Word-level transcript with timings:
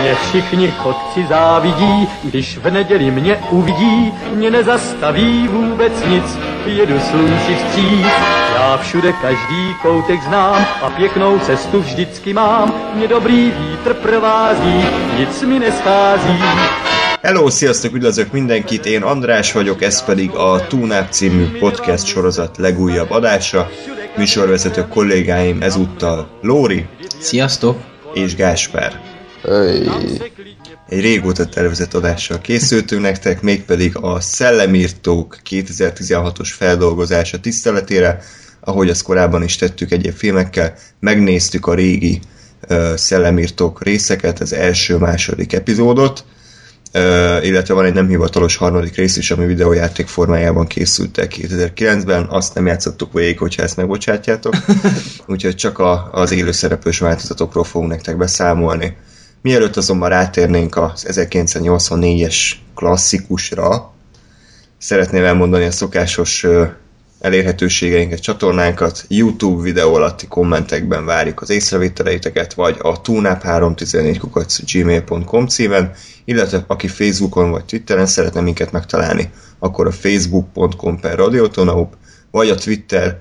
Mě 0.00 0.14
všichni 0.14 0.70
chodci 0.70 1.26
závidí, 1.28 2.08
když 2.24 2.58
v 2.58 2.70
neděli 2.70 3.10
mě 3.10 3.38
uvidí, 3.50 4.12
mě 4.34 4.50
nezastaví 4.50 5.48
vůbec 5.48 5.92
nic, 6.06 6.38
jedu 6.66 7.00
slunci 7.00 7.54
vstříc. 7.54 8.06
Já 8.54 8.76
všude 8.76 9.12
každý 9.12 9.74
koutek 9.82 10.22
znám 10.22 10.66
a 10.82 10.90
pěknou 10.90 11.38
cestu 11.38 11.80
vždycky 11.80 12.34
mám, 12.34 12.74
mě 12.94 13.08
dobrý 13.08 13.52
vítr 13.58 13.94
provází, 13.94 14.84
nic 15.18 15.42
mi 15.42 15.58
neschází. 15.58 16.42
Hello, 17.22 17.50
sziasztok, 17.50 17.94
üdvözlök 17.94 18.32
mindenkit, 18.32 18.86
én 18.86 19.02
András 19.02 19.52
vagyok, 19.52 19.82
ez 19.82 20.02
pedig 20.02 20.30
a 20.34 20.66
Túnáp 20.66 21.10
című 21.10 21.58
podcast 21.58 22.06
sorozat 22.06 22.58
legújabb 22.58 23.10
adása. 23.10 23.68
Műsorvezető 24.16 24.88
kollégáim 24.88 25.62
ezúttal 25.62 26.38
Lóri 26.42 26.86
Sziasztok! 27.20 27.80
és 28.14 28.34
Gáspár. 28.34 29.00
Öy. 29.42 29.88
Egy 30.88 31.00
régóta 31.00 31.46
tervezett 31.46 31.94
adással 31.94 32.38
készültünk 32.40 33.02
nektek, 33.02 33.42
mégpedig 33.42 33.96
a 33.96 34.20
Szellemírtók 34.20 35.38
2016-os 35.50 36.48
feldolgozása 36.56 37.40
tiszteletére, 37.40 38.22
ahogy 38.60 38.88
azt 38.88 39.02
korábban 39.02 39.42
is 39.42 39.56
tettük 39.56 39.90
egyéb 39.90 40.14
filmekkel, 40.14 40.74
megnéztük 41.00 41.66
a 41.66 41.74
régi 41.74 42.20
uh, 42.68 42.94
Szellemírtók 42.94 43.82
részeket, 43.82 44.40
az 44.40 44.52
első-második 44.52 45.52
epizódot, 45.52 46.24
illetve 47.42 47.74
van 47.74 47.84
egy 47.84 47.92
nem 47.92 48.08
hivatalos 48.08 48.56
harmadik 48.56 48.96
rész 48.96 49.16
is, 49.16 49.30
ami 49.30 49.46
videójáték 49.46 50.06
formájában 50.06 50.66
készült 50.66 51.18
el 51.18 51.26
2009-ben, 51.30 52.26
azt 52.28 52.54
nem 52.54 52.66
játszottuk 52.66 53.12
végig, 53.12 53.38
hogyha 53.38 53.62
ezt 53.62 53.76
megbocsátjátok, 53.76 54.54
úgyhogy 55.26 55.54
csak 55.54 55.78
a, 55.78 56.08
az 56.12 56.32
élőszereplős 56.32 56.98
változatokról 56.98 57.64
fogunk 57.64 57.90
nektek 57.90 58.16
beszámolni. 58.16 58.96
Mielőtt 59.42 59.76
azonban 59.76 60.08
rátérnénk 60.08 60.76
az 60.76 61.06
1984-es 61.08 62.36
klasszikusra, 62.74 63.92
szeretném 64.78 65.24
elmondani 65.24 65.64
a 65.64 65.70
szokásos 65.70 66.46
elérhetőségeinket, 67.20 68.20
csatornánkat, 68.20 69.04
YouTube 69.08 69.62
videó 69.62 69.94
alatti 69.94 70.26
kommentekben 70.26 71.04
várjuk 71.04 71.40
az 71.40 71.50
észrevételeiteket, 71.50 72.54
vagy 72.54 72.76
a 72.80 73.00
tunap314 73.00 74.62
gmail.com 74.72 75.46
címen, 75.46 75.92
illetve 76.24 76.64
aki 76.66 76.88
Facebookon 76.88 77.50
vagy 77.50 77.64
Twitteren 77.64 78.06
szeretne 78.06 78.40
minket 78.40 78.72
megtalálni, 78.72 79.30
akkor 79.58 79.86
a 79.86 79.92
facebook.com 79.92 81.00
per 81.00 81.16
radiotonaup, 81.16 81.96
vagy 82.30 82.48
a 82.48 82.54
Twitter, 82.54 83.18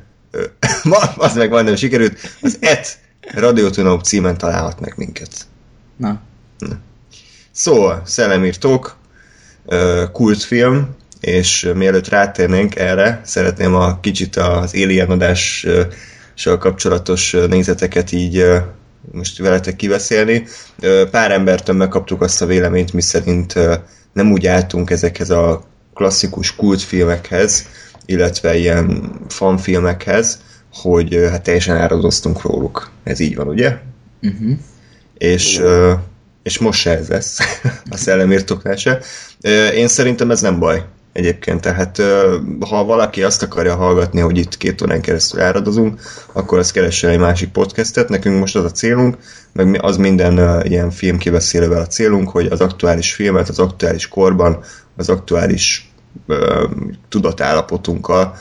az 1.17 1.35
meg 1.35 1.49
majdnem 1.49 1.75
sikerült, 1.75 2.17
az 2.41 2.57
et 2.59 2.99
radiotonaup 3.33 4.03
címen 4.03 4.37
találhat 4.37 4.79
meg 4.79 4.93
minket. 4.97 5.31
Na. 5.97 6.21
Szóval, 7.51 8.01
Szellemírtók, 8.05 8.95
kultfilm, 10.11 10.95
és 11.25 11.71
mielőtt 11.75 12.07
rátérnénk 12.07 12.75
erre, 12.75 13.21
szeretném 13.23 13.75
a 13.75 13.99
kicsit 13.99 14.35
az 14.35 14.73
Alien 14.73 15.09
adással 15.09 16.57
kapcsolatos 16.59 17.35
nézeteket 17.49 18.11
így 18.11 18.45
most 19.11 19.37
veletek 19.37 19.75
kibeszélni. 19.75 20.45
Pár 21.11 21.31
embertől 21.31 21.75
megkaptuk 21.75 22.21
azt 22.21 22.41
a 22.41 22.45
véleményt, 22.45 22.93
miszerint 22.93 23.53
nem 24.13 24.31
úgy 24.31 24.47
álltunk 24.47 24.89
ezekhez 24.89 25.29
a 25.29 25.63
klasszikus 25.93 26.55
kultfilmekhez, 26.55 27.67
illetve 28.05 28.57
ilyen 28.57 29.11
fanfilmekhez, 29.27 30.39
hogy 30.73 31.27
hát 31.29 31.41
teljesen 31.41 31.77
áradoztunk 31.77 32.41
róluk. 32.41 32.91
Ez 33.03 33.19
így 33.19 33.35
van, 33.35 33.47
ugye? 33.47 33.77
Uh-huh. 34.21 34.57
És, 35.17 35.61
és 36.43 36.57
most 36.57 36.79
se 36.79 36.97
ez 36.97 37.07
lesz 37.07 37.39
a 37.89 37.97
szellemírtoknál 37.97 38.75
se. 38.75 38.99
Én 39.73 39.87
szerintem 39.87 40.31
ez 40.31 40.41
nem 40.41 40.59
baj 40.59 40.85
egyébként, 41.15 41.61
tehát 41.61 42.01
ha 42.69 42.83
valaki 42.83 43.23
azt 43.23 43.43
akarja 43.43 43.75
hallgatni, 43.75 44.19
hogy 44.19 44.37
itt 44.37 44.57
két 44.57 44.81
órán 44.81 45.01
keresztül 45.01 45.41
áradozunk, 45.41 45.99
akkor 46.31 46.57
azt 46.57 46.71
keressen 46.71 47.09
egy 47.09 47.19
másik 47.19 47.49
podcastet, 47.49 48.09
nekünk 48.09 48.39
most 48.39 48.55
az 48.55 48.63
a 48.63 48.71
célunk, 48.71 49.17
meg 49.53 49.77
az 49.81 49.97
minden 49.97 50.63
ilyen 50.65 50.91
film 50.91 51.17
kiveszélővel 51.17 51.81
a 51.81 51.87
célunk, 51.87 52.29
hogy 52.29 52.45
az 52.45 52.61
aktuális 52.61 53.13
filmet 53.13 53.49
az 53.49 53.59
aktuális 53.59 54.07
korban, 54.07 54.63
az 54.95 55.09
aktuális 55.09 55.93
tudatállapotunkkal 57.09 58.35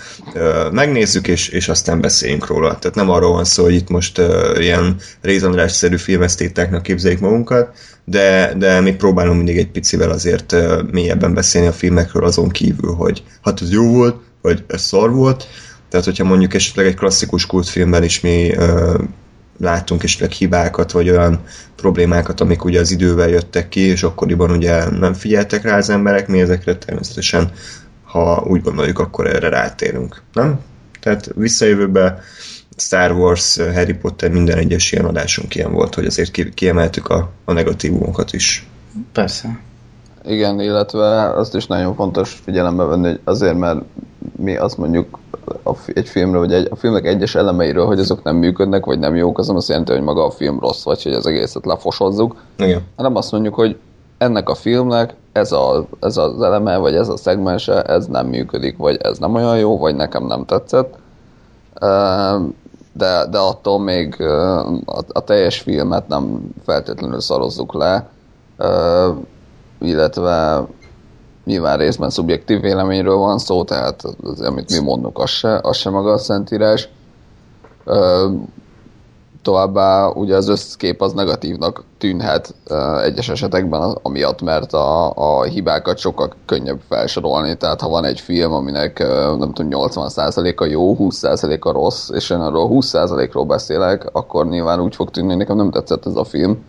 megnézzük, 0.73 1.29
és, 1.29 1.49
és 1.49 1.69
aztán 1.69 2.01
beszéljünk 2.01 2.47
róla. 2.47 2.79
Tehát 2.79 2.97
nem 2.97 3.11
arról 3.11 3.33
van 3.33 3.45
szó, 3.45 3.63
hogy 3.63 3.75
itt 3.75 3.89
most 3.89 4.21
ilyen 4.59 4.97
rézandrás-szerű 5.21 5.97
filmesztétáknak 5.97 6.83
képzeljük 6.83 7.21
magunkat, 7.21 7.77
de, 8.05 8.55
de 8.57 8.81
mi 8.81 8.95
próbálunk 8.95 9.37
mindig 9.37 9.59
egy 9.59 9.71
picivel 9.71 10.11
azért 10.11 10.57
mélyebben 10.91 11.35
beszélni 11.35 11.67
a 11.67 11.73
filmekről 11.73 12.25
azon 12.25 12.49
kívül, 12.49 12.95
hogy 12.95 13.23
hát 13.43 13.61
ez 13.63 13.71
jó 13.71 13.93
volt, 13.93 14.17
vagy 14.43 14.65
ez 14.67 14.83
szar 14.83 15.13
volt. 15.13 15.47
Tehát, 15.89 16.07
hogyha 16.07 16.25
mondjuk 16.25 16.55
esetleg 16.55 16.87
egy 16.87 16.95
klasszikus 16.95 17.47
kultfilmben 17.47 18.03
is 18.03 18.21
mi 18.21 18.55
láttunk 19.59 20.03
esetleg 20.03 20.31
hibákat, 20.31 20.93
vagy 20.93 21.11
olyan 21.11 21.41
problémákat, 21.77 22.41
amik 22.41 22.65
ugye 22.65 22.81
az 22.81 22.91
idővel 22.91 23.29
jöttek 23.29 23.69
ki, 23.69 23.81
és 23.81 24.03
akkoriban 24.03 24.51
ugye 24.51 24.91
nem 24.91 25.13
figyeltek 25.13 25.63
rá 25.63 25.77
az 25.77 25.91
emberek, 25.91 26.29
mi 26.29 26.41
ezekre 26.41 26.77
természetesen, 26.77 27.51
ha 28.05 28.45
úgy 28.47 28.63
gondoljuk, 28.63 28.99
akkor 28.99 29.27
erre 29.27 29.49
rátérünk, 29.49 30.23
nem? 30.33 30.61
Tehát 31.01 31.31
visszajövőbe 31.35 32.23
Star 32.77 33.13
Wars, 33.13 33.57
Harry 33.57 33.95
Potter, 33.95 34.31
minden 34.31 34.59
egyes 34.59 34.93
ilyen 34.93 35.05
adásunk 35.05 35.55
ilyen 35.55 35.73
volt, 35.73 35.95
hogy 35.95 36.07
azért 36.07 36.55
kiemeltük 36.55 37.09
a, 37.09 37.31
a 37.45 37.53
negatívumokat 37.53 38.33
is. 38.33 38.67
Persze. 39.13 39.61
Igen, 40.25 40.61
illetve 40.61 41.31
azt 41.31 41.55
is 41.55 41.67
nagyon 41.67 41.95
fontos 41.95 42.41
figyelembe 42.45 42.85
venni, 42.85 43.09
hogy 43.09 43.21
azért, 43.25 43.59
mert 43.59 43.81
mi 44.37 44.57
azt 44.57 44.77
mondjuk 44.77 45.19
a, 45.63 45.71
egy 45.87 46.09
filmről, 46.09 46.41
vagy 46.41 46.53
egy, 46.53 46.69
a 46.71 46.77
filmek 46.77 47.07
egyes 47.07 47.35
elemeiről, 47.35 47.87
hogy 47.87 47.99
azok 47.99 48.23
nem 48.23 48.37
működnek, 48.37 48.85
vagy 48.85 48.99
nem 48.99 49.17
jók, 49.17 49.39
az 49.39 49.47
nem 49.47 49.57
azt 49.57 49.69
jelenti, 49.69 49.93
hogy 49.93 50.03
maga 50.03 50.25
a 50.25 50.31
film 50.31 50.61
rossz, 50.61 50.85
vagy 50.85 51.03
hogy 51.03 51.13
az 51.13 51.27
egészet 51.27 51.67
lefosozzuk, 51.67 52.37
Igen. 52.57 52.83
hanem 52.97 53.17
azt 53.17 53.33
mondjuk, 53.33 53.55
hogy 53.55 53.77
ennek 54.19 54.49
a 54.49 54.55
filmnek 54.55 55.15
ez, 55.33 55.53
a, 55.53 55.87
ez 56.01 56.17
az 56.17 56.43
eleme, 56.43 56.77
vagy 56.77 56.95
ez 56.95 57.09
a 57.09 57.17
szegmense, 57.17 57.83
ez 57.83 58.07
nem 58.07 58.27
működik, 58.27 58.77
vagy 58.77 58.97
ez 59.03 59.19
nem 59.19 59.35
olyan 59.35 59.59
jó, 59.59 59.79
vagy 59.79 59.95
nekem 59.95 60.27
nem 60.27 60.45
tetszett. 60.45 60.95
De, 62.93 63.27
de 63.31 63.39
attól 63.39 63.81
még 63.81 64.21
a, 64.21 65.05
a 65.13 65.21
teljes 65.25 65.61
filmet 65.61 66.09
nem 66.09 66.41
feltétlenül 66.65 67.21
szarozzuk 67.21 67.75
le, 67.75 68.09
illetve 69.81 70.67
nyilván 71.45 71.77
részben 71.77 72.11
szubjektív 72.11 72.61
véleményről 72.61 73.17
van 73.17 73.39
szó, 73.39 73.65
tehát 73.65 74.03
az, 74.23 74.41
amit 74.41 74.71
mi 74.71 74.79
mondunk, 74.79 75.19
az 75.19 75.31
se, 75.31 75.61
az 75.63 75.77
se 75.77 75.91
maga 75.91 76.13
a 76.13 76.19
szentírás. 76.19 76.89
Ö, 77.85 78.29
továbbá 79.43 80.07
ugye 80.07 80.37
az 80.37 80.49
összkép 80.49 81.03
az 81.03 81.13
negatívnak 81.13 81.85
tűnhet 81.99 82.55
ö, 82.67 83.01
egyes 83.01 83.29
esetekben, 83.29 83.99
amiatt, 84.03 84.43
mert 84.43 84.73
a, 84.73 85.13
a 85.15 85.43
hibákat 85.43 85.99
sokkal 85.99 86.33
könnyebb 86.47 86.81
felsorolni, 86.89 87.57
tehát 87.57 87.81
ha 87.81 87.89
van 87.89 88.05
egy 88.05 88.21
film, 88.21 88.53
aminek 88.53 88.99
ö, 88.99 89.37
nem 89.39 89.53
tudom, 89.53 89.89
80%-a 89.89 90.65
jó, 90.65 90.97
20%-a 90.99 91.73
rossz, 91.73 92.09
és 92.11 92.31
én 92.31 92.39
arról 92.39 92.69
20%-ról 92.73 93.45
beszélek, 93.45 94.09
akkor 94.13 94.49
nyilván 94.49 94.81
úgy 94.81 94.95
fog 94.95 95.11
tűnni, 95.11 95.35
nekem 95.35 95.57
nem 95.57 95.71
tetszett 95.71 96.07
ez 96.07 96.17
a 96.17 96.25
film, 96.25 96.65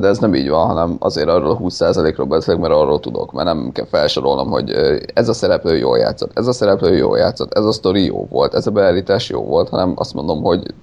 de 0.00 0.06
ez 0.08 0.18
nem 0.18 0.34
így 0.34 0.48
van, 0.48 0.66
hanem 0.66 0.96
azért 0.98 1.28
arról 1.28 1.60
20%-ról 1.62 2.26
beszélek, 2.26 2.60
mert 2.60 2.74
arról 2.74 3.00
tudok, 3.00 3.32
mert 3.32 3.46
nem 3.46 3.70
kell 3.72 3.86
felsorolnom, 3.90 4.50
hogy 4.50 4.70
ez 5.14 5.28
a 5.28 5.32
szereplő 5.32 5.76
jól 5.76 5.98
játszott, 5.98 6.38
ez 6.38 6.46
a 6.46 6.52
szereplő 6.52 6.96
jól 6.96 7.18
játszott, 7.18 7.52
ez 7.52 7.64
a 7.64 7.72
sztori 7.72 8.04
jó 8.04 8.26
volt, 8.30 8.54
ez 8.54 8.66
a 8.66 8.70
beállítás 8.70 9.28
jó 9.28 9.44
volt, 9.44 9.68
hanem 9.68 9.92
azt 9.96 10.14
mondom, 10.14 10.42
hogy 10.42 10.74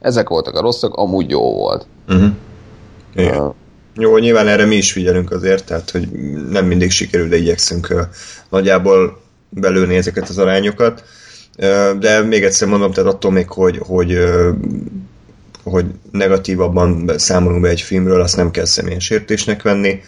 ezek 0.00 0.28
voltak 0.28 0.54
a 0.54 0.60
rosszak, 0.60 0.94
amúgy 0.94 1.30
jó 1.30 1.54
volt. 1.54 1.86
Uh-huh. 2.08 2.30
Igen. 3.14 3.40
Uh, 3.40 3.54
jó, 3.94 4.16
nyilván 4.16 4.48
erre 4.48 4.64
mi 4.64 4.76
is 4.76 4.92
figyelünk 4.92 5.30
azért, 5.30 5.64
tehát 5.66 5.90
hogy 5.90 6.08
nem 6.50 6.66
mindig 6.66 6.90
sikerül, 6.90 7.28
de 7.28 7.36
igyekszünk 7.36 7.88
uh, 7.90 8.00
nagyjából 8.48 9.20
belőni 9.48 9.96
ezeket 9.96 10.28
az 10.28 10.38
arányokat. 10.38 11.04
Uh, 11.58 11.98
de 11.98 12.20
még 12.20 12.44
egyszer 12.44 12.68
mondom, 12.68 12.92
tehát 12.92 13.12
attól 13.12 13.30
még, 13.30 13.48
hogy, 13.48 13.78
hogy 13.86 14.18
hogy 15.62 15.86
negatívabban 16.10 17.10
számolunk 17.16 17.62
be 17.62 17.68
egy 17.68 17.80
filmről, 17.80 18.20
azt 18.20 18.36
nem 18.36 18.50
kell 18.50 18.64
személyes 18.64 19.10
értésnek 19.10 19.62
venni. 19.62 20.00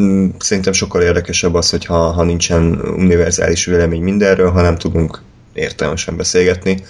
Mm, 0.00 0.28
szerintem 0.38 0.72
sokkal 0.72 1.02
érdekesebb 1.02 1.54
az, 1.54 1.70
hogy 1.70 1.84
ha, 1.84 2.10
ha 2.10 2.22
nincsen 2.22 2.80
univerzális 2.80 3.64
vélemény 3.64 4.02
mindenről, 4.02 4.50
hanem 4.50 4.78
tudunk 4.78 5.22
értelmesen 5.52 6.16
beszélgetni. 6.16 6.84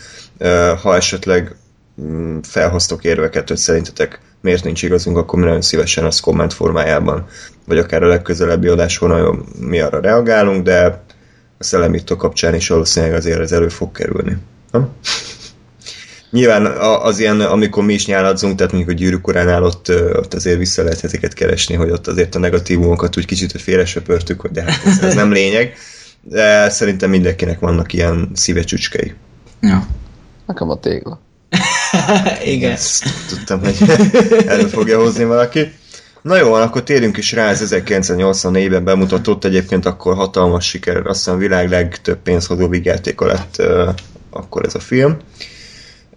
Ha 0.83 0.97
esetleg 0.97 1.57
mm, 2.03 2.39
felhoztok 2.43 3.05
érveket, 3.05 3.49
hogy 3.49 3.57
szerintetek 3.57 4.21
miért 4.41 4.65
nincs 4.65 4.83
igazunk, 4.83 5.17
akkor 5.17 5.39
mi 5.39 5.45
nagyon 5.45 5.63
szívesen 5.63 6.05
az 6.05 6.21
komment 6.21 6.53
formájában, 6.53 7.27
vagy 7.67 7.79
akár 7.79 8.03
a 8.03 8.07
legközelebbi 8.09 8.69
adáson 8.69 9.47
mi 9.61 9.81
arra 9.81 10.01
reagálunk, 10.01 10.63
de 10.63 11.05
a 11.59 11.65
szellemító 11.65 12.17
kapcsán 12.17 12.55
is 12.55 12.69
valószínűleg 12.69 13.15
azért 13.15 13.41
ez 13.41 13.53
elő 13.53 13.69
fog 13.69 13.93
kerülni. 13.93 14.37
Nem? 14.71 14.89
Nyilván 16.31 16.67
az 16.81 17.19
ilyen, 17.19 17.41
amikor 17.41 17.85
mi 17.85 17.93
is 17.93 18.07
nyáladzunk, 18.07 18.57
tehát 18.57 18.73
mondjuk 18.73 18.97
a 18.97 19.01
gyűrűk 19.01 19.27
uránál 19.27 19.63
ott, 19.63 19.93
ott 20.13 20.35
azért 20.35 20.59
vissza 20.59 20.83
lehet 20.83 21.05
ezeket 21.05 21.35
keresni, 21.35 21.75
hogy 21.75 21.91
ott 21.91 22.07
azért 22.07 22.35
a 22.35 22.39
negatívumokat 22.39 23.17
úgy 23.17 23.25
kicsit 23.25 23.61
félresöpörtük, 23.61 24.41
hogy 24.41 24.51
de 24.51 24.63
hát 24.63 24.81
ez, 24.85 24.99
ez 24.99 25.15
nem 25.15 25.33
lényeg. 25.33 25.75
De 26.21 26.69
szerintem 26.69 27.11
mindenkinek 27.11 27.59
vannak 27.59 27.93
ilyen 27.93 28.31
szívecsücskei. 28.35 29.15
Ja. 29.61 29.87
Nekem 30.47 30.71
a 30.71 30.81
tégla. 30.81 31.21
Igen. 32.45 32.71
Ezt 32.71 33.05
tudtam, 33.29 33.61
hogy 33.61 33.77
elő 34.47 34.67
fogja 34.67 35.01
hozni 35.01 35.25
valaki. 35.25 35.73
Na 36.23 36.37
jó, 36.37 36.53
akkor 36.53 36.83
térjünk 36.83 37.17
is 37.17 37.33
rá, 37.33 37.49
ez 37.49 37.75
1984-ben 37.75 38.85
bemutatott 38.85 39.45
egyébként 39.45 39.87
akkor 39.87 40.15
hatalmas 40.15 40.69
siker, 40.69 40.97
azt 40.97 41.19
hiszem 41.19 41.35
a 41.35 41.39
világ 41.39 41.69
legtöbb 41.69 42.19
pénzhozó 42.23 42.69
vigyátéka 42.69 43.27
lett 43.27 43.57
uh, 43.59 43.95
akkor 44.31 44.65
ez 44.65 44.75
a 44.75 44.81
film. 44.81 45.11
Uh, 45.11 45.19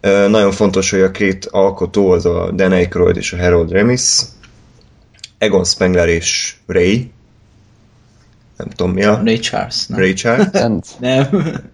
nagyon 0.02 0.52
fontos, 0.52 0.92
hogy 0.92 1.02
a 1.02 1.12
két 1.12 1.46
alkotó, 1.46 2.12
az 2.12 2.26
a 2.26 2.52
Dan 2.52 2.72
Aykroyd 2.72 3.18
és 3.18 3.34
a 3.34 3.38
Harold 3.38 3.72
Ramis, 3.72 4.20
Egon 5.38 5.64
Spengler 5.64 6.08
és 6.08 6.56
Ray, 6.68 7.12
nem 8.62 8.70
tudom 8.70 8.92
mi 8.92 9.04
a 9.04 9.22
Ray 9.24 9.40
Charles, 9.40 9.88
nem? 9.88 10.00
Ray 10.00 10.14
Charles. 10.14 10.48
Nem. 11.00 11.28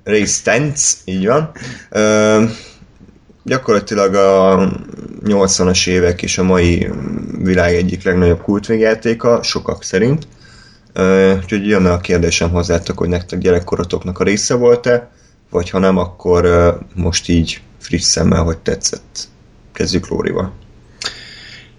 Ray 0.03 0.25
Stantz, 0.25 1.01
így 1.05 1.25
van. 1.25 1.51
Ö, 1.89 2.43
gyakorlatilag 3.43 4.13
a 4.15 4.69
80-as 5.25 5.87
évek 5.87 6.21
és 6.21 6.37
a 6.37 6.43
mai 6.43 6.89
világ 7.43 7.73
egyik 7.73 8.03
legnagyobb 8.03 8.41
kultvégjjátéka, 8.41 9.43
sokak 9.43 9.83
szerint. 9.83 10.27
Ö, 10.93 11.35
úgyhogy 11.35 11.67
jönne 11.67 11.91
a 11.91 11.97
kérdésem 11.97 12.49
hozzátok, 12.49 12.97
hogy 12.97 13.09
nektek 13.09 13.39
gyerekkorotoknak 13.39 14.19
a 14.19 14.23
része 14.23 14.53
volt-e, 14.53 15.09
vagy 15.49 15.69
ha 15.69 15.79
nem, 15.79 15.97
akkor 15.97 16.45
ö, 16.45 16.71
most 16.93 17.29
így 17.29 17.61
friss 17.87 18.03
szemmel, 18.03 18.43
hogy 18.43 18.57
tetszett. 18.57 19.27
Kezdjük 19.73 20.07
Lórival. 20.07 20.53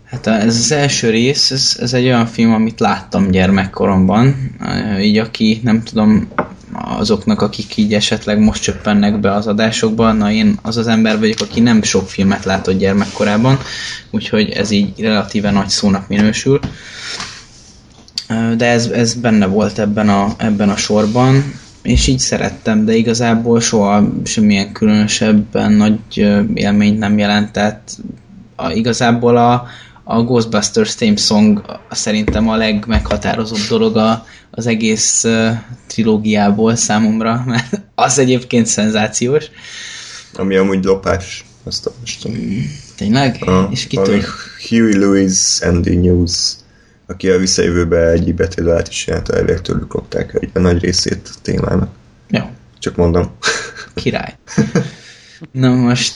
Hát 0.05 0.27
ez 0.27 0.57
az 0.57 0.73
első 0.73 1.11
rész, 1.11 1.51
ez, 1.51 1.77
ez 1.81 1.93
egy 1.93 2.05
olyan 2.05 2.27
film, 2.27 2.53
amit 2.53 2.81
láttam 2.81 3.31
gyermekkoromban. 3.31 4.57
Így 5.01 5.19
aki, 5.19 5.61
nem 5.63 5.83
tudom, 5.83 6.29
azoknak, 6.73 7.43
akik 7.43 7.77
így 7.77 7.95
esetleg 7.95 8.39
most 8.39 8.63
csöppennek 8.63 9.21
be 9.21 9.33
az 9.33 9.47
adásokba, 9.47 10.13
na 10.13 10.33
én 10.33 10.59
az 10.63 10.77
az 10.77 10.87
ember 10.87 11.19
vagyok, 11.19 11.41
aki 11.41 11.61
nem 11.61 11.83
sok 11.83 12.09
filmet 12.09 12.45
látott 12.45 12.79
gyermekkorában, 12.79 13.59
úgyhogy 14.11 14.51
ez 14.51 14.71
így 14.71 15.01
relatíve 15.01 15.51
nagy 15.51 15.69
szónak 15.69 16.09
minősül. 16.09 16.61
De 18.57 18.67
ez, 18.67 18.87
ez 18.87 19.15
benne 19.15 19.47
volt 19.47 19.79
ebben 19.79 20.09
a, 20.09 20.35
ebben 20.37 20.69
a 20.69 20.77
sorban, 20.77 21.45
és 21.89 22.07
így 22.07 22.19
szerettem, 22.19 22.85
de 22.85 22.95
igazából 22.95 23.61
soha 23.61 24.09
semmilyen 24.25 24.73
különösebben 24.73 25.73
nagy 25.73 25.99
élményt 26.55 26.99
nem 26.99 27.19
jelentett. 27.19 27.97
A, 28.57 28.71
igazából 28.71 29.37
a, 29.37 29.67
a 30.05 30.23
Ghostbusters 30.23 30.95
theme 30.95 31.17
song 31.17 31.79
szerintem 31.91 32.49
a 32.49 32.57
legmeghatározóbb 32.57 33.69
dolog 33.69 33.97
a, 33.97 34.27
az 34.51 34.67
egész 34.67 35.25
uh, 35.25 35.51
trilógiából 35.87 36.75
számomra, 36.77 37.43
mert 37.47 37.81
az 37.95 38.19
egyébként 38.19 38.67
szenzációs. 38.67 39.45
Ami 40.35 40.57
amúgy 40.57 40.85
lopás, 40.85 41.45
azt 41.65 41.87
olvastam. 41.87 42.33
Tényleg? 42.97 43.43
A, 43.47 43.69
és 43.71 43.87
kitől? 43.87 44.23
Huey 44.69 44.99
Lewis 44.99 45.61
and 45.61 45.85
the 45.85 45.95
News, 45.95 46.33
aki 47.11 47.29
a 47.29 47.39
visszajövőbe 47.39 48.09
egyik 48.09 48.35
betételát 48.35 48.89
is 48.89 49.05
csinálta, 49.05 49.35
elvileg 49.35 49.61
tőlük 49.61 49.95
lopták 49.95 50.37
egy 50.41 50.51
nagy 50.63 50.83
részét 50.83 51.29
a 51.35 51.39
témának. 51.43 51.89
Jó, 52.31 52.43
Csak 52.79 52.97
mondom. 52.97 53.31
király. 53.95 54.35
Na 55.53 55.75
most, 55.75 56.15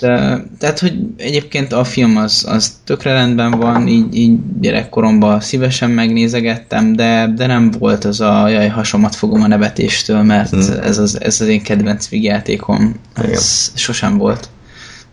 tehát, 0.58 0.78
hogy 0.78 0.94
egyébként 1.16 1.72
a 1.72 1.84
film 1.84 2.16
az, 2.16 2.44
az 2.48 2.76
tökre 2.84 3.12
rendben 3.12 3.50
van, 3.50 3.88
így, 3.88 4.14
így 4.14 4.38
gyerekkoromban 4.60 5.40
szívesen 5.40 5.90
megnézegettem, 5.90 6.92
de, 6.92 7.32
de 7.36 7.46
nem 7.46 7.70
volt 7.70 8.04
az 8.04 8.20
a 8.20 8.48
jaj, 8.48 8.68
hasomat 8.68 9.14
fogom 9.14 9.42
a 9.42 9.46
nevetéstől, 9.46 10.22
mert 10.22 10.50
Hmm. 10.50 10.60
ez, 10.82 10.98
az, 10.98 11.20
ez 11.20 11.40
az 11.40 11.46
én 11.46 11.62
kedvenc 11.62 12.08
vigyátékom. 12.08 12.94
Ez 13.14 13.72
sosem 13.74 14.18
volt. 14.18 14.48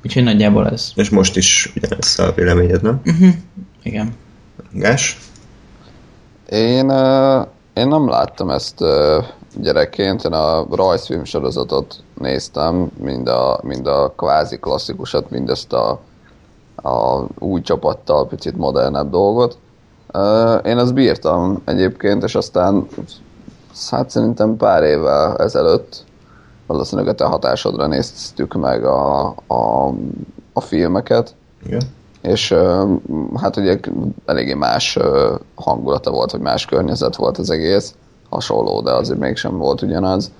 Úgyhogy 0.05 0.23
nagyjából 0.23 0.69
ez. 0.69 0.91
És 0.95 1.09
most 1.09 1.37
is 1.37 1.71
ugyanez 1.75 2.19
a 2.19 2.31
véleményed, 2.35 2.81
nem? 2.81 3.01
Uh-huh. 3.05 3.33
Igen. 3.83 4.11
Gás? 4.71 5.17
Én, 6.49 6.89
én 7.73 7.87
nem 7.87 8.09
láttam 8.09 8.49
ezt 8.49 8.83
gyerekként, 9.55 10.23
én 10.23 10.33
a 10.33 10.65
rajzfilm 10.71 11.23
sorozatot 11.23 11.95
néztem, 12.19 12.91
mind 12.97 13.27
a, 13.27 13.59
mind 13.63 13.87
a 13.87 14.13
kvázi 14.15 14.57
klasszikusat, 14.57 15.29
mind 15.29 15.49
ezt 15.49 15.73
a, 15.73 15.99
a 16.75 17.25
új 17.39 17.61
csapattal 17.61 18.27
picit 18.27 18.57
modernebb 18.57 19.09
dolgot. 19.09 19.57
Én 20.65 20.77
azt 20.77 20.93
bírtam 20.93 21.61
egyébként, 21.65 22.23
és 22.23 22.35
aztán 22.35 22.87
hát 23.89 24.09
szerintem 24.09 24.57
pár 24.57 24.83
évvel 24.83 25.37
ezelőtt 25.37 26.03
valószínűleg 26.67 27.09
a 27.09 27.15
te 27.15 27.25
hatásodra 27.25 27.87
néztük 27.87 28.53
meg 28.53 28.85
a, 28.85 29.27
a, 29.47 29.93
a 30.53 30.61
filmeket, 30.61 31.35
Igen. 31.65 31.81
És 32.29 32.55
hát 33.35 33.57
ugye 33.57 33.79
eléggé 34.25 34.53
más 34.53 34.97
hangulata 35.55 36.11
volt, 36.11 36.31
vagy 36.31 36.41
más 36.41 36.65
környezet 36.65 37.15
volt 37.15 37.37
az 37.37 37.49
egész, 37.49 37.95
hasonló, 38.29 38.81
de 38.81 38.91
azért 38.91 39.19
mégsem 39.19 39.57
volt 39.57 39.81
ugyanaz. 39.81 40.31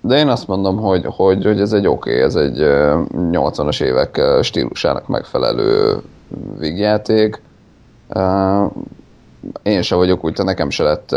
De 0.00 0.16
én 0.16 0.28
azt 0.28 0.46
mondom, 0.46 0.76
hogy, 0.76 1.04
hogy, 1.06 1.44
hogy 1.44 1.60
ez 1.60 1.72
egy 1.72 1.86
oké, 1.86 2.10
okay, 2.10 2.22
ez 2.22 2.34
egy 2.34 2.60
ö, 2.60 3.00
80-as 3.14 3.82
évek 3.82 4.20
stílusának 4.42 5.06
megfelelő 5.08 5.96
vígjáték. 6.58 7.42
Én 9.62 9.82
se 9.82 9.94
vagyok 9.94 10.24
úgy, 10.24 10.32
tehát 10.32 10.50
nekem 10.50 10.70
se 10.70 10.82
lett 10.82 11.12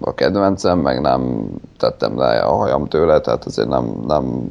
a 0.00 0.14
kedvencem, 0.14 0.78
meg 0.78 1.00
nem 1.00 1.48
tettem 1.78 2.18
le 2.18 2.38
a 2.38 2.52
hajam 2.52 2.86
tőle, 2.86 3.20
tehát 3.20 3.44
azért 3.44 3.68
nem, 3.68 4.02
nem 4.06 4.50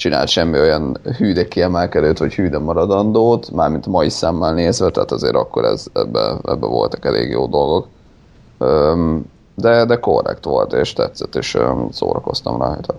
csinált 0.00 0.28
semmi 0.28 0.58
olyan 0.58 1.00
hűde 1.16 1.48
kiemelkedőt, 1.48 2.18
vagy 2.18 2.34
hűde 2.34 2.58
maradandót, 2.58 3.50
mármint 3.50 3.86
mai 3.86 4.08
szemmel 4.08 4.54
nézve, 4.54 4.90
tehát 4.90 5.10
azért 5.12 5.34
akkor 5.34 5.64
ez, 5.64 5.86
ebbe, 5.92 6.20
ebbe 6.44 6.66
voltak 6.66 7.04
elég 7.04 7.30
jó 7.30 7.46
dolgok. 7.46 7.86
De, 9.54 9.84
de 9.84 9.96
korrekt 9.96 10.44
volt, 10.44 10.72
és 10.72 10.92
tetszett, 10.92 11.34
és 11.34 11.58
szórakoztam 11.90 12.58
rajta. 12.58 12.94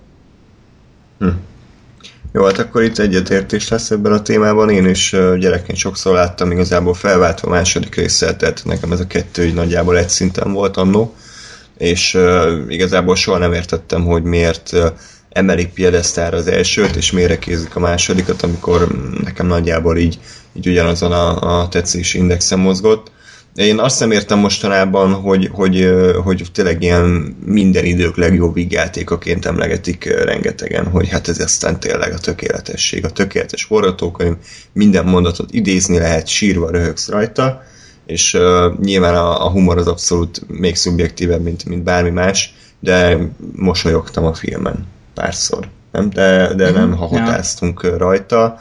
Jó, 2.34 2.44
hát 2.44 2.58
akkor 2.58 2.84
itt 2.84 2.98
egyetértés 2.98 3.70
lesz 3.70 3.92
ebben 3.92 4.12
a 4.12 4.22
témában. 4.22 4.70
Én 4.70 4.86
is 4.86 5.16
gyerekként 5.40 5.78
sokszor 5.78 6.14
láttam, 6.14 6.52
igazából 6.52 6.94
felváltva 6.94 7.48
a 7.48 7.52
második 7.52 7.96
résszel, 7.96 8.38
tehát 8.38 8.62
nekem 8.66 8.92
ez 8.92 9.00
a 9.00 9.08
kettő 9.08 9.46
így 9.46 9.54
nagyjából 9.54 9.98
egy 9.98 10.10
szinten 10.10 10.54
volt 10.54 10.78
annó, 10.78 11.14
és 11.78 12.14
uh, 12.14 12.52
igazából 12.68 13.16
soha 13.16 13.38
nem 13.38 13.54
értettem, 13.54 14.06
hogy 14.06 14.24
miért 14.24 14.70
uh, 14.74 14.86
emelik 15.32 15.74
piedesztára 15.74 16.38
az 16.38 16.48
elsőt, 16.48 16.96
és 16.96 17.12
miért 17.12 17.40
kézik 17.40 17.76
a 17.76 17.80
másodikat, 17.80 18.42
amikor 18.42 18.88
nekem 19.24 19.48
nagyjából 19.48 19.98
így, 19.98 20.20
így 20.54 20.68
ugyanazon 20.68 21.12
a, 21.12 21.60
a 21.60 21.68
tetszési 21.68 22.18
indexen 22.18 22.60
mozgott. 22.60 23.12
Én 23.56 23.80
azt 23.80 24.00
nem 24.00 24.12
értem 24.12 24.40
mostanában, 24.40 25.14
hogy, 25.14 25.50
hogy, 25.54 25.90
hogy 26.24 26.46
tényleg 26.54 26.82
ilyen 26.84 27.36
minden 27.46 27.86
idők 27.86 28.18
legjobb 28.18 28.54
vígjátékaként 28.54 29.46
emlegetik 29.46 30.24
rengetegen, 30.24 30.88
hogy 30.88 31.10
hát 31.10 31.28
ez 31.28 31.40
aztán 31.40 31.80
tényleg 31.80 32.14
a 32.14 32.18
tökéletesség, 32.18 33.06
a 33.06 33.10
tökéletes 33.10 33.64
forgatókönyv, 33.64 34.36
minden 34.74 35.06
mondatot 35.06 35.52
idézni 35.52 35.98
lehet, 35.98 36.28
sírva 36.28 36.70
röhögsz 36.70 37.10
rajta, 37.10 37.64
és 38.06 38.34
uh, 38.34 38.80
nyilván 38.80 39.16
a, 39.16 39.46
a 39.46 39.50
humor 39.50 39.78
az 39.78 39.88
abszolút 39.88 40.42
még 40.48 40.76
szubjektívebb, 40.76 41.44
mint, 41.44 41.66
mint 41.66 41.84
bármi 41.84 42.10
más, 42.10 42.54
de 42.80 43.18
mosolyogtam 43.56 44.26
a 44.26 44.34
filmen 44.34 44.88
párszor, 45.22 45.68
nem? 45.92 46.10
De, 46.10 46.54
de 46.54 46.72
nem 46.72 46.96
hahotáztunk 46.96 47.80
ja. 47.84 47.98
rajta, 47.98 48.58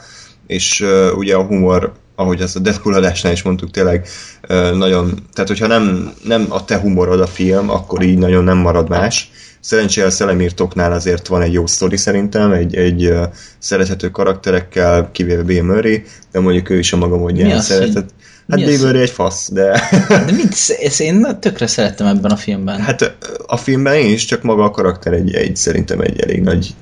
és 0.47 0.81
uh, 0.81 1.17
ugye 1.17 1.35
a 1.35 1.43
humor 1.43 1.91
ahogy 2.15 2.41
ezt 2.41 2.55
a 2.55 2.59
Deadpool 2.59 2.95
adásnál 2.95 3.33
is 3.33 3.41
mondtuk, 3.41 3.71
tényleg 3.71 4.07
uh, 4.49 4.71
nagyon, 4.71 5.13
tehát 5.33 5.49
hogyha 5.49 5.67
nem, 5.67 6.13
nem 6.23 6.45
a 6.49 6.65
te 6.65 6.79
humorod 6.79 7.19
a 7.19 7.27
film, 7.27 7.69
akkor 7.69 8.01
így 8.01 8.17
nagyon 8.17 8.43
nem 8.43 8.57
marad 8.57 8.89
más. 8.89 9.31
Szerencsére 9.59 10.07
a 10.07 10.09
szellemírtóknál 10.09 10.91
azért 10.91 11.27
van 11.27 11.41
egy 11.41 11.53
jó 11.53 11.65
sztori 11.65 11.97
szerintem, 11.97 12.51
egy, 12.51 12.75
egy 12.75 13.05
uh, 13.05 13.23
szerethető 13.59 14.09
karakterekkel, 14.09 15.09
kivéve 15.11 15.43
Bill 15.43 15.63
Murray, 15.63 16.03
de 16.31 16.39
mondjuk 16.39 16.69
ő 16.69 16.77
is 16.77 16.93
a 16.93 16.97
maga 16.97 17.17
módján 17.17 17.61
szeretett. 17.61 18.09
Hát 18.49 18.65
Bill 18.65 18.85
Murray 18.85 19.01
egy 19.01 19.09
fasz, 19.09 19.49
de... 19.51 19.81
de 20.07 20.31
mit, 20.31 20.55
ezt 20.81 21.01
én 21.01 21.37
tökre 21.39 21.67
szerettem 21.67 22.07
ebben 22.07 22.31
a 22.31 22.35
filmben. 22.35 22.79
Hát 22.79 23.15
a 23.45 23.57
filmben 23.57 23.93
én 23.93 24.13
is, 24.13 24.25
csak 24.25 24.41
maga 24.41 24.63
a 24.63 24.71
karakter 24.71 25.13
egy, 25.13 25.33
egy 25.33 25.55
szerintem 25.55 25.99
egy 25.99 26.19
elég 26.19 26.41
nagy 26.41 26.73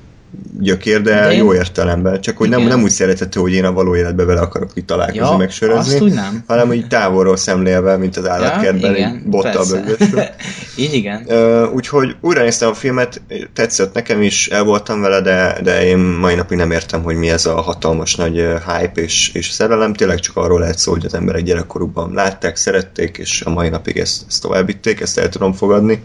gyökér, 0.59 1.01
de, 1.01 1.13
De 1.13 1.31
én- 1.31 1.37
jó 1.37 1.53
értelemben. 1.53 2.21
Csak 2.21 2.37
hogy 2.37 2.49
nem, 2.49 2.59
Igen. 2.59 2.71
nem 2.71 2.81
úgy 2.83 2.89
szerethető, 2.89 3.39
hogy 3.39 3.53
én 3.53 3.65
a 3.65 3.71
való 3.71 3.95
életben 3.95 4.25
vele 4.25 4.39
akarok 4.39 4.71
itt 4.73 4.87
találkozni, 4.87 5.47
Ja, 5.93 6.01
úgy 6.03 6.13
nem. 6.13 6.43
hanem 6.47 6.69
úgy 6.69 6.87
távolról 6.87 7.37
szemlélve, 7.37 7.97
mint 7.97 8.17
az 8.17 8.27
állatkertben, 8.27 8.95
igen, 8.95 9.15
egy 9.15 9.29
bottal 9.29 9.65
bögösve. 9.69 10.35
Így 10.77 10.93
igen. 10.93 11.25
Úgyhogy 11.73 12.15
újra 12.21 12.41
néztem 12.41 12.69
a 12.69 12.73
filmet, 12.73 13.21
tetszett 13.53 13.93
nekem 13.93 14.21
is, 14.21 14.47
el 14.47 14.63
voltam 14.63 15.01
vele, 15.01 15.21
de, 15.21 15.57
de 15.63 15.85
én 15.85 15.97
mai 15.97 16.35
napig 16.35 16.57
nem 16.57 16.71
értem, 16.71 17.03
hogy 17.03 17.15
mi 17.15 17.29
ez 17.29 17.45
a 17.45 17.61
hatalmas 17.61 18.15
nagy 18.15 18.35
hype 18.65 19.01
és, 19.01 19.31
és 19.33 19.49
szerelem. 19.49 19.93
Tényleg 19.93 20.19
csak 20.19 20.35
arról 20.35 20.59
lehet 20.59 20.77
szó, 20.77 20.91
hogy 20.91 21.05
az 21.05 21.13
emberek 21.13 21.43
gyerekkorukban 21.43 22.13
látták, 22.13 22.55
szerették, 22.55 23.17
és 23.17 23.41
a 23.41 23.49
mai 23.49 23.69
napig 23.69 23.97
ezt, 23.97 24.23
ezt 24.27 24.41
továbbítték, 24.41 24.99
ezt 24.99 25.17
el 25.17 25.29
tudom 25.29 25.53
fogadni. 25.53 26.03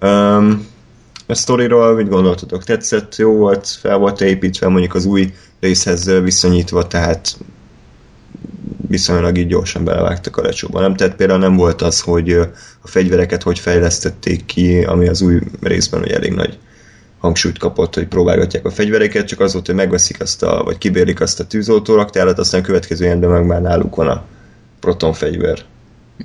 Um, 0.00 0.66
a 1.26 1.34
sztoriról 1.34 1.94
mit 1.94 2.08
gondoltatok? 2.08 2.64
Tetszett, 2.64 3.16
jó 3.16 3.32
volt, 3.32 3.66
fel 3.66 3.96
volt 3.96 4.20
építve 4.20 4.68
mondjuk 4.68 4.94
az 4.94 5.04
új 5.04 5.34
részhez 5.60 6.10
viszonyítva, 6.22 6.86
tehát 6.86 7.36
viszonylag 8.88 9.38
így 9.38 9.46
gyorsan 9.46 9.84
belevágtak 9.84 10.36
a 10.36 10.42
lecsóba. 10.42 10.80
Nem, 10.80 10.96
tehát 10.96 11.16
például 11.16 11.38
nem 11.38 11.56
volt 11.56 11.82
az, 11.82 12.00
hogy 12.00 12.32
a 12.80 12.88
fegyvereket 12.88 13.42
hogy 13.42 13.58
fejlesztették 13.58 14.44
ki, 14.44 14.84
ami 14.84 15.08
az 15.08 15.22
új 15.22 15.38
részben 15.60 16.00
hogy 16.00 16.10
elég 16.10 16.32
nagy 16.32 16.58
hangsúlyt 17.18 17.58
kapott, 17.58 17.94
hogy 17.94 18.06
próbálgatják 18.06 18.64
a 18.64 18.70
fegyvereket, 18.70 19.26
csak 19.26 19.40
az 19.40 19.52
volt, 19.52 19.66
hogy 19.66 19.74
megveszik 19.74 20.20
azt 20.20 20.42
a, 20.42 20.62
vagy 20.64 20.78
kibérlik 20.78 21.20
azt 21.20 21.40
a 21.40 21.46
tűzoltóraktárat, 21.46 22.38
aztán 22.38 22.60
a 22.60 22.64
következő 22.64 23.04
ilyenben 23.04 23.30
meg 23.30 23.46
már 23.46 23.62
náluk 23.62 23.96
van 23.96 24.08
a 24.08 24.24
protonfegyver. 24.80 25.58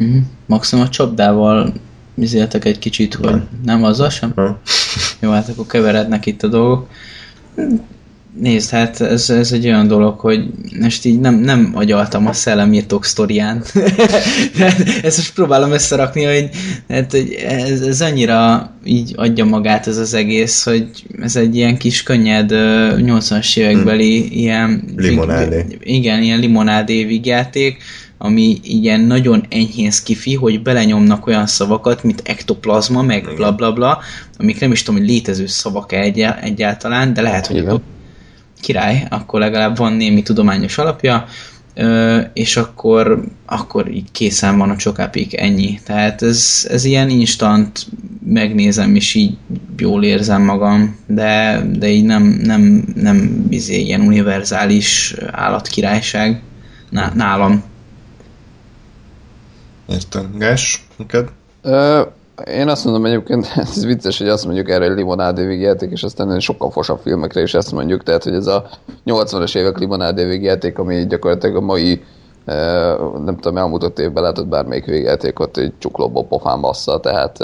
Mm. 0.03 0.17
Maximum 0.45 0.85
a 0.85 0.89
csapdával 0.89 1.73
izéltek 2.21 2.65
egy 2.65 2.79
kicsit, 2.79 3.13
hogy 3.13 3.41
nem 3.65 3.83
azzal 3.83 4.09
sem? 4.09 4.31
Ha? 4.35 4.61
Jó, 5.21 5.31
hát 5.31 5.49
akkor 5.49 5.65
keverednek 5.65 6.25
itt 6.25 6.43
a 6.43 6.47
dolgok. 6.47 6.87
Nézd, 8.37 8.69
hát 8.69 9.01
ez, 9.01 9.29
ez 9.29 9.51
egy 9.51 9.65
olyan 9.65 9.87
dolog, 9.87 10.19
hogy 10.19 10.45
most 10.79 11.05
így 11.05 11.19
nem, 11.19 11.35
nem 11.35 11.71
agyaltam 11.73 12.27
a 12.27 12.33
szellemírtók 12.33 13.05
sztorián. 13.05 13.63
Ezt 15.03 15.17
most 15.17 15.33
próbálom 15.33 15.71
összerakni, 15.71 16.23
hogy, 16.23 16.49
hát, 16.89 17.11
hogy 17.11 17.33
ez, 17.47 17.81
ez 17.81 18.01
annyira 18.01 18.69
így 18.83 19.13
adja 19.15 19.45
magát 19.45 19.87
ez 19.87 19.97
az 19.97 20.13
egész, 20.13 20.63
hogy 20.63 20.89
ez 21.21 21.35
egy 21.35 21.55
ilyen 21.55 21.77
kis 21.77 22.03
könnyed 22.03 22.51
ö, 22.51 22.95
80-as 22.97 23.57
évekbeli 23.57 24.39
ilyen... 24.39 24.83
Limonádé. 24.95 25.65
Igen, 25.79 26.21
ilyen 26.21 26.39
limonádé 26.39 27.03
vígjáték, 27.03 27.83
ami 28.21 28.59
ilyen 28.61 28.99
nagyon 28.99 29.45
enyhén 29.49 29.91
skifi, 29.91 30.35
hogy 30.35 30.61
belenyomnak 30.61 31.27
olyan 31.27 31.47
szavakat, 31.47 32.03
mint 32.03 32.21
ektoplazma, 32.25 33.01
meg 33.01 33.33
bla 33.35 33.51
bla 33.51 33.73
bla, 33.73 33.99
amik 34.37 34.59
nem 34.59 34.71
is 34.71 34.83
tudom, 34.83 34.99
hogy 34.99 35.09
létező 35.09 35.45
szavak 35.45 35.91
egy, 35.91 36.19
egyáltalán, 36.41 37.13
de 37.13 37.21
lehet, 37.21 37.47
hogy 37.47 37.55
Igen. 37.57 37.81
király, 38.61 39.07
akkor 39.09 39.39
legalább 39.39 39.77
van 39.77 39.93
némi 39.93 40.21
tudományos 40.21 40.77
alapja, 40.77 41.25
és 42.33 42.57
akkor, 42.57 43.23
akkor 43.45 43.91
így 43.91 44.11
készen 44.11 44.57
van 44.57 44.69
a 44.69 44.75
csokápik, 44.75 45.39
ennyi. 45.39 45.79
Tehát 45.85 46.21
ez, 46.21 46.67
ez 46.69 46.83
ilyen 46.83 47.09
instant, 47.09 47.87
megnézem, 48.25 48.95
és 48.95 49.13
így 49.13 49.37
jól 49.77 50.03
érzem 50.03 50.41
magam, 50.41 50.97
de, 51.07 51.63
de 51.77 51.89
így 51.89 52.03
nem, 52.03 52.23
nem, 52.23 52.83
nem 52.95 53.45
izé, 53.49 53.79
ilyen 53.79 54.01
univerzális 54.01 55.15
állatkirályság 55.31 56.41
Ná- 56.89 57.15
nálam. 57.15 57.63
Értem. 59.89 60.35
Gás, 60.37 60.87
neked? 60.97 61.29
Ö, 61.61 62.01
én 62.45 62.67
azt 62.67 62.83
mondom 62.83 63.05
egyébként, 63.05 63.51
ez 63.55 63.85
vicces, 63.85 64.17
hogy 64.17 64.27
azt 64.27 64.45
mondjuk 64.45 64.69
erre, 64.69 64.87
hogy 64.87 64.95
limonádé 64.95 65.45
végjáték, 65.45 65.91
és 65.91 66.03
aztán 66.03 66.39
sokkal 66.39 66.71
fosabb 66.71 66.99
filmekre 67.01 67.41
is 67.41 67.53
ezt 67.53 67.71
mondjuk, 67.71 68.03
tehát 68.03 68.23
hogy 68.23 68.33
ez 68.33 68.47
a 68.47 68.69
80-as 69.05 69.55
évek 69.55 69.77
limonádé 69.77 70.23
végjáték, 70.25 70.77
ami 70.77 71.07
gyakorlatilag 71.07 71.55
a 71.55 71.61
mai 71.61 72.03
nem 73.25 73.35
tudom, 73.35 73.57
elmúlt 73.57 73.99
évben 73.99 74.23
látott 74.23 74.47
bármelyik 74.47 74.85
végjátékot, 74.85 75.57
egy 75.57 75.73
csuklóból 75.77 76.25
pofán 76.25 76.61
bassza, 76.61 76.99
tehát 76.99 77.37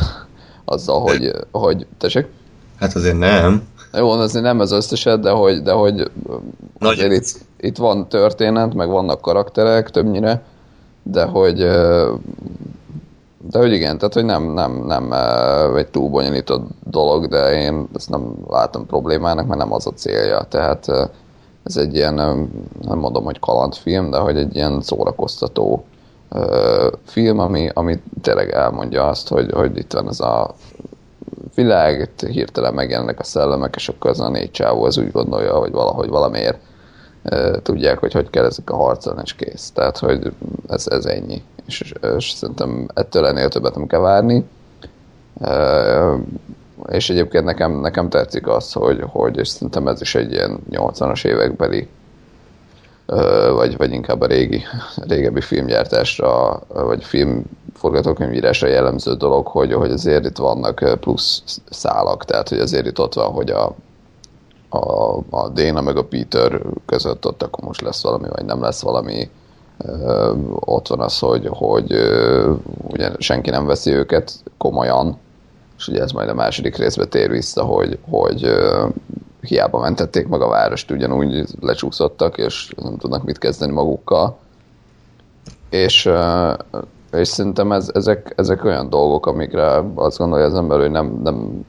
azzal, 0.64 1.00
hogy, 1.00 1.32
hogy 1.50 1.86
tessék? 1.98 2.26
Hát 2.78 2.94
azért 2.94 3.18
nem. 3.18 3.62
Jó, 3.92 4.10
azért 4.10 4.44
nem 4.44 4.60
az 4.60 4.72
összeset, 4.72 5.20
de 5.20 5.30
hogy, 5.30 5.62
de 5.62 5.72
hogy 5.72 6.10
Nagy 6.78 7.12
itt, 7.12 7.38
itt 7.60 7.76
van 7.76 8.08
történet, 8.08 8.74
meg 8.74 8.88
vannak 8.88 9.20
karakterek 9.20 9.90
többnyire, 9.90 10.42
de 11.10 11.24
hogy 11.24 11.56
de 13.50 13.58
hogy 13.58 13.72
igen, 13.72 13.98
tehát 13.98 14.14
hogy 14.14 14.24
nem, 14.24 14.42
nem, 14.42 14.84
nem 14.86 15.12
egy 15.76 15.88
túl 15.88 16.08
bonyolított 16.08 16.68
dolog, 16.90 17.26
de 17.26 17.52
én 17.52 17.88
ezt 17.94 18.10
nem 18.10 18.34
látom 18.48 18.86
problémának, 18.86 19.46
mert 19.46 19.60
nem 19.60 19.72
az 19.72 19.86
a 19.86 19.92
célja. 19.92 20.42
Tehát 20.42 20.88
ez 21.64 21.76
egy 21.76 21.94
ilyen, 21.94 22.14
nem 22.80 22.98
mondom, 22.98 23.24
hogy 23.24 23.38
kalandfilm, 23.38 24.10
de 24.10 24.18
hogy 24.18 24.36
egy 24.36 24.54
ilyen 24.54 24.80
szórakoztató 24.80 25.84
film, 27.04 27.38
ami, 27.38 27.70
ami 27.74 28.02
tényleg 28.22 28.50
elmondja 28.50 29.06
azt, 29.06 29.28
hogy, 29.28 29.52
hogy 29.52 29.76
itt 29.76 29.92
van 29.92 30.08
ez 30.08 30.20
a 30.20 30.54
világ, 31.54 32.00
itt 32.00 32.30
hirtelen 32.30 32.74
megjelennek 32.74 33.20
a 33.20 33.24
szellemek, 33.24 33.74
és 33.76 33.88
akkor 33.88 34.10
az 34.10 34.20
a 34.20 34.28
négy 34.28 34.50
csávó 34.50 34.84
az 34.84 34.98
úgy 34.98 35.12
gondolja, 35.12 35.54
hogy 35.54 35.72
valahogy 35.72 36.08
valamiért 36.08 36.58
tudják, 37.62 37.98
hogy 37.98 38.12
hogy 38.12 38.30
kell 38.30 38.44
ezek 38.44 38.70
a 38.70 38.76
harcolni, 38.76 39.20
és 39.24 39.34
kész. 39.34 39.70
Tehát, 39.70 39.98
hogy 39.98 40.32
ez, 40.68 40.86
ez 40.88 41.04
ennyi. 41.04 41.42
És, 41.66 41.92
és 42.16 42.30
szerintem 42.30 42.88
ettől 42.94 43.26
ennél 43.26 43.48
többet 43.48 43.74
nem 43.74 43.86
kell 43.86 44.00
várni. 44.00 44.44
És 46.88 47.10
egyébként 47.10 47.44
nekem, 47.44 47.80
nekem 47.80 48.08
tetszik 48.08 48.46
az, 48.46 48.72
hogy, 48.72 49.00
hogy 49.06 49.36
és 49.36 49.48
szerintem 49.48 49.88
ez 49.88 50.00
is 50.00 50.14
egy 50.14 50.32
ilyen 50.32 50.58
80-as 50.70 51.24
évekbeli 51.24 51.88
vagy, 53.54 53.76
vagy 53.76 53.92
inkább 53.92 54.20
a 54.20 54.26
régi, 54.26 54.62
régebbi 54.96 55.40
filmgyártásra, 55.40 56.60
vagy 56.68 57.04
film 57.04 57.42
forgatókönyvírásra 57.74 58.68
jellemző 58.68 59.14
dolog, 59.14 59.46
hogy, 59.46 59.72
hogy 59.72 59.90
azért 59.90 60.24
itt 60.24 60.36
vannak 60.36 60.98
plusz 61.00 61.42
szálak, 61.70 62.24
tehát 62.24 62.48
hogy 62.48 62.58
azért 62.58 62.86
itt 62.86 62.98
ott 62.98 63.14
van, 63.14 63.32
hogy 63.32 63.50
a, 63.50 63.74
a, 64.68 65.16
a 65.30 65.48
Déna 65.48 65.80
meg 65.80 65.96
a 65.96 66.04
Peter 66.04 66.62
között 66.86 67.26
ott 67.26 67.42
akkor 67.42 67.64
most 67.64 67.80
lesz 67.80 68.02
valami, 68.02 68.28
vagy 68.28 68.44
nem 68.44 68.62
lesz 68.62 68.82
valami. 68.82 69.30
Ö, 69.78 70.34
ott 70.60 70.88
van 70.88 71.00
az, 71.00 71.18
hogy, 71.18 71.48
hogy 71.50 71.92
ugye 72.88 73.10
senki 73.18 73.50
nem 73.50 73.66
veszi 73.66 73.90
őket 73.90 74.32
komolyan, 74.56 75.18
és 75.76 75.88
ugye 75.88 76.02
ez 76.02 76.12
majd 76.12 76.28
a 76.28 76.34
második 76.34 76.76
részbe 76.76 77.04
tér 77.04 77.30
vissza, 77.30 77.62
hogy, 77.62 77.98
hogy 78.10 78.52
hiába 79.40 79.80
mentették 79.80 80.28
meg 80.28 80.40
a 80.40 80.48
várost, 80.48 80.90
ugyanúgy 80.90 81.44
lecsúszottak, 81.60 82.38
és 82.38 82.72
nem 82.76 82.96
tudnak 82.96 83.24
mit 83.24 83.38
kezdeni 83.38 83.72
magukkal. 83.72 84.38
És, 85.70 86.10
és 87.12 87.28
szerintem 87.28 87.72
ez, 87.72 87.90
ezek, 87.94 88.32
ezek 88.36 88.64
olyan 88.64 88.90
dolgok, 88.90 89.26
amikre 89.26 89.84
azt 89.94 90.18
gondolja 90.18 90.46
az 90.46 90.54
ember, 90.54 90.78
hogy 90.78 90.90
nem, 90.90 91.20
nem 91.22 91.64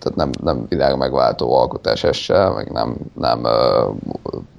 tehát 0.00 0.18
nem, 0.18 0.30
nem 0.42 0.66
világ 0.68 0.96
megváltó 0.96 1.54
alkotás 1.54 2.04
ez 2.04 2.16
se, 2.16 2.48
meg 2.48 2.70
nem, 2.72 2.96
nem 3.14 3.44
ö, 3.44 3.88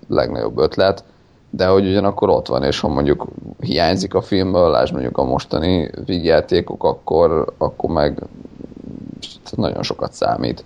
legnagyobb 0.08 0.58
ötlet, 0.58 1.04
de 1.50 1.68
hogy 1.68 1.88
ugyanakkor 1.88 2.30
ott 2.30 2.48
van, 2.48 2.64
és 2.64 2.80
ha 2.80 2.88
mondjuk 2.88 3.28
hiányzik 3.60 4.14
a 4.14 4.22
filmből, 4.22 4.70
lásd 4.70 4.94
mondjuk 4.94 5.18
a 5.18 5.24
mostani 5.24 5.90
vígjátékok, 6.06 6.84
akkor, 6.84 7.54
akkor 7.58 7.90
meg 7.90 8.24
nagyon 9.56 9.84
sokat 9.84 10.14
számít. 10.14 10.64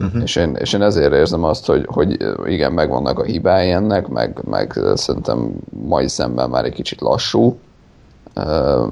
Uh-huh. 0.00 0.22
És, 0.22 0.36
én, 0.36 0.54
és 0.54 0.72
én 0.72 0.82
ezért 0.82 1.12
érzem 1.12 1.44
azt, 1.44 1.66
hogy, 1.66 1.86
hogy 1.86 2.16
igen, 2.44 2.72
megvannak 2.72 3.18
a 3.18 3.22
hibái 3.22 3.70
ennek, 3.70 4.08
meg, 4.08 4.40
meg 4.44 4.80
szerintem 4.94 5.52
mai 5.86 6.08
szemben 6.08 6.50
már 6.50 6.64
egy 6.64 6.72
kicsit 6.72 7.00
lassú, 7.00 7.58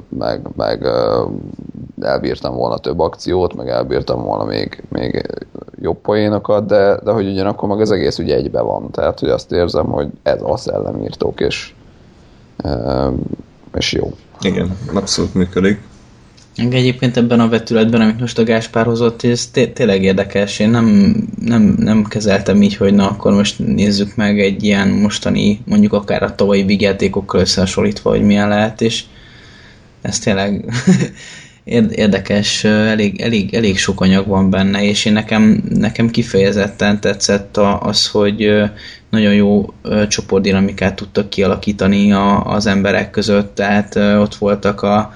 meg, 0.09 0.49
meg 0.57 0.87
elbírtam 2.01 2.55
volna 2.55 2.79
több 2.79 2.99
akciót, 2.99 3.55
meg 3.55 3.69
elbírtam 3.69 4.23
volna 4.23 4.45
még, 4.45 4.83
még 4.89 5.27
jobb 5.81 6.01
poénokat, 6.01 6.67
de, 6.67 6.99
de 7.05 7.11
hogy 7.11 7.29
ugyanakkor 7.29 7.69
meg 7.69 7.81
az 7.81 7.91
egész 7.91 8.19
ugye 8.19 8.35
egybe 8.35 8.61
van. 8.61 8.91
Tehát, 8.91 9.21
hogy 9.21 9.29
azt 9.29 9.53
érzem, 9.53 9.87
hogy 9.87 10.09
ez 10.23 10.43
a 10.43 10.57
szellemírtók, 10.57 11.41
és, 11.41 11.73
és 13.75 13.93
jó. 13.93 14.13
Igen, 14.41 14.77
abszolút 14.95 15.35
működik. 15.35 15.81
Engem 16.57 16.79
Egyébként 16.79 17.17
ebben 17.17 17.41
a 17.41 17.49
vetületben, 17.49 18.01
amit 18.01 18.21
most 18.21 18.39
a 18.39 18.45
Gáspár 18.45 18.87
hozott, 18.87 19.23
ez 19.23 19.47
té- 19.47 19.75
tényleg 19.75 20.03
érdekes. 20.03 20.59
Én 20.59 20.71
nem, 20.71 21.17
nem, 21.41 21.77
nem 21.79 22.05
kezeltem 22.05 22.63
így, 22.63 22.77
hogy 22.77 22.95
na 22.95 23.09
akkor 23.09 23.33
most 23.33 23.59
nézzük 23.59 24.17
meg 24.17 24.41
egy 24.41 24.65
ilyen 24.65 24.89
mostani, 24.89 25.61
mondjuk 25.67 25.93
akár 25.93 26.23
a 26.23 26.35
tavalyi 26.35 26.63
vigyátékokkal 26.63 27.41
összehasonlítva, 27.41 28.11
hogy 28.11 28.23
milyen 28.23 28.49
lehet, 28.49 28.81
és 28.81 29.05
ez 30.07 30.19
tényleg 30.19 30.65
érd- 31.65 31.93
érdekes, 31.93 32.65
elég, 32.65 33.21
elég, 33.21 33.55
elég 33.55 33.79
sok 33.79 34.01
anyag 34.01 34.27
van 34.27 34.51
benne, 34.51 34.83
és 34.83 35.05
én 35.05 35.13
nekem, 35.13 35.63
nekem 35.69 36.11
kifejezetten 36.11 37.01
tetszett 37.01 37.57
az, 37.81 38.07
hogy 38.07 38.63
nagyon 39.11 39.35
jó 39.35 39.75
csoportdinamikát 40.09 40.95
tudtak 40.95 41.31
kialakítani 41.31 42.13
a, 42.13 42.45
az 42.45 42.67
emberek 42.67 43.11
között, 43.11 43.55
tehát 43.55 43.97
ott 43.97 44.35
voltak 44.35 44.83
a, 44.83 45.13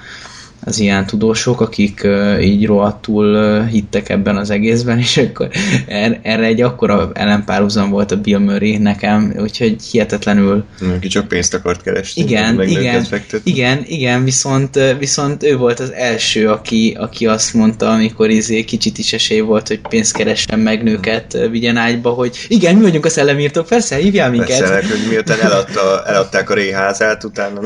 az 0.64 0.78
ilyen 0.78 1.06
tudósok, 1.06 1.60
akik 1.60 2.00
uh, 2.04 2.44
így 2.46 2.66
rohadtul 2.66 3.34
uh, 3.34 3.68
hittek 3.68 4.08
ebben 4.08 4.36
az 4.36 4.50
egészben, 4.50 4.98
és 4.98 5.16
akkor 5.16 5.48
er, 5.86 6.18
erre 6.22 6.44
egy 6.44 6.60
akkora 6.60 7.10
ellenpárhuzam 7.14 7.90
volt 7.90 8.10
a 8.10 8.16
Bill 8.16 8.38
Murray 8.38 8.76
nekem, 8.76 9.34
úgyhogy 9.38 9.76
hihetetlenül... 9.90 10.64
Aki 10.96 11.08
csak 11.08 11.28
pénzt 11.28 11.54
akart 11.54 11.82
keresni. 11.82 12.22
Igen, 12.22 12.62
igen, 12.62 13.06
igen, 13.44 13.82
igen, 13.86 14.24
viszont, 14.24 14.78
viszont 14.98 15.42
ő 15.42 15.56
volt 15.56 15.80
az 15.80 15.92
első, 15.92 16.48
aki, 16.48 16.96
aki 16.98 17.26
azt 17.26 17.54
mondta, 17.54 17.90
amikor 17.90 18.30
izé 18.30 18.64
kicsit 18.64 18.98
is 18.98 19.12
esély 19.12 19.40
volt, 19.40 19.68
hogy 19.68 19.80
pénzt 19.88 20.16
keressen 20.16 20.58
meg 20.58 20.82
nőket, 20.82 21.38
vigyen 21.50 21.76
ágyba, 21.76 22.10
hogy 22.10 22.36
igen, 22.48 22.74
mi 22.74 22.82
vagyunk 22.82 23.04
a 23.04 23.08
szellemírtók, 23.08 23.66
persze, 23.66 23.96
hívjál 23.96 24.30
minket. 24.30 24.58
Persze, 24.58 24.88
hogy 24.88 25.08
miután 25.08 25.40
eladta, 25.40 26.02
eladták 26.06 26.50
a 26.50 26.54
réházát, 26.54 27.24
utána 27.24 27.60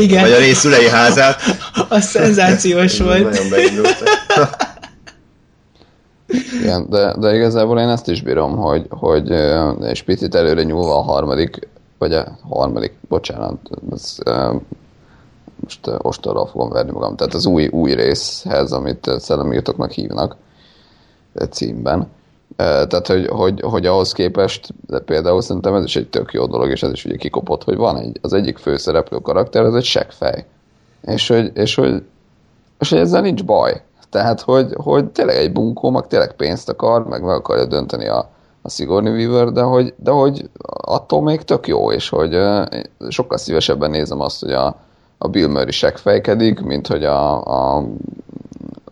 igen. 0.00 0.20
vagy 0.22 0.32
a 0.32 0.38
részülei 0.38 0.88
házát. 0.88 1.42
Azt 1.88 2.19
szenzációs 2.24 3.00
volt. 3.00 3.30
Nagyon 3.30 3.50
beindult. 3.50 4.02
Igen, 6.60 6.86
de, 6.90 7.14
de 7.18 7.34
igazából 7.34 7.78
én 7.78 7.88
ezt 7.88 8.08
is 8.08 8.22
bírom, 8.22 8.56
hogy, 8.56 8.86
hogy 8.88 9.30
és 9.80 10.02
picit 10.02 10.34
előre 10.34 10.62
nyúlva 10.62 10.96
a 10.96 11.02
harmadik, 11.02 11.68
vagy 11.98 12.12
a 12.12 12.38
harmadik, 12.48 12.92
bocsánat, 13.08 13.58
ez, 13.92 14.18
most 15.60 15.90
ostorral 15.98 16.46
fogom 16.46 16.68
verni 16.70 16.90
magam, 16.90 17.16
tehát 17.16 17.34
az 17.34 17.46
új, 17.46 17.66
új 17.66 17.94
részhez, 17.94 18.72
amit 18.72 19.10
szellemírtoknak 19.18 19.90
hívnak 19.90 20.36
címben. 21.50 22.08
Tehát, 22.56 23.06
hogy, 23.06 23.26
hogy, 23.26 23.60
hogy 23.60 23.86
ahhoz 23.86 24.12
képest, 24.12 24.74
de 24.86 24.98
például 24.98 25.42
szerintem 25.42 25.74
ez 25.74 25.84
is 25.84 25.96
egy 25.96 26.08
tök 26.08 26.32
jó 26.32 26.46
dolog, 26.46 26.70
és 26.70 26.82
ez 26.82 26.92
is 26.92 27.04
ugye 27.04 27.16
kikopott, 27.16 27.64
hogy 27.64 27.76
van 27.76 27.96
egy, 27.96 28.18
az 28.22 28.32
egyik 28.32 28.58
főszereplő 28.58 29.18
karakter, 29.18 29.64
ez 29.64 29.74
egy 29.74 29.84
seggfej. 29.84 30.46
És 31.02 31.28
hogy, 31.28 31.50
és 31.54 31.74
hogy 31.74 32.02
és 32.80 32.90
hogy 32.90 32.98
ezzel 32.98 33.20
nincs 33.20 33.44
baj. 33.44 33.82
Tehát, 34.10 34.40
hogy, 34.40 34.72
hogy 34.76 35.06
tényleg 35.06 35.36
egy 35.36 35.52
bunkó, 35.52 35.90
meg 35.90 36.06
tényleg 36.06 36.32
pénzt 36.32 36.68
akar, 36.68 37.06
meg 37.06 37.22
meg 37.22 37.34
akarja 37.34 37.64
dönteni 37.64 38.08
a, 38.08 38.30
a 38.62 38.70
Sigourney 38.70 39.12
Weaver, 39.12 39.52
de 39.52 39.62
hogy, 39.62 39.94
de 39.96 40.10
hogy 40.10 40.50
attól 40.66 41.22
még 41.22 41.42
tök 41.42 41.66
jó, 41.66 41.92
és 41.92 42.08
hogy 42.08 42.38
sokkal 43.08 43.38
szívesebben 43.38 43.90
nézem 43.90 44.20
azt, 44.20 44.40
hogy 44.40 44.52
a, 44.52 44.76
a 45.18 45.28
Bill 45.28 45.48
Murray 45.48 45.92
fejkedik, 45.94 46.60
mint 46.60 46.86
hogy 46.86 47.04
a, 47.04 47.44
a, 47.76 47.84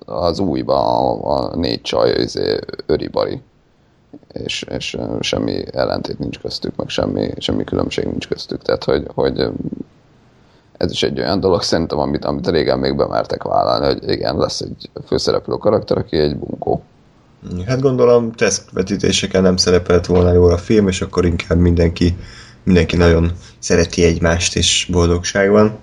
az 0.07 0.39
újba 0.39 0.75
a, 0.75 1.37
a 1.37 1.57
négy 1.57 1.81
csaj 1.81 2.11
izé, 2.11 2.59
öribari. 2.87 3.43
És, 4.33 4.63
és 4.63 4.99
semmi 5.21 5.65
ellentét 5.73 6.19
nincs 6.19 6.39
köztük, 6.39 6.77
meg 6.77 6.89
semmi, 6.89 7.31
semmi 7.37 7.65
különbség 7.65 8.05
nincs 8.05 8.29
köztük. 8.29 8.63
Tehát, 8.63 8.85
hogy, 8.85 9.07
hogy 9.15 9.51
ez 10.79 10.91
is 10.91 11.03
egy 11.03 11.19
olyan 11.19 11.41
dolog 11.41 11.63
szerintem, 11.63 11.99
amit, 11.99 12.25
amit 12.25 12.49
régen 12.49 12.79
még 12.79 12.97
bemertek 12.97 13.43
vállalni, 13.43 13.87
hogy 13.87 14.11
igen, 14.11 14.37
lesz 14.37 14.61
egy 14.61 14.91
főszereplő 15.07 15.55
karakter, 15.55 15.99
aki 15.99 16.17
egy 16.17 16.37
bunkó. 16.37 16.83
Hát 17.67 17.81
gondolom 17.81 18.33
tesztvetítéseken 18.33 19.43
nem 19.43 19.57
szerepelt 19.57 20.07
volna 20.07 20.33
jól 20.33 20.53
a 20.53 20.59
film, 20.59 20.89
és 20.89 21.01
akkor 21.01 21.25
inkább 21.25 21.59
mindenki, 21.59 22.17
mindenki 22.63 22.97
nagyon 22.97 23.33
szereti 23.59 24.05
egymást, 24.05 24.57
és 24.57 24.89
boldogság 24.91 25.51
van. 25.51 25.79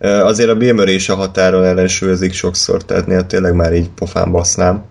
Azért 0.00 0.50
a 0.50 0.56
Bill 0.56 1.00
a 1.08 1.14
határon 1.14 1.64
ellensúlyozik 1.64 2.32
sokszor, 2.32 2.84
tehát 2.84 3.06
néha 3.06 3.26
tényleg 3.26 3.54
már 3.54 3.74
így 3.74 3.90
pofán 3.90 4.32
basznám 4.32 4.84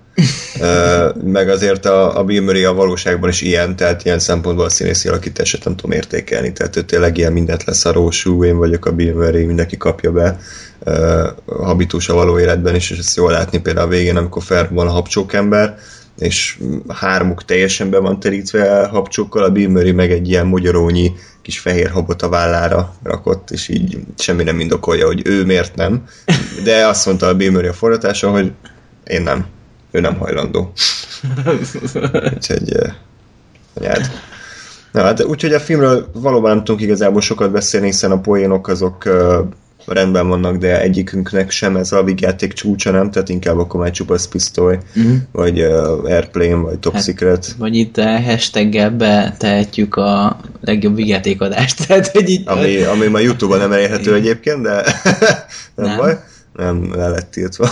meg 1.23 1.49
azért 1.49 1.85
a, 1.85 2.19
a 2.19 2.23
Bill 2.23 2.41
Murray 2.41 2.63
a 2.63 2.73
valóságban 2.73 3.29
is 3.29 3.41
ilyen, 3.41 3.75
tehát 3.75 4.05
ilyen 4.05 4.19
szempontból 4.19 4.65
a 4.65 4.69
színészi 4.69 5.07
alakítását 5.07 5.63
nem 5.63 5.75
tudom 5.75 5.91
értékelni, 5.91 6.53
tehát 6.53 6.75
ő 6.75 6.81
tényleg 6.81 7.17
ilyen 7.17 7.33
mindent 7.33 7.63
lesz 7.63 7.85
a 7.85 7.91
rósú, 7.91 8.43
én 8.43 8.57
vagyok 8.57 8.85
a 8.85 8.91
Bill 8.91 9.13
Murray, 9.13 9.45
mindenki 9.45 9.77
kapja 9.77 10.11
be 10.11 10.39
uh, 10.79 11.27
habitus 11.45 12.09
a 12.09 12.13
való 12.13 12.39
életben 12.39 12.75
is, 12.75 12.89
és 12.89 12.97
ezt 12.97 13.15
jól 13.15 13.31
látni 13.31 13.59
például 13.59 13.87
a 13.87 13.89
végén, 13.89 14.17
amikor 14.17 14.43
felrobban 14.43 14.87
a 14.87 14.91
habcsókember, 14.91 15.77
és 16.19 16.59
hármuk 16.87 17.45
teljesen 17.45 17.89
be 17.89 17.97
van 17.97 18.19
terítve 18.19 18.85
habcsókkal, 18.85 19.43
a 19.43 19.49
Bill 19.49 19.69
Murray 19.69 19.91
meg 19.91 20.11
egy 20.11 20.29
ilyen 20.29 20.47
magyarónyi 20.47 21.11
kis 21.41 21.59
fehér 21.59 21.89
habot 21.89 22.21
a 22.21 22.29
vállára 22.29 22.95
rakott, 23.03 23.51
és 23.51 23.67
így 23.67 23.97
semmi 24.17 24.43
nem 24.43 24.59
indokolja, 24.59 25.05
hogy 25.05 25.21
ő 25.25 25.45
miért 25.45 25.75
nem. 25.75 26.05
De 26.63 26.87
azt 26.87 27.05
mondta 27.05 27.27
a 27.27 27.35
Bill 27.35 27.51
Murray 27.51 27.69
a 27.69 27.73
forratása, 27.73 28.29
hogy 28.29 28.51
én 29.03 29.21
nem 29.21 29.45
ő 29.95 29.99
nem 29.99 30.17
hajlandó. 30.17 30.71
úgyhogy 32.33 32.73
anyád. 33.73 34.11
Na, 34.91 35.01
hát, 35.01 35.23
úgyhogy 35.23 35.53
a 35.53 35.59
filmről 35.59 36.09
valóban 36.13 36.49
nem 36.55 36.63
tudunk 36.63 36.81
igazából 36.81 37.21
sokat 37.21 37.51
beszélni, 37.51 37.85
hiszen 37.85 38.11
a 38.11 38.19
poénok 38.19 38.67
azok 38.67 39.03
uh, 39.05 39.47
rendben 39.85 40.27
vannak, 40.27 40.57
de 40.57 40.81
egyikünknek 40.81 41.49
sem 41.49 41.75
ez 41.75 41.91
a 41.91 42.03
vígjáték 42.03 42.53
csúcsa 42.53 42.91
nem, 42.91 43.11
tehát 43.11 43.29
inkább 43.29 43.57
akkor 43.57 43.79
már 43.79 43.91
csupasz 43.91 44.27
pisztoly, 44.27 44.77
uh-huh. 44.95 45.15
vagy 45.31 45.61
uh, 45.61 46.03
Airplane, 46.03 46.55
vagy 46.55 46.79
Top 46.79 46.93
hát, 46.93 47.03
Secret. 47.03 47.55
Vagy 47.57 47.75
itt 47.75 47.97
a 47.97 48.21
hashtaggel 48.21 48.89
betehetjük 48.89 49.95
a 49.95 50.39
legjobb 50.61 50.95
vígjátékadást. 50.95 51.81
Tehát, 51.87 52.07
hogy 52.07 52.29
itt 52.29 52.47
ami, 52.47 52.81
ami 52.81 53.07
ma 53.07 53.19
Youtube-on 53.19 53.59
nem 53.59 53.71
elérhető 53.71 54.13
egyébként, 54.13 54.61
de 54.61 54.83
nem, 55.75 55.87
nem 55.87 55.97
baj. 55.97 56.19
Nem, 56.53 56.93
le 56.95 57.07
lett 57.07 57.31
tiltva. 57.31 57.69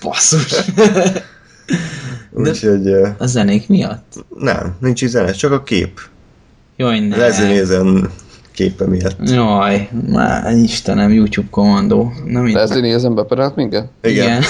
Basszus. 0.00 0.54
Úgyhogy... 2.32 2.92
A 3.18 3.26
zenék 3.26 3.68
miatt? 3.68 4.24
Nem, 4.38 4.76
nincs 4.80 5.04
zene, 5.04 5.30
csak 5.30 5.52
a 5.52 5.62
kép. 5.62 6.00
Jaj, 6.76 6.98
ne. 7.00 7.16
Lezinézen 7.16 8.10
képe 8.54 8.86
miatt. 8.86 9.16
Jaj, 9.28 9.88
már 10.10 10.52
Istenem, 10.52 11.12
YouTube 11.12 11.46
kommandó. 11.50 12.12
Nem 12.24 12.52
Leslie 12.54 12.80
Nielsen 12.80 13.14
beperelt 13.14 13.56
minket? 13.56 13.88
Igen. 14.02 14.24
Igen. 14.26 14.42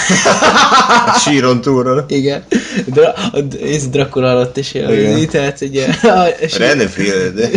síron 1.25 1.61
túlról. 1.61 2.05
Igen. 2.09 2.43
Dra 2.87 3.15
ez 3.63 3.89
Dracula 3.89 4.31
alatt 4.31 4.57
is 4.57 4.73
élőzi, 4.73 5.27
tehát 5.27 5.61
ugye... 5.61 5.87
Renfield. 6.59 7.51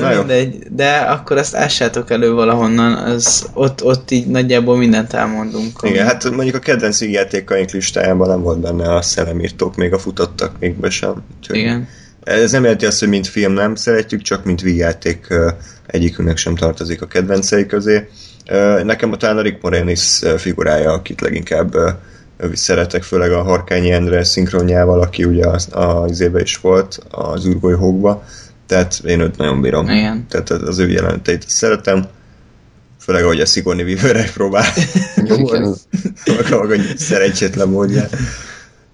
Na 0.00 0.10
jó. 0.10 0.18
Mindegy, 0.18 0.58
de 0.70 0.96
akkor 0.96 1.36
azt 1.36 1.54
ássátok 1.54 2.10
elő 2.10 2.32
valahonnan, 2.32 2.92
az, 2.92 3.46
ott, 3.52 3.84
ott 3.84 4.10
így 4.10 4.26
nagyjából 4.26 4.76
mindent 4.76 5.12
elmondunk. 5.12 5.78
Igen, 5.82 6.06
hát 6.06 6.30
mondjuk 6.30 6.56
a 6.56 6.58
kedvenc 6.58 7.00
játékaink 7.00 7.70
listájában 7.70 8.28
nem 8.28 8.42
volt 8.42 8.58
benne 8.58 8.94
a 8.94 9.02
szellemírtók, 9.02 9.76
még 9.76 9.92
a 9.92 9.98
futottak 9.98 10.58
még 10.58 10.74
be 10.74 10.90
sem. 10.90 11.14
Úgyhogy 11.38 11.56
Igen. 11.56 11.88
Ez 12.24 12.52
nem 12.52 12.62
jelenti 12.62 12.86
azt, 12.86 13.00
hogy 13.00 13.08
mint 13.08 13.26
film 13.26 13.52
nem 13.52 13.74
szeretjük, 13.74 14.22
csak 14.22 14.44
mint 14.44 14.60
vígjáték 14.60 15.26
egyikünknek 15.86 16.36
sem 16.36 16.54
tartozik 16.54 17.02
a 17.02 17.06
kedvencei 17.06 17.66
közé. 17.66 18.08
Nekem 18.82 19.12
a 19.12 19.16
talán 19.16 19.36
a 19.36 19.42
Rick 19.42 19.62
Moranis 19.62 20.20
figurája, 20.36 20.92
akit 20.92 21.20
leginkább 21.20 21.76
szeretek, 22.52 23.02
főleg 23.02 23.32
a 23.32 23.42
Harkányi 23.42 23.90
Endre 23.90 24.24
szinkronjával, 24.24 25.00
aki 25.00 25.24
ugye 25.24 25.46
az, 25.46 25.68
az 25.70 26.20
éve 26.20 26.40
is 26.40 26.56
volt 26.56 26.98
az 27.10 27.46
űrgolyhókba 27.46 28.24
tehát 28.66 29.00
én 29.04 29.20
őt 29.20 29.36
nagyon 29.36 29.60
bírom. 29.60 29.88
Igen. 29.88 30.26
Tehát 30.28 30.50
az 30.50 30.78
ő 30.78 30.88
jeleneteit 30.88 31.48
szeretem. 31.48 32.04
Főleg, 32.98 33.24
ahogy 33.24 33.40
a 33.40 33.46
Sigourney 33.46 33.84
Weaver 33.84 34.32
próbál 34.32 34.64
nyomolni. 35.28 35.70
Maga 36.50 36.74
szerencsétlen 36.96 37.68
módján. 37.68 38.08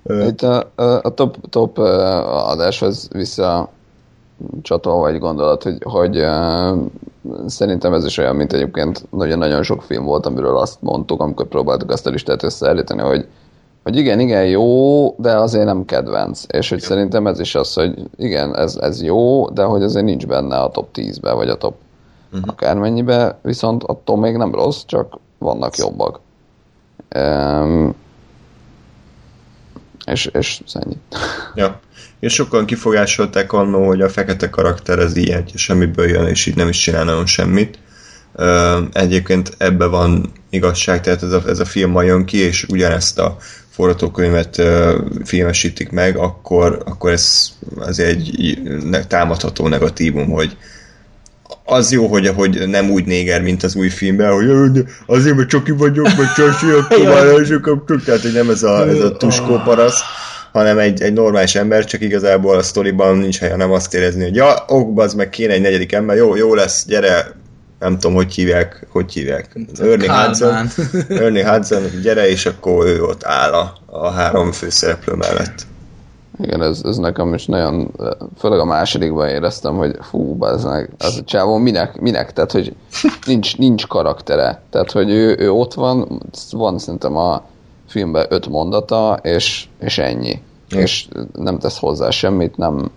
Itt 0.03 0.43
a, 0.43 0.73
a 1.03 1.15
top, 1.15 1.51
top 1.51 1.79
adáshoz 1.79 3.09
vissza 3.13 3.73
csatolva 4.63 5.09
egy 5.09 5.19
gondolat, 5.19 5.63
hogy, 5.63 5.79
hogy 5.83 6.19
uh, 6.19 6.79
szerintem 7.47 7.93
ez 7.93 8.05
is 8.05 8.19
olyan, 8.19 8.37
mint 8.37 8.53
egyébként 8.53 9.07
nagyon-nagyon 9.11 9.63
sok 9.63 9.83
film 9.83 10.05
volt, 10.05 10.27
amiről 10.27 10.57
azt 10.57 10.83
mondtuk, 10.83 11.21
amikor 11.21 11.47
próbáltuk 11.47 11.91
azt 11.91 12.07
a 12.07 12.11
listát 12.11 12.43
összeállítani, 12.43 13.01
hogy 13.01 13.27
hogy 13.83 13.97
igen, 13.97 14.21
igen, 14.21 14.47
jó, 14.47 15.09
de 15.19 15.37
azért 15.37 15.65
nem 15.65 15.85
kedvenc. 15.85 16.43
És 16.49 16.69
hogy 16.69 16.79
igen. 16.79 16.91
szerintem 16.91 17.27
ez 17.27 17.41
is 17.41 17.55
az, 17.55 17.75
hogy 17.75 17.95
igen, 18.17 18.57
ez, 18.57 18.77
ez 18.77 19.03
jó, 19.03 19.49
de 19.49 19.63
hogy 19.63 19.83
azért 19.83 20.05
nincs 20.05 20.27
benne 20.27 20.59
a 20.59 20.71
top 20.71 20.89
10-be, 20.95 21.33
vagy 21.33 21.49
a 21.49 21.57
top 21.57 21.75
uh-huh. 22.33 22.49
akármennyibe, 22.49 23.39
viszont 23.43 23.83
attól 23.83 24.17
még 24.17 24.37
nem 24.37 24.55
rossz, 24.55 24.83
csak 24.87 25.19
vannak 25.39 25.77
jobbak. 25.77 26.21
Um, 27.17 27.95
és, 30.05 30.27
és 30.27 30.61
ennyi. 30.73 30.97
Ja. 31.55 31.81
És 32.21 32.35
sokan 32.35 32.67
kifogásolták 32.67 33.53
annó, 33.53 33.87
hogy 33.87 34.01
a 34.01 34.09
fekete 34.09 34.51
karakter 34.51 34.99
ez 34.99 35.17
ilyen, 35.17 35.45
semmiből 35.55 36.09
jön, 36.09 36.27
és 36.27 36.47
így 36.47 36.57
nem 36.57 36.69
is 36.69 36.79
csinál 36.79 37.05
nagyon 37.05 37.27
semmit. 37.27 37.79
Uh, 38.35 38.79
egyébként 38.93 39.55
ebbe 39.59 39.87
van 39.87 40.33
igazság, 40.51 41.01
tehát 41.01 41.23
ez 41.23 41.33
a, 41.33 41.43
ez 41.47 41.59
a 41.61 41.65
film 41.65 41.91
ma 41.91 42.03
jön 42.03 42.25
ki, 42.25 42.39
és 42.39 42.65
ugyanezt 42.69 43.19
a 43.19 43.37
forgatókönyvet 43.71 44.63
filmesítik 45.25 45.91
meg, 45.91 46.17
akkor, 46.17 46.83
akkor 46.85 47.11
ez 47.11 47.49
azért 47.79 48.09
egy 48.09 48.59
támadható 49.09 49.69
negatívum, 49.69 50.31
hogy 50.31 50.57
az 51.65 51.93
jó, 51.93 52.07
hogy, 52.07 52.29
hogy 52.29 52.69
nem 52.69 52.91
úgy 52.91 53.05
néger, 53.05 53.43
mint 53.43 53.63
az 53.63 53.75
új 53.75 53.89
filmben, 53.89 54.33
hogy 54.33 54.85
azért, 55.07 55.37
mert 55.37 55.49
csoki 55.49 55.71
vagyok, 55.71 56.05
mert 56.05 56.35
csasiak 56.35 56.89
tovább, 56.89 58.05
tehát 58.05 58.21
hogy 58.21 58.33
nem 58.33 58.51
ez 58.51 58.63
a, 58.63 58.89
ez 58.89 59.01
a 59.01 59.17
tuskó 59.17 59.61
parasz, 59.65 60.01
hanem 60.53 60.79
egy, 60.79 61.03
egy 61.03 61.13
normális 61.13 61.55
ember, 61.55 61.85
csak 61.85 62.01
igazából 62.01 62.57
a 62.57 62.63
sztoriban 62.63 63.17
nincs 63.17 63.39
helye 63.39 63.57
nem 63.57 63.73
azt 63.73 63.95
érezni, 63.95 64.23
hogy 64.23 64.35
ja, 64.35 64.65
ok, 64.67 65.01
az 65.01 65.15
meg 65.15 65.29
kéne 65.29 65.53
egy 65.53 65.61
negyedik 65.61 65.93
ember, 65.93 66.17
jó, 66.17 66.37
jó 66.37 66.55
lesz, 66.55 66.85
gyere, 66.87 67.35
nem 67.81 67.99
tudom, 67.99 68.17
hogy 68.17 68.35
hívják, 68.35 68.87
hogy 68.91 69.13
hívják. 69.13 69.59
Ernie. 69.81 70.25
Hudson, 70.25 70.69
Ernie 71.09 71.53
Hudson, 71.53 71.83
gyere, 72.03 72.29
és 72.29 72.47
akkor 72.47 72.87
ő 72.87 73.03
ott 73.03 73.25
áll 73.25 73.53
a, 73.53 73.73
a 73.87 74.11
három 74.11 74.53
főszereplő 74.53 75.15
mellett. 75.15 75.67
Igen, 76.43 76.63
ez, 76.63 76.81
ez 76.85 76.97
nekem 76.97 77.35
is 77.35 77.47
nagyon, 77.47 77.91
főleg 78.39 78.59
a 78.59 78.65
másodikban 78.65 79.29
éreztem, 79.29 79.77
hogy 79.77 79.97
fú, 80.01 80.37
az, 80.45 80.65
az 80.99 81.17
a 81.17 81.25
csávó 81.25 81.57
minek, 81.57 82.01
minek, 82.01 82.33
tehát 82.33 82.53
hogy 82.53 82.75
nincs, 83.27 83.57
nincs 83.57 83.87
karaktere, 83.87 84.63
tehát 84.71 84.91
hogy 84.91 85.11
ő, 85.11 85.37
ő 85.39 85.51
ott 85.51 85.75
van, 85.75 86.23
van 86.51 86.79
szerintem 86.79 87.17
a 87.17 87.45
filmben 87.89 88.27
öt 88.29 88.49
mondata, 88.49 89.19
és, 89.23 89.67
és 89.79 89.99
ennyi. 89.99 90.43
És 90.69 91.09
nem 91.33 91.59
tesz 91.59 91.79
hozzá 91.79 92.11
semmit, 92.11 92.57
nem, 92.57 92.91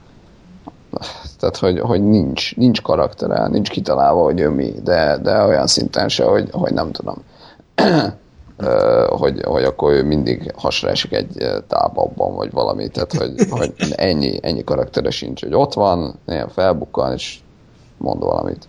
tehát 1.43 1.57
hogy, 1.57 1.79
hogy 1.79 2.03
nincs, 2.03 2.55
nincs 2.55 2.81
karaktere, 2.81 3.47
nincs 3.47 3.69
kitalálva, 3.69 4.23
hogy 4.23 4.39
ő 4.39 4.49
mi, 4.49 4.73
de, 4.83 5.17
de 5.17 5.43
olyan 5.43 5.67
szinten 5.67 6.09
se, 6.09 6.23
hogy, 6.23 6.49
hogy 6.51 6.73
nem 6.73 6.91
tudom. 6.91 7.15
Hogy, 9.07 9.41
hogy 9.43 9.63
akkor 9.63 9.91
ő 9.91 10.03
mindig 10.03 10.53
hasra 10.55 10.89
esik 10.89 11.13
egy 11.13 11.61
tábabban, 11.67 12.35
vagy 12.35 12.51
valami, 12.51 12.87
tehát 12.87 13.13
hogy, 13.13 13.33
hogy 13.49 13.73
ennyi, 13.95 14.39
ennyi 14.41 14.63
karaktere 14.63 15.09
sincs, 15.09 15.43
hogy 15.43 15.53
ott 15.53 15.73
van, 15.73 16.19
néha 16.25 16.47
felbukkan, 16.47 17.13
és 17.13 17.39
mond 17.97 18.23
valamit. 18.23 18.67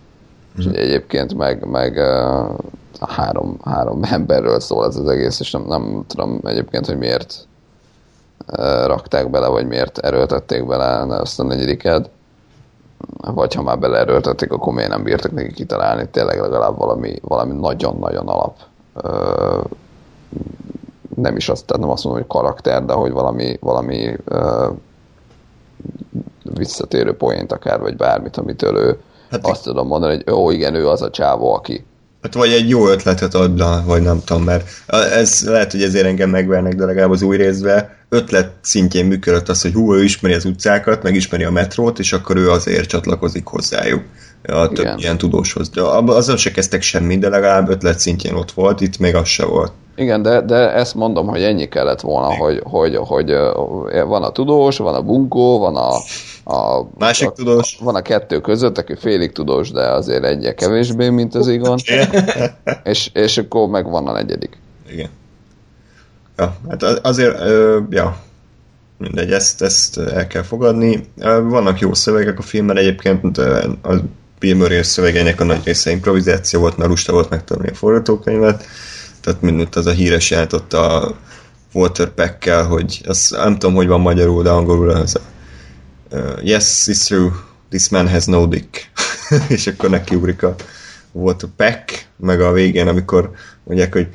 És 0.57 0.65
ugye 0.65 0.79
egyébként 0.79 1.33
meg, 1.33 1.65
meg 1.65 1.97
a 2.99 3.11
három, 3.13 3.57
három 3.63 4.03
emberről 4.11 4.59
szól 4.59 4.85
ez 4.85 4.95
az 4.95 5.07
egész, 5.07 5.39
és 5.39 5.51
nem, 5.51 5.65
nem 5.67 6.03
tudom 6.07 6.39
egyébként, 6.43 6.85
hogy 6.85 6.97
miért 6.97 7.47
rakták 8.85 9.29
bele, 9.29 9.47
vagy 9.47 9.67
miért 9.67 9.97
erőltették 9.97 10.65
bele 10.65 11.19
ezt 11.21 11.39
a 11.39 11.43
negyediket, 11.43 12.09
vagy 13.33 13.53
ha 13.53 13.61
már 13.61 13.79
beleerőltették, 13.79 14.51
akkor 14.51 14.73
miért 14.73 14.89
nem 14.89 15.03
bírtak 15.03 15.31
neki 15.31 15.53
kitalálni 15.53 16.09
tényleg 16.09 16.39
legalább 16.39 16.77
valami, 16.77 17.15
valami 17.21 17.53
nagyon-nagyon 17.53 18.27
alap 18.27 18.57
ö, 18.93 19.61
nem 21.15 21.35
is 21.35 21.49
azt, 21.49 21.65
tehát 21.65 21.81
nem 21.81 21.91
azt 21.91 22.03
mondom, 22.03 22.21
hogy 22.21 22.31
karakter, 22.37 22.85
de 22.85 22.93
hogy 22.93 23.11
valami, 23.11 23.57
valami 23.61 24.15
ö, 24.25 24.69
visszatérő 26.43 27.15
poént 27.15 27.51
akár, 27.51 27.79
vagy 27.79 27.95
bármit, 27.95 28.37
amitől 28.37 28.77
ő 28.77 28.99
Hát 29.29 29.47
azt 29.47 29.63
tudom 29.63 29.87
mondani, 29.87 30.13
hogy 30.13 30.33
ó, 30.33 30.51
igen, 30.51 30.75
ő 30.75 30.89
az 30.89 31.01
a 31.01 31.09
csávó, 31.09 31.53
aki. 31.53 31.85
Hát 32.25 32.33
vagy 32.33 32.51
egy 32.51 32.69
jó 32.69 32.87
ötletet 32.87 33.33
adna, 33.33 33.83
vagy 33.85 34.01
nem 34.01 34.21
tudom, 34.25 34.43
mert 34.43 34.67
ez 35.13 35.43
lehet, 35.47 35.71
hogy 35.71 35.81
ezért 35.81 36.05
engem 36.05 36.29
megvernek, 36.29 36.75
de 36.75 36.85
legalább 36.85 37.11
az 37.11 37.21
új 37.21 37.37
részben 37.37 37.89
ötlet 38.09 38.51
szintjén 38.61 39.05
működött 39.05 39.49
az, 39.49 39.61
hogy 39.61 39.73
hú, 39.73 39.93
ő 39.93 40.03
ismeri 40.03 40.33
az 40.33 40.45
utcákat, 40.45 41.03
meg 41.03 41.15
ismeri 41.15 41.43
a 41.43 41.51
metrót, 41.51 41.99
és 41.99 42.13
akkor 42.13 42.37
ő 42.37 42.49
azért 42.49 42.89
csatlakozik 42.89 43.45
hozzájuk 43.45 44.03
a 44.43 44.67
több 44.67 44.85
Igen. 44.85 44.97
ilyen 44.97 45.17
tudóshoz. 45.17 45.69
De 45.69 45.81
azon 46.05 46.37
se 46.37 46.51
kezdtek 46.51 46.81
semmi, 46.81 47.17
de 47.17 47.29
legalább 47.29 47.69
ötlet 47.69 47.99
szintjén 47.99 48.33
ott 48.33 48.51
volt, 48.51 48.81
itt 48.81 48.97
még 48.97 49.15
az 49.15 49.27
se 49.27 49.45
volt. 49.45 49.71
Igen, 49.95 50.21
de, 50.21 50.41
de 50.41 50.73
ezt 50.73 50.95
mondom, 50.95 51.27
hogy 51.27 51.43
ennyi 51.43 51.67
kellett 51.67 52.01
volna, 52.01 52.35
hogy, 52.35 52.61
hogy, 52.63 52.95
hogy 52.95 53.31
ö, 53.31 53.51
van 54.07 54.23
a 54.23 54.31
tudós, 54.31 54.77
van 54.77 54.95
a 54.95 55.01
bunkó, 55.01 55.59
van 55.59 55.75
a, 55.75 55.91
a 56.47 56.87
Másik 56.97 57.27
a, 57.27 57.31
tudós. 57.31 57.77
Van 57.81 57.95
a 57.95 58.01
kettő 58.01 58.41
között, 58.41 58.77
aki 58.77 58.95
félig 58.95 59.31
tudós, 59.31 59.71
de 59.71 59.91
azért 59.91 60.23
egyre 60.23 60.53
kevésbé, 60.53 61.09
mint 61.09 61.35
az 61.35 61.47
Igon, 61.47 61.77
és, 62.83 63.09
és 63.13 63.37
akkor 63.37 63.67
meg 63.67 63.89
van 63.89 64.07
a 64.07 64.11
negyedik. 64.11 64.57
Igen. 64.91 65.09
Ja, 66.37 66.55
hát 66.69 66.83
az- 66.83 66.99
azért, 67.01 67.39
ö, 67.39 67.79
ja, 67.89 68.17
mindegy, 68.97 69.31
ezt, 69.31 69.61
ezt 69.61 69.97
el 69.97 70.27
kell 70.27 70.41
fogadni. 70.41 71.07
Vannak 71.43 71.79
jó 71.79 71.93
szövegek 71.93 72.39
a 72.39 72.41
filmben, 72.41 72.77
egyébként 72.77 73.37
a 73.37 74.01
Bill 74.39 74.55
Murray 74.55 74.83
szövegeinek 74.83 75.39
a 75.39 75.43
nagy 75.43 75.61
része 75.63 75.91
improvizáció 75.91 76.59
volt, 76.59 76.77
mert 76.77 76.89
lusta 76.89 77.11
volt 77.11 77.29
megtanulni 77.29 77.69
a 77.69 77.75
forgatókönyvet, 77.75 78.65
tehát 79.21 79.41
mindent 79.41 79.75
az 79.75 79.85
a 79.85 79.91
híres 79.91 80.29
jelent 80.31 80.53
ott 80.53 80.73
a 80.73 81.15
Walter 81.73 82.09
Peckkel, 82.09 82.63
hogy 82.65 83.01
azt 83.07 83.31
nem 83.31 83.53
tudom, 83.57 83.75
hogy 83.75 83.87
van 83.87 84.01
magyarul, 84.01 84.43
de 84.43 84.49
angolul 84.49 84.89
az 84.89 85.19
uh, 86.11 86.43
Yes, 86.43 86.87
it's 86.87 87.07
true, 87.07 87.31
this 87.69 87.89
man 87.89 88.09
has 88.09 88.25
no 88.25 88.45
dick. 88.47 88.91
és 89.55 89.67
akkor 89.67 89.89
neki 89.89 90.15
ugrik 90.15 90.43
a 90.43 90.55
Walter 91.11 91.49
Peck, 91.55 92.07
meg 92.17 92.41
a 92.41 92.51
végén, 92.51 92.87
amikor 92.87 93.31
mondják, 93.63 93.93
hogy 93.93 94.07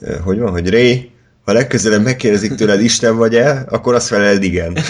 uh, 0.00 0.16
hogy 0.16 0.38
van, 0.38 0.52
hogy 0.52 0.70
Ray, 0.70 1.10
ha 1.44 1.52
legközelebb 1.52 2.02
megkérdezik 2.02 2.54
tőled, 2.54 2.80
Isten 2.80 3.16
vagy-e, 3.16 3.64
akkor 3.68 3.94
azt 3.94 4.06
feleld 4.06 4.42
igen. 4.42 4.78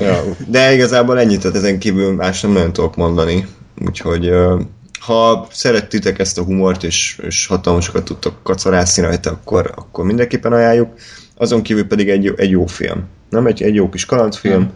ja, 0.00 0.22
de 0.46 0.74
igazából 0.74 1.18
ennyit, 1.18 1.40
tehát 1.40 1.56
ezen 1.56 1.78
kívül 1.78 2.12
más 2.12 2.40
nem 2.40 2.52
nagyon 2.52 2.72
tudok 2.72 2.96
mondani. 2.96 3.46
Úgyhogy 3.86 4.26
ö, 4.26 4.60
ha 5.00 5.48
szerettétek 5.52 6.18
ezt 6.18 6.38
a 6.38 6.42
humort, 6.42 6.84
és, 6.84 7.18
és 7.22 7.46
hatalmasokat 7.46 8.04
tudtok 8.04 8.42
kacarászni 8.42 9.02
rajta, 9.02 9.30
akkor, 9.30 9.72
akkor 9.74 10.04
mindenképpen 10.04 10.52
ajánljuk. 10.52 10.92
Azon 11.38 11.62
kívül 11.62 11.86
pedig 11.86 12.08
egy, 12.08 12.24
jó- 12.24 12.36
egy 12.36 12.50
jó 12.50 12.66
film. 12.66 13.04
Nem 13.30 13.46
egy, 13.46 13.62
egy 13.62 13.74
jó 13.74 13.88
kis 13.88 14.04
kalandfilm, 14.04 14.70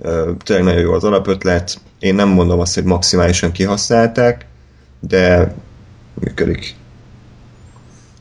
ö, 0.00 0.32
tényleg 0.44 0.64
nagyon 0.64 0.80
jó 0.80 0.92
az 0.92 1.04
alapötlet. 1.04 1.80
Én 1.98 2.14
nem 2.14 2.28
mondom 2.28 2.60
azt, 2.60 2.74
hogy 2.74 2.84
maximálisan 2.84 3.52
kihasználták, 3.52 4.46
de 5.00 5.54
működik. 6.14 6.74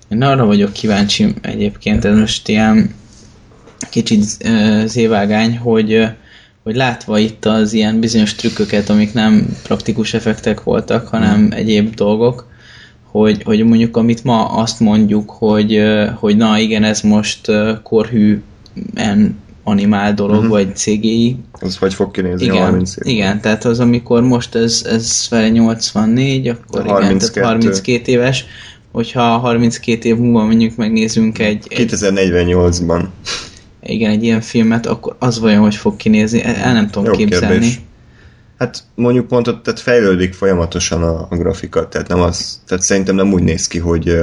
Én 0.09 0.21
arra 0.21 0.45
vagyok 0.45 0.73
kíváncsi 0.73 1.33
egyébként, 1.41 2.05
ez 2.05 2.17
most 2.17 2.47
ilyen 2.47 2.93
kicsit 3.89 4.23
zévágány, 4.85 5.57
hogy, 5.57 6.07
hogy 6.63 6.75
látva 6.75 7.17
itt 7.17 7.45
az 7.45 7.73
ilyen 7.73 7.99
bizonyos 7.99 8.35
trükköket, 8.35 8.89
amik 8.89 9.13
nem 9.13 9.57
praktikus 9.63 10.13
effektek 10.13 10.63
voltak, 10.63 11.07
hanem 11.07 11.47
egyéb 11.51 11.95
dolgok, 11.95 12.48
hogy, 13.11 13.43
hogy 13.43 13.63
mondjuk 13.65 13.97
amit 13.97 14.23
ma 14.23 14.45
azt 14.45 14.79
mondjuk, 14.79 15.29
hogy, 15.29 15.81
hogy 16.15 16.37
na 16.37 16.59
igen, 16.59 16.83
ez 16.83 17.01
most 17.01 17.47
ö, 17.47 17.73
korhűen 17.83 19.37
animál 19.63 20.13
dolog, 20.13 20.35
uh-huh. 20.35 20.49
vagy 20.49 20.75
CGI, 20.75 21.35
Az 21.51 21.77
hogy 21.77 21.93
fog 21.93 22.11
kinézni 22.11 22.45
igen, 22.45 22.61
30 22.61 22.95
év? 22.97 23.13
igen, 23.13 23.41
tehát 23.41 23.65
az, 23.65 23.79
amikor 23.79 24.21
most 24.21 24.55
ez, 24.55 24.85
ez 24.89 25.25
fel 25.25 25.47
84, 25.49 26.47
akkor 26.47 26.81
igen, 26.81 26.93
32. 26.95 27.31
tehát 27.33 27.49
32 27.49 28.11
éves, 28.11 28.45
hogyha 28.91 29.21
32 29.21 30.09
év 30.09 30.17
múlva 30.17 30.45
mondjuk 30.45 30.75
megnézünk 30.75 31.39
egy, 31.39 31.65
egy, 31.69 31.89
2048-ban. 31.91 33.03
igen, 33.83 34.11
egy 34.11 34.23
ilyen 34.23 34.41
filmet, 34.41 34.85
akkor 34.85 35.15
az 35.19 35.39
vajon 35.39 35.61
hogy 35.61 35.75
fog 35.75 35.95
kinézni, 35.95 36.43
el 36.43 36.55
el 36.55 36.73
nem 36.73 36.89
tudom 36.89 37.05
Jó 37.05 37.17
képzelni. 37.17 37.47
kérdés. 37.59 37.79
Hát 38.59 38.83
mondjuk 38.95 39.29
mondtad, 39.29 39.61
tehát 39.61 39.79
fejlődik 39.79 40.33
folyamatosan 40.33 41.03
a, 41.03 41.27
a 41.29 41.35
grafika, 41.35 41.87
tehát 41.87 42.07
nem 42.07 42.21
az, 42.21 42.61
tehát 42.67 42.83
szerintem 42.83 43.15
nem 43.15 43.33
úgy 43.33 43.43
néz 43.43 43.67
ki, 43.67 43.77
hogy, 43.79 44.21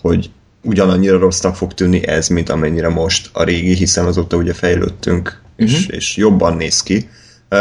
hogy 0.00 0.30
ugyanannyira 0.62 1.18
rossznak 1.18 1.56
fog 1.56 1.74
tűnni 1.74 2.06
ez, 2.06 2.28
mint 2.28 2.48
amennyire 2.48 2.88
most 2.88 3.30
a 3.32 3.42
régi, 3.42 3.74
hiszen 3.74 4.04
azóta 4.06 4.36
ugye 4.36 4.52
fejlődtünk, 4.52 5.40
és, 5.56 5.86
Mhm. 5.86 5.94
és 5.94 6.16
jobban 6.16 6.56
néz 6.56 6.82
ki. 6.82 7.08
Ö, 7.48 7.56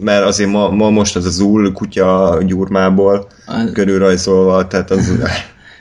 mert 0.00 0.24
azért 0.24 0.50
ma, 0.50 0.70
ma 0.70 0.90
most 0.90 1.16
az 1.16 1.24
a 1.24 1.30
Zul 1.30 1.72
kutya 1.72 2.38
gyurmából 2.46 3.28
körülrajzolva, 3.72 4.66
tehát 4.66 4.90
az... 4.90 5.12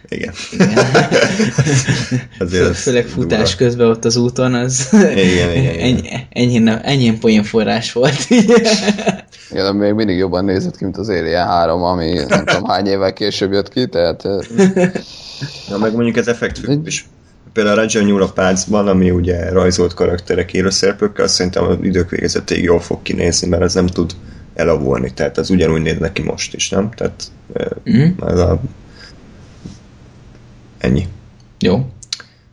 Igen. 0.10 0.34
Igen. 0.52 0.78
Azért 2.40 2.66
Fő, 2.66 2.72
főleg 2.72 3.06
futás 3.06 3.56
durva. 3.56 3.66
közben 3.66 3.88
ott 3.88 4.06
az 4.06 4.16
úton, 4.16 4.54
az 4.54 4.88
Igen, 4.92 5.18
igen, 5.18 5.56
igen. 5.56 5.80
ennyi, 5.88 6.10
ennyi, 6.30 6.72
ennyi 6.82 7.18
poénforrás 7.18 7.92
volt. 7.94 8.26
Igen, 9.52 9.64
de 9.64 9.72
még 9.72 9.94
mindig 9.94 10.18
jobban 10.18 10.46
nézett 10.46 10.78
ki, 10.78 10.84
mint 10.84 10.98
az 10.98 11.10
Alien 11.10 11.48
3, 11.48 11.84
ami 11.84 12.14
nem 12.28 12.46
tudom 12.46 12.66
hány 12.66 12.88
évvel 12.88 13.14
később 13.14 13.52
jött 13.52 13.70
ki, 13.70 13.88
tehát 13.88 14.24
Na, 15.70 15.78
meg 15.78 15.94
mondjuk 15.94 16.18
ez 16.18 16.28
effektfüggő 16.28 16.82
is. 16.86 17.08
Például 17.54 17.78
a 17.78 17.82
Roger 17.82 18.04
Newell 18.04 18.22
a 18.22 18.32
Pácban, 18.32 18.88
ami 18.88 19.10
ugye 19.12 19.50
rajzolt 19.50 19.94
karakterek 19.94 20.54
élőszereplőkkel, 20.54 21.26
azt 21.26 21.34
szerintem 21.34 21.64
az 21.64 21.78
idők 21.82 22.10
végezetéig 22.10 22.64
jól 22.64 22.80
fog 22.80 23.02
kinézni, 23.02 23.48
mert 23.48 23.64
ez 23.64 23.74
nem 23.74 23.88
tud 23.88 24.12
elavulni, 24.56 25.14
tehát 25.14 25.38
az 25.38 25.50
ugyanúgy 25.50 25.82
néz 25.82 25.98
neki 25.98 26.22
most 26.22 26.54
is, 26.54 26.70
nem? 26.70 26.90
Tehát 26.92 27.24
mm. 27.90 28.08
ez 28.28 28.40
a... 28.40 28.60
ennyi. 30.78 31.08
Jó. 31.60 31.86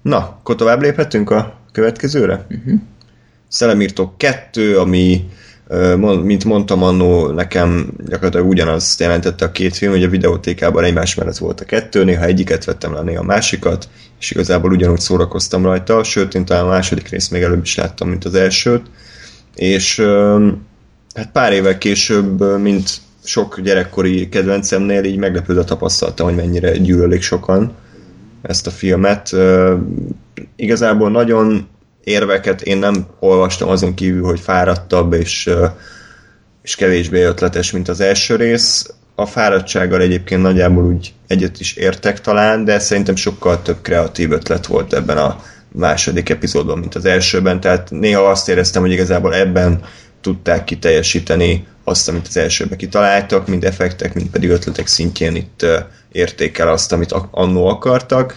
Na, 0.03 0.17
akkor 0.17 0.55
tovább 0.55 0.81
léphetünk 0.81 1.31
a 1.31 1.59
következőre? 1.73 2.47
Uh-huh. 2.51 2.81
Szellemírtók 3.49 4.19
2, 4.19 4.79
ami, 4.79 5.29
mint 6.23 6.45
mondtam 6.45 6.83
annó, 6.83 7.27
nekem 7.27 7.93
gyakorlatilag 8.07 8.49
ugyanazt 8.49 9.01
jelentette 9.01 9.45
a 9.45 9.53
két 9.53 9.77
film, 9.77 9.93
hogy 9.93 10.03
a 10.03 10.09
videótékában 10.09 10.85
egymás 10.85 11.15
mellett 11.15 11.37
volt 11.37 11.61
a 11.61 11.65
kettő, 11.65 12.05
néha 12.05 12.25
egyiket 12.25 12.65
vettem 12.65 12.93
le, 12.93 13.03
néha 13.03 13.21
a 13.21 13.27
másikat, 13.27 13.89
és 14.21 14.31
igazából 14.31 14.73
ugyanúgy 14.73 15.01
szórakoztam 15.01 15.65
rajta, 15.65 16.03
sőt, 16.03 16.35
én 16.35 16.45
talán 16.45 16.65
a 16.65 16.69
második 16.69 17.09
részt 17.09 17.31
még 17.31 17.43
előbb 17.43 17.63
is 17.63 17.75
láttam, 17.75 18.09
mint 18.09 18.25
az 18.25 18.35
elsőt, 18.35 18.87
és 19.55 20.01
hát 21.15 21.31
pár 21.33 21.53
évvel 21.53 21.79
később, 21.79 22.61
mint 22.61 22.91
sok 23.25 23.61
gyerekkori 23.61 24.29
kedvencemnél, 24.29 25.05
így 25.05 25.17
meglepődve 25.17 25.65
tapasztaltam, 25.65 26.27
hogy 26.27 26.37
mennyire 26.37 26.77
gyűlölik 26.77 27.23
sokan 27.23 27.73
ezt 28.49 28.67
a 28.67 28.71
filmet. 28.71 29.37
Igazából 30.57 31.11
nagyon 31.11 31.69
érveket 32.05 32.63
én 32.63 32.79
nem 32.79 33.07
olvastam 33.19 33.69
azon 33.69 33.95
kívül, 33.95 34.25
hogy 34.25 34.41
fáradtabb 34.41 35.13
és 35.13 35.51
és 36.65 36.75
kevésbé 36.75 37.23
ötletes, 37.23 37.71
mint 37.71 37.89
az 37.89 38.01
első 38.01 38.37
rész. 38.37 38.91
A 39.15 39.27
fáradtsággal 39.27 40.01
egyébként 40.01 40.43
nagyjából 40.43 40.85
úgy 40.85 41.13
egyet 41.27 41.61
is 41.61 41.75
értek 41.75 42.21
talán, 42.21 42.65
de 42.65 42.79
szerintem 42.79 43.17
sokkal 43.17 43.63
több 43.63 43.81
kreatív 43.83 44.33
ötlet 44.33 44.67
volt 44.67 44.93
ebben 44.93 45.17
a 45.17 45.43
második 45.73 46.29
epizódban, 46.29 46.79
mint 46.79 46.95
az 46.95 47.05
elsőben, 47.05 47.61
tehát 47.61 47.91
néha 47.91 48.23
azt 48.23 48.49
éreztem, 48.49 48.83
hogy 48.83 48.91
igazából 48.91 49.35
ebben 49.35 49.81
tudták 50.21 50.65
kiteljesíteni 50.65 51.67
azt, 51.85 52.09
amit 52.09 52.27
az 52.27 52.37
elsőben 52.37 52.79
kitaláltak, 52.79 53.47
mind 53.49 53.65
effektek, 53.65 54.15
mind 54.15 54.29
pedig 54.29 54.51
ötletek 54.51 54.87
szintjén 54.87 55.35
itt 55.35 55.67
értékel 56.13 56.69
azt, 56.69 56.93
amit 56.93 57.15
annó 57.31 57.67
akartak. 57.67 58.35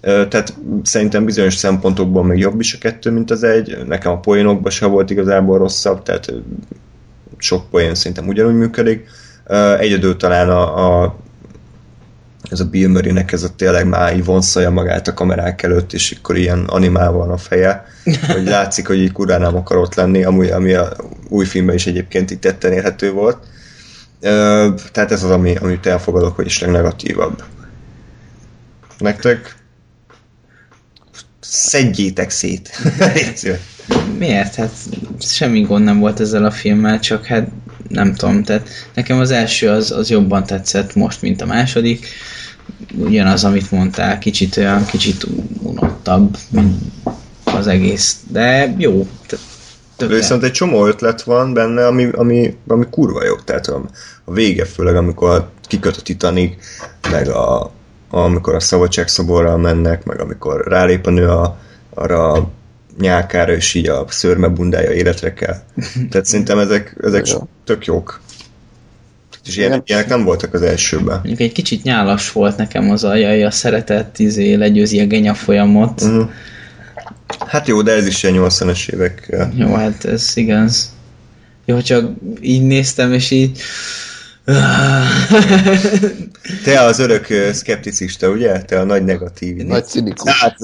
Tehát 0.00 0.54
szerintem 0.82 1.24
bizonyos 1.24 1.54
szempontokból 1.54 2.24
még 2.24 2.38
jobb 2.38 2.60
is 2.60 2.74
a 2.74 2.78
kettő, 2.78 3.10
mint 3.10 3.30
az 3.30 3.42
egy. 3.42 3.84
Nekem 3.86 4.12
a 4.12 4.20
poénokban 4.20 4.70
sem 4.70 4.90
volt 4.90 5.10
igazából 5.10 5.58
rosszabb, 5.58 6.02
tehát 6.02 6.32
sok 7.38 7.70
poén 7.70 7.94
szerintem 7.94 8.28
ugyanúgy 8.28 8.54
működik. 8.54 9.08
Egyedül 9.78 10.16
talán 10.16 10.50
a, 10.50 11.02
a 11.02 11.16
ez 12.50 12.60
a 12.60 12.64
Bill 12.64 12.88
Murray-nek 12.88 13.32
ez 13.32 13.42
a 13.42 13.54
tényleg 13.54 13.86
már 13.86 14.16
így 14.16 14.24
vonszolja 14.24 14.70
magát 14.70 15.08
a 15.08 15.14
kamerák 15.14 15.62
előtt, 15.62 15.92
és 15.92 16.14
akkor 16.18 16.36
ilyen 16.36 16.64
animál 16.64 17.12
van 17.12 17.30
a 17.30 17.36
feje, 17.36 17.84
hogy 18.34 18.44
látszik, 18.44 18.86
hogy 18.86 18.98
így 18.98 19.12
kurán 19.12 19.40
nem 19.40 19.56
akar 19.56 19.76
ott 19.76 19.94
lenni, 19.94 20.24
amúgy, 20.24 20.48
ami 20.48 20.72
a 20.72 20.96
új 21.28 21.44
filmben 21.44 21.74
is 21.74 21.86
egyébként 21.86 22.30
itt 22.30 22.40
tetten 22.40 22.72
érhető 22.72 23.10
volt. 23.10 23.38
Tehát 24.92 25.12
ez 25.12 25.22
az, 25.22 25.30
ami, 25.30 25.56
amit 25.56 25.86
elfogadok, 25.86 26.36
hogy 26.36 26.46
is 26.46 26.58
negatívabb. 26.58 27.42
Nektek? 28.98 29.56
Szedjétek 31.40 32.30
szét. 32.30 32.70
Miért? 34.18 34.54
Hát 34.54 34.72
semmi 35.20 35.60
gond 35.60 35.84
nem 35.84 35.98
volt 35.98 36.20
ezzel 36.20 36.44
a 36.44 36.50
filmmel, 36.50 37.00
csak 37.00 37.24
hát 37.24 37.48
nem 37.88 38.14
tudom, 38.14 38.42
tehát 38.42 38.68
nekem 38.94 39.18
az 39.18 39.30
első 39.30 39.68
az, 39.68 39.90
az 39.90 40.10
jobban 40.10 40.44
tetszett 40.44 40.94
most, 40.94 41.22
mint 41.22 41.40
a 41.40 41.46
második. 41.46 42.06
Ugyanaz, 42.94 43.44
amit 43.44 43.70
mondtál, 43.70 44.18
kicsit 44.18 44.56
olyan, 44.56 44.86
kicsit 44.86 45.26
unottabb, 45.62 46.36
mint 46.50 46.82
az 47.44 47.66
egész, 47.66 48.20
de 48.30 48.74
jó. 48.78 49.06
Több 49.96 50.10
Viszont 50.10 50.42
egy 50.42 50.52
csomó 50.52 50.86
ötlet 50.86 51.22
van 51.22 51.52
benne, 51.52 51.86
ami, 51.86 52.08
ami, 52.12 52.56
ami 52.66 52.86
kurva 52.90 53.24
jó. 53.24 53.34
Tehát 53.34 53.66
a, 53.66 53.82
a 54.24 54.32
vége, 54.32 54.64
főleg 54.64 54.96
amikor 54.96 55.48
kiköt 55.66 55.96
a 55.96 56.02
Titanic, 56.02 56.54
meg 57.10 57.28
a, 57.28 57.72
amikor 58.10 58.54
a 58.54 58.60
szabadságszoborral 58.60 59.56
mennek, 59.56 60.04
meg 60.04 60.20
amikor 60.20 60.64
rálép 60.66 61.06
a 61.06 61.10
nő 61.10 61.28
a, 61.28 61.58
arra 61.94 62.32
a 62.32 62.48
nyálkára, 62.98 63.52
és 63.52 63.74
így 63.74 63.88
a 63.88 64.04
szörme 64.08 64.48
bundája 64.48 64.90
életre 64.90 65.32
kell. 65.32 65.56
Tehát 66.10 66.26
szerintem 66.26 66.58
ezek, 66.58 66.96
ezek 67.02 67.26
tök 67.64 67.84
jók. 67.84 68.20
És 69.46 69.56
ilyen, 69.56 69.82
ilyenek 69.84 70.08
nem 70.08 70.24
voltak 70.24 70.54
az 70.54 70.62
elsőben. 70.62 71.16
Mondjuk 71.16 71.40
egy 71.40 71.52
kicsit 71.52 71.82
nyálas 71.82 72.32
volt 72.32 72.56
nekem 72.56 72.90
az 72.90 73.04
ajaj, 73.04 73.44
a 73.44 73.50
szeretet 73.50 74.18
izé, 74.18 74.54
legyőzi 74.54 75.00
a 75.00 75.06
genya 75.06 75.34
folyamot. 75.34 76.00
Uh-huh. 76.00 76.30
Hát 77.46 77.68
jó, 77.68 77.82
de 77.82 77.92
ez 77.92 78.06
is 78.06 78.22
ilyen 78.22 78.36
80-as 78.38 78.88
évek. 78.88 79.36
Jó, 79.54 79.74
hát 79.74 80.04
ez 80.04 80.32
igaz. 80.34 80.94
Jó, 81.64 81.80
csak 81.80 82.10
így 82.40 82.62
néztem, 82.62 83.12
és 83.12 83.30
így 83.30 83.58
te 86.64 86.80
az 86.80 86.98
örök 86.98 87.26
szkepticista, 87.52 88.28
ugye? 88.28 88.62
Te 88.62 88.80
a 88.80 88.84
nagy 88.84 89.04
negatív. 89.04 89.56
Nagy 89.56 89.84
cinikus. 89.84 90.40
Hát, 90.40 90.56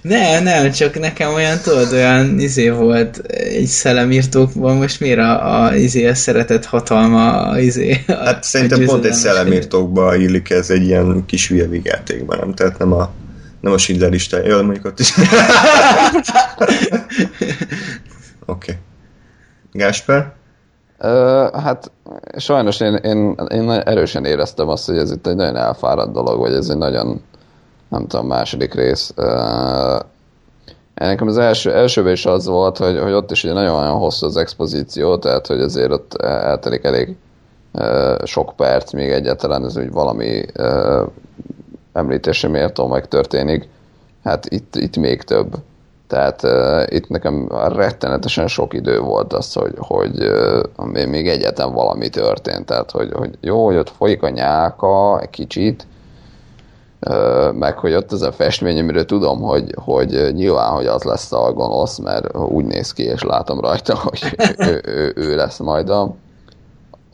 ne, 0.00 0.40
nem, 0.40 0.70
csak 0.70 0.98
nekem 0.98 1.32
olyan, 1.32 1.58
tudod, 1.58 1.92
olyan 1.92 2.38
izé 2.38 2.68
volt 2.68 3.18
egy 3.28 3.66
szellemírtókban, 3.66 4.76
most 4.76 5.00
miért 5.00 5.18
a, 5.18 5.64
a, 5.64 5.74
izé, 5.76 6.06
a 6.06 6.14
szeretett 6.14 6.64
hatalma, 6.64 7.42
a, 7.42 7.60
izé, 7.60 8.04
a, 8.06 8.12
Hát 8.12 8.44
szerintem 8.44 8.84
pont 8.84 9.04
egy 9.04 9.12
szellemírtókba 9.12 10.16
illik 10.16 10.50
ez 10.50 10.70
egy 10.70 10.84
ilyen 10.84 11.24
kis 11.26 11.48
hülye 11.48 11.66
vigyátékban, 11.66 12.38
nem? 12.38 12.54
Tehát 12.54 12.78
nem 12.78 12.92
a 12.92 13.12
nem 13.60 13.72
a 13.72 13.78
Schindler 13.78 14.10
lista, 14.10 14.46
jól 14.46 14.62
mondjuk 14.62 14.84
ott 14.84 15.00
is. 15.00 15.14
Oké. 18.46 18.46
okay. 18.46 18.74
Gásper? 19.72 20.34
Hát 21.52 21.90
sajnos 22.36 22.80
én, 22.80 22.94
én, 22.94 23.34
én 23.52 23.70
erősen 23.70 24.24
éreztem 24.24 24.68
azt, 24.68 24.86
hogy 24.86 24.96
ez 24.96 25.10
itt 25.10 25.26
egy 25.26 25.36
nagyon 25.36 25.56
elfáradt 25.56 26.12
dolog, 26.12 26.38
vagy 26.38 26.52
ez 26.52 26.68
egy 26.68 26.76
nagyon, 26.76 27.22
nem 27.88 28.06
tudom, 28.06 28.26
második 28.26 28.74
rész. 28.74 29.12
Uh, 29.16 30.00
nekem 30.94 31.26
az 31.26 31.38
első, 31.38 31.72
elsőben 31.72 32.12
is 32.12 32.26
az 32.26 32.46
volt, 32.46 32.78
hogy, 32.78 32.98
hogy 32.98 33.12
ott 33.12 33.30
is 33.30 33.44
ugye 33.44 33.52
nagyon-nagyon 33.52 33.98
hosszú 33.98 34.26
az 34.26 34.36
expozíció, 34.36 35.16
tehát 35.18 35.46
hogy 35.46 35.60
azért 35.60 35.90
ott 35.90 36.14
eltelik 36.22 36.84
elég 36.84 37.16
uh, 37.72 38.24
sok 38.24 38.52
perc, 38.56 38.92
még 38.92 39.10
egyáltalán 39.10 39.64
ez 39.64 39.76
úgy 39.76 39.92
valami 39.92 40.44
uh, 40.58 41.08
említésre 41.92 42.48
méltó 42.48 42.86
megtörténik. 42.86 43.68
Hát 44.24 44.46
itt, 44.46 44.76
itt 44.76 44.96
még 44.96 45.22
több. 45.22 45.56
Tehát 46.08 46.42
uh, 46.42 46.82
itt 46.86 47.08
nekem 47.08 47.48
rettenetesen 47.68 48.46
sok 48.46 48.74
idő 48.74 49.00
volt 49.00 49.32
az, 49.32 49.52
hogy, 49.52 49.74
hogy 49.78 50.22
uh, 50.76 51.06
még 51.06 51.28
egyetlen 51.28 51.72
valami 51.72 52.08
történt. 52.08 52.66
Tehát, 52.66 52.90
hogy, 52.90 53.12
hogy 53.12 53.38
jó, 53.40 53.64
hogy 53.64 53.76
ott 53.76 53.90
folyik 53.90 54.22
a 54.22 54.28
nyálka 54.28 55.20
egy 55.20 55.30
kicsit, 55.30 55.86
meg 57.52 57.78
hogy 57.78 57.94
ott 57.94 58.12
az 58.12 58.22
a 58.22 58.32
festmény, 58.32 58.78
amiről 58.78 59.04
tudom, 59.04 59.40
hogy, 59.40 59.74
hogy 59.84 60.30
nyilván, 60.34 60.70
hogy 60.70 60.86
az 60.86 61.02
lesz 61.02 61.32
a 61.32 61.52
gonosz, 61.52 61.98
mert 61.98 62.36
úgy 62.36 62.64
néz 62.64 62.92
ki, 62.92 63.02
és 63.02 63.22
látom 63.22 63.60
rajta, 63.60 63.96
hogy 64.04 64.34
ő, 64.56 64.82
ő, 64.84 65.12
ő 65.16 65.36
lesz 65.36 65.58
majd 65.58 65.88
a, 65.90 66.14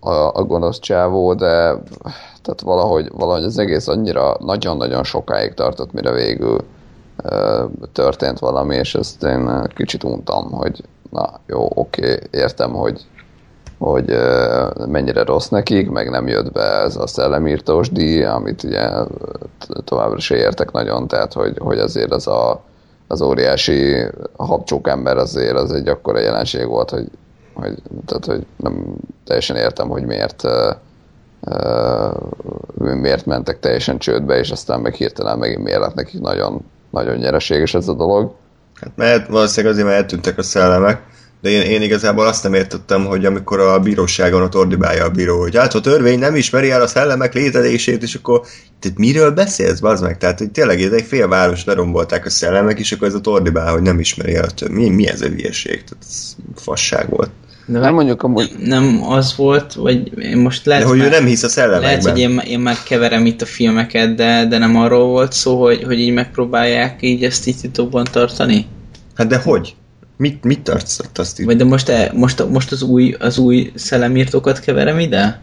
a, 0.00 0.10
a 0.10 0.44
gonosz 0.44 0.78
csávó, 0.78 1.34
de 1.34 1.76
tehát 2.42 2.60
valahogy, 2.62 3.08
valahogy 3.12 3.44
az 3.44 3.58
egész 3.58 3.88
annyira 3.88 4.36
nagyon-nagyon 4.40 5.04
sokáig 5.04 5.54
tartott, 5.54 5.92
mire 5.92 6.12
végül 6.12 6.64
történt 7.92 8.38
valami, 8.38 8.76
és 8.76 8.94
ezt 8.94 9.22
én 9.22 9.66
kicsit 9.74 10.04
untam, 10.04 10.50
hogy 10.50 10.84
na 11.10 11.40
jó, 11.46 11.68
oké, 11.74 12.18
értem, 12.30 12.72
hogy, 12.72 13.06
hogy 13.78 14.16
mennyire 14.86 15.22
rossz 15.22 15.48
nekik, 15.48 15.90
meg 15.90 16.10
nem 16.10 16.26
jött 16.26 16.52
be 16.52 16.62
ez 16.62 16.96
a 16.96 17.06
szellemírtós 17.06 17.90
díj, 17.90 18.24
amit 18.24 18.62
ugye 18.62 18.88
továbbra 19.84 20.18
se 20.18 20.36
értek 20.36 20.70
nagyon, 20.70 21.08
tehát 21.08 21.32
hogy, 21.32 21.58
hogy 21.58 21.78
azért 21.78 22.12
az 22.12 22.26
a, 22.26 22.62
az 23.06 23.22
óriási 23.22 23.96
habcsók 24.36 24.88
ember 24.88 25.16
azért 25.16 25.56
az 25.56 25.72
egy 25.72 25.88
akkora 25.88 26.18
jelenség 26.18 26.66
volt, 26.66 26.90
hogy, 26.90 27.06
hogy, 27.54 27.82
tehát, 28.06 28.24
hogy 28.24 28.46
nem 28.56 28.96
teljesen 29.24 29.56
értem, 29.56 29.88
hogy 29.88 30.04
miért 30.04 30.42
miért 32.76 33.26
mentek 33.26 33.60
teljesen 33.60 33.98
csődbe, 33.98 34.38
és 34.38 34.50
aztán 34.50 34.80
meg 34.80 34.94
hirtelen 34.94 35.38
megint 35.38 35.62
miért 35.62 35.80
lett 35.80 35.94
nekik 35.94 36.20
nagyon 36.20 36.64
nagyon 36.92 37.16
nyereséges 37.16 37.74
ez 37.74 37.88
a 37.88 37.94
dolog. 37.94 38.34
Hát 38.80 38.92
mert 38.96 39.28
valószínűleg 39.28 39.72
azért, 39.72 39.88
mert 39.88 40.00
eltűntek 40.00 40.38
a 40.38 40.42
szellemek, 40.42 41.02
de 41.40 41.50
én, 41.50 41.60
én 41.60 41.82
igazából 41.82 42.26
azt 42.26 42.42
nem 42.42 42.54
értettem, 42.54 43.04
hogy 43.04 43.24
amikor 43.24 43.60
a 43.60 43.80
bíróságon 43.80 44.42
ott 44.42 44.56
ordibálja 44.56 45.04
a 45.04 45.10
bíró, 45.10 45.40
hogy 45.40 45.56
hát 45.56 45.74
a 45.74 45.80
törvény 45.80 46.18
nem 46.18 46.36
ismeri 46.36 46.70
el 46.70 46.82
a 46.82 46.86
szellemek 46.86 47.34
létezését, 47.34 48.02
és 48.02 48.14
akkor 48.14 48.40
tehát 48.80 48.98
miről 48.98 49.30
beszélsz, 49.30 49.80
bazd 49.80 50.02
meg? 50.02 50.18
Tehát, 50.18 50.38
hogy 50.38 50.50
tényleg 50.50 50.82
ez 50.82 50.92
egy 50.92 51.04
fél 51.04 51.28
város 51.28 51.64
lerombolták 51.64 52.26
a 52.26 52.30
szellemek, 52.30 52.78
és 52.78 52.92
akkor 52.92 53.08
ez 53.08 53.14
a 53.14 53.20
ordibál, 53.24 53.72
hogy 53.72 53.82
nem 53.82 53.98
ismeri 53.98 54.34
el 54.34 54.44
a 54.44 54.50
törvény. 54.50 54.76
Mi, 54.76 54.88
mi 54.88 55.08
ez 55.08 55.20
a 55.20 55.26
hülyeség? 55.26 55.84
Tehát 55.84 56.04
ez 56.08 56.36
fasság 56.54 57.08
volt. 57.08 57.30
De 57.72 57.78
nem 57.78 57.94
mondjuk 57.94 58.22
amúgy... 58.22 58.52
Nem 58.58 59.00
az 59.08 59.36
volt, 59.36 59.72
vagy 59.74 60.18
én 60.18 60.36
most 60.36 60.66
lehet... 60.66 60.82
De 60.82 60.88
hogy 60.88 61.00
ő 61.00 61.08
nem 61.08 61.24
hisz 61.24 61.42
a 61.42 61.48
szellemekben. 61.48 61.88
Lehet, 61.88 62.04
hogy 62.04 62.18
én, 62.18 62.38
én 62.38 62.60
megkeverem 62.60 63.26
itt 63.26 63.42
a 63.42 63.46
filmeket, 63.46 64.14
de, 64.14 64.46
de 64.46 64.58
nem 64.58 64.76
arról 64.76 65.06
volt 65.06 65.32
szó, 65.32 65.60
hogy, 65.60 65.82
hogy 65.82 65.98
így 66.00 66.12
megpróbálják 66.12 67.02
így 67.02 67.24
ezt 67.24 67.46
itt 67.46 67.60
titokban 67.60 68.04
tartani? 68.10 68.66
Hát 69.14 69.26
de 69.26 69.38
hogy? 69.38 69.74
Mit, 70.16 70.44
mit 70.44 70.60
tartsz 70.60 71.00
azt 71.14 71.38
itt? 71.38 71.46
Vagy 71.46 71.56
de 71.56 71.64
most, 71.64 71.88
e, 71.88 72.10
most, 72.14 72.48
most 72.48 72.72
az 72.72 72.82
új, 72.82 73.16
az 73.18 73.38
új 73.38 73.72
szellemírtókat 73.74 74.60
keverem 74.60 74.98
ide? 74.98 75.40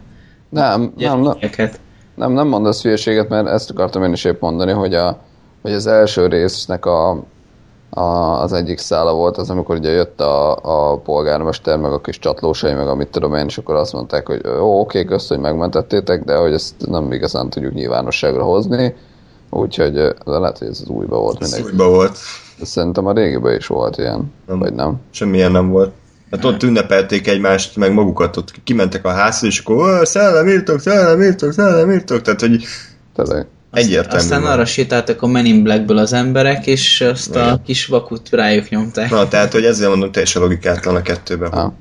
Nem, 0.48 0.92
nem, 0.96 1.20
nem, 1.20 1.70
nem, 2.14 2.32
nem 2.32 2.48
mondasz 2.48 2.82
hülyeséget, 2.82 3.28
mert 3.28 3.46
ezt 3.46 3.70
akartam 3.70 4.04
én 4.04 4.12
is 4.12 4.24
épp 4.24 4.40
mondani, 4.40 4.72
hogy, 4.72 4.94
a, 4.94 5.22
hogy 5.62 5.72
az 5.72 5.86
első 5.86 6.26
résznek 6.26 6.86
a 6.86 7.24
a, 7.90 8.00
az 8.42 8.52
egyik 8.52 8.78
szála 8.78 9.14
volt 9.14 9.36
az, 9.36 9.50
amikor 9.50 9.76
ugye 9.76 9.90
jött 9.90 10.20
a, 10.20 10.56
a 10.90 10.96
polgármester, 10.96 11.78
meg 11.78 11.92
a 11.92 12.00
kis 12.00 12.18
csatlósai, 12.18 12.72
meg 12.72 12.88
amit 12.88 13.08
tudom 13.08 13.34
én, 13.34 13.44
és 13.46 13.58
akkor 13.58 13.74
azt 13.74 13.92
mondták, 13.92 14.26
hogy 14.26 14.40
jó, 14.44 14.80
oké, 14.80 15.04
kösz, 15.04 15.28
hogy 15.28 15.38
megmentettétek, 15.38 16.24
de 16.24 16.36
hogy 16.36 16.52
ezt 16.52 16.74
nem 16.86 17.12
igazán 17.12 17.50
tudjuk 17.50 17.72
nyilvánosságra 17.72 18.42
hozni, 18.42 18.94
úgyhogy 19.50 19.92
de 19.92 20.14
lehet, 20.24 20.58
hogy 20.58 20.68
ez 20.68 20.80
az 20.82 20.88
újba 20.88 21.18
volt. 21.18 21.42
Ez 21.42 21.60
újba 21.64 21.88
volt. 21.88 22.16
Szerintem 22.62 23.06
a 23.06 23.12
régiben 23.12 23.56
is 23.56 23.66
volt 23.66 23.96
ilyen, 23.96 24.32
nem, 24.46 24.58
vagy 24.58 24.74
nem? 24.74 25.00
Semmilyen 25.10 25.52
nem 25.52 25.68
volt. 25.68 25.92
Hát 26.30 26.44
ott 26.44 26.62
ünnepelték 26.62 27.28
egymást, 27.28 27.76
meg 27.76 27.92
magukat, 27.92 28.36
ott 28.36 28.52
kimentek 28.64 29.04
a 29.04 29.10
házhoz, 29.10 29.48
és 29.48 29.58
akkor 29.58 30.06
szellem 30.06 30.48
írtok, 30.48 30.80
szellem 30.80 31.22
írtok, 31.22 31.52
szellem 31.52 31.90
írtok, 31.90 32.22
tehát 32.22 32.40
hogy 32.40 32.64
Tényleg. 33.14 33.46
Egyértelmű. 33.72 34.16
Aztán 34.16 34.44
arra 34.44 34.64
sétáltak 34.64 35.22
a 35.22 35.26
Men 35.26 35.44
in 35.44 35.62
Blackből 35.62 35.98
az 35.98 36.12
emberek, 36.12 36.66
és 36.66 37.00
azt 37.00 37.36
a 37.36 37.60
kis 37.64 37.86
vakut 37.86 38.30
rájuk 38.30 38.68
nyomták. 38.68 39.10
Na, 39.10 39.28
tehát, 39.28 39.52
hogy 39.52 39.64
ezzel 39.64 39.88
mondom, 39.88 40.12
teljesen 40.12 40.42
logikátlan 40.42 40.96
a 40.96 41.02
kettőben. 41.02 41.50
Ah. 41.50 41.72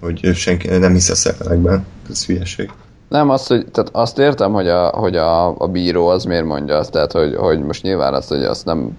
hogy 0.00 0.30
senki 0.34 0.68
nem 0.68 0.92
hisz 0.92 1.10
a 1.10 1.14
szellemekben. 1.14 1.86
Ez 2.10 2.26
hülyeség. 2.26 2.70
Nem, 3.08 3.30
azt, 3.30 3.46
hogy, 3.46 3.66
tehát 3.66 3.90
azt 3.92 4.18
értem, 4.18 4.52
hogy 4.52 4.68
a, 4.68 4.86
hogy 4.86 5.16
a, 5.16 5.58
a 5.58 5.68
bíró 5.68 6.06
az 6.06 6.24
miért 6.24 6.44
mondja 6.44 6.76
azt, 6.76 6.90
tehát 6.90 7.12
hogy, 7.12 7.34
hogy 7.34 7.60
most 7.60 7.82
nyilván 7.82 8.14
azt, 8.14 8.28
hogy 8.28 8.42
azt 8.42 8.64
nem 8.64 8.96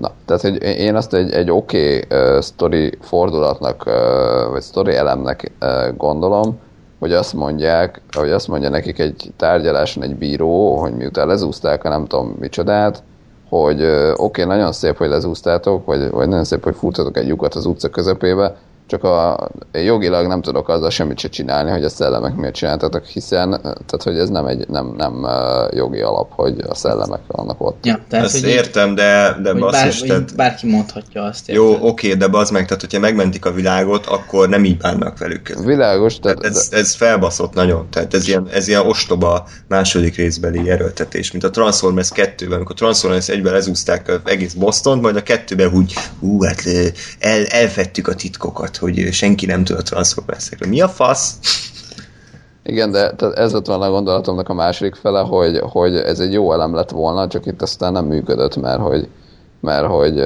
Na, 0.00 0.12
tehát 0.24 0.42
hogy 0.42 0.62
én 0.62 0.94
azt 0.94 1.14
egy, 1.14 1.32
egy 1.32 1.50
oké 1.50 2.04
okay, 2.04 2.18
uh, 2.20 2.40
sztori 2.40 2.98
fordulatnak, 3.00 3.84
uh, 3.86 4.50
vagy 4.50 4.62
sztori 4.62 4.94
elemnek 4.94 5.52
uh, 5.60 5.96
gondolom, 5.96 6.58
hogy 6.98 7.12
azt 7.12 7.34
mondják, 7.34 8.00
hogy 8.16 8.30
azt 8.30 8.48
mondja 8.48 8.68
nekik 8.68 8.98
egy 8.98 9.32
tárgyaláson 9.36 10.02
egy 10.02 10.16
bíró, 10.16 10.76
hogy 10.76 10.94
miután 10.94 11.26
lezúzták 11.26 11.84
a 11.84 11.88
nem 11.88 12.06
tudom 12.06 12.36
micsodát, 12.38 13.02
hogy 13.48 13.82
oké, 13.82 14.12
okay, 14.16 14.44
nagyon 14.44 14.72
szép, 14.72 14.96
hogy 14.96 15.08
lezúztátok, 15.08 15.86
vagy, 15.86 16.10
vagy 16.10 16.28
nagyon 16.28 16.44
szép, 16.44 16.64
hogy 16.64 16.76
furtatok 16.76 17.16
egy 17.16 17.28
lyukat 17.28 17.54
az 17.54 17.66
utca 17.66 17.88
közepébe, 17.88 18.56
csak 18.88 19.04
a, 19.04 19.48
jogilag 19.72 20.26
nem 20.26 20.42
tudok 20.42 20.68
azzal 20.68 20.90
semmit 20.90 21.18
se 21.18 21.28
csinálni, 21.28 21.70
hogy 21.70 21.84
a 21.84 21.88
szellemek 21.88 22.34
miért 22.34 22.54
csináltatok, 22.54 23.04
hiszen 23.04 23.50
tehát, 23.60 24.02
hogy 24.02 24.18
ez 24.18 24.28
nem 24.28 24.46
egy 24.46 24.68
nem, 24.68 24.94
nem 24.96 25.26
jogi 25.70 26.00
alap, 26.00 26.32
hogy 26.32 26.64
a 26.68 26.74
szellemek 26.74 27.20
vannak 27.26 27.60
ott. 27.60 27.84
Ja, 27.84 28.00
tehát, 28.08 28.24
Ezt 28.24 28.40
hogy 28.40 28.50
értem, 28.50 28.94
de, 28.94 29.36
de 29.42 29.52
basszus, 29.52 30.00
bár, 30.00 30.08
tehát... 30.08 30.36
Bárki 30.36 30.66
mondhatja 30.66 31.22
azt. 31.22 31.48
Értem. 31.48 31.64
Jó, 31.64 31.78
oké, 31.80 32.14
de 32.14 32.28
bazd 32.28 32.52
meg, 32.52 32.64
tehát 32.64 32.80
hogyha 32.80 32.98
megmentik 33.00 33.44
a 33.44 33.52
világot, 33.52 34.06
akkor 34.06 34.48
nem 34.48 34.64
így 34.64 34.76
bánnak 34.76 35.18
velük. 35.18 35.48
Világos, 35.64 36.18
tehát... 36.18 36.38
tehát 36.38 36.56
ez, 36.56 36.68
ez 36.70 36.94
felbaszott 36.94 37.54
nagyon, 37.54 37.86
tehát 37.90 38.14
ez 38.14 38.28
ilyen, 38.28 38.48
ez 38.52 38.68
ilyen 38.68 38.86
ostoba 38.86 39.46
második 39.68 40.16
részbeli 40.16 40.70
erőltetés, 40.70 41.30
mint 41.32 41.44
a 41.44 41.50
Transformers 41.50 42.10
2-ben, 42.14 42.52
amikor 42.52 42.74
Transformers 42.74 43.28
egyben 43.28 43.52
lezúzták 43.52 44.12
egész 44.24 44.52
Boston, 44.52 44.98
majd 44.98 45.16
a 45.16 45.22
kettőben 45.22 45.72
úgy, 45.72 45.94
hú, 46.20 46.42
hát 46.42 46.62
el, 47.18 47.44
elfettük 47.44 48.08
a 48.08 48.14
titkokat, 48.14 48.76
hogy 48.78 49.08
senki 49.12 49.46
nem 49.46 49.64
tud 49.64 49.76
a 49.76 49.82
Transformersekről. 49.82 50.68
Mi 50.68 50.80
a 50.80 50.88
fasz? 50.88 51.38
Igen, 52.68 52.90
de 52.90 53.10
ez 53.34 53.52
lett 53.52 53.66
volna 53.66 53.86
a 53.86 53.90
gondolatomnak 53.90 54.48
a 54.48 54.54
második 54.54 54.94
fele, 54.94 55.20
hogy, 55.20 55.58
hogy 55.58 55.96
ez 55.96 56.20
egy 56.20 56.32
jó 56.32 56.52
elem 56.52 56.74
lett 56.74 56.90
volna, 56.90 57.28
csak 57.28 57.46
itt 57.46 57.62
aztán 57.62 57.92
nem 57.92 58.04
működött, 58.04 58.56
mert 58.56 58.80
hogy, 58.80 59.08
mert 59.60 59.86
hogy 59.86 60.18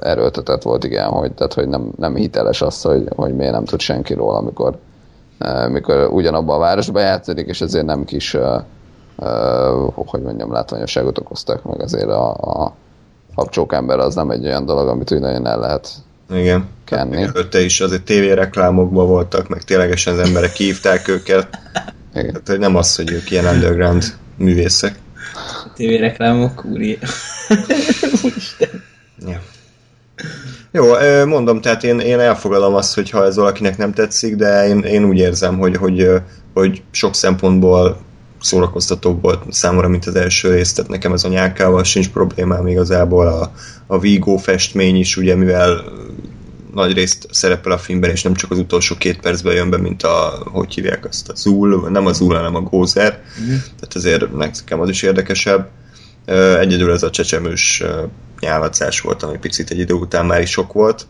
erőltetett 0.00 0.62
volt, 0.62 0.84
igen, 0.84 1.08
hogy, 1.08 1.32
tehát, 1.32 1.54
hogy 1.54 1.68
nem, 1.68 1.92
nem 1.96 2.14
hiteles 2.14 2.62
az, 2.62 2.82
hogy, 2.82 3.08
hogy 3.16 3.34
miért 3.34 3.52
nem 3.52 3.64
tud 3.64 3.80
senki 3.80 4.14
róla, 4.14 4.36
amikor, 4.36 4.78
amikor 5.38 6.08
ugyanabban 6.12 6.56
a 6.56 6.60
városban 6.60 7.02
játszik, 7.02 7.46
és 7.46 7.60
ezért 7.60 7.86
nem 7.86 8.04
kis, 8.04 8.36
hogy 9.94 10.22
mondjam, 10.22 10.52
látványosságot 10.52 11.18
okoztak, 11.18 11.64
meg 11.64 11.80
azért 11.80 12.10
a, 12.10 12.30
a 12.30 12.72
habcsók-ember 13.34 13.98
az 13.98 14.14
nem 14.14 14.30
egy 14.30 14.46
olyan 14.46 14.64
dolog, 14.64 14.88
amit 14.88 15.12
úgy 15.12 15.20
nagyon 15.20 15.46
el 15.46 15.58
lehet 15.58 15.88
igen. 16.30 16.68
Kenni. 16.84 17.22
Előtte 17.22 17.60
is 17.60 17.80
azért 17.80 18.02
tévéreklámokban 18.02 19.06
voltak, 19.06 19.48
meg 19.48 19.62
ténylegesen 19.62 20.12
az 20.12 20.18
emberek 20.18 20.52
kívták 20.52 21.08
őket. 21.08 21.58
Igen. 22.14 22.30
Tehát, 22.30 22.48
hogy 22.48 22.58
nem 22.58 22.76
az, 22.76 22.96
hogy 22.96 23.10
ők 23.10 23.30
ilyen 23.30 23.44
underground 23.44 24.04
művészek. 24.36 24.98
A 25.34 25.72
tévéreklámok, 25.74 26.64
úri. 26.64 26.98
ja. 29.26 29.40
Jó, 30.70 30.84
mondom, 31.24 31.60
tehát 31.60 31.84
én, 31.84 31.98
én 31.98 32.18
elfogadom 32.18 32.74
azt, 32.74 32.94
hogy 32.94 33.10
ha 33.10 33.24
ez 33.24 33.36
valakinek 33.36 33.76
nem 33.76 33.92
tetszik, 33.92 34.36
de 34.36 34.66
én, 34.68 34.78
én 34.78 35.04
úgy 35.04 35.18
érzem, 35.18 35.58
hogy, 35.58 35.76
hogy, 35.76 36.08
hogy 36.54 36.82
sok 36.90 37.14
szempontból 37.14 38.05
szórakoztatóbb 38.40 39.22
volt 39.22 39.52
számomra, 39.52 39.88
mint 39.88 40.06
az 40.06 40.14
első 40.14 40.50
rész, 40.50 40.72
tehát 40.72 40.90
nekem 40.90 41.12
ez 41.12 41.24
a 41.24 41.28
nyálkával 41.28 41.84
sincs 41.84 42.08
problémám 42.08 42.66
igazából, 42.66 43.26
a, 43.26 43.52
a 43.86 43.98
Vigo 43.98 44.36
festmény 44.36 44.96
is, 44.96 45.16
ugye, 45.16 45.34
mivel 45.34 45.84
nagy 46.74 46.92
részt 46.92 47.26
szerepel 47.30 47.72
a 47.72 47.78
filmben, 47.78 48.10
és 48.10 48.22
nem 48.22 48.34
csak 48.34 48.50
az 48.50 48.58
utolsó 48.58 48.96
két 48.96 49.20
percben 49.20 49.54
jön 49.54 49.70
be, 49.70 49.76
mint 49.76 50.02
a, 50.02 50.42
hogy 50.44 50.74
hívják 50.74 51.06
azt, 51.06 51.28
a 51.28 51.34
Zul, 51.34 51.88
nem 51.90 52.06
a 52.06 52.12
Zul, 52.12 52.34
hanem 52.34 52.54
a 52.54 52.60
Gózer, 52.60 53.22
mm. 53.40 53.46
tehát 53.46 53.94
azért 53.94 54.36
nekem 54.36 54.80
az 54.80 54.88
is 54.88 55.02
érdekesebb. 55.02 55.68
Egyedül 56.58 56.92
ez 56.92 57.02
a 57.02 57.10
csecsemős 57.10 57.82
nyálacás 58.40 59.00
volt, 59.00 59.22
ami 59.22 59.38
picit 59.38 59.70
egy 59.70 59.78
idő 59.78 59.94
után 59.94 60.26
már 60.26 60.40
is 60.40 60.50
sok 60.50 60.72
volt, 60.72 61.06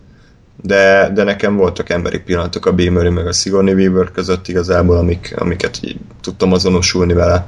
de, 0.62 1.10
de 1.14 1.22
nekem 1.22 1.56
voltak 1.56 1.90
emberi 1.90 2.18
pillanatok 2.18 2.66
a 2.66 2.72
B. 2.72 2.80
Murray 2.80 3.10
meg 3.10 3.26
a 3.26 3.32
Sigourney 3.32 3.74
Weaver 3.74 4.10
között 4.10 4.48
igazából, 4.48 4.96
amik, 4.96 5.34
amiket 5.36 5.78
így 5.82 5.96
tudtam 6.20 6.52
azonosulni 6.52 7.12
vele, 7.12 7.46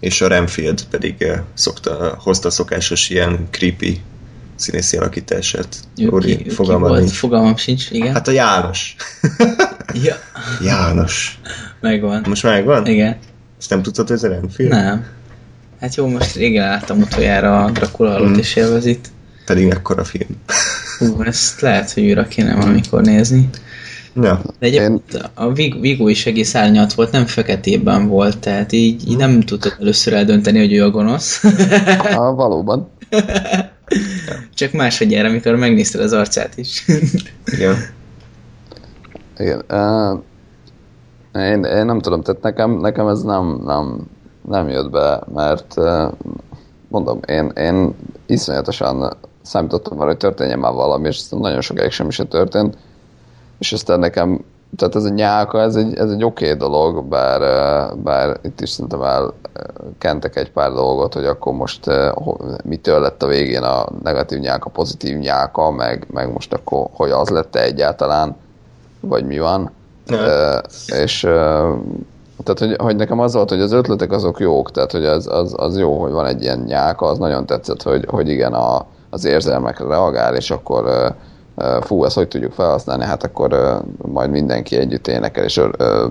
és 0.00 0.20
a 0.20 0.28
Renfield 0.28 0.84
pedig 0.90 1.22
eh, 1.22 1.40
szokta, 1.54 2.16
hozta 2.18 2.50
szokásos 2.50 3.08
ilyen 3.08 3.48
creepy 3.50 4.00
színészi 4.56 4.96
alakítását. 4.96 5.76
Úri, 5.96 6.36
ki, 6.36 6.50
fogalmam, 6.50 6.92
ki 6.92 6.98
volt? 6.98 7.10
fogalmam 7.10 7.56
sincs, 7.56 7.90
igen. 7.90 8.12
Hát 8.12 8.28
a 8.28 8.30
János. 8.30 8.96
ja. 10.04 10.14
János. 10.62 11.38
Megvan. 11.80 12.24
Most 12.28 12.42
megvan? 12.42 12.86
Igen. 12.86 13.18
Ezt 13.58 13.70
nem 13.70 13.82
tudtad, 13.82 14.06
hogy 14.06 14.16
ez 14.16 14.22
a 14.22 14.28
Renfield? 14.28 14.70
Nem. 14.70 15.06
Hát 15.80 15.94
jó, 15.94 16.06
most 16.06 16.34
régen 16.34 16.68
láttam 16.68 17.00
utoljára 17.00 17.64
a 17.64 17.70
Dracula 17.70 18.14
alatt 18.14 18.28
mm. 18.30 18.38
és 18.38 18.56
élvezit. 18.56 19.08
Pedig 19.44 19.66
mekkora 19.66 20.04
film. 20.04 20.28
Hú, 20.98 21.22
ezt 21.22 21.60
lehet, 21.60 21.92
hogy 21.92 22.02
újra 22.02 22.26
kéne 22.26 22.54
valamikor 22.54 23.02
nézni. 23.02 23.48
Ja. 24.22 24.40
De 24.58 24.66
egyébként 24.66 25.14
Én... 25.14 25.20
a 25.34 25.52
Viggo 25.52 26.08
is 26.08 26.26
egész 26.26 26.54
árnyat 26.54 26.92
volt, 26.92 27.10
nem 27.10 27.26
feketében 27.26 28.08
volt, 28.08 28.38
tehát 28.38 28.72
így, 28.72 29.08
így 29.08 29.16
nem 29.16 29.40
tudtad 29.40 29.76
először 29.80 30.12
eldönteni, 30.12 30.58
hogy 30.58 30.72
ő 30.72 30.84
a 30.84 30.90
gonosz. 30.90 31.42
Ha, 31.98 32.34
valóban. 32.34 32.88
Csak 34.54 34.72
másodjára, 34.72 35.28
amikor 35.28 35.56
megnézted 35.56 36.00
az 36.00 36.12
arcát 36.12 36.56
is. 36.56 36.84
Igen. 37.44 37.76
Igen. 39.38 39.62
Uh, 39.70 40.18
én, 41.32 41.64
én 41.64 41.84
nem 41.84 42.00
tudom, 42.00 42.22
tehát 42.22 42.42
nekem, 42.42 42.70
nekem 42.70 43.08
ez 43.08 43.22
nem, 43.22 43.60
nem, 43.64 44.06
nem 44.48 44.68
jött 44.68 44.90
be, 44.90 45.22
mert 45.34 45.74
uh, 45.76 46.12
mondom, 46.88 47.20
én, 47.26 47.52
én 47.56 47.94
iszonyatosan 48.26 49.16
számítottam 49.46 49.98
arra, 49.98 50.06
hogy 50.06 50.16
történjen 50.16 50.58
már 50.58 50.72
valami, 50.72 51.06
és 51.06 51.16
aztán 51.16 51.40
nagyon 51.40 51.60
sokáig 51.60 51.90
semmi 51.90 52.10
se 52.10 52.24
történt. 52.24 52.76
És 53.58 53.72
aztán 53.72 53.98
nekem, 53.98 54.44
tehát 54.76 54.94
ez 54.94 55.04
a 55.04 55.08
nyálka, 55.08 55.60
ez 55.60 55.76
egy, 55.76 55.94
ez 55.94 56.10
egy 56.10 56.24
oké 56.24 56.44
okay 56.44 56.56
dolog, 56.56 57.04
bár, 57.04 57.40
bár 57.96 58.38
itt 58.42 58.60
is 58.60 58.70
szerintem 58.70 59.02
elkentek 59.02 60.36
egy 60.36 60.50
pár 60.50 60.72
dolgot, 60.72 61.14
hogy 61.14 61.24
akkor 61.24 61.52
most 61.52 61.90
mitől 62.64 63.00
lett 63.00 63.22
a 63.22 63.26
végén 63.26 63.62
a 63.62 63.86
negatív 64.02 64.38
nyálka, 64.38 64.70
pozitív 64.70 65.18
nyálka, 65.18 65.70
meg, 65.70 66.06
meg 66.12 66.32
most 66.32 66.52
akkor, 66.52 66.86
hogy 66.92 67.10
az 67.10 67.28
lett 67.28 67.56
-e 67.56 67.62
egyáltalán, 67.62 68.36
vagy 69.00 69.26
mi 69.26 69.38
van. 69.38 69.70
E, 70.06 70.62
és 70.86 71.20
tehát, 72.44 72.58
hogy, 72.58 72.76
hogy 72.86 72.96
nekem 72.96 73.20
az 73.20 73.34
volt, 73.34 73.48
hogy 73.48 73.60
az 73.60 73.72
ötletek 73.72 74.12
azok 74.12 74.40
jók, 74.40 74.70
tehát, 74.70 74.92
hogy 74.92 75.04
az, 75.04 75.26
az, 75.26 75.54
az 75.56 75.78
jó, 75.78 76.00
hogy 76.00 76.12
van 76.12 76.26
egy 76.26 76.42
ilyen 76.42 76.58
nyálka, 76.58 77.06
az 77.06 77.18
nagyon 77.18 77.46
tetszett, 77.46 77.82
hogy, 77.82 78.04
hogy 78.08 78.28
igen, 78.28 78.52
a, 78.52 78.86
az 79.16 79.24
érzelmekre 79.24 79.86
reagál, 79.86 80.34
és 80.34 80.50
akkor 80.50 81.14
fú, 81.80 82.04
ezt 82.04 82.14
hogy 82.14 82.28
tudjuk 82.28 82.52
felhasználni, 82.52 83.04
hát 83.04 83.24
akkor 83.24 83.80
majd 83.96 84.30
mindenki 84.30 84.76
együtt 84.76 85.06
énekel, 85.06 85.44
és 85.44 85.62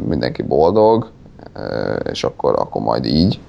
mindenki 0.08 0.42
boldog, 0.42 1.10
és 2.04 2.24
akkor, 2.24 2.56
akkor 2.58 2.82
majd 2.82 3.06
így 3.06 3.40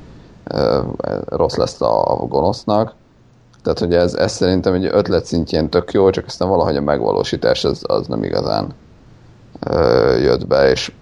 rossz 1.24 1.56
lesz 1.56 1.80
a 1.80 2.26
gonosznak. 2.28 2.94
Tehát, 3.62 3.78
hogy 3.78 3.94
ez, 3.94 4.14
ez 4.14 4.32
szerintem 4.32 4.74
egy 4.74 4.88
ötlet 4.92 5.24
szintjén 5.24 5.68
tök 5.68 5.92
jó, 5.92 6.10
csak 6.10 6.24
aztán 6.26 6.48
valahogy 6.48 6.76
a 6.76 6.80
megvalósítás 6.80 7.64
az, 7.64 7.82
az 7.86 8.06
nem 8.06 8.24
igazán 8.24 8.74
jött 10.20 10.46
be, 10.46 10.70
és, 10.70 10.92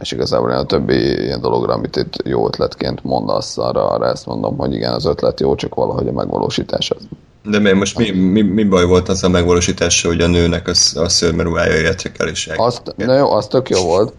és 0.00 0.12
igazából 0.12 0.50
a 0.50 0.64
többi 0.64 1.22
ilyen 1.22 1.40
dologra, 1.40 1.72
amit 1.72 1.96
itt 1.96 2.14
jó 2.24 2.46
ötletként 2.46 3.04
mondasz, 3.04 3.58
arra, 3.58 3.90
arra 3.90 4.06
ezt 4.06 4.26
mondom, 4.26 4.56
hogy 4.56 4.74
igen, 4.74 4.92
az 4.92 5.04
ötlet 5.04 5.40
jó, 5.40 5.54
csak 5.54 5.74
valahogy 5.74 6.08
a 6.08 6.12
megvalósítás 6.12 6.90
az 6.90 7.08
de 7.50 7.58
mi, 7.58 7.72
most 7.72 7.98
mi, 7.98 8.10
mi, 8.10 8.42
mi 8.42 8.64
baj 8.64 8.86
volt 8.86 9.08
az 9.08 9.22
a 9.22 9.28
megvalósítása, 9.28 10.08
hogy 10.08 10.20
a 10.20 10.26
nőnek 10.26 10.68
a, 10.68 11.00
a 11.00 11.08
szőrmerúája 11.08 11.80
értékelése? 11.80 12.54
Azt, 12.56 12.94
na 12.96 13.16
jó, 13.16 13.30
az 13.30 13.46
tök 13.46 13.68
jó 13.68 13.80
volt. 13.80 14.12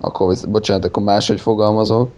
Akkor, 0.00 0.36
bocsánat, 0.48 0.84
akkor 0.84 1.02
máshogy 1.02 1.40
fogalmazok, 1.40 2.10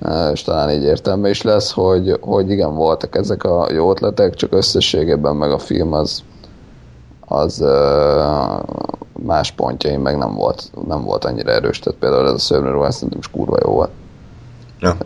e, 0.00 0.30
és 0.30 0.42
talán 0.42 0.70
így 0.70 0.82
értelme 0.82 1.28
is 1.30 1.42
lesz, 1.42 1.72
hogy, 1.72 2.16
hogy 2.20 2.50
igen, 2.50 2.74
voltak 2.74 3.16
ezek 3.16 3.44
a 3.44 3.68
jó 3.72 3.90
ötletek, 3.90 4.34
csak 4.34 4.52
összességében 4.52 5.36
meg 5.36 5.52
a 5.52 5.58
film 5.58 5.92
az, 5.92 6.22
az 7.32 7.64
más 9.24 9.50
pontjain 9.50 10.00
meg 10.00 10.18
nem 10.18 10.34
volt, 10.34 10.70
nem 10.86 11.04
volt 11.04 11.24
annyira 11.24 11.50
erős, 11.50 11.78
tehát 11.78 11.98
például 11.98 12.26
ez 12.26 12.32
a 12.32 12.38
szőrmerúája 12.38 12.90
szerintem 12.90 13.18
is 13.18 13.30
kurva 13.30 13.56
jó 13.64 13.70
volt. 13.70 13.90
Ja. 14.78 14.96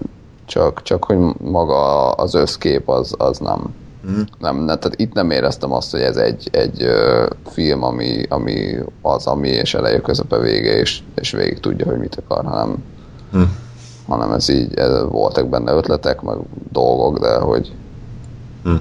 Csak, 0.45 0.83
csak 0.83 1.05
hogy 1.05 1.19
maga 1.41 2.11
az 2.11 2.35
összkép 2.35 2.89
az, 2.89 3.15
az 3.19 3.39
nem, 3.39 3.75
Mm. 4.11 4.21
Nem, 4.39 4.57
nem, 4.57 4.79
tehát 4.79 5.01
itt 5.01 5.13
nem 5.13 5.31
éreztem 5.31 5.73
azt, 5.73 5.91
hogy 5.91 6.01
ez 6.01 6.17
egy, 6.17 6.49
egy 6.53 6.83
ö, 6.83 7.27
film, 7.47 7.83
ami, 7.83 8.23
ami 8.29 8.79
az, 9.03 9.27
ami 9.27 9.49
és 9.49 9.75
eleje, 9.75 10.01
közepe, 10.01 10.39
vége, 10.39 10.77
és, 10.77 11.03
és 11.15 11.31
végig 11.31 11.61
tudja, 11.61 11.87
hogy 11.87 11.99
mit 11.99 12.23
akar, 12.27 12.45
hanem, 12.45 12.85
mm. 13.37 13.43
hanem 14.07 14.33
ez 14.33 14.49
így, 14.49 14.75
ez, 14.75 15.03
voltak 15.03 15.49
benne 15.49 15.73
ötletek, 15.73 16.23
meg 16.23 16.37
dolgok, 16.73 17.19
de 17.19 17.39
hogy 17.39 17.73
mm. 18.69 18.75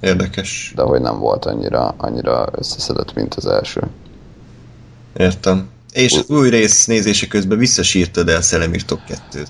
Érdekes. 0.00 0.72
De 0.76 0.82
hogy 0.82 1.00
nem 1.00 1.18
volt 1.18 1.44
annyira, 1.44 1.94
annyira 1.96 2.48
összeszedett, 2.52 3.14
mint 3.14 3.34
az 3.34 3.46
első. 3.46 3.82
Értem. 5.16 5.68
És 5.92 6.12
az 6.12 6.30
új 6.30 6.50
rész 6.50 6.86
nézése 6.86 7.26
közben 7.26 7.58
visszasírtad 7.58 8.28
el 8.28 8.40
Szellemírtok 8.40 9.00
2-t. 9.08 9.46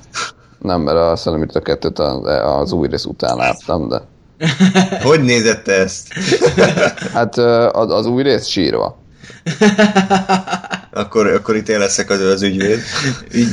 Nem, 0.59 0.81
mert 0.81 0.99
a 0.99 1.17
Szellemírtok 1.17 1.67
2-t 1.67 2.61
az, 2.61 2.73
új 2.73 2.89
rész 2.89 3.05
után 3.05 3.37
láttam, 3.37 3.89
de... 3.89 4.03
Hogy 5.03 5.21
nézett 5.23 5.65
te 5.65 5.73
ezt? 5.73 6.13
Hát 7.13 7.37
az, 7.73 7.91
az 7.91 8.07
új 8.07 8.23
rész 8.23 8.47
sírva. 8.47 8.99
Akkor, 10.93 11.27
akkor 11.27 11.57
itt 11.57 11.69
én 11.69 11.79
leszek 11.79 12.11
az, 12.11 12.21
az 12.21 12.43
ügyvéd. 12.43 12.81
Ügy... 13.33 13.49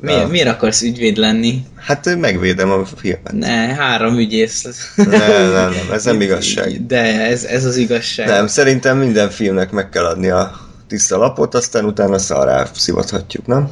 Miért, 0.00 0.22
Na. 0.22 0.26
miért 0.26 0.48
akarsz 0.48 0.82
ügyvéd 0.82 1.16
lenni? 1.16 1.62
Hát 1.76 2.16
megvédem 2.16 2.70
a 2.70 2.84
filmet. 2.84 3.32
Ne, 3.32 3.74
három 3.74 4.18
ügyész 4.18 4.62
lesz. 4.64 4.92
Nem, 4.96 5.08
nem, 5.08 5.50
nem, 5.50 5.92
ez 5.92 6.04
nem 6.04 6.20
igazság. 6.20 6.86
De 6.86 7.20
ez, 7.20 7.44
ez 7.44 7.64
az 7.64 7.76
igazság. 7.76 8.26
Nem, 8.26 8.46
szerintem 8.46 8.98
minden 8.98 9.30
filmnek 9.30 9.70
meg 9.70 9.88
kell 9.88 10.04
adni 10.04 10.28
a 10.28 10.60
tiszta 10.88 11.16
lapot, 11.16 11.54
aztán 11.54 11.84
utána 11.84 12.18
szarrá 12.18 12.66
szivathatjuk, 12.74 13.46
nem? 13.46 13.70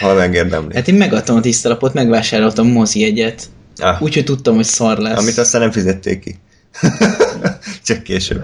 Ha 0.00 0.14
megérdemli. 0.14 0.74
Hát 0.74 0.88
én 0.88 0.94
megadtam 0.94 1.36
a 1.36 1.40
tisztalapot, 1.40 1.94
megvásároltam 1.94 2.66
mozi 2.68 3.04
egyet. 3.04 3.42
Ah, 3.76 4.02
Úgyhogy 4.02 4.24
tudtam, 4.24 4.54
hogy 4.54 4.64
szar 4.64 4.98
lesz. 4.98 5.18
amit 5.18 5.38
aztán 5.38 5.60
nem 5.60 5.70
fizették 5.70 6.20
ki. 6.20 6.38
Csak 7.86 8.02
később. 8.02 8.42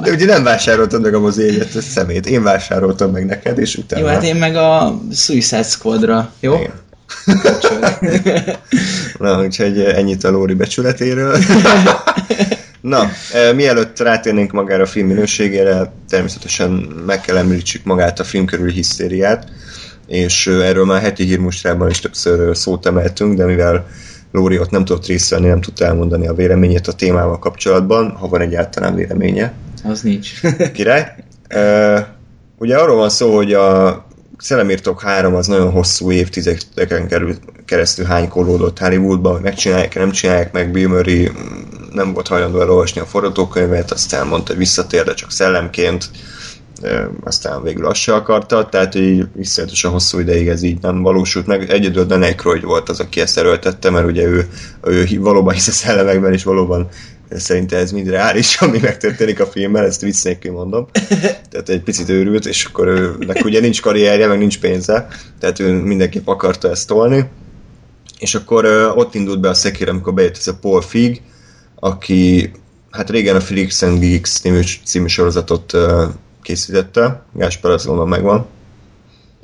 De 0.00 0.10
ugye 0.10 0.26
nem 0.26 0.42
vásároltad 0.42 1.02
meg 1.02 1.14
a 1.14 1.20
mozégyet, 1.20 1.74
ez 1.76 1.84
szemét. 1.84 2.26
Én 2.26 2.42
vásároltam 2.42 3.10
meg 3.10 3.26
neked, 3.26 3.58
és 3.58 3.76
utána... 3.76 4.02
Jó, 4.02 4.08
hát 4.08 4.22
én 4.22 4.36
meg 4.36 4.56
a 4.56 5.00
Suicide 5.12 5.62
Squadra, 5.62 6.32
jó? 6.40 6.54
Igen. 6.54 6.82
Na, 9.18 9.42
úgyhogy 9.42 9.80
ennyit 9.80 10.24
a 10.24 10.30
Lóri 10.30 10.54
becsületéről. 10.54 11.36
Na, 12.80 13.10
eh, 13.32 13.54
mielőtt 13.54 13.98
rátérnénk 13.98 14.52
magára 14.52 14.82
a 14.82 14.86
film 14.86 15.06
minőségére, 15.06 15.92
természetesen 16.08 16.70
meg 17.06 17.20
kell 17.20 17.36
említsük 17.36 17.84
magát 17.84 18.20
a 18.20 18.24
film 18.24 18.44
körüli 18.44 18.72
hisztériát, 18.72 19.46
és 20.06 20.46
eh, 20.46 20.68
erről 20.68 20.84
már 20.84 21.00
heti 21.00 21.24
hírmustrában 21.24 21.90
is 21.90 22.00
többször 22.00 22.56
szót 22.56 22.86
emeltünk, 22.86 23.36
de 23.36 23.44
mivel 23.44 23.86
Lóri 24.34 24.58
ott 24.58 24.70
nem 24.70 24.84
tudott 24.84 25.06
részt 25.06 25.30
venni, 25.30 25.46
nem 25.46 25.60
tudta 25.60 25.84
elmondani 25.84 26.26
a 26.26 26.34
véleményét 26.34 26.86
a 26.86 26.92
témával 26.92 27.38
kapcsolatban, 27.38 28.10
ha 28.10 28.28
van 28.28 28.40
egyáltalán 28.40 28.94
véleménye. 28.94 29.52
Az 29.84 30.00
nincs. 30.00 30.40
Király. 30.74 31.14
Uh, 31.54 32.00
ugye 32.58 32.76
arról 32.76 32.96
van 32.96 33.08
szó, 33.08 33.34
hogy 33.34 33.52
a 33.52 34.06
Szellemírtok 34.38 35.00
3 35.00 35.34
az 35.34 35.46
nagyon 35.46 35.70
hosszú 35.70 36.10
évtizedeken 36.10 37.08
kerül, 37.08 37.34
keresztül 37.64 38.04
hánykolódott 38.04 38.78
Hollywoodba, 38.78 39.32
hogy 39.32 39.42
megcsinálják, 39.42 39.94
nem 39.94 40.10
csinálják 40.10 40.52
meg, 40.52 40.70
Bill 40.70 40.88
Murray 40.88 41.28
mm, 41.28 41.92
nem 41.92 42.12
volt 42.12 42.28
hajlandó 42.28 42.60
elolvasni 42.60 43.00
a 43.00 43.06
forgatókönyvet, 43.06 43.90
aztán 43.90 44.26
mondta, 44.26 44.48
hogy 44.48 44.58
visszatér, 44.58 45.04
de 45.04 45.14
csak 45.14 45.30
szellemként, 45.30 46.10
aztán 47.24 47.62
végül 47.62 47.86
azt 47.86 48.00
se 48.00 48.14
akarta, 48.14 48.68
tehát 48.68 48.94
így 48.94 49.26
iszonyatosan 49.38 49.92
hosszú 49.92 50.18
ideig 50.18 50.48
ez 50.48 50.62
így 50.62 50.80
nem 50.80 51.02
valósult 51.02 51.46
meg. 51.46 51.70
Egyedül 51.70 52.04
Dan 52.04 52.22
Aykroyd 52.22 52.64
volt 52.64 52.88
az, 52.88 53.00
aki 53.00 53.20
ezt 53.20 53.38
erőltette, 53.38 53.90
mert 53.90 54.06
ugye 54.06 54.22
ő, 54.22 54.48
ő 54.82 55.06
valóban 55.18 55.54
hisz 55.54 55.68
a 55.68 55.72
szellemekben, 55.72 56.32
és 56.32 56.44
valóban 56.44 56.88
Szerintem 57.30 57.80
ez 57.80 57.92
mind 57.92 58.08
reális, 58.08 58.56
ami 58.60 58.78
megtörténik 58.78 59.40
a 59.40 59.46
filmben, 59.46 59.84
ezt 59.84 60.00
vicc 60.00 60.24
nélkül 60.24 60.52
mondom. 60.52 60.86
Tehát 61.50 61.68
egy 61.68 61.82
picit 61.82 62.08
őrült, 62.08 62.46
és 62.46 62.64
akkor 62.64 62.86
őnek 62.88 63.44
ugye 63.44 63.60
nincs 63.60 63.80
karrierje, 63.80 64.26
meg 64.26 64.38
nincs 64.38 64.60
pénze, 64.60 65.08
tehát 65.40 65.60
ő 65.60 65.72
mindenképp 65.72 66.26
akarta 66.26 66.70
ezt 66.70 66.86
tolni. 66.86 67.24
És 68.18 68.34
akkor 68.34 68.92
ott 68.96 69.14
indult 69.14 69.40
be 69.40 69.48
a 69.48 69.54
szekér, 69.54 69.88
amikor 69.88 70.14
bejött 70.14 70.36
ez 70.36 70.46
a 70.46 70.54
Paul 70.54 70.80
Fig, 70.80 71.22
aki 71.74 72.50
hát 72.90 73.10
régen 73.10 73.36
a 73.36 73.40
Felix 73.40 73.82
and 73.82 73.98
Geeks 73.98 74.30
című, 74.30 74.60
című 74.84 75.06
sorozatot 75.06 75.72
készítette, 76.44 77.22
Gáspár 77.32 77.72
azt 77.72 77.86
gondolom 77.86 78.10
megvan. 78.10 78.46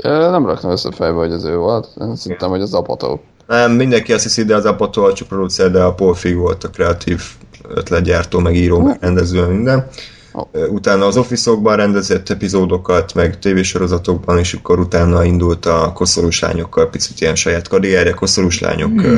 Nem 0.02 0.46
raktam 0.46 0.70
össze 0.70 0.90
fejbe, 0.92 1.16
hogy 1.18 1.32
az 1.32 1.44
ő 1.44 1.56
volt. 1.56 1.88
Én 2.00 2.06
azt 2.06 2.26
hittem, 2.26 2.50
hogy 2.50 2.60
az 2.60 2.74
Apató. 2.74 3.22
Nem, 3.46 3.72
mindenki 3.72 4.12
azt 4.12 4.22
hiszi, 4.22 4.44
de 4.44 4.54
az 4.54 4.64
Apató 4.64 5.04
a 5.04 5.12
producer, 5.28 5.70
de 5.70 5.82
a 5.82 5.94
Paul 5.94 6.14
Fig 6.14 6.36
volt 6.36 6.64
a 6.64 6.70
kreatív 6.70 7.22
ötletgyártó, 7.68 8.38
meg 8.38 8.56
író, 8.56 8.80
meg 8.80 8.96
rendező, 9.00 9.46
minden. 9.46 9.88
Ó. 10.34 10.42
Utána 10.68 11.06
az 11.06 11.16
Office-okban 11.16 11.76
rendezett 11.76 12.28
epizódokat, 12.28 13.14
meg 13.14 13.38
tévésorozatokban, 13.38 14.38
és 14.38 14.52
akkor 14.52 14.78
utána 14.78 15.24
indult 15.24 15.66
a 15.66 15.92
koszorús 15.94 16.40
lányokkal, 16.40 16.90
picit 16.90 17.20
ilyen 17.20 17.34
saját 17.34 17.68
karrierje, 17.68 18.12
koszorús 18.12 18.60
lányok, 18.60 18.90
mm. 18.90 19.16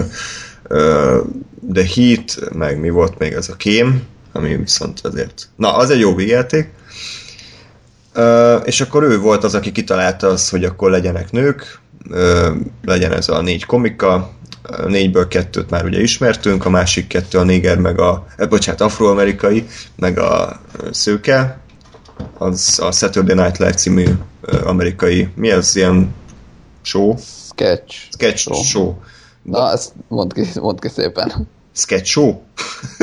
The 1.73 1.85
Heat, 1.95 2.53
meg 2.53 2.81
mi 2.81 2.91
volt 2.91 3.19
még 3.19 3.33
ez 3.33 3.49
a 3.49 3.57
Kém, 3.57 4.03
ami 4.33 4.57
viszont 4.57 5.01
azért... 5.03 5.49
Na, 5.57 5.77
az 5.77 5.91
egy 5.91 6.01
jó 6.01 6.15
végjáték. 6.15 6.71
És 8.65 8.81
akkor 8.81 9.03
ő 9.03 9.19
volt 9.19 9.45
az, 9.45 9.55
aki 9.55 9.73
kitalálta 9.73 10.27
azt, 10.27 10.51
hogy 10.51 10.65
akkor 10.65 10.91
legyenek 10.91 11.31
nők, 11.31 11.81
legyen 12.85 13.13
ez 13.13 13.29
a 13.29 13.41
négy 13.41 13.65
komika, 13.65 14.31
a 14.63 14.87
négyből 14.87 15.29
kettőt 15.29 15.71
már 15.71 15.85
ugye 15.85 16.01
ismertünk, 16.01 16.65
a 16.65 16.71
másik 16.71 17.07
kettő 17.07 17.39
a 17.39 17.43
néger, 17.43 17.79
meg 17.79 18.01
a, 18.01 18.27
eh, 18.37 18.49
bocsánat, 18.49 18.81
afroamerikai, 18.81 19.67
meg 19.97 20.19
a 20.19 20.61
szőke, 20.91 21.59
az 22.39 22.79
a 22.83 22.93
Saturday 22.93 23.35
Night 23.35 23.59
Live 23.59 23.75
című 23.75 24.07
amerikai, 24.65 25.29
mi 25.35 25.51
az 25.51 25.77
ilyen 25.77 26.15
show? 26.83 27.17
Sketch. 27.49 27.97
Sketch 28.11 28.37
Show. 28.37 28.63
show. 28.63 28.95
Na, 29.43 29.71
ezt 29.71 29.93
mondd 30.09 30.33
ki, 30.35 30.47
mondd 30.61 30.81
ki 30.81 30.89
szépen. 30.89 31.49
Sketch 31.75 32.05
show? 32.05 32.41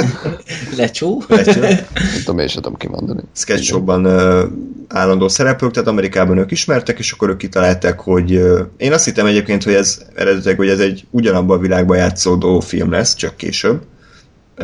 Lecsó? 0.78 1.24
Lecsó? 1.28 1.60
Nem 1.60 1.78
tudom, 2.18 2.40
én 2.40 2.48
sem 2.48 2.62
tudom 2.62 2.78
kimondani. 2.78 3.22
sketch 3.36 3.64
showban 3.64 4.06
uh, 4.06 4.44
állandó 4.88 5.28
szereplők, 5.28 5.72
tehát 5.72 5.90
Amerikában 5.90 6.38
ők 6.38 6.52
ismertek, 6.52 7.00
és 7.00 7.12
akkor 7.12 7.30
ők 7.30 7.38
kitalálták, 7.38 8.00
hogy 8.00 8.36
uh, 8.36 8.60
én 8.78 8.94
azt 8.94 9.06
hittem 9.06 9.26
egyébként, 9.26 9.64
hogy 9.64 9.74
ez 9.74 10.02
eredetileg, 10.16 10.58
hogy 10.58 10.70
ez 10.70 10.80
egy 10.80 11.06
ugyanabban 11.10 11.58
a 11.58 11.62
világban 11.62 11.98
játszódó 11.98 12.60
film 12.60 12.92
lesz, 12.92 13.16
csak 13.16 13.38
később, 13.38 13.82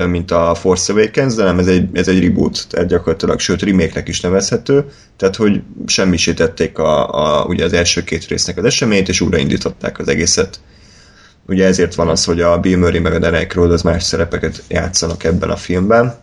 mint 0.07 0.31
a 0.31 0.55
Force 0.55 0.93
Awakens, 0.93 1.35
de 1.35 1.43
nem, 1.43 1.59
ez 1.59 1.67
egy, 1.67 1.89
ez 1.93 2.07
egy 2.07 2.23
reboot, 2.23 2.65
tehát 2.69 2.87
gyakorlatilag, 2.87 3.39
sőt, 3.39 3.61
remake-nek 3.61 4.07
is 4.07 4.21
nevezhető, 4.21 4.85
tehát 5.17 5.35
hogy 5.35 5.61
semmisítették 5.85 6.77
a, 6.77 7.13
a, 7.13 7.45
ugye 7.45 7.63
az 7.63 7.73
első 7.73 8.03
két 8.03 8.27
résznek 8.27 8.57
az 8.57 8.63
eseményt, 8.63 9.09
és 9.09 9.21
újraindították 9.21 9.99
az 9.99 10.07
egészet. 10.07 10.59
Ugye 11.47 11.65
ezért 11.65 11.95
van 11.95 12.07
az, 12.07 12.25
hogy 12.25 12.41
a 12.41 12.59
Bill 12.59 12.77
Murray 12.77 12.99
meg 12.99 13.13
a 13.13 13.19
Dan 13.19 13.33
Aykroyd 13.33 13.71
az 13.71 13.81
más 13.81 14.03
szerepeket 14.03 14.63
játszanak 14.67 15.23
ebben 15.23 15.49
a 15.49 15.55
filmben. 15.55 16.15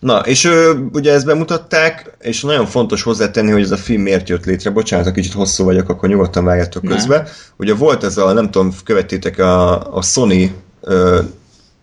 Na, 0.00 0.18
és 0.18 0.44
ö, 0.44 0.74
ugye 0.92 1.12
ezt 1.12 1.26
bemutatták, 1.26 2.16
és 2.20 2.42
nagyon 2.42 2.66
fontos 2.66 3.02
hozzátenni, 3.02 3.50
hogy 3.50 3.62
ez 3.62 3.70
a 3.70 3.76
film 3.76 4.02
miért 4.02 4.28
jött 4.28 4.44
létre. 4.44 4.70
Bocsánat, 4.70 5.06
ha 5.06 5.12
kicsit 5.12 5.32
hosszú 5.32 5.64
vagyok, 5.64 5.88
akkor 5.88 6.08
nyugodtan 6.08 6.44
vágjátok 6.44 6.84
közbe. 6.84 7.28
Ugye 7.56 7.74
volt 7.74 8.04
ez 8.04 8.16
a, 8.16 8.32
nem 8.32 8.50
tudom, 8.50 8.72
követtétek 8.84 9.38
a, 9.38 9.96
a 9.96 10.02
Sony 10.02 10.54
ö, 10.80 11.20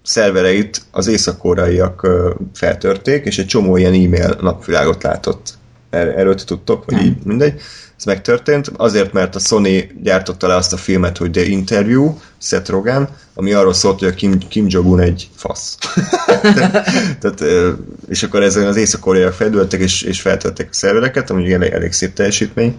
szervereit 0.03 0.81
az 0.91 1.07
ö, 2.01 2.31
feltörték, 2.53 3.25
és 3.25 3.37
egy 3.37 3.45
csomó 3.45 3.77
ilyen 3.77 3.93
e-mail 3.93 4.37
napvilágot 4.41 5.03
látott. 5.03 5.53
Er, 5.93 6.07
erről 6.07 6.35
tudtok, 6.35 6.85
vagy 6.85 6.95
Nem. 6.95 7.05
így, 7.05 7.15
mindegy. 7.23 7.61
Ez 7.97 8.03
megtörtént, 8.05 8.71
azért, 8.77 9.13
mert 9.13 9.35
a 9.35 9.39
Sony 9.39 9.91
gyártotta 10.03 10.47
le 10.47 10.55
azt 10.55 10.73
a 10.73 10.77
filmet, 10.77 11.17
hogy 11.17 11.31
The 11.31 11.45
Interview, 11.45 12.17
Seth 12.41 12.69
Rogen, 12.69 13.09
ami 13.33 13.53
arról 13.53 13.73
szólt, 13.73 13.99
hogy 13.99 14.07
a 14.07 14.13
Kim, 14.13 14.37
Kim 14.37 14.65
Jong-un 14.69 14.99
egy 14.99 15.29
fasz. 15.35 15.77
Tehát, 17.19 17.43
és 18.09 18.23
akkor 18.23 18.43
ezen 18.43 18.67
az 18.67 18.75
észak-koreaiak 18.75 19.33
feldültek, 19.33 19.79
és, 19.79 20.01
és 20.01 20.21
feltölték 20.21 20.67
a 20.69 20.73
szervereket, 20.73 21.29
ami 21.29 21.53
elég, 21.53 21.71
elég 21.71 21.91
szép 21.91 22.13
teljesítmény. 22.13 22.77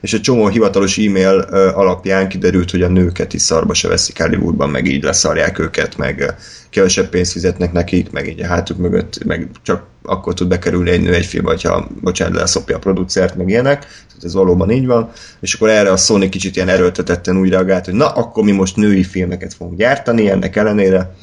És 0.00 0.14
egy 0.14 0.20
csomó 0.20 0.48
hivatalos 0.48 0.98
e-mail 0.98 1.38
alapján 1.74 2.28
kiderült, 2.28 2.70
hogy 2.70 2.82
a 2.82 2.88
nőket 2.88 3.34
is 3.34 3.42
szarba 3.42 3.74
se 3.74 3.88
veszik 3.88 4.22
Hollywoodban, 4.22 4.70
meg 4.70 4.86
így 4.86 5.02
leszarják 5.02 5.58
őket, 5.58 5.96
meg 5.96 6.34
kevesebb 6.70 7.08
pénzt 7.08 7.32
fizetnek 7.32 7.72
nekik, 7.72 8.10
meg 8.10 8.28
így 8.28 8.42
a 8.42 8.46
hátuk 8.46 8.76
mögött, 8.76 9.24
meg 9.24 9.48
csak 9.62 9.86
akkor 10.02 10.34
tud 10.34 10.48
bekerülni 10.48 10.90
egy 10.90 11.00
nő 11.00 11.14
egy 11.14 11.26
filmbe, 11.26 11.50
hogyha, 11.50 11.88
bocsánat, 12.00 12.34
leszopja 12.34 12.76
a 12.76 12.78
producert, 12.78 13.36
meg 13.36 13.48
ilyenek. 13.48 13.78
Tehát 13.80 14.24
ez 14.24 14.34
valóban 14.34 14.70
így 14.70 14.86
van. 14.86 15.10
És 15.40 15.54
akkor 15.54 15.68
erre 15.68 15.90
a 15.90 15.96
Sony 15.96 16.30
kicsit 16.30 16.56
ilyen 16.56 16.68
erőltetetten 16.68 17.36
úgy 17.36 17.48
reagált, 17.48 17.84
hogy 17.84 17.94
na, 17.94 18.08
akkor 18.08 18.44
mi 18.44 18.52
most 18.52 18.76
női 18.76 19.04
filmeket 19.04 19.54
fogunk 19.54 19.78
gyártani 19.78 20.30
ennek 20.30 20.56
ellenére, 20.56 21.14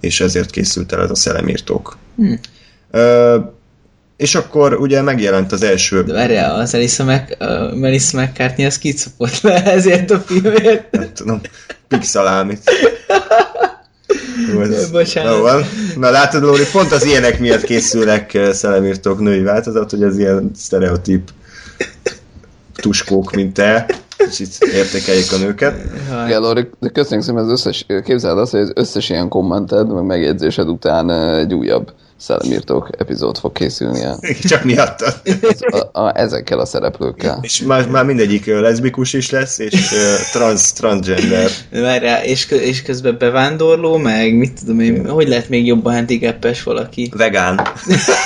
és 0.00 0.20
ezért 0.20 0.50
készült 0.50 0.92
el 0.92 1.02
ez 1.02 1.10
a 1.10 1.14
szellemírtók. 1.14 1.96
Hm. 2.16 2.32
Ö, 2.90 3.38
és 4.16 4.34
akkor 4.34 4.74
ugye 4.74 5.02
megjelent 5.02 5.52
az 5.52 5.62
első... 5.62 6.02
De 6.02 6.12
várjál, 6.12 6.60
az 6.60 6.74
Elisa, 6.74 7.04
Mac, 7.04 7.30
uh, 7.40 7.74
Melissa 7.74 8.20
McCartney 8.20 8.66
az 8.66 8.78
kicopott 8.78 9.40
le 9.40 9.64
ezért 9.76 10.10
a 10.10 10.18
filmért. 10.18 10.90
Nem 10.90 11.10
tudom, 11.14 11.40
pixalámit. 11.88 12.60
Ez- 14.60 14.90
Bocsánat. 14.90 15.40
Van. 15.40 15.62
Na 15.96 16.10
látod, 16.10 16.42
Lóri, 16.42 16.62
pont 16.72 16.92
az 16.92 17.04
ilyenek 17.04 17.38
miatt 17.38 17.62
készülnek 17.62 18.38
szellemírtók 18.52 19.20
női 19.20 19.42
változat, 19.42 19.90
hogy 19.90 20.02
az 20.02 20.18
ilyen 20.18 20.50
sztereotíp 20.54 21.30
tuskók, 22.74 23.30
mint 23.30 23.54
te, 23.54 23.86
és 24.30 24.38
itt 24.38 24.64
értékeljék 24.64 25.32
a 25.32 25.36
nőket. 25.36 25.82
Jaj. 26.10 26.26
Igen, 26.26 26.40
Lori, 26.40 26.68
de 26.80 26.88
köszönjük 26.88 27.26
szépen 27.26 27.42
az 27.44 27.50
összes, 27.50 27.86
képzeld 28.04 28.38
azt, 28.38 28.50
hogy 28.50 28.60
az 28.60 28.72
összes 28.74 29.10
ilyen 29.10 29.28
kommented, 29.28 29.94
meg 29.94 30.04
megjegyzésed 30.04 30.68
után 30.68 31.10
egy 31.10 31.54
újabb 31.54 31.92
szellemírtók 32.18 32.90
epizód 32.98 33.38
fog 33.38 33.52
készülni 33.52 34.02
el. 34.02 34.18
Csak 34.48 34.64
miatta. 34.64 35.12
A, 35.58 36.00
a, 36.00 36.18
ezekkel 36.18 36.58
a 36.58 36.66
szereplőkkel. 36.66 37.38
És 37.42 37.62
már, 37.62 37.88
már 37.88 38.04
mindegyik 38.04 38.46
leszbikus 38.46 39.12
is 39.12 39.30
lesz, 39.30 39.58
és 39.58 39.88
trans, 40.32 40.72
transgender. 40.72 41.50
Várjál, 41.70 42.24
és, 42.24 42.50
és 42.50 42.82
közben 42.82 43.16
bevándorló, 43.18 43.96
meg 43.96 44.34
mit 44.34 44.58
tudom 44.60 44.80
én, 44.80 45.08
hogy 45.08 45.28
lehet 45.28 45.48
még 45.48 45.66
jobban 45.66 45.94
handicappes 45.94 46.62
valaki? 46.62 47.12
Vegán. 47.16 47.60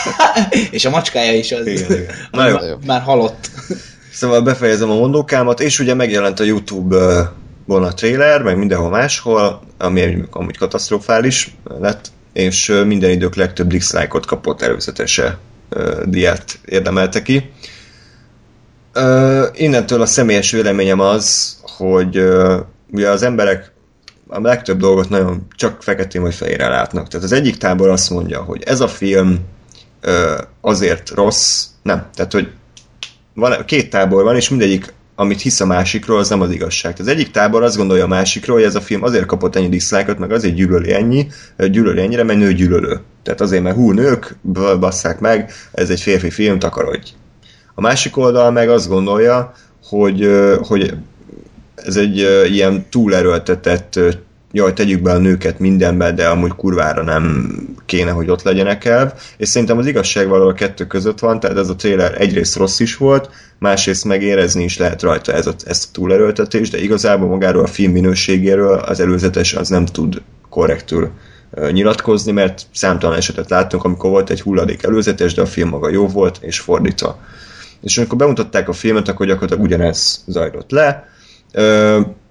és 0.70 0.84
a 0.84 0.91
macskája 0.91 1.32
is 1.32 1.53
az. 1.53 1.66
Igen, 1.66 1.91
igen. 1.91 2.05
Na 2.30 2.49
jó. 2.49 2.55
Már, 2.55 2.76
már 2.86 3.01
halott. 3.01 3.51
Szóval 4.12 4.41
befejezem 4.41 4.91
a 4.91 4.95
mondókámat, 4.95 5.61
és 5.61 5.78
ugye 5.78 5.95
megjelent 5.95 6.41
a 6.41 6.45
YouTube-on 6.45 7.82
a 7.82 7.95
trailer, 7.95 8.43
meg 8.43 8.59
mindenhol 8.59 8.91
máshol, 8.91 9.62
ami 9.78 10.24
amúgy 10.30 10.57
katasztrofális 10.57 11.57
lett, 11.80 12.11
és 12.32 12.82
minden 12.86 13.10
idők 13.10 13.34
legtöbb 13.34 13.68
dislike-ot 13.68 14.26
kapott 14.26 14.62
előzetese 14.62 15.38
diát 16.04 16.58
érdemelte 16.64 17.22
ki. 17.22 17.50
Innentől 19.52 20.00
a 20.00 20.06
személyes 20.06 20.50
véleményem 20.50 21.00
az, 21.00 21.56
hogy 21.62 22.22
ugye 22.90 23.08
az 23.08 23.22
emberek 23.22 23.72
a 24.28 24.40
legtöbb 24.40 24.78
dolgot 24.78 25.08
nagyon 25.08 25.46
csak 25.56 25.82
feketén 25.82 26.22
vagy 26.22 26.34
fehérre 26.34 26.68
látnak. 26.68 27.08
Tehát 27.08 27.24
az 27.24 27.32
egyik 27.32 27.56
tábor 27.56 27.88
azt 27.88 28.10
mondja, 28.10 28.42
hogy 28.42 28.62
ez 28.62 28.80
a 28.80 28.88
film 28.88 29.38
azért 30.60 31.10
rossz, 31.10 31.66
nem, 31.82 32.08
tehát 32.14 32.32
hogy 32.32 32.50
van, 33.34 33.64
két 33.64 33.90
tábor 33.90 34.24
van, 34.24 34.36
és 34.36 34.48
mindegyik, 34.48 34.92
amit 35.20 35.40
hisz 35.40 35.60
a 35.60 35.66
másikról, 35.66 36.18
az 36.18 36.28
nem 36.28 36.40
az 36.40 36.50
igazság. 36.50 36.96
Az 36.98 37.06
egyik 37.06 37.30
tábor 37.30 37.62
azt 37.62 37.76
gondolja 37.76 38.04
a 38.04 38.08
másikról, 38.08 38.56
hogy 38.56 38.66
ez 38.66 38.74
a 38.74 38.80
film 38.80 39.02
azért 39.02 39.26
kapott 39.26 39.56
ennyi 39.56 39.68
dislike 39.68 40.14
meg 40.18 40.32
azért 40.32 40.54
gyűlöli 40.54 40.92
ennyi, 40.92 41.26
gyűlöli 41.56 42.00
ennyire, 42.00 42.22
mert 42.22 42.38
nő 42.38 42.52
gyűlölő. 42.52 43.00
Tehát 43.22 43.40
azért, 43.40 43.62
mert 43.62 43.76
hú, 43.76 43.92
nők, 43.92 44.36
basszák 44.80 45.20
meg, 45.20 45.52
ez 45.72 45.90
egy 45.90 46.00
férfi 46.00 46.30
film, 46.30 46.58
takarodj. 46.58 47.12
A 47.74 47.80
másik 47.80 48.16
oldal 48.16 48.50
meg 48.50 48.68
azt 48.68 48.88
gondolja, 48.88 49.52
hogy, 49.84 50.30
hogy 50.62 50.94
ez 51.74 51.96
egy 51.96 52.16
ilyen 52.52 52.86
túlerőltetett, 52.90 54.00
jaj, 54.53 54.72
tegyük 54.72 55.03
be 55.03 55.12
a 55.12 55.18
nőket 55.18 55.59
mindenbe, 55.59 56.12
de 56.12 56.28
amúgy 56.28 56.53
kurvára 56.57 57.03
nem 57.03 57.55
kéne, 57.86 58.11
hogy 58.11 58.30
ott 58.30 58.42
legyenek 58.42 58.84
el. 58.84 59.14
És 59.36 59.48
szerintem 59.48 59.78
az 59.78 59.86
igazság 59.86 60.28
valahol 60.28 60.51
a 60.51 60.55
kettő 60.55 60.86
között 60.86 61.18
van, 61.18 61.40
tehát 61.40 61.57
ez 61.57 61.68
a 61.68 61.76
trailer 61.76 62.20
egyrészt 62.20 62.57
rossz 62.57 62.80
is 62.80 62.96
volt, 62.96 63.30
másrészt 63.59 64.05
meg 64.05 64.22
érezni 64.22 64.64
is 64.64 64.78
lehet 64.78 65.03
rajta 65.03 65.32
ez 65.32 65.46
a, 65.46 65.55
ezt 65.64 65.84
a 65.84 65.92
túlerőltetést, 65.92 66.72
de 66.72 66.82
igazából 66.82 67.28
magáról 67.28 67.62
a 67.62 67.66
film 67.66 67.92
minőségéről 67.92 68.78
az 68.78 69.01
előzetes 69.01 69.55
az 69.55 69.68
nem 69.68 69.84
tud 69.84 70.22
korrektül 70.48 71.11
nyilatkozni, 71.70 72.32
mert 72.32 72.66
számtalan 72.72 73.16
esetet 73.16 73.51
láttunk, 73.51 73.84
amikor 73.84 74.11
volt 74.11 74.30
egy 74.30 74.40
hulladék 74.40 74.82
előzetes, 74.82 75.34
de 75.34 75.42
a 75.42 75.46
film 75.46 75.68
maga 75.68 75.90
jó 75.90 76.07
volt, 76.07 76.38
és 76.40 76.61
fordítva. 76.61 77.18
És 77.82 77.98
amikor 77.98 78.18
bemutatták 78.18 78.68
a 78.68 78.72
filmet, 78.72 79.09
akkor 79.09 79.26
gyakorlatilag 79.26 79.64
ugyanez 79.64 80.24
zajlott 80.26 80.70
le. 80.70 81.09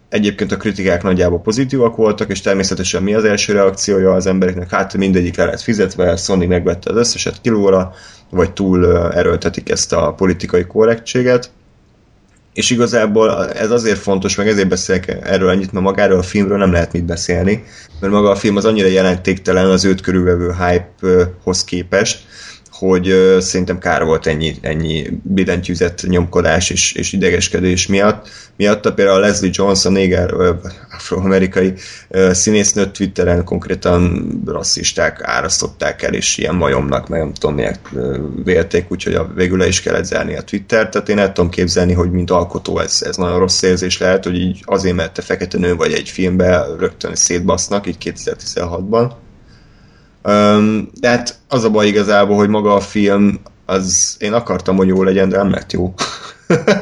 Egyébként 0.09 0.51
a 0.51 0.57
kritikák 0.57 1.03
nagyjából 1.03 1.41
pozitívak 1.41 1.95
voltak, 1.95 2.29
és 2.29 2.41
természetesen 2.41 3.03
mi 3.03 3.13
az 3.13 3.23
első 3.23 3.53
reakciója 3.53 4.13
az 4.13 4.25
embereknek? 4.25 4.69
Hát 4.69 4.97
mindegyik 4.97 5.37
le 5.37 5.45
lett 5.45 5.61
fizetve, 5.61 6.15
Sony 6.15 6.47
megvette 6.47 6.89
az 6.91 6.97
összeset 6.97 7.41
kilóra, 7.41 7.93
vagy 8.29 8.51
túl 8.51 9.11
erőltetik 9.11 9.69
ezt 9.69 9.93
a 9.93 10.13
politikai 10.13 10.63
korrektséget. 10.63 11.51
És 12.53 12.69
igazából 12.69 13.47
ez 13.47 13.71
azért 13.71 13.97
fontos, 13.97 14.35
meg 14.35 14.47
ezért 14.47 14.67
beszélek 14.67 15.17
erről 15.23 15.49
ennyit, 15.49 15.71
mert 15.71 15.85
magáról 15.85 16.19
a 16.19 16.23
filmről 16.23 16.57
nem 16.57 16.71
lehet 16.71 16.93
mit 16.93 17.05
beszélni, 17.05 17.63
mert 17.99 18.13
maga 18.13 18.29
a 18.29 18.35
film 18.35 18.55
az 18.55 18.65
annyira 18.65 18.87
jelentéktelen 18.87 19.65
az 19.65 19.85
őt 19.85 20.01
körülvevő 20.01 20.55
hype-hoz 20.67 21.63
képest, 21.63 22.25
hogy 22.79 23.09
ö, 23.09 23.37
szerintem 23.39 23.79
kár 23.79 24.03
volt 24.03 24.27
ennyi, 24.27 24.55
ennyi 24.61 25.07
billentyűzet 25.23 26.03
nyomkodás 26.07 26.69
és, 26.69 26.93
és 26.93 27.13
idegeskedés 27.13 27.87
miatt. 27.87 28.29
Miatta 28.55 28.93
például 28.93 29.19
Leslie 29.19 29.51
Jones, 29.53 29.83
néger 29.83 30.33
afroamerikai 30.91 31.73
színésznőt 32.31 32.91
Twitteren 32.91 33.43
konkrétan 33.43 34.29
rasszisták 34.45 35.21
árasztották 35.23 36.01
el, 36.01 36.13
és 36.13 36.37
ilyen 36.37 36.55
majomnak, 36.55 37.07
meg 37.07 37.19
nem 37.19 37.33
tudom 37.33 37.55
miért 37.55 37.89
vélték, 38.43 38.91
úgyhogy 38.91 39.13
a, 39.13 39.31
végül 39.35 39.57
le 39.57 39.67
is 39.67 39.81
kellett 39.81 40.05
zárni 40.05 40.35
a 40.35 40.41
Twittert, 40.41 40.91
tehát 40.91 41.09
én 41.09 41.19
el 41.19 41.31
tudom 41.31 41.49
képzelni, 41.49 41.93
hogy 41.93 42.11
mint 42.11 42.31
alkotó 42.31 42.79
ez, 42.79 43.01
ez 43.05 43.15
nagyon 43.15 43.39
rossz 43.39 43.61
érzés 43.61 43.97
lehet, 43.97 44.23
hogy 44.23 44.35
így 44.35 44.61
azért, 44.65 44.95
mert 44.95 45.13
te 45.13 45.21
fekete 45.21 45.57
nő 45.57 45.75
vagy 45.75 45.93
egy 45.93 46.09
filmbe 46.09 46.65
rögtön 46.79 47.15
szétbasznak, 47.15 47.87
így 47.87 48.13
2016-ban. 48.25 49.11
Um, 50.23 50.89
tehát 50.99 51.35
az 51.47 51.63
a 51.63 51.69
baj 51.69 51.87
igazából, 51.87 52.35
hogy 52.35 52.49
maga 52.49 52.73
a 52.75 52.79
film, 52.79 53.39
az 53.65 54.15
én 54.19 54.33
akartam, 54.33 54.75
hogy 54.75 54.87
jó 54.87 55.03
legyen, 55.03 55.29
de 55.29 55.37
nem 55.37 55.51
lett 55.51 55.71
jó. 55.71 55.93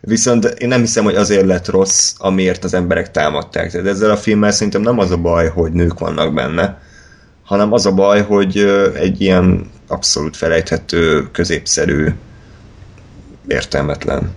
Viszont 0.00 0.44
én 0.44 0.68
nem 0.68 0.80
hiszem, 0.80 1.04
hogy 1.04 1.14
azért 1.14 1.46
lett 1.46 1.68
rossz, 1.68 2.14
amiért 2.18 2.64
az 2.64 2.74
emberek 2.74 3.10
támadták. 3.10 3.70
Tehát 3.70 3.86
ezzel 3.86 4.10
a 4.10 4.16
filmmel 4.16 4.50
szerintem 4.50 4.82
nem 4.82 4.98
az 4.98 5.10
a 5.10 5.16
baj, 5.16 5.48
hogy 5.48 5.72
nők 5.72 5.98
vannak 5.98 6.34
benne, 6.34 6.78
hanem 7.44 7.72
az 7.72 7.86
a 7.86 7.92
baj, 7.92 8.22
hogy 8.22 8.56
egy 8.94 9.20
ilyen 9.20 9.70
abszolút 9.88 10.36
felejthető, 10.36 11.28
középszerű, 11.32 12.08
értelmetlen 13.48 14.34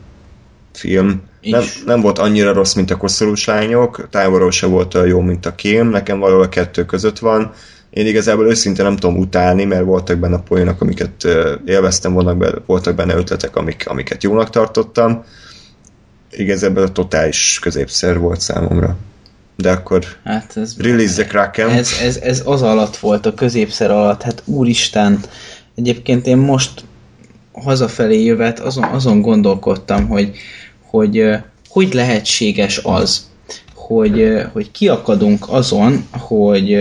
film. 0.74 1.22
Nem, 1.42 1.64
nem 1.86 2.02
volt 2.02 2.20
annyira 2.20 2.54
rossz, 2.54 2.74
mint 2.74 2.92
a 2.92 2.98
koszorús 2.98 3.46
lányok, 3.46 4.08
távolról 4.10 4.52
se 4.52 4.66
volt 4.68 4.94
olyan 4.94 5.08
jó, 5.08 5.20
mint 5.20 5.46
a 5.46 5.56
kém, 5.56 5.88
nekem 5.88 6.20
valahol 6.20 6.44
a 6.44 6.50
kettő 6.50 6.86
között 6.86 7.20
van. 7.20 7.54
Én 7.94 8.08
igazából 8.08 8.46
őszintén 8.46 8.86
nem 8.86 8.96
tudom 8.96 9.18
utálni, 9.18 9.64
mert 9.64 9.84
voltak 9.84 10.18
benne 10.18 10.40
poénok, 10.40 10.82
amiket 10.82 11.28
élveztem, 11.66 12.14
voltak 12.14 12.38
benne, 12.38 12.58
voltak 12.66 12.96
benne 12.96 13.16
ötletek, 13.16 13.56
amik, 13.56 13.84
amiket 13.88 14.24
jónak 14.24 14.50
tartottam. 14.50 15.24
Igazából 16.32 16.84
a 16.84 16.92
totális 16.92 17.60
középszer 17.62 18.20
volt 18.20 18.40
számomra. 18.40 18.98
De 19.56 19.72
akkor 19.72 20.04
Hát 20.24 20.58
ez, 20.58 20.76
release 20.78 21.14
the 21.14 21.26
Kraken. 21.26 21.70
ez, 21.70 21.90
ez, 22.02 22.18
ez 22.18 22.42
az 22.46 22.62
alatt 22.62 22.98
volt, 22.98 23.26
a 23.26 23.34
középszer 23.34 23.92
alatt, 23.92 24.22
hát 24.22 24.42
úristen. 24.46 25.20
Egyébként 25.76 26.28
én 26.28 26.38
most 26.38 26.84
hazafelé 27.52 28.24
jövet 28.24 28.60
azon, 28.60 28.84
azon 28.84 29.22
gondolkodtam, 29.22 30.08
hogy, 30.08 30.38
hogy 30.82 31.42
hogy 31.74 31.94
lehetséges 31.94 32.80
az, 32.84 33.30
hogy, 33.74 34.42
hogy 34.54 34.72
kiakadunk 34.72 35.46
azon, 35.50 36.06
hogy, 36.12 36.78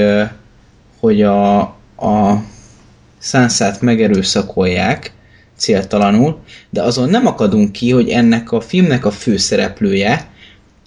hogy 1.03 1.23
a, 1.23 1.61
a 1.97 2.45
Sansát 3.19 3.81
megerőszakolják 3.81 5.13
céltalanul, 5.57 6.39
de 6.71 6.83
azon 6.83 7.09
nem 7.09 7.27
akadunk 7.27 7.73
ki, 7.73 7.91
hogy 7.91 8.09
ennek 8.09 8.53
a 8.53 8.61
filmnek 8.61 9.05
a 9.05 9.11
főszereplője 9.11 10.31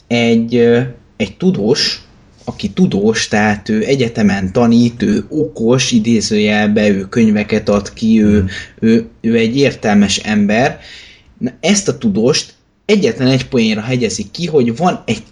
egy, 0.08 0.56
egy 1.18 1.38
tudós, 1.38 2.02
aki 2.44 2.70
tudós, 2.70 3.28
tehát 3.28 3.70
ő 3.70 3.84
egyetemen 3.86 4.52
tanít, 4.52 5.02
ő 5.02 5.26
okos, 5.30 5.92
idézőjelbe, 5.92 6.90
ő 6.90 7.08
könyveket 7.10 7.70
ad 7.70 7.94
ki, 7.94 8.24
ő, 8.24 8.46
ő, 8.80 9.08
ő 9.22 9.36
egy 9.36 9.58
értelmes 9.58 10.18
ember. 10.18 10.80
Na, 11.38 11.52
ezt 11.60 11.88
a 11.88 11.98
tudóst 11.98 12.54
egyetlen 12.86 13.28
egy 13.28 13.48
poénra 13.48 13.82
hegyezik 13.82 14.32
ki, 14.32 14.48
hogy 14.48 14.78
van 14.78 15.04
egy 15.06 15.24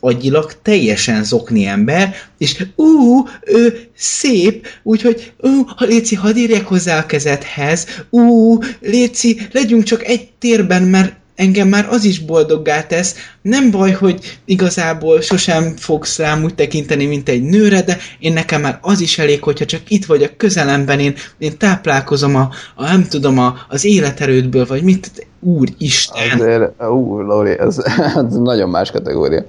agyilag 0.00 0.52
teljesen 0.62 1.24
zokni 1.24 1.66
ember, 1.66 2.14
és 2.38 2.66
ú, 2.76 3.24
ő 3.46 3.88
szép, 3.96 4.66
úgyhogy 4.82 5.32
ú, 5.38 5.64
ha 5.76 5.84
Léci, 5.84 6.14
hadd 6.14 6.36
érjek 6.36 6.66
hozzá 6.66 6.98
a 6.98 7.06
kezedhez, 7.06 7.86
ú, 8.10 8.58
Léci, 8.80 9.48
legyünk 9.52 9.82
csak 9.82 10.04
egy 10.04 10.28
térben, 10.38 10.82
mert 10.82 11.20
engem 11.34 11.68
már 11.68 11.86
az 11.90 12.04
is 12.04 12.18
boldoggá 12.18 12.86
tesz. 12.86 13.14
Nem 13.42 13.70
baj, 13.70 13.90
hogy 13.90 14.38
igazából 14.44 15.20
sosem 15.20 15.76
fogsz 15.76 16.18
rám 16.18 16.44
úgy 16.44 16.54
tekinteni, 16.54 17.06
mint 17.06 17.28
egy 17.28 17.42
nőre, 17.42 17.82
de 17.82 17.96
én 18.18 18.32
nekem 18.32 18.60
már 18.60 18.78
az 18.80 19.00
is 19.00 19.18
elég, 19.18 19.42
hogyha 19.42 19.64
csak 19.64 19.80
itt 19.88 20.04
vagy 20.04 20.22
a 20.22 20.36
közelemben, 20.36 21.00
én, 21.00 21.14
én 21.38 21.58
táplálkozom 21.58 22.36
a, 22.36 22.50
a 22.74 22.84
nem 22.84 23.06
tudom, 23.08 23.38
a, 23.38 23.54
az 23.68 23.84
életerődből, 23.84 24.66
vagy 24.66 24.82
mit, 24.82 25.26
úristen. 25.40 26.40
Azért, 26.40 26.82
ú, 26.82 27.20
Lóri, 27.20 27.58
ez, 27.58 27.78
ez 28.16 28.34
nagyon 28.36 28.68
más 28.68 28.90
kategória. 28.90 29.44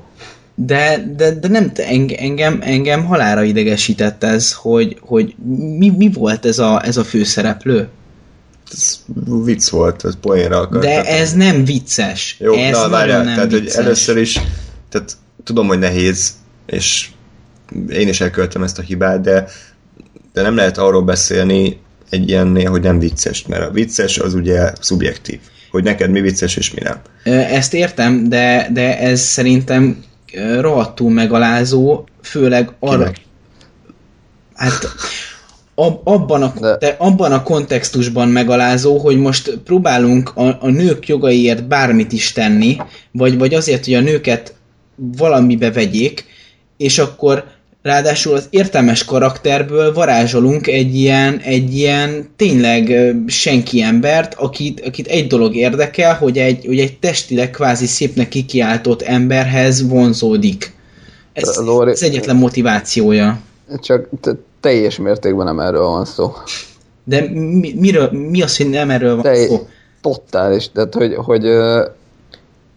De, 0.55 1.13
de, 1.17 1.31
de 1.31 1.47
nem, 1.47 1.71
engem, 2.17 2.59
engem 2.61 3.05
halára 3.05 3.43
idegesített 3.43 4.23
ez, 4.23 4.53
hogy, 4.53 4.97
hogy 5.01 5.35
mi, 5.77 5.89
mi 5.97 6.11
volt 6.13 6.45
ez 6.45 6.59
a, 6.59 6.85
ez 6.85 6.97
a 6.97 7.03
főszereplő. 7.03 7.87
Ez 8.73 8.99
vicc 9.43 9.69
volt, 9.69 10.05
ez 10.05 10.13
poénra 10.21 10.57
akartam. 10.57 10.81
De 10.81 11.05
ez 11.05 11.33
nem 11.33 11.65
vicces. 11.65 12.35
Jó, 12.39 12.53
ez 12.53 12.77
na 12.77 12.89
várjál, 12.89 13.23
nem 13.23 13.35
tehát 13.35 13.51
hogy 13.51 13.67
először 13.67 14.17
is, 14.17 14.39
tehát 14.89 15.17
tudom, 15.43 15.67
hogy 15.67 15.79
nehéz, 15.79 16.33
és 16.65 17.09
én 17.89 18.07
is 18.07 18.21
elköltem 18.21 18.63
ezt 18.63 18.79
a 18.79 18.81
hibát, 18.81 19.21
de, 19.21 19.47
de 20.33 20.41
nem 20.41 20.55
lehet 20.55 20.77
arról 20.77 21.01
beszélni 21.01 21.79
egy 22.09 22.29
ilyennél, 22.29 22.69
hogy 22.69 22.81
nem 22.81 22.99
vicces, 22.99 23.45
mert 23.47 23.69
a 23.69 23.71
vicces 23.71 24.17
az 24.17 24.33
ugye 24.33 24.73
szubjektív. 24.79 25.39
Hogy 25.71 25.83
neked 25.83 26.09
mi 26.09 26.21
vicces 26.21 26.55
és 26.55 26.73
mi 26.73 26.81
nem. 26.83 27.01
Ezt 27.33 27.73
értem, 27.73 28.29
de, 28.29 28.69
de 28.73 28.99
ez 28.99 29.21
szerintem 29.21 30.03
rohadtul 30.59 31.11
megalázó, 31.11 32.07
főleg 32.21 32.71
arra... 32.79 32.97
Kinek? 32.97 33.21
Hát 34.53 34.87
ab, 35.75 35.99
abban, 36.03 36.43
a, 36.43 36.53
De- 36.59 36.77
de... 36.77 36.95
abban 36.97 37.31
a 37.31 37.43
kontextusban 37.43 38.27
megalázó, 38.27 38.97
hogy 38.97 39.17
most 39.17 39.57
próbálunk 39.63 40.31
a, 40.35 40.57
a 40.61 40.69
nők 40.69 41.07
jogaiért 41.07 41.67
bármit 41.67 42.11
is 42.11 42.31
tenni, 42.31 42.77
vagy, 43.11 43.37
vagy 43.37 43.53
azért, 43.53 43.85
hogy 43.85 43.93
a 43.93 44.01
nőket 44.01 44.53
valamibe 44.95 45.71
vegyék, 45.71 46.25
és 46.77 46.99
akkor 46.99 47.43
ráadásul 47.81 48.33
az 48.35 48.47
értelmes 48.49 49.05
karakterből 49.05 49.93
varázsolunk 49.93 50.67
egy 50.67 50.95
ilyen, 50.95 51.39
egy 51.39 51.77
ilyen 51.77 52.29
tényleg 52.35 53.13
senki 53.27 53.81
embert, 53.81 54.33
akit, 54.33 54.81
akit 54.85 55.07
egy 55.07 55.27
dolog 55.27 55.55
érdekel, 55.55 56.15
hogy 56.15 56.37
egy, 56.37 56.65
hogy 56.65 56.79
egy 56.79 56.97
testileg 56.99 57.51
kvázi 57.51 57.85
szépnek 57.85 58.27
kikiáltott 58.27 59.01
emberhez 59.01 59.87
vonzódik. 59.87 60.73
Ez, 61.33 61.55
Lóri- 61.55 61.91
ez 61.91 62.01
egyetlen 62.01 62.35
motivációja. 62.35 63.39
Csak 63.81 64.09
teljes 64.63 64.97
mértékben 64.97 65.45
nem 65.45 65.59
erről 65.59 65.85
van 65.85 66.05
szó. 66.05 66.33
De 67.03 67.29
mi, 67.31 67.73
miről, 67.79 68.09
mi 68.11 68.41
az, 68.41 68.57
hogy 68.57 68.69
nem 68.69 68.89
erről 68.89 69.13
van 69.13 69.21
De 69.21 69.35
szó? 69.35 69.67
totális, 70.01 70.71
tehát 70.71 70.93
hogy, 70.93 71.15
hogy 71.15 71.41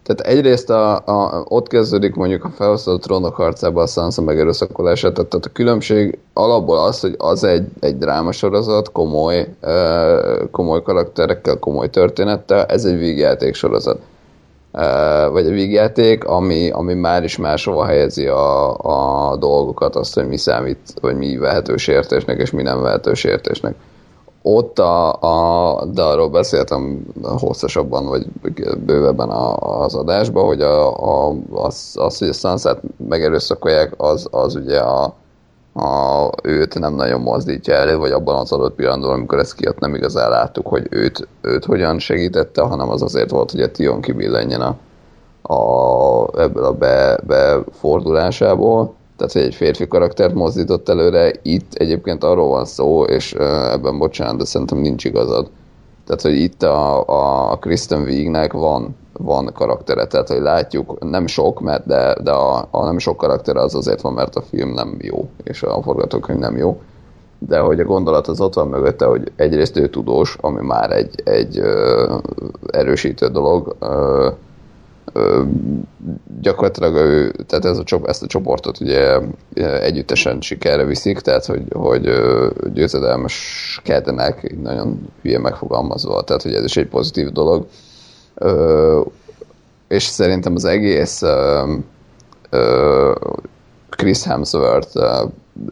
tehát 0.03 0.21
egyrészt 0.21 0.71
a, 0.71 0.97
a, 0.97 1.45
ott 1.49 1.69
kezdődik 1.69 2.15
mondjuk 2.15 2.45
a 2.45 2.51
felhasznált 2.57 3.01
trónok 3.01 3.35
harcában 3.35 3.83
a 3.83 3.87
Sansa 3.87 4.23
megerőszakolása, 4.23 5.13
tehát, 5.13 5.31
tehát 5.31 5.47
a 5.47 5.53
különbség 5.53 6.19
alapból 6.33 6.79
az, 6.79 7.01
hogy 7.01 7.15
az 7.19 7.45
egy, 7.45 7.67
egy 7.81 7.99
drámasorozat, 7.99 8.93
komoly, 8.93 9.49
komoly 10.51 10.83
karakterekkel, 10.83 11.59
komoly 11.59 11.91
történettel, 11.91 12.65
ez 12.65 12.85
egy 12.85 12.99
vígjáték 12.99 13.55
sorozat. 13.55 13.99
Vagy 15.33 15.47
egy 15.47 15.53
vígjáték, 15.53 16.25
ami, 16.25 16.71
ami 16.71 16.95
már 16.95 17.25
is 17.25 17.37
máshova 17.37 17.85
helyezi 17.85 18.27
a, 18.27 18.77
a 19.31 19.37
dolgokat, 19.37 19.97
azt, 19.97 20.15
hogy 20.15 20.29
mi 20.29 20.37
számít, 20.37 20.95
vagy 21.01 21.17
mi 21.17 21.37
vehető 21.37 21.77
sértésnek, 21.77 22.39
és 22.39 22.51
mi 22.51 22.63
nem 22.63 22.83
vehető 22.83 23.15
sértésnek 23.15 23.75
ott 24.49 24.79
a, 24.79 25.13
a, 25.13 25.85
de 25.85 26.03
arról 26.03 26.29
beszéltem 26.29 27.07
hosszasabban, 27.23 28.07
vagy 28.07 28.27
bővebben 28.85 29.29
a, 29.29 29.55
az 29.83 29.95
adásban, 29.95 30.45
hogy 30.45 30.61
a, 30.61 30.97
a, 30.97 31.35
az, 31.53 31.95
az, 31.95 32.19
hogy 32.19 32.29
a 32.29 32.33
Sunset 32.33 32.81
megerőszakolják, 33.09 33.95
az, 33.97 34.29
az 34.31 34.55
ugye 34.55 34.79
a, 34.79 35.15
a, 35.77 36.31
őt 36.43 36.79
nem 36.79 36.95
nagyon 36.95 37.21
mozdítja 37.21 37.75
elő, 37.75 37.97
vagy 37.97 38.11
abban 38.11 38.37
az 38.37 38.53
adott 38.53 38.75
pillanatban, 38.75 39.11
amikor 39.11 39.39
ez 39.39 39.55
kijött, 39.55 39.79
nem 39.79 39.95
igazán 39.95 40.31
láttuk, 40.31 40.67
hogy 40.67 40.87
őt, 40.91 41.29
őt 41.41 41.65
hogyan 41.65 41.99
segítette, 41.99 42.63
hanem 42.63 42.89
az 42.89 43.03
azért 43.03 43.31
volt, 43.31 43.51
hogy 43.51 43.61
a 43.61 43.71
Tion 43.71 44.01
kibillenjen 44.01 44.61
a, 44.61 44.77
a, 45.55 46.41
ebből 46.41 46.65
a 46.65 46.73
be, 46.73 47.19
befordulásából, 47.27 48.95
tehát 49.17 49.33
hogy 49.33 49.43
egy 49.43 49.55
férfi 49.55 49.89
karaktert 49.89 50.35
mozdított 50.35 50.89
előre, 50.89 51.33
itt 51.43 51.75
egyébként 51.75 52.25
arról 52.25 52.49
van 52.49 52.65
szó, 52.65 53.05
és 53.05 53.33
ebben 53.73 53.99
bocsánat, 53.99 54.37
de 54.37 54.45
szerintem 54.45 54.79
nincs 54.79 55.05
igazad. 55.05 55.51
Tehát, 56.07 56.23
hogy 56.23 56.37
itt 56.37 56.63
a, 56.63 57.05
a 57.51 57.57
Kristen 57.57 58.03
Wiignek 58.03 58.53
van, 58.53 58.97
van 59.19 59.53
karaktere, 59.55 60.07
tehát, 60.07 60.29
hogy 60.29 60.41
látjuk, 60.41 60.99
nem 61.11 61.27
sok, 61.27 61.61
mert 61.61 61.87
de, 61.87 62.17
de 62.23 62.31
a, 62.31 62.69
a 62.71 62.85
nem 62.85 62.99
sok 62.99 63.17
karaktere 63.17 63.61
az 63.61 63.75
azért 63.75 64.01
van, 64.01 64.13
mert 64.13 64.37
a 64.37 64.43
film 64.43 64.73
nem 64.73 64.97
jó, 65.01 65.29
és 65.45 65.63
a 65.63 65.83
forgatókönyv 65.83 66.39
nem 66.39 66.57
jó. 66.57 66.81
De 67.39 67.59
hogy 67.59 67.81
a 67.81 67.85
gondolat 67.85 68.29
az 68.29 68.41
ott 68.41 68.55
van 68.55 68.69
mögötte, 68.69 69.05
hogy 69.05 69.33
egyrészt 69.37 69.77
ő 69.77 69.89
tudós, 69.89 70.37
ami 70.41 70.67
már 70.67 70.91
egy, 70.91 71.23
egy 71.25 71.59
ö, 71.59 72.15
erősítő 72.67 73.27
dolog, 73.27 73.77
ö, 73.79 74.29
gyakorlatilag 76.41 76.95
ő, 76.95 77.31
tehát 77.47 77.65
ez 77.65 77.79
a, 77.79 77.85
ezt 78.05 78.23
a 78.23 78.27
csoportot 78.27 78.81
ugye 78.81 79.19
együttesen 79.81 80.41
sikerre 80.41 80.85
viszik, 80.85 81.21
tehát 81.21 81.47
hogy, 81.47 81.63
hogy 81.73 82.11
győzedelmeskednek, 82.73 84.57
nagyon 84.63 85.09
hülye 85.23 85.39
megfogalmazva, 85.39 86.23
tehát 86.23 86.43
hogy 86.43 86.55
ez 86.55 86.65
is 86.65 86.77
egy 86.77 86.89
pozitív 86.89 87.33
dolog. 87.33 87.67
És 89.89 90.03
szerintem 90.03 90.55
az 90.55 90.65
egész 90.65 91.23
Chris 93.91 94.23
Hemsworth 94.23 94.97
ö, 94.97 95.25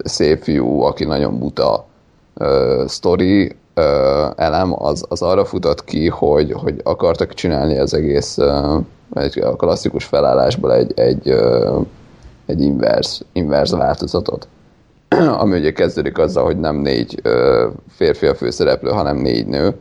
szép 0.04 0.42
fiú, 0.42 0.80
aki 0.80 1.04
nagyon 1.04 1.38
buta 1.38 1.86
ö, 2.34 2.84
sztori 2.86 3.56
elem, 4.36 4.82
az, 4.82 5.04
az 5.08 5.22
arra 5.22 5.44
futott 5.44 5.84
ki, 5.84 6.08
hogy, 6.08 6.52
hogy 6.52 6.80
akartak 6.84 7.34
csinálni 7.34 7.78
az 7.78 7.94
egész 7.94 8.38
egy 9.14 9.38
a 9.38 9.56
klasszikus 9.56 10.04
felállásból 10.04 10.74
egy, 10.74 10.92
egy, 10.96 11.28
egy 12.46 12.60
inverse, 12.60 13.24
inverse 13.32 13.76
változatot. 13.76 14.48
Ami 15.38 15.58
ugye 15.58 15.72
kezdődik 15.72 16.18
azzal, 16.18 16.44
hogy 16.44 16.58
nem 16.58 16.76
négy 16.76 17.22
férfi 17.88 18.26
a 18.26 18.34
főszereplő, 18.34 18.90
hanem 18.90 19.16
négy 19.16 19.46
nő, 19.46 19.74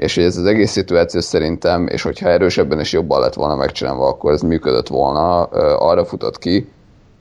és 0.00 0.14
hogy 0.14 0.24
ez 0.24 0.36
az 0.36 0.46
egész 0.46 0.70
szituáció 0.70 1.20
szerintem, 1.20 1.86
és 1.86 2.02
hogyha 2.02 2.28
erősebben 2.28 2.78
és 2.78 2.92
jobban 2.92 3.20
lett 3.20 3.34
volna 3.34 3.56
megcsinálva, 3.56 4.08
akkor 4.08 4.32
ez 4.32 4.40
működött 4.40 4.88
volna, 4.88 5.42
arra 5.78 6.04
futott 6.04 6.38
ki, 6.38 6.68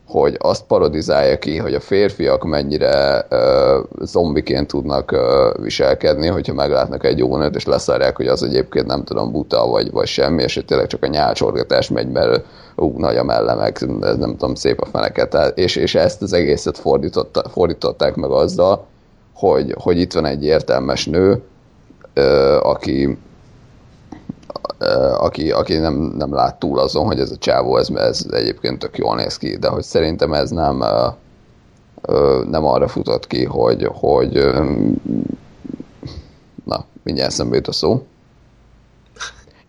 hogy 0.08 0.36
azt 0.40 0.64
parodizálja 0.64 1.40
ki, 1.40 1.58
hogy 1.58 1.74
a 1.74 1.80
férfiak 1.80 2.44
mennyire 2.44 3.26
ö, 3.30 3.80
zombiként 4.02 4.68
tudnak 4.68 5.12
ö, 5.12 5.50
viselkedni, 5.62 6.28
hogyha 6.28 6.54
meglátnak 6.54 7.06
egy 7.06 7.18
jó 7.18 7.38
nőt, 7.38 7.56
és 7.56 7.66
leszárják, 7.66 8.16
hogy 8.16 8.28
az 8.28 8.44
egyébként 8.44 8.86
nem 8.86 9.04
tudom, 9.04 9.32
buta 9.32 9.68
vagy, 9.68 9.92
vagy 9.92 10.08
semmi, 10.08 10.44
és 10.44 10.54
hogy 10.54 10.66
tényleg 10.66 10.88
csak 10.88 11.04
a 11.04 11.08
nyálcsorgatás 11.08 11.90
megy, 11.90 12.10
mert 12.10 12.46
ú, 12.76 12.94
nagy 12.98 13.18
a 13.18 13.24
melle, 13.24 13.56
meg 13.56 13.78
ez 14.02 14.18
nem 14.18 14.32
tudom, 14.38 14.56
szép 14.56 14.82
a 14.82 14.86
feneket, 14.86 15.58
és, 15.58 15.76
és 15.76 15.96
ezt 15.96 16.22
az 16.22 16.34
egészet 16.34 16.78
fordította, 16.78 17.50
fordították 17.50 18.16
meg 18.16 18.30
azzal, 18.30 18.86
hogy, 19.34 19.76
hogy 19.80 20.00
itt 20.00 20.14
van 20.14 20.26
egy 20.26 20.46
értelmes 20.46 21.06
nő, 21.06 21.44
aki, 22.62 23.18
aki, 25.18 25.52
aki 25.52 25.78
nem, 25.78 25.94
nem 25.94 26.34
lát 26.34 26.60
túl 26.60 26.80
azon, 26.80 27.06
hogy 27.06 27.20
ez 27.20 27.32
a 27.32 27.38
csávó, 27.38 27.78
ez, 27.78 27.90
ez 27.90 28.26
egyébként 28.32 28.80
tök 28.80 28.98
jól 28.98 29.16
néz 29.16 29.38
ki, 29.38 29.58
de 29.58 29.68
hogy 29.68 29.84
szerintem 29.84 30.34
ez 30.34 30.50
nem, 30.50 30.84
nem 32.50 32.66
arra 32.66 32.88
futott 32.88 33.28
ki, 33.28 33.46
hogy, 33.46 33.90
hogy 33.94 34.50
na, 36.66 36.86
mindjárt 37.04 37.32
eszembe 37.32 37.56
jut 37.56 37.68
a 37.68 37.72
szó. 37.72 38.04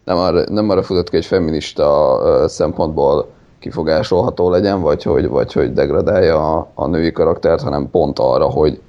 Nem 0.04 0.16
arra, 0.16 0.50
nem 0.50 0.70
arra 0.70 0.82
futott 0.82 1.08
ki, 1.08 1.16
hogy 1.16 1.26
feminista 1.26 2.20
szempontból 2.48 3.26
kifogásolható 3.58 4.50
legyen, 4.50 4.80
vagy 4.80 5.02
hogy, 5.02 5.28
vagy 5.28 5.52
hogy 5.52 5.72
degradálja 5.72 6.56
a, 6.56 6.70
a 6.74 6.86
női 6.86 7.12
karaktert, 7.12 7.62
hanem 7.62 7.90
pont 7.90 8.18
arra, 8.18 8.44
hogy, 8.44 8.80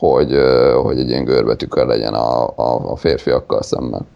hogy, 0.00 0.34
hogy 0.82 0.98
egy 0.98 1.08
ilyen 1.08 1.24
görbetükör 1.24 1.86
legyen 1.86 2.14
a, 2.14 2.46
a, 2.46 2.90
a 2.90 2.96
férfiakkal 2.96 3.62
szemben. 3.62 4.06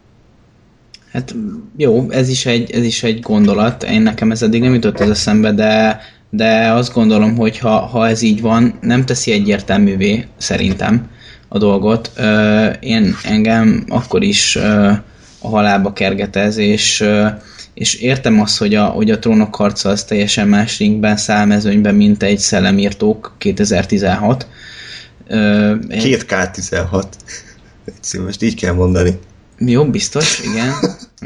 Hát 1.12 1.34
jó, 1.76 2.10
ez 2.10 2.28
is 2.28 2.46
egy, 2.46 2.70
ez 2.70 2.82
is 2.82 3.02
egy 3.02 3.20
gondolat. 3.20 3.82
Én 3.82 4.02
nekem 4.02 4.30
ez 4.30 4.42
eddig 4.42 4.60
nem 4.60 4.74
jutott 4.74 5.00
az 5.00 5.10
eszembe, 5.10 5.52
de, 5.52 6.00
de 6.30 6.72
azt 6.72 6.92
gondolom, 6.92 7.36
hogy 7.36 7.58
ha, 7.58 7.78
ha 7.78 8.08
ez 8.08 8.22
így 8.22 8.40
van, 8.40 8.74
nem 8.80 9.04
teszi 9.04 9.32
egyértelművé 9.32 10.26
szerintem 10.36 11.08
a 11.48 11.58
dolgot. 11.58 12.10
Ö, 12.16 12.66
Én 12.80 13.14
engem 13.24 13.84
akkor 13.88 14.22
is 14.22 14.56
ö, 14.56 14.90
a 15.40 15.48
halálba 15.48 15.92
kergetez, 15.92 16.56
és, 16.56 17.00
ö, 17.00 17.26
és 17.74 17.94
értem 17.94 18.40
azt, 18.40 18.58
hogy 18.58 18.74
a, 18.74 18.84
hogy 18.84 19.10
a 19.10 19.18
trónok 19.18 19.54
harca 19.54 19.88
az 19.88 20.04
teljesen 20.04 20.48
más 20.48 20.78
ringben, 20.78 21.16
szálmezőnyben, 21.16 21.94
mint 21.94 22.22
egy 22.22 22.38
szellemírtók 22.38 23.34
2016. 23.38 24.46
Ö, 25.26 25.74
Két 25.88 26.26
K16. 26.28 27.04
Légy 27.84 28.24
Most 28.24 28.42
így 28.42 28.54
kell 28.54 28.74
mondani. 28.74 29.18
jó, 29.58 29.84
biztos, 29.90 30.40
igen. 30.40 30.72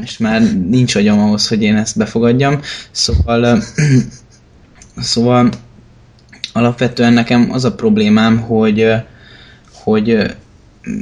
És 0.02 0.18
már 0.18 0.42
nincs 0.68 0.94
agyam 0.94 1.18
ahhoz, 1.18 1.48
hogy 1.48 1.62
én 1.62 1.76
ezt 1.76 1.96
befogadjam. 1.96 2.60
Szóval, 2.90 3.62
szóval 4.96 5.50
alapvetően 6.52 7.12
nekem 7.12 7.48
az 7.52 7.64
a 7.64 7.74
problémám, 7.74 8.38
hogy, 8.38 8.92
hogy 9.72 10.34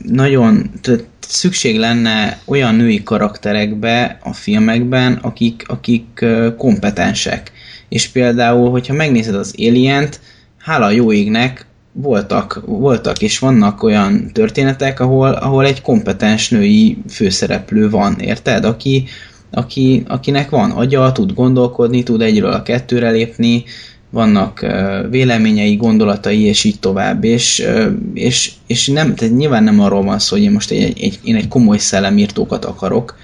nagyon 0.06 0.70
tehát 0.80 1.04
szükség 1.28 1.78
lenne 1.78 2.38
olyan 2.44 2.74
női 2.74 3.02
karakterekbe 3.02 4.18
a 4.22 4.32
filmekben, 4.32 5.12
akik, 5.12 5.64
akik 5.66 6.24
kompetensek. 6.56 7.52
És 7.88 8.08
például, 8.08 8.70
hogyha 8.70 8.94
megnézed 8.94 9.34
az 9.34 9.54
Alien-t, 9.58 10.20
hála 10.58 10.90
jó 10.90 11.12
égnek 11.12 11.65
voltak, 12.02 12.62
voltak 12.66 13.22
és 13.22 13.38
vannak 13.38 13.82
olyan 13.82 14.30
történetek, 14.32 15.00
ahol, 15.00 15.32
ahol 15.32 15.66
egy 15.66 15.82
kompetens 15.82 16.50
női 16.50 16.98
főszereplő 17.08 17.90
van, 17.90 18.18
érted? 18.18 18.64
Aki, 18.64 19.04
aki, 19.50 20.02
akinek 20.08 20.50
van 20.50 20.70
agya, 20.70 21.12
tud 21.12 21.34
gondolkodni, 21.34 22.02
tud 22.02 22.22
egyről 22.22 22.52
a 22.52 22.62
kettőre 22.62 23.10
lépni, 23.10 23.64
vannak 24.10 24.62
ö, 24.62 25.06
véleményei, 25.10 25.76
gondolatai, 25.76 26.42
és 26.42 26.64
így 26.64 26.78
tovább, 26.78 27.24
és, 27.24 27.66
és, 28.14 28.52
és 28.66 28.86
nem, 28.86 29.14
tehát 29.14 29.36
nyilván 29.36 29.64
nem 29.64 29.80
arról 29.80 30.02
van 30.02 30.18
szó, 30.18 30.36
hogy 30.36 30.44
én 30.44 30.50
most 30.50 30.70
egy, 30.70 31.00
egy, 31.00 31.18
én 31.24 31.36
egy 31.36 31.48
komoly 31.48 31.78
szellemírtókat 31.78 32.64
akarok, 32.64 33.16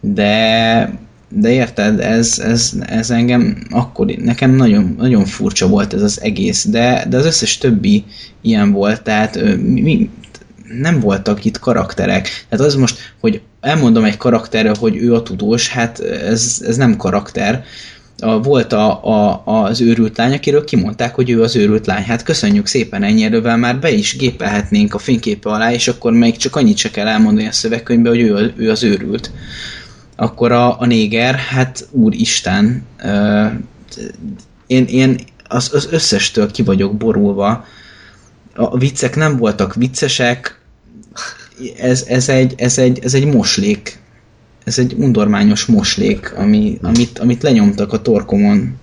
de, 0.00 0.92
de 1.34 1.50
érted, 1.50 2.00
ez, 2.00 2.38
ez, 2.38 2.72
ez 2.80 3.10
engem 3.10 3.66
akkor, 3.70 4.06
nekem 4.06 4.50
nagyon, 4.50 4.94
nagyon 4.98 5.24
furcsa 5.24 5.68
volt 5.68 5.94
ez 5.94 6.02
az 6.02 6.20
egész, 6.20 6.64
de, 6.64 7.06
de 7.08 7.16
az 7.16 7.26
összes 7.26 7.58
többi 7.58 8.04
ilyen 8.40 8.72
volt, 8.72 9.02
tehát 9.02 9.56
mi, 9.56 10.10
nem 10.80 11.00
voltak 11.00 11.44
itt 11.44 11.58
karakterek. 11.58 12.28
Tehát 12.48 12.66
az 12.66 12.74
most, 12.74 13.14
hogy 13.20 13.40
elmondom 13.60 14.04
egy 14.04 14.16
karakterről, 14.16 14.74
hogy 14.78 14.96
ő 14.96 15.14
a 15.14 15.22
tudós, 15.22 15.68
hát 15.68 16.00
ez, 16.00 16.62
ez 16.66 16.76
nem 16.76 16.96
karakter. 16.96 17.64
A, 18.18 18.40
volt 18.42 18.72
a, 18.72 19.04
a, 19.04 19.42
az 19.44 19.80
őrült 19.80 20.16
lány, 20.16 20.32
akiről 20.32 20.64
kimondták, 20.64 21.14
hogy 21.14 21.30
ő 21.30 21.42
az 21.42 21.56
őrült 21.56 21.86
lány. 21.86 22.02
Hát 22.02 22.22
köszönjük 22.22 22.66
szépen 22.66 23.02
ennyi 23.02 23.24
erővel, 23.24 23.56
már 23.56 23.78
be 23.78 23.90
is 23.90 24.16
gépelhetnénk 24.16 24.94
a 24.94 24.98
fényképe 24.98 25.50
alá, 25.50 25.72
és 25.72 25.88
akkor 25.88 26.12
még 26.12 26.36
csak 26.36 26.56
annyit 26.56 26.76
se 26.76 26.90
kell 26.90 27.06
elmondani 27.06 27.46
a 27.46 27.52
szövegkönyvbe, 27.52 28.08
hogy 28.08 28.20
ő, 28.20 28.52
ő 28.56 28.70
az 28.70 28.82
őrült. 28.82 29.30
Akkor 30.22 30.52
a, 30.52 30.80
a 30.80 30.86
néger, 30.86 31.34
hát 31.34 31.88
úristen, 31.90 32.86
uh, 33.04 33.52
én, 34.66 34.84
én 34.84 35.18
az, 35.48 35.70
az 35.74 35.88
összestől 35.90 36.50
ki 36.50 36.62
vagyok 36.62 36.96
borulva. 36.96 37.64
A 38.54 38.78
viccek 38.78 39.16
nem 39.16 39.36
voltak 39.36 39.74
viccesek, 39.74 40.60
ez, 41.78 42.04
ez, 42.08 42.28
egy, 42.28 42.54
ez, 42.56 42.78
egy, 42.78 42.98
ez 43.02 43.14
egy 43.14 43.24
moslék. 43.24 43.98
Ez 44.64 44.78
egy 44.78 44.94
undormányos 44.98 45.64
moslék, 45.64 46.32
ami, 46.36 46.78
amit, 46.82 47.18
amit 47.18 47.42
lenyomtak 47.42 47.92
a 47.92 48.02
torkomon. 48.02 48.78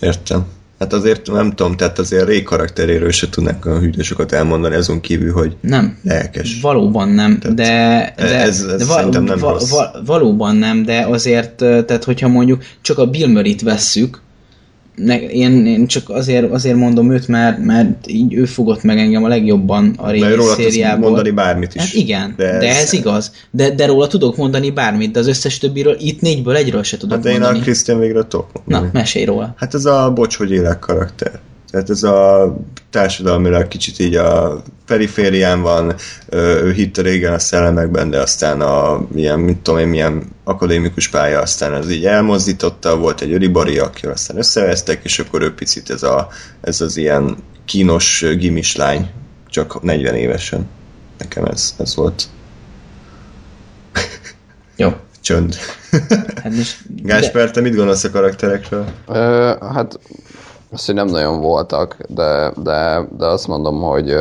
Értem. 0.00 0.46
Hát 0.78 0.92
azért 0.92 1.32
nem 1.32 1.50
tudom, 1.50 1.76
tehát 1.76 1.98
azért 1.98 2.26
Ray 2.26 2.42
karakteréről 2.42 3.10
se 3.10 3.28
tudnak 3.28 3.66
a 3.66 3.78
hűtősokat 3.78 4.32
elmondani, 4.32 4.74
azon 4.74 5.00
kívül, 5.00 5.32
hogy 5.32 5.56
nem. 5.60 5.98
lelkes. 6.02 6.60
Valóban 6.60 7.08
nem, 7.08 7.38
tehát 7.38 7.56
de, 7.56 8.12
de, 8.16 8.40
ez, 8.40 8.60
ez 8.60 8.78
de 8.78 8.84
val, 8.84 9.04
nem 9.04 9.38
val, 9.38 9.60
val, 9.70 10.02
valóban 10.06 10.56
nem, 10.56 10.82
de 10.82 11.06
azért, 11.06 11.54
tehát 11.56 12.04
hogyha 12.04 12.28
mondjuk 12.28 12.62
csak 12.80 12.98
a 12.98 13.06
Bill 13.06 13.28
Murray-t 13.28 13.62
vesszük, 13.62 14.22
ne, 14.96 15.20
én, 15.20 15.66
én 15.66 15.86
csak 15.86 16.10
azért, 16.10 16.52
azért 16.52 16.76
mondom 16.76 17.12
őt, 17.12 17.28
mert, 17.28 17.64
mert 17.64 18.06
így 18.06 18.34
ő 18.34 18.44
fogott 18.44 18.82
meg 18.82 18.98
engem 18.98 19.24
a 19.24 19.28
legjobban 19.28 19.94
a 19.96 20.10
régi 20.10 20.34
róla 20.34 20.54
szériából. 20.54 21.08
mondani 21.08 21.30
bármit 21.30 21.74
is. 21.74 21.80
Hát 21.80 21.92
igen, 21.92 22.34
de 22.36 22.50
ez, 22.50 22.60
de 22.60 22.76
ez 22.76 22.92
igaz. 22.92 23.32
De, 23.50 23.70
de 23.70 23.86
róla 23.86 24.06
tudok 24.06 24.36
mondani 24.36 24.70
bármit, 24.70 25.10
de 25.10 25.18
az 25.18 25.26
összes 25.26 25.58
többiről 25.58 25.96
itt 25.98 26.20
négyből 26.20 26.56
egyről 26.56 26.82
se 26.82 26.96
tudok 26.96 27.24
hát 27.24 27.32
mondani. 27.32 27.54
én 27.56 27.60
a 27.60 27.64
Christian 27.64 27.98
végre 27.98 28.22
tudok 28.22 28.50
mondani. 28.52 28.90
Na, 28.92 28.98
mesélj 28.98 29.24
róla. 29.24 29.54
Hát 29.56 29.74
ez 29.74 29.84
a 29.84 30.12
bocs, 30.14 30.36
hogy 30.36 30.50
élek 30.50 30.78
karakter. 30.78 31.40
Tehát 31.74 31.90
ez 31.90 32.02
a 32.02 32.56
társadalmilag 32.90 33.68
kicsit 33.68 33.98
így 33.98 34.14
a 34.14 34.62
periférián 34.86 35.62
van, 35.62 35.94
ő 36.30 36.72
hitte 36.72 37.02
régen 37.02 37.32
a 37.32 37.38
szellemekben, 37.38 38.10
de 38.10 38.20
aztán 38.20 38.60
a 38.60 39.06
milyen, 39.12 39.38
mit 39.40 39.58
tudom 39.58 39.80
én, 39.80 39.88
milyen 39.88 40.22
akadémikus 40.44 41.08
pálya, 41.08 41.40
aztán 41.40 41.74
ez 41.74 41.90
így 41.90 42.06
elmozdította, 42.06 42.96
volt 42.96 43.20
egy 43.20 43.32
öribari, 43.32 43.78
aki 43.78 44.06
aztán 44.06 44.36
összevesztek, 44.36 45.04
és 45.04 45.18
akkor 45.18 45.42
ő 45.42 45.54
picit 45.54 45.90
ez, 45.90 46.02
a, 46.02 46.28
ez 46.60 46.80
az 46.80 46.96
ilyen 46.96 47.36
kínos 47.64 48.24
gimis 48.38 48.76
lány, 48.76 49.10
csak 49.48 49.82
40 49.82 50.14
évesen. 50.14 50.68
Nekem 51.18 51.44
ez, 51.44 51.74
ez 51.78 51.94
volt. 51.94 52.24
Jó. 54.76 54.92
Csönd. 55.20 55.56
Hát 56.42 56.54
most, 56.56 56.78
Gásper, 56.86 57.50
te 57.50 57.60
mit 57.60 57.74
gondolsz 57.74 58.04
a 58.04 58.10
karakterekről? 58.10 58.86
Ö, 59.06 59.52
hát 59.72 59.98
azt, 60.74 60.86
hogy 60.86 60.94
nem 60.94 61.06
nagyon 61.06 61.40
voltak, 61.40 61.96
de, 62.08 62.52
de, 62.62 63.08
de 63.16 63.26
azt 63.26 63.48
mondom, 63.48 63.80
hogy 63.80 64.16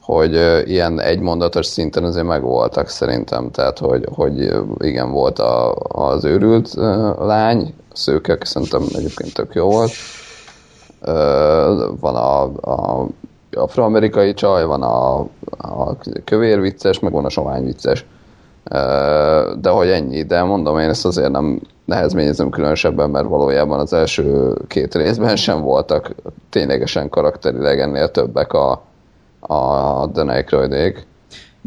hogy 0.00 0.34
ilyen 0.64 1.00
egymondatos 1.00 1.66
szinten 1.66 2.04
azért 2.04 2.26
megvoltak 2.26 2.88
szerintem, 2.88 3.50
tehát 3.50 3.78
hogy, 3.78 4.06
hogy 4.12 4.52
igen, 4.78 5.10
volt 5.10 5.38
a, 5.38 5.74
az 5.88 6.24
őrült 6.24 6.74
lány, 7.18 7.74
szőke, 7.92 8.38
szerintem 8.40 8.82
egyébként 8.94 9.34
tök 9.34 9.54
jó 9.54 9.70
volt. 9.70 9.90
Van 12.00 12.16
a, 12.16 12.42
a 12.42 13.06
afroamerikai 13.52 14.34
csaj, 14.34 14.64
van 14.64 14.82
a, 14.82 15.18
a 15.58 15.96
kövér 16.24 16.60
vicces, 16.60 16.98
meg 16.98 17.12
van 17.12 17.24
a 17.24 17.28
somány 17.30 17.64
vicces. 17.64 18.06
De 19.60 19.70
hogy 19.70 19.88
ennyi, 19.88 20.22
de 20.22 20.42
mondom, 20.42 20.78
én 20.78 20.88
ezt 20.88 21.06
azért 21.06 21.30
nem 21.30 21.60
nehezményezem 21.84 22.50
különösebben, 22.50 23.10
mert 23.10 23.28
valójában 23.28 23.80
az 23.80 23.92
első 23.92 24.54
két 24.68 24.94
részben 24.94 25.36
sem 25.36 25.60
voltak 25.60 26.14
ténylegesen 26.50 27.08
karakterileg 27.08 27.80
ennél 27.80 28.10
többek 28.10 28.52
a, 28.52 28.70
a 29.40 30.06
Dan 30.06 30.28
Aykroydék. 30.28 31.06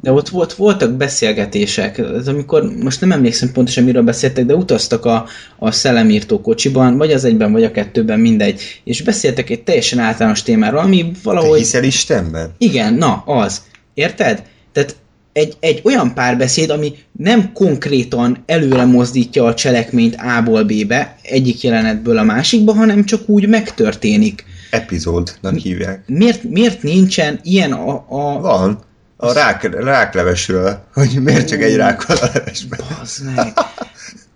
De 0.01 0.11
ott 0.11 0.29
volt, 0.29 0.53
voltak 0.53 0.91
beszélgetések, 0.91 1.97
ez 1.97 2.27
amikor, 2.27 2.63
most 2.83 3.01
nem 3.01 3.11
emlékszem 3.11 3.51
pontosan 3.51 3.83
miről 3.83 4.03
beszéltek, 4.03 4.45
de 4.45 4.55
utaztak 4.55 5.05
a, 5.05 5.25
a 5.57 5.71
szellemírtó 5.71 6.41
kocsiban, 6.41 6.97
vagy 6.97 7.11
az 7.11 7.23
egyben, 7.23 7.51
vagy 7.51 7.63
a 7.63 7.71
kettőben, 7.71 8.19
mindegy, 8.19 8.61
és 8.83 9.01
beszéltek 9.01 9.49
egy 9.49 9.63
teljesen 9.63 9.99
általános 9.99 10.43
témáról, 10.43 10.79
ami 10.79 11.11
valahogy... 11.23 11.51
Te 11.51 11.57
hiszel 11.57 11.83
Istenben? 11.83 12.51
Igen, 12.57 12.93
na, 12.93 13.23
az. 13.25 13.61
Érted? 13.93 14.43
Tehát 14.71 14.95
egy, 15.37 15.57
egy 15.59 15.81
olyan 15.83 16.13
párbeszéd, 16.13 16.69
ami 16.69 16.95
nem 17.11 17.51
konkrétan 17.53 18.43
előre 18.45 18.85
mozdítja 18.85 19.45
a 19.45 19.53
cselekményt 19.53 20.15
A-ból 20.15 20.63
B-be, 20.63 21.15
egyik 21.21 21.61
jelenetből 21.61 22.17
a 22.17 22.23
másikba, 22.23 22.73
hanem 22.73 23.05
csak 23.05 23.29
úgy 23.29 23.47
megtörténik. 23.47 24.45
Epizódnak 24.71 25.55
hívják. 25.55 26.03
Miért, 26.07 26.43
miért 26.43 26.83
nincsen 26.83 27.39
ilyen 27.43 27.71
a... 27.71 28.05
a... 28.09 28.39
Van. 28.39 28.85
A 29.17 29.33
rák, 29.33 29.83
ráklevesről, 29.83 30.83
hogy 30.93 31.19
miért 31.23 31.47
csak 31.47 31.61
egy 31.61 31.75
rák 31.75 32.05
van 32.05 32.17
a 32.17 32.29
levesben. 32.33 32.79
Bazd 32.97 33.35
meg. 33.35 33.53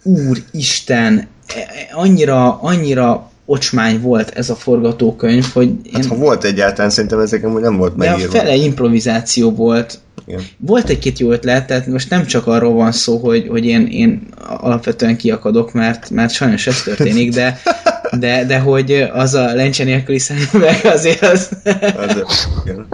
Úristen, 0.03 1.27
e, 1.47 1.59
e, 1.59 1.65
annyira, 1.91 2.59
annyira 2.61 3.30
ocsmány 3.51 4.01
volt 4.01 4.29
ez 4.29 4.49
a 4.49 4.55
forgatókönyv, 4.55 5.45
hogy... 5.53 5.67
Én... 5.67 5.93
Hát 5.93 6.05
ha 6.05 6.15
volt 6.15 6.43
egyáltalán, 6.43 6.89
szerintem 6.89 7.19
ezek 7.19 7.41
nem 7.41 7.77
volt 7.77 7.95
megírva. 7.95 8.31
De 8.31 8.39
a 8.39 8.41
fele 8.41 8.55
improvizáció 8.55 9.51
volt. 9.51 9.99
Igen. 10.25 10.41
Volt 10.57 10.89
egy-két 10.89 11.19
jó 11.19 11.31
ötlet, 11.31 11.67
tehát 11.67 11.87
most 11.87 12.09
nem 12.09 12.25
csak 12.25 12.47
arról 12.47 12.73
van 12.73 12.91
szó, 12.91 13.17
hogy, 13.17 13.47
hogy 13.47 13.65
én, 13.65 13.87
én 13.87 14.27
alapvetően 14.47 15.17
kiakadok, 15.17 15.73
mert, 15.73 16.09
mert 16.09 16.33
sajnos 16.33 16.67
ez 16.67 16.81
történik, 16.81 17.33
de, 17.33 17.59
de, 18.19 18.45
de 18.45 18.59
hogy 18.59 19.09
az 19.13 19.33
a 19.33 19.53
lencse 19.53 19.83
nélküli 19.83 20.19
szemüveg 20.19 20.79
azért 20.83 21.21
az... 21.21 21.49
az 21.97 22.23
igen. 22.65 22.87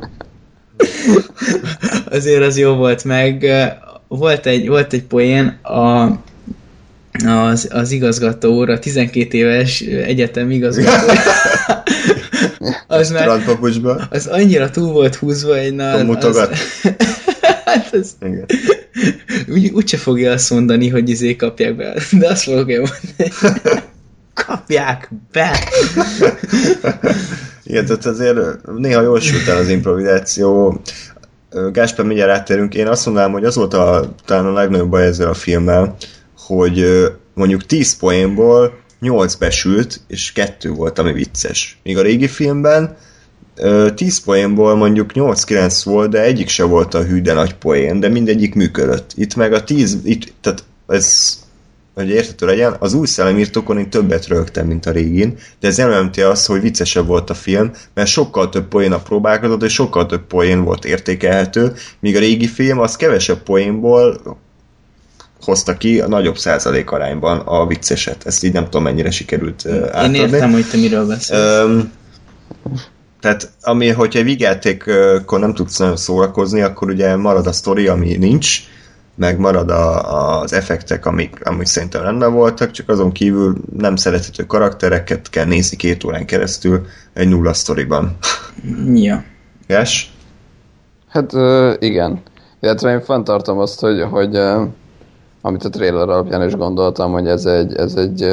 azért 2.18 2.44
az 2.44 2.58
jó 2.58 2.74
volt, 2.74 3.04
meg 3.04 3.46
volt 4.08 4.46
egy, 4.46 4.68
volt 4.68 4.94
egy 4.94 5.04
poén, 5.04 5.60
a, 5.62 6.10
az, 7.26 7.68
az 7.72 7.92
igazgató 7.92 8.56
úr, 8.56 8.70
a 8.70 8.80
12 8.80 9.38
éves 9.38 9.82
egyetem 9.82 10.52
igazgató. 10.52 11.14
az 12.88 13.12
már, 13.12 13.30
az 14.10 14.28
annyira 14.28 14.70
túl 14.70 14.92
volt 14.92 15.16
húzva, 15.16 15.56
na, 15.72 15.92
az, 15.92 16.04
mutogat. 16.04 16.52
Az, 16.52 16.60
hát 17.66 17.94
az, 17.94 18.16
Igen. 18.22 18.46
Úgy, 19.48 19.70
úgyse 19.70 19.98
fogja 19.98 20.32
azt 20.32 20.50
mondani, 20.50 20.90
hogy 20.90 21.10
izé 21.10 21.36
kapják 21.36 21.76
be, 21.76 21.94
de 22.12 22.28
azt 22.30 22.44
fogja 22.44 22.80
mondani, 22.80 23.32
kapják 24.46 25.10
be. 25.32 25.60
Igen, 27.64 27.86
tehát 27.86 28.06
azért 28.06 28.38
néha 28.78 29.02
jól 29.02 29.20
sült 29.20 29.48
el 29.48 29.58
az 29.58 29.70
improvizáció. 29.70 30.82
Gásper, 31.72 32.06
mindjárt 32.06 32.32
áttérünk. 32.32 32.76
Én 32.76 32.88
azt 32.88 33.06
mondanám, 33.06 33.32
hogy 33.32 33.44
az 33.44 33.56
volt 33.56 33.74
a, 33.74 34.14
talán 34.26 34.46
a 34.46 34.54
legnagyobb 34.54 34.90
baj 34.90 35.06
ezzel 35.06 35.30
a 35.30 35.34
filmmel, 35.34 35.96
hogy 36.48 36.86
mondjuk 37.34 37.66
10 37.66 37.98
poénból 37.98 38.80
8 39.00 39.36
besült, 39.36 40.02
és 40.08 40.32
2 40.32 40.70
volt, 40.70 41.00
ami 41.00 41.14
vicces. 41.14 41.80
Míg 41.84 41.98
a 41.98 42.02
régi 42.02 42.28
filmben 42.28 42.98
10 43.96 44.20
poénból 44.20 44.76
mondjuk 44.76 45.12
8-9 45.14 45.82
volt, 45.84 46.10
de 46.10 46.22
egyik 46.22 46.50
se 46.50 46.64
volt 46.64 46.94
a 46.94 47.04
hű, 47.04 47.22
de 47.22 47.34
nagy 47.34 47.54
poén, 47.54 48.00
de 48.00 48.08
mindegyik 48.08 48.56
működött. 48.56 49.12
Itt 49.16 49.36
meg 49.36 49.54
a 49.54 49.64
10, 49.64 49.98
itt, 50.04 50.34
tehát 50.42 50.64
ez 50.88 51.38
hogy 51.94 52.10
értető 52.10 52.46
legyen, 52.46 52.76
az 52.80 52.94
új 52.94 53.08
szellemírtókon 53.08 53.78
én 53.78 53.90
többet 53.90 54.28
rögtem, 54.28 54.68
mint 54.68 54.86
a 54.86 54.92
régin, 54.92 55.38
de 55.60 55.68
ez 55.68 55.78
nem 55.78 55.90
jelenti 55.90 56.22
azt, 56.22 56.46
hogy 56.46 56.62
viccesebb 56.62 57.08
volt 57.08 57.30
a 57.30 57.34
film, 57.34 57.72
mert 57.94 58.10
sokkal 58.10 58.50
több 58.50 58.68
poénna 58.68 59.00
próbálkozott, 59.00 59.64
és 59.64 59.74
sokkal 59.74 60.06
több 60.06 60.28
poén 60.28 60.64
volt 60.64 60.86
értékelhető, 60.86 61.74
míg 62.00 62.16
a 62.16 62.20
régi 62.20 62.48
film 62.48 62.80
az 62.80 62.96
kevesebb 62.96 63.44
poénból 63.44 64.22
hozta 65.42 65.78
ki 65.78 66.00
a 66.00 66.08
nagyobb 66.08 66.38
százalék 66.38 66.92
arányban 66.92 67.40
a 67.40 67.68
vicceset. 67.68 68.26
Ezt 68.26 68.44
így 68.44 68.54
nem 68.54 68.64
tudom, 68.64 68.84
mennyire 68.84 69.12
sikerült 69.12 69.64
uh, 69.66 69.90
átadni. 69.92 70.18
Én 70.18 70.24
értem, 70.24 70.52
hogy 70.52 70.70
te 70.70 70.78
miről 70.78 71.08
beszélsz. 71.08 71.64
Um, 71.64 71.92
tehát 73.22 73.52
ami, 73.62 73.90
hogyha 73.90 74.20
egy 74.20 74.26
vigyátékkor 74.26 75.40
nem 75.40 75.54
tudsz 75.54 75.78
nagyon 75.78 75.98
szórakozni, 75.98 76.62
akkor 76.62 76.90
ugye 76.90 77.16
marad 77.16 77.48
a 77.48 77.52
sztori, 77.52 77.88
ami 77.88 78.18
nincs, 78.18 78.60
meg 79.16 79.40
marad 79.40 79.70
a, 79.70 80.40
az 80.42 80.54
effektek, 80.54 81.06
amik, 81.06 81.46
amik 81.46 81.66
szerintem 81.68 82.02
rendben 82.02 82.34
voltak, 82.34 82.72
csak 82.72 82.90
azon 82.90 83.12
kívül 83.12 83.56
nem 83.78 83.96
szerethető 83.96 84.46
karaktereket 84.46 85.30
kell 85.30 85.46
nézni 85.46 85.78
két 85.78 86.04
órán 86.04 86.26
keresztül 86.26 86.86
egy 87.14 87.28
nulla 87.28 87.54
sztoriban. 87.54 88.18
Ja. 88.94 89.24
Yes? 89.68 90.12
Hát 91.08 91.34
uh, 91.34 91.74
igen. 91.80 92.22
Illetve 92.62 92.92
én 92.92 93.02
fenntartom 93.02 93.58
azt, 93.60 93.80
hogy, 93.80 94.02
hogy 94.02 94.38
uh, 94.38 94.68
amit 95.42 95.64
a 95.64 95.70
trailer 95.70 96.10
alapján 96.10 96.48
is 96.48 96.56
gondoltam, 96.56 97.12
hogy 97.12 97.28
ez 97.28 97.46
egy, 97.46 97.76
ez 97.76 97.96
egy 97.96 98.32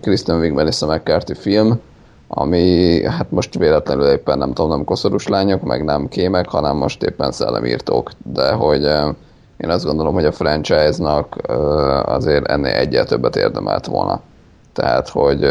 Kristen 0.00 0.38
Wiig 0.38 0.52
Melissa 0.52 0.86
McCarthy 0.86 1.34
film, 1.34 1.80
ami 2.28 3.02
hát 3.04 3.30
most 3.30 3.58
véletlenül 3.58 4.06
éppen 4.06 4.38
nem 4.38 4.52
tudom, 4.52 4.70
nem 4.70 4.84
koszorús 4.84 5.28
lányok, 5.28 5.62
meg 5.62 5.84
nem 5.84 6.08
kémek, 6.08 6.48
hanem 6.48 6.76
most 6.76 7.02
éppen 7.02 7.32
szellemírtók, 7.32 8.10
de 8.32 8.52
hogy 8.52 8.82
én 9.56 9.70
azt 9.70 9.84
gondolom, 9.84 10.14
hogy 10.14 10.24
a 10.24 10.32
franchise-nak 10.32 11.36
azért 12.04 12.46
ennél 12.46 12.74
egyel 12.74 13.04
többet 13.04 13.36
érdemelt 13.36 13.86
volna. 13.86 14.20
Tehát, 14.72 15.08
hogy, 15.08 15.46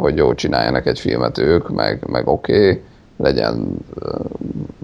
hogy 0.00 0.16
jó 0.16 0.34
csináljanak 0.34 0.86
egy 0.86 1.00
filmet 1.00 1.38
ők, 1.38 1.68
meg, 1.68 2.04
meg 2.06 2.28
oké, 2.28 2.68
okay, 2.68 2.82
legyen, 3.16 3.76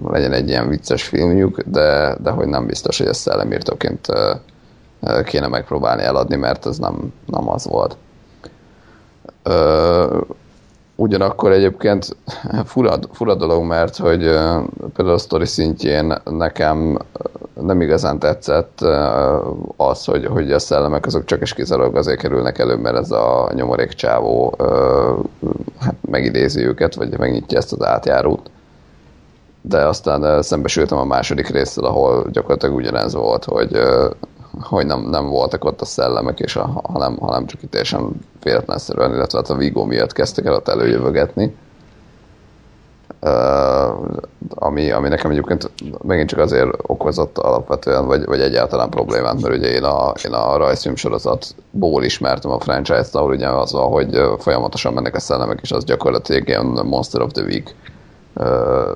legyen 0.03 0.33
egy 0.33 0.49
ilyen 0.49 0.69
vicces 0.69 1.03
filmjük, 1.03 1.61
de, 1.65 2.17
de 2.23 2.29
hogy 2.29 2.47
nem 2.47 2.65
biztos, 2.65 2.97
hogy 2.97 3.07
ezt 3.07 3.19
szellemírtóként 3.19 4.07
kéne 5.23 5.47
megpróbálni 5.47 6.03
eladni, 6.03 6.35
mert 6.35 6.65
ez 6.65 6.77
nem, 6.77 7.13
nem 7.25 7.49
az 7.49 7.65
volt. 7.65 7.97
Ugyanakkor 10.95 11.51
egyébként 11.51 12.15
fura, 12.65 12.99
fura 13.11 13.35
dolog, 13.35 13.63
mert 13.63 13.97
hogy 13.97 14.19
például 14.93 15.15
a 15.15 15.17
sztori 15.17 15.45
szintjén 15.45 16.13
nekem 16.23 16.97
nem 17.61 17.81
igazán 17.81 18.19
tetszett 18.19 18.81
az, 19.75 20.05
hogy, 20.05 20.25
hogy 20.25 20.51
a 20.51 20.59
szellemek 20.59 21.05
azok 21.05 21.25
csak 21.25 21.41
és 21.41 21.53
kizárólag 21.53 21.95
azért 21.95 22.19
kerülnek 22.19 22.57
elő, 22.57 22.75
mert 22.75 22.97
ez 22.97 23.11
a 23.11 23.51
nyomorék 23.53 23.93
csávó 23.93 24.55
hát 25.79 25.95
megidézi 26.01 26.65
őket, 26.65 26.95
vagy 26.95 27.17
megnyitja 27.17 27.57
ezt 27.57 27.73
az 27.73 27.85
átjárót. 27.85 28.49
De 29.61 29.85
aztán 29.85 30.41
szembesültem 30.41 30.97
a 30.97 31.03
második 31.03 31.47
résztel, 31.47 31.83
ahol 31.83 32.25
gyakorlatilag 32.31 32.75
ugyanez 32.75 33.13
volt, 33.13 33.45
hogy 33.45 33.79
hogy 34.61 34.85
nem, 34.85 35.01
nem 35.01 35.27
voltak 35.29 35.65
ott 35.65 35.81
a 35.81 35.85
szellemek, 35.85 36.39
és 36.39 36.55
a, 36.55 36.81
hanem, 36.83 37.17
hanem 37.17 37.45
csak 37.45 37.63
itt 37.63 37.71
teljesen 37.71 38.11
véletlenszerűen, 38.43 39.13
illetve 39.13 39.37
hát 39.37 39.49
a 39.49 39.55
Vigo 39.55 39.85
miatt 39.85 40.13
kezdtek 40.13 40.45
el 40.45 40.53
ott 40.53 40.67
előjövögetni. 40.67 41.55
Uh, 43.21 44.07
ami, 44.55 44.91
ami 44.91 45.07
nekem 45.07 45.31
egyébként 45.31 45.71
megint 46.03 46.29
csak 46.29 46.39
azért 46.39 46.69
okozott 46.81 47.37
alapvetően, 47.37 48.05
vagy, 48.05 48.25
vagy 48.25 48.41
egyáltalán 48.41 48.89
problémát, 48.89 49.41
mert 49.41 49.55
ugye 49.55 49.67
én 49.67 49.83
a, 49.83 50.13
én 50.25 50.33
a 50.33 50.57
rajzfilm 50.57 50.95
sorozatból 50.95 52.03
ismertem 52.03 52.51
a 52.51 52.59
franchise-t, 52.59 53.15
ahol 53.15 53.31
ugye 53.31 53.49
az 53.49 53.71
van, 53.71 53.89
hogy 53.89 54.21
folyamatosan 54.37 54.93
mennek 54.93 55.15
a 55.15 55.19
szellemek, 55.19 55.59
és 55.61 55.71
az 55.71 55.83
gyakorlatilag 55.83 56.47
ilyen 56.47 56.65
Monster 56.65 57.21
of 57.21 57.31
the 57.31 57.43
Week 57.43 57.75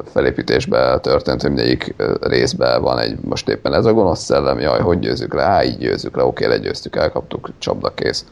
felépítésbe 0.06 1.00
történt, 1.00 1.42
hogy 1.42 1.52
mindegyik 1.52 1.96
részben 2.22 2.82
van 2.82 3.00
egy, 3.00 3.20
most 3.22 3.50
éppen 3.50 3.74
ez 3.74 3.86
a 3.86 3.94
gonosz 3.94 4.24
szellem, 4.24 4.60
jaj, 4.60 4.80
hogy 4.80 5.00
győzzük 5.00 5.34
le? 5.34 5.44
Á, 5.44 5.64
így 5.64 5.78
győzzük 5.78 6.16
le, 6.16 6.24
oké, 6.24 6.46
legyőztük, 6.46 6.96
elkaptuk, 6.96 7.50
csapda 7.58 7.94
kész. 7.94 8.26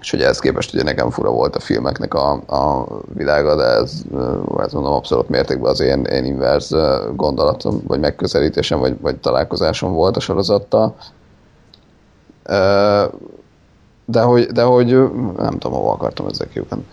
És 0.00 0.10
hogy 0.10 0.22
ehhez 0.22 0.38
képest 0.38 0.74
ugye 0.74 0.82
nekem 0.82 1.10
fura 1.10 1.30
volt 1.30 1.56
a 1.56 1.60
filmeknek 1.60 2.14
a, 2.14 2.32
a 2.32 2.86
világa, 3.14 3.56
de 3.56 3.64
ez, 3.64 4.02
ez 4.58 4.72
mondom 4.72 4.92
abszolút 4.92 5.28
mértékben 5.28 5.70
az 5.70 5.80
én, 5.80 6.04
én 6.04 6.24
inverz 6.24 6.76
gondolatom, 7.14 7.82
vagy 7.86 8.00
megközelítésem, 8.00 8.78
vagy, 8.78 9.00
vagy 9.00 9.16
találkozásom 9.16 9.92
volt 9.92 10.16
a 10.16 10.20
sorozattal. 10.20 10.96
De 14.04 14.20
hogy, 14.20 14.46
de 14.46 14.62
hogy 14.62 14.86
nem 15.36 15.58
tudom, 15.58 15.72
hova 15.72 15.92
akartam 15.92 16.26
ezzel 16.26 16.48
kiugrani. 16.48 16.84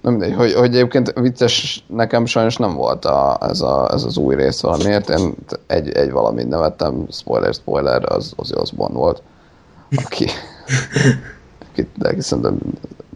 Nem 0.00 0.12
mindegy, 0.12 0.34
hogy, 0.34 0.52
hogy 0.52 0.74
egyébként 0.74 1.12
vicces 1.20 1.84
nekem 1.86 2.26
sajnos 2.26 2.56
nem 2.56 2.74
volt 2.74 3.04
a, 3.04 3.38
ez, 3.40 3.60
a, 3.60 3.90
ez 3.92 4.04
az 4.04 4.16
új 4.16 4.34
rész 4.34 4.60
valamiért. 4.60 5.08
Én 5.08 5.34
egy, 5.66 5.92
egy 5.92 6.10
valamit 6.10 6.48
nevettem, 6.48 7.06
spoiler, 7.10 7.54
spoiler, 7.54 8.12
az 8.12 8.32
Ozzy 8.36 8.54
Osbourne 8.54 8.96
volt, 8.96 9.22
aki, 10.04 10.26
aki 11.70 11.88
de 11.96 12.20
szerintem 12.20 12.58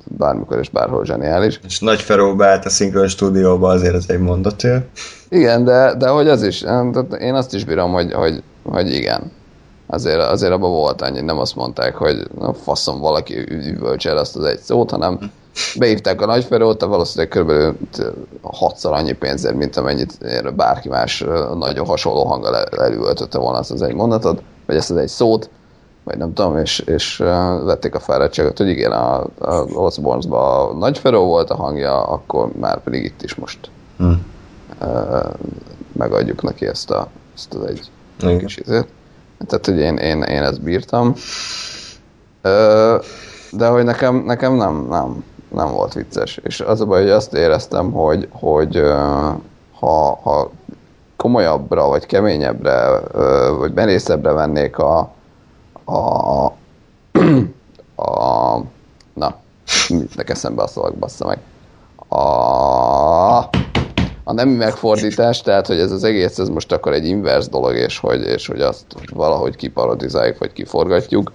bármikor 0.05 0.59
és 0.59 0.69
bárhol 0.69 1.05
zseniális. 1.05 1.61
És 1.65 1.81
nagy 1.81 2.01
Feró 2.01 2.37
beállt 2.37 2.65
a 2.65 2.69
szinkron 2.71 3.09
stúdióba, 3.09 3.69
azért 3.69 3.95
ez 3.95 4.05
egy 4.09 4.21
mondatél. 4.21 4.85
Igen, 5.29 5.65
de, 5.65 5.95
de 5.95 6.09
hogy 6.09 6.29
az 6.29 6.43
is, 6.43 6.65
én 7.21 7.35
azt 7.35 7.55
is 7.55 7.65
bírom, 7.65 7.93
hogy, 7.93 8.13
hogy, 8.13 8.43
hogy 8.63 8.93
igen. 8.93 9.33
Azért, 9.87 10.21
azért 10.21 10.53
abban 10.53 10.71
volt 10.71 11.03
annyi, 11.03 11.21
nem 11.21 11.39
azt 11.39 11.57
mondták, 11.57 11.95
hogy 11.95 12.27
na, 12.39 12.53
faszom 12.53 13.01
valaki 13.01 13.39
üvölts 13.49 14.07
el 14.07 14.17
azt 14.17 14.37
az 14.37 14.45
egy 14.45 14.59
szót, 14.59 14.91
hanem 14.91 15.31
beírták 15.79 16.21
a 16.21 16.27
nagyferót, 16.27 16.85
valószínűleg 16.85 17.29
kb. 17.39 17.77
hatszor 18.43 18.93
annyi 18.93 19.13
pénzért, 19.13 19.55
mint 19.55 19.77
amennyit 19.77 20.19
bárki 20.57 20.89
más 20.89 21.25
nagyon 21.55 21.87
hasonló 21.87 22.25
hanggal 22.25 22.57
elüvöltötte 22.57 23.39
volna 23.39 23.59
azt 23.59 23.71
az 23.71 23.83
egy 23.83 23.95
mondatot, 23.95 24.43
vagy 24.67 24.77
ezt 24.77 24.91
az 24.91 24.97
egy 24.97 25.09
szót, 25.09 25.51
vagy 26.05 26.17
nem 26.17 26.33
tudom, 26.33 26.59
és, 26.59 26.79
és 26.79 27.17
vették 27.65 27.95
a 27.95 28.01
fáradtságot, 28.01 28.59
hogy 28.59 28.69
igen, 28.69 28.93
a, 28.93 29.27
a 29.39 29.55
Osborns-ba 29.75 30.69
a 30.69 30.75
nagyferó 30.75 31.25
volt 31.27 31.51
a 31.51 31.57
hangja, 31.57 32.03
akkor 32.03 32.53
már 32.59 32.83
pedig 32.83 33.05
itt 33.05 33.23
is 33.23 33.35
most 33.35 33.59
hmm. 33.97 34.27
megadjuk 35.93 36.43
neki 36.43 36.67
ezt, 36.67 36.91
a, 36.91 37.09
ezt 37.35 37.55
az 37.55 37.67
egy 37.67 37.91
igen. 38.21 38.39
kis 38.39 38.57
izét. 38.57 38.87
Tehát, 39.47 39.67
hogy 39.67 39.79
én, 39.79 39.97
én, 39.97 40.23
én 40.23 40.43
ezt 40.43 40.63
bírtam. 40.63 41.15
De 43.51 43.67
hogy 43.69 43.85
nekem, 43.85 44.17
nekem 44.17 44.55
nem, 44.55 44.87
nem, 44.89 45.25
nem 45.55 45.73
volt 45.73 45.93
vicces. 45.93 46.41
És 46.43 46.61
az 46.61 46.81
a 46.81 46.87
baj, 46.87 47.01
hogy 47.01 47.11
azt 47.11 47.35
éreztem, 47.35 47.93
hogy, 47.93 48.29
hogy 48.31 48.83
ha, 49.79 50.19
ha 50.23 50.51
komolyabbra, 51.17 51.89
vagy 51.89 52.07
keményebbre, 52.07 53.01
vagy 53.51 53.73
merészebbre 53.73 54.33
vennék 54.33 54.79
a, 54.79 55.13
a, 55.85 56.45
a 57.97 58.59
na, 59.15 59.37
mit 59.89 60.31
eszembe 60.31 60.63
a 60.63 60.67
szavak, 60.67 60.95
bassza 60.95 61.27
meg. 61.27 61.39
A, 62.09 62.19
a 64.25 64.33
nem 64.33 64.49
megfordítás, 64.49 65.41
tehát 65.41 65.67
hogy 65.67 65.79
ez 65.79 65.93
az 65.93 66.05
egész, 66.05 66.39
ez 66.39 66.49
most 66.49 66.73
akkor 66.73 66.93
egy 66.93 67.07
inverse 67.07 67.51
dolog, 67.51 67.75
és 67.75 67.99
hogy, 67.99 68.21
és 68.21 68.47
hogy 68.47 68.61
azt 68.61 68.85
valahogy 69.13 69.57
kiparodizáljuk, 69.57 70.39
vagy 70.39 70.53
kiforgatjuk, 70.53 71.33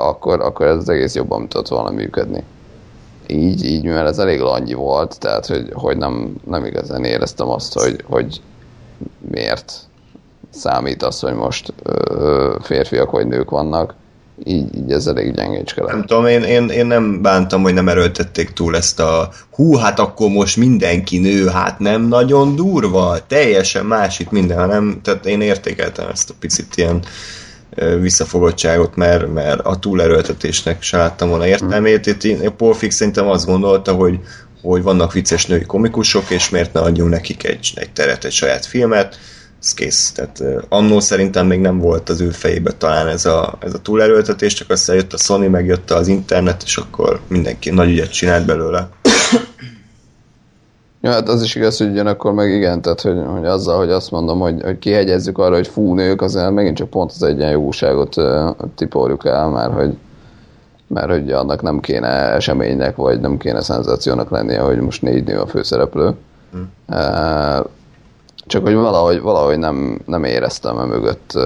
akkor, 0.00 0.40
akkor 0.40 0.66
ez 0.66 0.76
az 0.76 0.88
egész 0.88 1.14
jobban 1.14 1.48
tudott 1.48 1.68
volna 1.68 1.90
működni 1.90 2.44
így, 3.28 3.64
így, 3.64 3.82
mivel 3.82 4.06
ez 4.06 4.18
elég 4.18 4.40
langyi 4.40 4.74
volt, 4.74 5.18
tehát 5.18 5.46
hogy, 5.46 5.68
hogy 5.72 5.96
nem, 5.96 6.34
nem 6.46 6.64
igazán 6.64 7.04
éreztem 7.04 7.48
azt, 7.48 7.78
hogy, 7.78 8.04
hogy 8.06 8.40
miért 9.30 9.72
számít 10.50 11.02
az, 11.02 11.20
hogy 11.20 11.34
most 11.34 11.72
ö, 11.82 12.56
férfiak 12.62 13.10
vagy 13.10 13.26
nők 13.26 13.50
vannak, 13.50 13.94
így, 14.44 14.76
így 14.76 14.92
ez 14.92 15.06
elég 15.06 15.34
gyengécske 15.34 15.82
Nem 15.82 16.04
tudom, 16.04 16.26
én, 16.26 16.42
én, 16.42 16.68
én 16.68 16.86
nem 16.86 17.22
bántam, 17.22 17.62
hogy 17.62 17.74
nem 17.74 17.88
erőltették 17.88 18.52
túl 18.52 18.76
ezt 18.76 19.00
a 19.00 19.28
hú, 19.50 19.74
hát 19.74 19.98
akkor 19.98 20.28
most 20.28 20.56
mindenki 20.56 21.18
nő, 21.18 21.46
hát 21.46 21.78
nem 21.78 22.02
nagyon 22.02 22.56
durva, 22.56 23.16
teljesen 23.26 23.86
más 23.86 24.18
itt 24.18 24.30
minden, 24.30 24.58
hanem, 24.58 25.00
tehát 25.02 25.26
én 25.26 25.40
értékeltem 25.40 26.08
ezt 26.08 26.30
a 26.30 26.34
picit 26.40 26.76
ilyen 26.76 27.02
visszafogottságot, 28.00 28.96
mert, 28.96 29.32
mert 29.32 29.60
a 29.60 29.76
túlerőltetésnek 29.76 30.82
se 30.82 30.96
láttam 30.96 31.28
volna 31.28 31.46
értelmét. 31.46 32.06
Itt 32.06 32.50
Paul 32.50 32.74
Fix 32.74 32.94
szerintem 32.94 33.28
azt 33.28 33.46
gondolta, 33.46 33.92
hogy, 33.92 34.18
hogy 34.62 34.82
vannak 34.82 35.12
vicces 35.12 35.46
női 35.46 35.64
komikusok, 35.64 36.30
és 36.30 36.48
miért 36.48 36.72
ne 36.72 36.80
adjunk 36.80 37.10
nekik 37.10 37.44
egy, 37.44 37.72
egy 37.74 37.90
teret, 37.90 38.24
egy 38.24 38.32
saját 38.32 38.66
filmet, 38.66 39.18
ez 39.62 39.74
kész. 39.74 40.12
Tehát 40.12 40.42
annó 40.68 41.00
szerintem 41.00 41.46
még 41.46 41.60
nem 41.60 41.78
volt 41.78 42.08
az 42.08 42.20
ő 42.20 42.30
fejébe 42.30 42.72
talán 42.72 43.08
ez 43.08 43.26
a, 43.26 43.58
ez 43.60 43.74
a 43.74 43.78
túlerőltetés, 43.78 44.54
csak 44.54 44.70
aztán 44.70 44.96
jött 44.96 45.12
a 45.12 45.16
Sony, 45.16 45.50
megjött 45.50 45.90
az 45.90 46.08
internet, 46.08 46.62
és 46.62 46.76
akkor 46.76 47.20
mindenki 47.28 47.70
nagy 47.70 47.88
ügyet 47.88 48.12
csinált 48.12 48.46
belőle. 48.46 48.88
Ja, 51.00 51.10
hát 51.10 51.28
az 51.28 51.42
is 51.42 51.54
igaz, 51.54 51.78
hogy 51.78 51.90
ugyanakkor 51.90 52.32
meg 52.32 52.50
igen, 52.50 52.82
tehát 52.82 53.00
hogy, 53.00 53.22
hogy 53.26 53.46
azzal, 53.46 53.78
hogy 53.78 53.90
azt 53.90 54.10
mondom, 54.10 54.38
hogy, 54.38 54.62
hogy 54.62 54.78
kihegyezzük 54.78 55.38
arra, 55.38 55.54
hogy 55.54 55.68
fú, 55.68 55.94
nők, 55.94 56.22
azért 56.22 56.50
megint 56.50 56.76
csak 56.76 56.90
pont 56.90 57.10
az 57.10 57.22
egyenjogúságot 57.22 58.16
uh, 58.16 58.50
tipoljuk 58.74 59.24
el, 59.24 59.48
mert 59.48 59.72
hogy 59.72 59.96
mert 60.86 61.10
hogy 61.10 61.32
annak 61.32 61.62
nem 61.62 61.80
kéne 61.80 62.08
eseménynek, 62.08 62.96
vagy 62.96 63.20
nem 63.20 63.36
kéne 63.36 63.60
szenzációnak 63.60 64.30
lennie, 64.30 64.60
hogy 64.60 64.80
most 64.80 65.02
négy 65.02 65.24
nő 65.24 65.40
a 65.40 65.46
főszereplő. 65.46 66.14
Uh, 66.88 67.66
csak 68.48 68.62
hogy 68.62 68.74
valahogy, 68.74 69.20
valahogy 69.20 69.58
nem, 69.58 69.98
nem 70.06 70.24
éreztem 70.24 70.76
a 70.76 70.84
mögött 70.84 71.38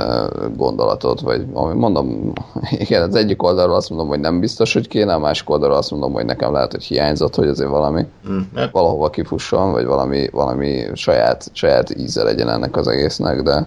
gondolatot, 0.57 1.20
vagy 1.20 1.46
mondom, 1.74 2.32
igen, 2.84 3.03
az 3.03 3.14
egyik 3.14 3.42
oldalról 3.42 3.74
azt 3.74 3.88
mondom, 3.88 4.09
hogy 4.09 4.20
nem 4.20 4.40
biztos, 4.40 4.72
hogy 4.72 4.88
kéne, 4.88 5.14
a 5.14 5.18
másik 5.18 5.50
oldalról 5.50 5.76
azt 5.76 5.90
mondom, 5.90 6.12
hogy 6.12 6.24
nekem 6.24 6.53
lehet, 6.53 6.72
hogy 6.72 6.84
hiányzott, 6.84 7.34
hogy 7.34 7.48
azért 7.48 7.70
valami 7.70 8.07
mm. 8.28 8.38
valahova 8.72 9.11
kifusson, 9.11 9.72
vagy 9.72 9.84
valami, 9.84 10.28
valami 10.32 10.84
saját, 10.94 11.50
saját 11.53 11.96
íze 11.96 12.22
legyen 12.22 12.48
ennek 12.48 12.76
az 12.76 12.88
egésznek, 12.88 13.42
de, 13.42 13.66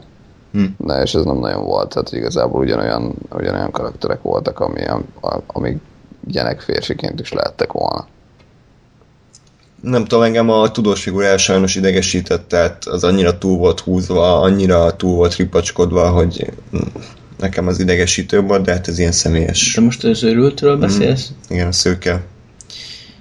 mm. 0.58 0.66
de 0.78 1.02
és 1.02 1.16
ez 1.16 1.24
nem 1.24 1.38
nagyon 1.38 1.64
volt, 1.64 1.90
tehát 1.90 2.12
igazából 2.12 2.62
ugyanolyan, 2.62 3.14
ugyanolyan 3.38 3.72
karakterek 3.72 4.22
voltak, 4.22 4.60
ami, 4.60 4.82
amik 5.48 5.78
gyenek 6.28 6.60
férfiként 6.60 7.20
is 7.20 7.34
lehettek 7.34 7.72
volna 7.72 8.08
nem 9.82 10.06
tudom, 10.06 10.24
engem 10.24 10.50
a 10.50 10.72
tudós 10.72 11.02
figurál 11.02 11.38
sajnos 11.38 11.76
idegesített, 11.76 12.48
tehát 12.48 12.86
az 12.86 13.04
annyira 13.04 13.38
túl 13.38 13.58
volt 13.58 13.80
húzva, 13.80 14.40
annyira 14.40 14.96
túl 14.96 15.16
volt 15.16 15.36
ripacskodva, 15.36 16.10
hogy 16.10 16.52
nekem 17.40 17.68
az 17.68 17.80
idegesítő 17.80 18.42
volt, 18.42 18.66
de 18.66 18.72
hát 18.72 18.88
ez 18.88 19.00
ilyen 19.00 19.12
személyes. 19.12 19.74
De 19.76 19.82
most 19.82 20.04
az 20.04 20.24
őrültről 20.24 20.78
beszélsz? 20.78 21.30
Mm, 21.32 21.56
igen, 21.56 21.68
a 21.68 21.72
szőke. 21.72 22.24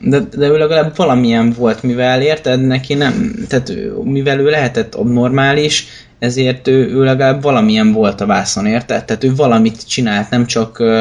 De, 0.01 0.21
de 0.37 0.47
ő 0.47 0.57
legalább 0.59 0.97
valamilyen 0.97 1.53
volt, 1.53 1.83
mivel 1.83 2.23
érted, 2.23 2.61
neki 2.61 2.95
nem, 2.95 3.35
tehát 3.49 3.73
mivel 4.03 4.39
ő 4.41 4.51
lehetett 4.51 4.95
abnormális, 4.95 5.87
ezért 6.19 6.69
ő, 6.69 6.89
ő 6.89 7.05
legalább 7.05 7.43
valamilyen 7.43 7.93
volt 7.93 8.21
a 8.21 8.27
vászon, 8.27 8.67
érted? 8.67 9.05
Tehát 9.05 9.25
ő 9.25 9.35
valamit 9.35 9.89
csinált, 9.89 10.31
nem 10.31 10.47
csak 10.47 10.77
uh, 10.81 11.01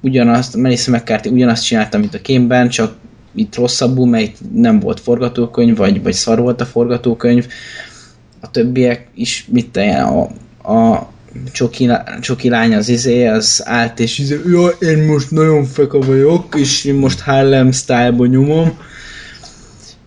ugyanazt, 0.00 0.56
Melissa 0.56 0.90
McCarthy 0.90 1.30
ugyanazt 1.30 1.64
csinálta, 1.64 1.98
mint 1.98 2.14
a 2.14 2.20
kémben, 2.20 2.68
csak 2.68 2.94
itt 3.34 3.56
rosszabbul, 3.56 4.06
mert 4.06 4.24
itt 4.24 4.38
nem 4.54 4.80
volt 4.80 5.00
forgatókönyv, 5.00 5.76
vagy, 5.76 6.02
vagy 6.02 6.12
szar 6.12 6.40
volt 6.40 6.60
a 6.60 6.66
forgatókönyv. 6.66 7.46
A 8.40 8.50
többiek 8.50 9.06
is, 9.14 9.46
mit 9.50 9.70
te, 9.70 10.02
a, 10.02 10.20
a 10.72 11.10
csoki, 11.52 11.90
csoki 12.20 12.48
lány 12.48 12.74
az 12.74 12.88
izé, 12.88 13.26
az 13.26 13.62
állt 13.64 14.00
és 14.00 14.18
izé, 14.18 14.40
ja, 14.46 14.66
én 14.66 15.04
most 15.04 15.30
nagyon 15.30 15.64
feka 15.64 15.98
vagyok, 15.98 16.54
és 16.58 16.84
én 16.84 16.94
most 16.94 17.20
Harlem 17.20 17.72
style 17.72 18.10
nyomom. 18.10 18.78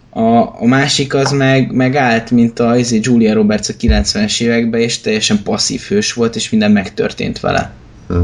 A, 0.10 0.62
a 0.62 0.66
másik 0.66 1.14
az 1.14 1.32
meg, 1.32 1.72
meg 1.72 1.96
állt, 1.96 2.32
mint 2.32 2.60
a 2.60 2.78
izé, 2.78 3.00
Julia 3.02 3.34
Roberts 3.34 3.70
a 3.70 3.74
90-es 3.74 4.42
években, 4.42 4.82
és 4.82 5.02
teljesen 5.02 5.44
passzív 5.44 5.82
hős 5.82 6.14
volt, 6.14 6.36
és 6.36 6.50
minden 6.50 6.72
megtörtént 6.72 7.40
vele. 7.40 7.72
Hm. 8.08 8.24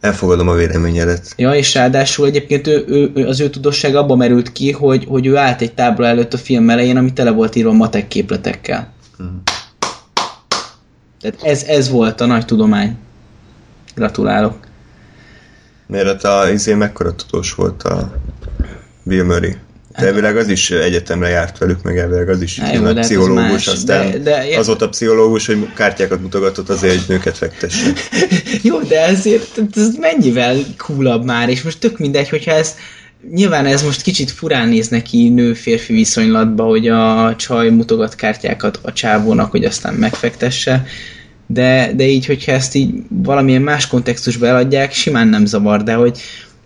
Elfogadom 0.00 0.48
a 0.48 0.54
véleményedet. 0.54 1.34
Ja, 1.36 1.54
és 1.54 1.74
ráadásul 1.74 2.26
egyébként 2.26 2.66
ő, 2.66 2.84
ő, 2.88 3.10
ő, 3.14 3.26
az 3.26 3.40
ő 3.40 3.50
tudosság 3.50 3.94
abba 3.96 4.16
merült 4.16 4.52
ki, 4.52 4.72
hogy, 4.72 5.04
hogy 5.08 5.26
ő 5.26 5.36
állt 5.36 5.60
egy 5.60 5.74
tábla 5.74 6.06
előtt 6.06 6.32
a 6.32 6.38
film 6.38 6.70
elején, 6.70 6.96
ami 6.96 7.12
tele 7.12 7.30
volt 7.30 7.56
írva 7.56 7.72
matek 7.72 8.08
képletekkel. 8.08 8.92
Tehát 11.20 11.42
ez, 11.42 11.62
ez 11.62 11.90
volt 11.90 12.20
a 12.20 12.26
nagy 12.26 12.44
tudomány. 12.44 12.96
Gratulálok. 13.94 14.56
Mert 15.86 16.24
a 16.24 16.50
izé 16.50 16.74
mekkora 16.74 17.14
tudós 17.14 17.54
volt 17.54 17.82
a 17.82 18.12
Bill 19.02 19.24
Murray. 19.24 19.56
De 19.98 20.06
elvileg 20.06 20.36
az 20.36 20.48
is 20.48 20.70
egyetemre 20.70 21.28
járt 21.28 21.58
velük, 21.58 21.82
meg 21.82 21.98
elvileg 21.98 22.28
az 22.28 22.42
is 22.42 22.58
Hát 22.58 22.74
jó, 22.74 22.80
de 22.80 22.86
hát 22.86 22.98
az 22.98 23.06
pszichológus, 23.06 23.50
más. 23.50 23.66
aztán 23.66 24.10
De- 24.10 24.18
de- 24.18 24.58
az 24.58 24.66
volt 24.66 24.82
a 24.82 24.88
pszichológus, 24.88 25.46
hogy 25.46 25.72
kártyákat 25.74 26.20
mutogatott 26.20 26.68
azért, 26.68 26.94
hogy 26.94 27.04
nőket 27.08 27.36
fektesse. 27.36 27.92
Jó, 28.62 28.80
de 28.80 29.06
ezért 29.06 29.60
ez 29.76 29.94
mennyivel 29.98 30.56
coolabb 30.76 31.24
már, 31.24 31.48
és 31.48 31.62
most 31.62 31.78
tök 31.78 31.98
mindegy, 31.98 32.28
hogyha 32.28 32.50
ez 32.50 32.74
nyilván 33.34 33.66
ez 33.66 33.82
most 33.82 34.02
kicsit 34.02 34.30
furán 34.30 34.68
néz 34.68 34.88
neki 34.88 35.28
nő-férfi 35.28 35.92
viszonylatba, 35.92 36.64
hogy 36.64 36.88
a 36.88 37.34
csaj 37.36 37.70
mutogat 37.70 38.14
kártyákat 38.14 38.78
a 38.82 38.92
csávónak, 38.92 39.50
hogy 39.50 39.64
aztán 39.64 39.94
megfektesse, 39.94 40.86
de, 41.46 41.92
de 41.96 42.06
így, 42.06 42.26
hogyha 42.26 42.52
ezt 42.52 42.74
így 42.74 42.94
valamilyen 43.08 43.62
más 43.62 43.86
kontextusba 43.86 44.46
eladják, 44.46 44.92
simán 44.92 45.28
nem 45.28 45.46
zavar, 45.46 45.82
de 45.82 45.94
hogy 45.94 46.20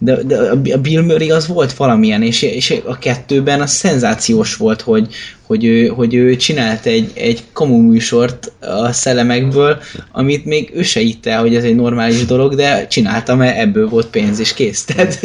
de, 0.04 0.22
de 0.22 0.50
a 0.50 0.80
Bill 0.80 1.02
Murray 1.02 1.30
az 1.30 1.46
volt 1.46 1.72
valamilyen, 1.72 2.22
és, 2.22 2.42
és 2.42 2.74
a 2.84 2.98
kettőben 2.98 3.60
az 3.60 3.70
szenzációs 3.70 4.56
volt, 4.56 4.80
hogy, 4.80 5.14
hogy, 5.42 5.64
ő, 5.64 5.86
hogy 5.86 6.14
ő 6.14 6.36
csinált 6.36 6.86
egy, 6.86 7.10
egy 7.14 7.44
kamu 7.52 7.80
műsort 7.80 8.52
a 8.60 8.92
szellemekből, 8.92 9.78
amit 10.12 10.44
még 10.44 10.70
ő 10.74 10.82
se 10.82 11.00
hitte, 11.00 11.36
hogy 11.36 11.54
ez 11.54 11.64
egy 11.64 11.74
normális 11.74 12.24
dolog, 12.24 12.54
de 12.54 12.86
csinálta, 12.86 13.36
mert 13.36 13.58
ebből 13.58 13.88
volt 13.88 14.06
pénz, 14.06 14.38
és 14.38 14.54
kész. 14.54 14.84
Tehát, 14.94 15.18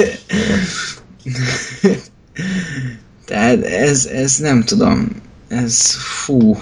tehát 3.26 3.64
ez, 3.64 4.06
ez 4.06 4.38
nem 4.38 4.64
tudom, 4.64 5.08
ez 5.48 5.96
fú, 5.96 6.58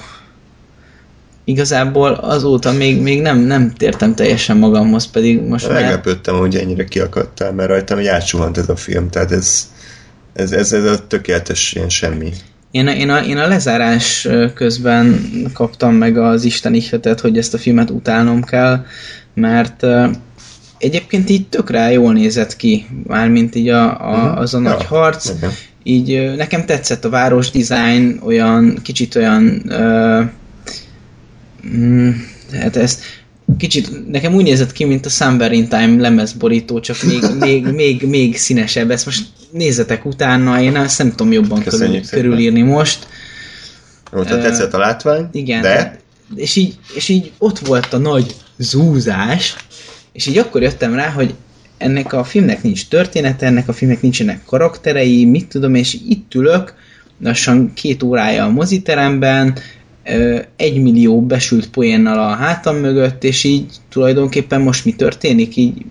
igazából 1.48 2.12
azóta 2.12 2.72
még, 2.72 3.02
még 3.02 3.22
nem, 3.22 3.40
nem 3.40 3.74
tértem 3.78 4.16
teljesen 4.16 4.58
magamhoz, 4.58 5.06
pedig 5.12 5.42
most 5.42 5.68
már... 5.70 5.82
Meglepődtem, 5.82 6.36
hogy 6.36 6.56
ennyire 6.56 6.84
kiakadtál, 6.86 7.52
mert 7.52 7.70
rajtam 7.70 7.98
egy 7.98 8.08
átsuhant 8.08 8.58
ez 8.58 8.70
a 8.70 8.76
film, 8.76 9.10
tehát 9.10 9.32
ez, 9.32 9.68
ez, 10.34 10.52
ez, 10.52 10.74
ez 10.74 10.84
a 10.84 11.08
tökéletes 11.08 11.74
ilyen 11.74 11.90
semmi. 11.90 12.30
Én, 12.72 12.88
a- 12.88 12.94
én, 12.96 13.10
a, 13.10 13.20
én 13.20 13.38
a 13.38 13.48
lezárás 13.48 14.28
közben 14.54 15.32
kaptam 15.54 15.94
meg 15.94 16.18
az 16.18 16.44
Isten 16.44 16.74
ihletet, 16.74 17.20
hogy 17.20 17.38
ezt 17.38 17.54
a 17.54 17.58
filmet 17.58 17.90
utálnom 17.90 18.44
kell, 18.44 18.86
mert 19.34 19.86
egyébként 20.78 21.30
így 21.30 21.48
tök 21.48 21.70
rá 21.70 21.90
jól 21.90 22.14
nézett 22.14 22.56
ki, 22.56 22.86
mármint 23.08 23.56
így 23.56 23.70
a, 23.70 24.10
a, 24.12 24.38
az 24.38 24.54
a 24.54 24.60
nagy 24.60 24.80
Ja, 24.80 24.88
harc. 24.88 25.30
igen. 25.38 25.52
Így 25.84 26.12
ö, 26.12 26.36
nekem 26.36 26.66
tetszett 26.66 27.06
a 27.06 27.10
város 27.10 27.52
design, 27.52 28.20
olyan 28.26 28.80
kicsit 28.84 29.16
olyan 29.16 29.62
uh, 29.68 30.26
mm, 31.76 32.10
hát 32.52 32.76
ezt 32.76 33.02
kicsit, 33.58 34.12
nekem 34.12 34.34
úgy 34.34 34.44
nézett 34.44 34.72
ki, 34.72 34.84
mint 34.84 35.06
a 35.06 35.10
Summer 35.10 35.52
in 35.52 35.68
Time 35.68 36.02
lemezborító, 36.02 36.80
csak 36.80 37.04
még, 37.04 37.24
még, 37.40 37.66
még, 37.66 38.02
még 38.02 38.38
színesebb. 38.38 38.92
Ezt 38.92 39.06
most 39.06 39.26
nézzetek 39.52 40.06
utána, 40.06 40.62
én 40.62 40.76
ezt 40.76 40.98
nem 40.98 41.10
tudom 41.10 41.32
jobban 41.32 41.64
körül, 41.64 41.80
Köszönjük 41.80 42.10
körülírni 42.10 42.62
most. 42.62 43.08
Tehát 44.12 44.32
Ö, 44.32 44.42
tetszett 44.42 44.74
a 44.74 44.78
látvány, 44.78 45.30
Igen. 45.32 45.62
de 45.62 46.00
És 46.36 46.56
így, 46.56 46.78
és 46.96 47.10
így 47.10 47.32
ott 47.38 47.60
volt 47.60 47.94
a 47.94 47.98
nagy 47.98 48.36
zúzás, 48.58 49.56
és 50.12 50.26
így 50.26 50.38
akkor 50.38 50.62
jöttem 50.62 50.94
rá, 50.94 51.10
hogy 51.10 51.34
ennek 51.78 52.14
a 52.14 52.24
filmnek 52.24 52.64
nincs 52.64 52.88
története, 52.88 53.46
ennek 53.46 53.68
a 53.68 53.74
filmnek 53.74 54.02
nincsenek 54.02 54.46
karakterei, 54.46 55.26
mit 55.26 55.48
tudom, 55.48 55.76
és 55.76 55.94
itt 55.94 56.34
ülök, 56.34 56.74
lassan 57.24 57.74
két 57.74 58.04
órája 58.04 58.44
a 58.44 58.50
moziteremben, 58.50 59.58
egy 60.56 60.82
millió 60.82 61.22
besült 61.22 61.70
poénnal 61.70 62.20
a 62.20 62.36
hátam 62.36 62.76
mögött, 62.76 63.24
és 63.24 63.44
így 63.44 63.72
tulajdonképpen 63.90 64.62
most 64.62 64.86
mi 64.86 64.94
történik, 64.96 65.56
így 65.56 65.86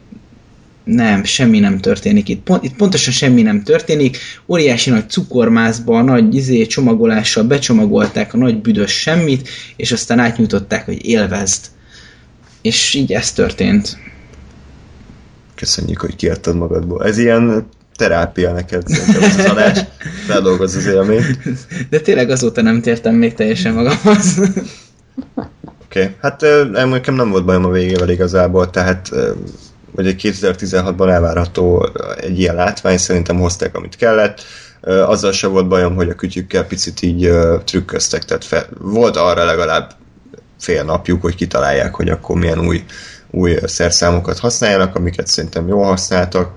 nem, 0.85 1.25
semmi 1.25 1.59
nem 1.59 1.79
történik 1.79 2.29
itt. 2.29 2.43
Pont, 2.43 2.65
itt 2.65 2.77
pontosan 2.77 3.13
semmi 3.13 3.43
nem 3.43 3.63
történik. 3.63 4.19
Óriási 4.49 4.91
nagy 4.91 5.11
cukormászba, 5.11 6.03
nagy 6.03 6.35
izé, 6.35 6.67
csomagolással 6.67 7.45
becsomagolták 7.45 8.35
a 8.35 8.37
nagy 8.37 8.61
büdös 8.61 8.93
semmit, 8.93 9.49
és 9.77 9.93
aztán 9.93 10.19
átnyújtották, 10.19 10.85
hogy 10.85 11.07
élvezd. 11.07 11.65
És 12.63 12.95
így 12.95 13.13
ez 13.13 13.33
történt. 13.33 13.99
köszönjük, 15.55 16.01
hogy 16.01 16.17
kiadtad 16.17 16.57
magadból. 16.57 17.05
Ez 17.05 17.19
ilyen 17.19 17.67
terápia 17.97 18.53
neked, 18.53 18.87
szerintem 18.87 19.23
ez 19.23 19.39
az 19.39 19.45
adás. 19.45 19.79
Feldolgoz 20.27 20.75
az 20.75 20.87
élményt. 20.87 21.39
De 21.91 22.01
tényleg 22.01 22.31
azóta 22.31 22.63
nem 22.63 22.81
tértem 22.81 23.15
még 23.15 23.35
teljesen 23.35 23.73
magamhoz. 23.73 24.39
Oké, 25.85 26.03
okay. 26.03 26.15
hát 26.21 26.45
nekem 26.73 27.15
nem 27.15 27.31
volt 27.31 27.45
bajom 27.45 27.65
a 27.65 27.71
végével 27.71 28.11
igazából, 28.11 28.71
tehát 28.71 29.11
egy 29.97 30.21
2016-ban 30.23 31.11
elvárható 31.11 31.89
egy 32.21 32.39
ilyen 32.39 32.55
látvány, 32.55 32.99
szerintem 32.99 33.39
hozták, 33.39 33.77
amit 33.77 33.97
kellett. 33.97 34.43
Azzal 34.83 35.33
se 35.33 35.47
volt 35.47 35.69
bajom, 35.69 35.95
hogy 35.95 36.09
a 36.09 36.15
kütyükkel 36.15 36.65
picit 36.65 37.03
így 37.03 37.31
trükköztek, 37.65 38.25
tehát 38.25 38.45
fel, 38.45 38.67
volt 38.79 39.17
arra 39.17 39.45
legalább 39.45 39.91
fél 40.61 40.85
napjuk, 40.85 41.23
hogy 41.23 41.35
kitalálják, 41.35 41.95
hogy 41.95 42.09
akkor 42.09 42.37
milyen 42.37 42.59
új, 42.59 42.85
új 43.31 43.59
szerszámokat 43.65 44.39
használjanak, 44.39 44.97
amiket 44.97 45.27
szerintem 45.27 45.69
jól 45.69 45.85
használtak. 45.85 46.51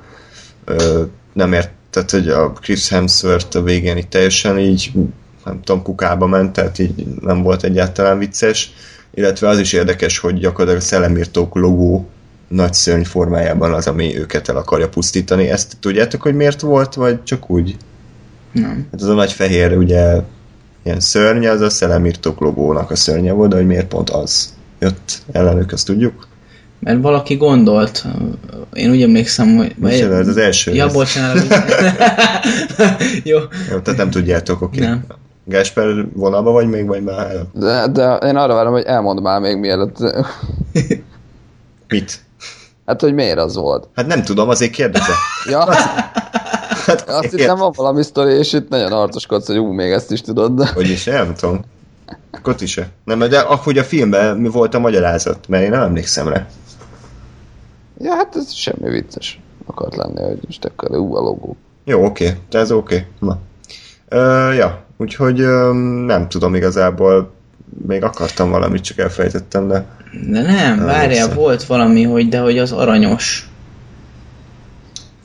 Nem 1.34 1.54
ért, 1.54 1.72
tehát 1.90 2.12
hogy 2.12 2.30
a 2.30 2.52
Chris 2.52 2.90
Hemsworth 2.90 3.58
a 3.58 3.62
végén 3.62 3.98
így 3.98 4.08
teljesen 4.08 4.60
így 4.60 4.92
nem 5.46 5.62
tudom, 5.64 5.84
kukába 5.84 6.28
ment, 6.28 6.54
tehát 6.54 6.80
így 6.80 7.06
nem 7.22 7.42
volt 7.42 7.64
egyáltalán 7.64 8.18
vicces. 8.18 8.74
Illetve 9.14 9.48
az 9.48 9.60
is 9.60 9.74
érdekes, 9.74 10.20
hogy 10.20 10.40
gyakorlatilag 10.40 10.82
a 10.82 10.86
szellemírtók 10.86 11.56
logó 11.56 12.10
nagy 12.48 12.74
szörny 12.74 13.04
formájában 13.04 13.74
az, 13.74 13.88
ami 13.88 14.18
őket 14.18 14.50
el 14.50 14.58
akarja 14.58 14.90
pusztítani. 14.90 15.50
Ezt 15.50 15.78
tudjátok, 15.80 16.22
hogy 16.22 16.36
miért 16.36 16.62
volt, 16.62 16.94
vagy 16.94 17.24
csak 17.24 17.50
úgy? 17.50 17.78
Nem. 18.52 18.88
Hát 18.92 19.02
az 19.02 19.08
a 19.08 19.14
nagy 19.14 19.32
fehér, 19.32 19.78
ugye, 19.78 20.22
ilyen 20.84 21.00
szörny, 21.00 21.48
az 21.48 21.62
a 21.62 21.70
szellemírtók 21.70 22.40
logónak 22.40 22.92
a 22.92 22.96
szörnye 22.96 23.32
volt, 23.32 23.50
de 23.50 23.56
hogy 23.56 23.66
miért 23.66 23.88
pont 23.88 24.10
az 24.10 24.54
jött 24.80 25.22
ellenük, 25.32 25.72
azt 25.72 25.86
tudjuk? 25.86 26.28
Mert 26.80 27.02
valaki 27.02 27.36
gondolt, 27.36 28.06
én 28.74 28.92
úgy 28.92 29.02
emlékszem, 29.02 29.56
hogy... 29.56 29.76
Micsoda, 29.78 30.16
ez 30.16 30.28
az 30.28 30.38
első 30.38 30.74
Ja, 30.74 30.84
rész. 30.84 30.94
bocsánat. 31.00 31.46
Jó. 33.24 33.38
Jó, 33.72 33.80
tehát 33.80 33.98
nem 33.98 34.10
tudjátok, 34.10 34.62
oké. 34.62 34.78
Okay. 34.78 34.90
Nem. 34.90 35.04
Gásper 35.44 36.06
vonalba 36.14 36.52
vagy 36.52 36.68
még, 36.68 36.86
vagy 36.86 37.04
már 37.04 37.32
el? 37.32 37.48
De, 37.54 37.88
de 37.88 38.28
én 38.28 38.36
arra 38.36 38.54
várom, 38.54 38.72
hogy 38.72 38.84
elmondd 38.84 39.22
már 39.22 39.40
még 39.40 39.58
mielőtt. 39.58 39.98
Mit? 41.88 42.20
Hát, 42.86 43.02
hogy 43.02 43.14
miért 43.14 43.38
az 43.38 43.56
volt? 43.56 43.88
Hát 43.96 44.08
nem 44.08 44.24
tudom, 44.24 44.50
azért 44.50 44.72
kérdezek. 44.72 45.16
Ja, 45.50 45.68
Hát, 46.86 47.10
azt 47.10 47.36
hittem 47.36 47.58
van 47.58 47.72
valami 47.76 48.04
sztori, 48.04 48.34
és 48.34 48.54
itt 48.54 48.70
nagyon 48.70 48.92
arcoskodsz, 48.92 49.48
hogy 49.48 49.58
ú, 49.58 49.72
még 49.72 49.92
ezt 49.92 50.12
is 50.12 50.22
tudod, 50.22 50.52
de... 50.52 50.68
Hogy 50.74 50.90
is, 50.90 51.04
nem 51.04 51.34
tudom. 51.34 51.62
Koti 52.42 52.66
se. 52.66 52.90
Nem, 53.04 53.20
de 53.20 53.40
ahogy 53.40 53.78
a 53.78 53.84
filmben 53.84 54.38
mi 54.38 54.50
volt 54.50 54.74
a 54.74 54.80
magyarázat, 54.80 55.48
mert 55.48 55.64
én 55.64 55.70
nem 55.70 55.82
emlékszem 55.82 56.28
rá. 56.28 56.48
Ja, 58.00 58.16
hát 58.16 58.36
ez 58.36 58.52
semmi 58.52 58.90
vicces 58.90 59.40
akart 59.66 59.96
lenni, 59.96 60.22
hogy 60.22 60.40
most 60.46 60.66
akkor 60.66 60.98
ú, 60.98 61.16
a 61.16 61.22
logó. 61.22 61.56
Jó, 61.84 62.06
oké, 62.06 62.30
de 62.50 62.60
ez 62.60 62.72
oké. 62.72 63.06
Na. 63.20 63.38
Ö, 64.08 64.52
ja, 64.54 64.84
úgyhogy 64.98 65.38
nem 66.06 66.28
tudom 66.30 66.56
igazából, 66.56 67.32
még 67.88 68.04
akartam 68.04 68.50
valamit, 68.50 68.84
csak 68.84 68.98
elfelejtettem, 68.98 69.68
de 69.68 69.86
De 70.30 70.42
nem, 70.42 70.86
várjál, 70.86 71.34
volt 71.34 71.64
valami, 71.64 72.04
hogy 72.04 72.30
de 72.30 72.40
hogy 72.40 72.58
az 72.58 72.72
aranyos. 72.72 73.50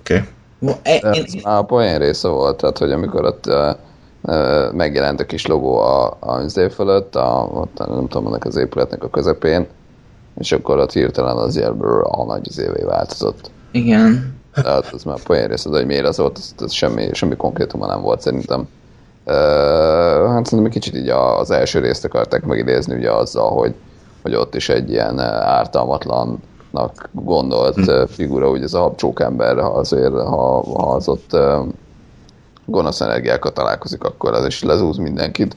oké. 0.01 0.15
E, 0.83 0.99
De 1.01 1.11
én, 1.11 1.25
ez 1.25 1.33
már 1.43 1.59
a 1.59 1.63
poén 1.63 1.99
része 1.99 2.29
volt, 2.29 2.57
tehát 2.57 2.79
hogy 2.79 2.93
amikor 2.93 3.25
ott 3.25 3.47
uh, 3.47 3.77
uh, 4.23 4.73
megjelent 4.73 5.21
a 5.21 5.27
kis 5.27 5.47
logó 5.47 5.79
a, 5.79 6.17
a 6.21 6.49
fölött, 6.71 7.17
a, 7.17 7.49
ott, 7.53 7.79
nem 7.79 8.09
tudom, 8.09 8.27
annak 8.27 8.45
az 8.45 8.57
épületnek 8.57 9.03
a 9.05 9.11
közepén, 9.11 9.67
és 10.39 10.53
akkor 10.53 10.79
ott 10.79 10.93
hirtelen 10.93 11.37
az 11.37 11.57
jelből 11.57 12.05
a 12.05 12.25
nagy 12.25 12.47
izévé 12.47 12.83
változott. 12.83 13.51
igen. 13.71 14.33
Tehát 14.55 14.91
ez 14.95 15.03
már 15.03 15.23
poén 15.23 15.49
része, 15.49 15.71
de 15.71 15.77
hogy 15.77 15.87
miért 15.87 16.07
az 16.07 16.19
volt, 16.19 16.41
ez 16.59 16.73
semmi, 16.73 17.09
semmi 17.13 17.37
konkrétuma 17.37 17.87
nem 17.87 18.01
volt 18.01 18.21
szerintem. 18.21 18.69
Uh, 19.27 19.35
hát 20.27 20.45
szerintem 20.45 20.65
egy 20.65 20.71
kicsit 20.71 20.95
így 20.97 21.09
az 21.09 21.51
első 21.51 21.81
részt 21.81 22.05
akarták 22.05 22.45
megidézni 22.45 22.95
ugye 22.95 23.13
azzal, 23.13 23.51
hogy, 23.51 23.75
hogy 24.23 24.35
ott 24.35 24.55
is 24.55 24.69
egy 24.69 24.91
ilyen 24.91 25.19
ártalmatlannak 25.41 27.09
gondolt 27.13 27.75
hm. 27.75 28.05
figura, 28.09 28.51
ugye 28.51 28.63
ez 28.63 28.75
a 28.75 28.81
habcsókember, 28.81 29.61
ha 29.61 29.69
azért, 29.69 30.13
ha, 30.13 30.63
ha 30.63 30.95
az 30.95 31.09
ott 31.09 31.33
uh, 31.33 31.67
gonosz 32.67 33.01
energiákkal 33.01 33.53
találkozik, 33.53 34.05
akkor 34.05 34.33
az 34.33 34.47
is 34.47 34.63
lezúz 34.63 34.97
mindenkit. 34.97 35.57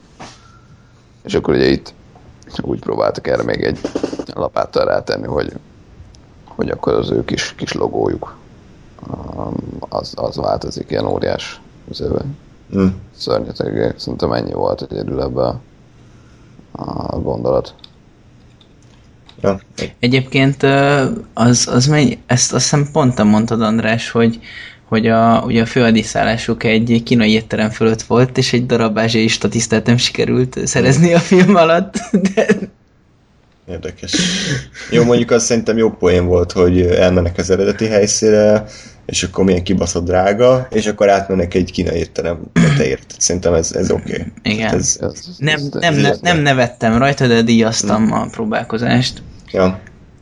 És 1.24 1.34
akkor 1.34 1.54
ugye 1.54 1.66
itt 1.66 1.94
úgy 2.60 2.78
próbáltak 2.78 3.26
erre 3.26 3.42
még 3.42 3.62
egy 3.62 3.78
lapáttal 4.34 4.84
rátenni, 4.84 5.26
hogy, 5.26 5.52
hogy 6.44 6.68
akkor 6.68 6.92
az 6.92 7.10
ő 7.10 7.24
kis, 7.24 7.54
kis 7.54 7.72
logójuk 7.72 8.36
um, 9.10 9.54
az, 9.88 10.12
az 10.16 10.36
változik 10.36 10.90
ilyen 10.90 11.06
óriás 11.06 11.60
üzőben. 11.90 12.36
Hm. 12.70 12.86
Szörnyeteg, 13.16 13.94
szerintem 13.96 14.32
ennyi 14.32 14.52
volt 14.52 14.82
egyedül 14.82 15.22
ebbe 15.22 15.42
a, 15.42 15.60
a 17.06 17.20
gondolat. 17.20 17.74
Ja. 19.40 19.60
Egyébként 19.98 20.62
az, 21.34 21.68
az 21.72 21.86
megy, 21.86 22.18
ezt 22.26 22.52
azt 22.52 22.62
hiszem 22.62 22.88
pont 22.92 23.14
te 23.14 23.22
mondtad, 23.22 23.62
András, 23.62 24.10
hogy, 24.10 24.40
hogy 24.88 25.06
a, 25.06 25.42
ugye 25.46 25.62
a 25.62 25.66
főadiszállásuk 25.66 26.64
egy 26.64 27.02
kínai 27.04 27.32
étterem 27.32 27.70
fölött 27.70 28.02
volt, 28.02 28.38
és 28.38 28.52
egy 28.52 28.66
darab 28.66 28.98
ázsiai 28.98 29.28
statisztát 29.28 29.86
nem 29.86 29.96
sikerült 29.96 30.66
szerezni 30.66 31.14
a 31.14 31.18
film 31.18 31.54
alatt, 31.54 32.00
de 32.34 32.46
Érdekes. 33.68 34.12
Jó, 34.90 35.04
mondjuk 35.04 35.30
az 35.30 35.44
szerintem 35.44 35.76
jó 35.76 35.90
poén 35.90 36.26
volt, 36.26 36.52
hogy 36.52 36.80
elmennek 36.80 37.38
az 37.38 37.50
eredeti 37.50 37.86
helyszínre, 37.86 38.64
és 39.06 39.22
akkor 39.22 39.44
milyen 39.44 39.62
kibaszott 39.62 40.04
drága, 40.04 40.68
és 40.70 40.86
akkor 40.86 41.08
átmennek 41.08 41.54
egy 41.54 41.72
kínai 41.72 41.98
étterem 41.98 42.38
tetejért. 42.52 43.14
Szerintem 43.18 43.54
ez, 43.54 43.72
ez 43.72 43.90
oké. 43.90 44.12
Okay. 44.12 44.24
Igen. 44.42 44.74
Ez, 44.74 44.98
Ez, 45.00 45.24
nem, 45.38 45.54
ez, 45.54 45.68
nem, 45.80 45.94
nem, 45.94 46.16
nem 46.20 46.38
nevettem 46.38 46.98
rajta, 46.98 47.26
de 47.26 47.42
díjaztam 47.42 48.12
a 48.12 48.26
próbálkozást. 48.30 49.22
ja. 49.52 49.80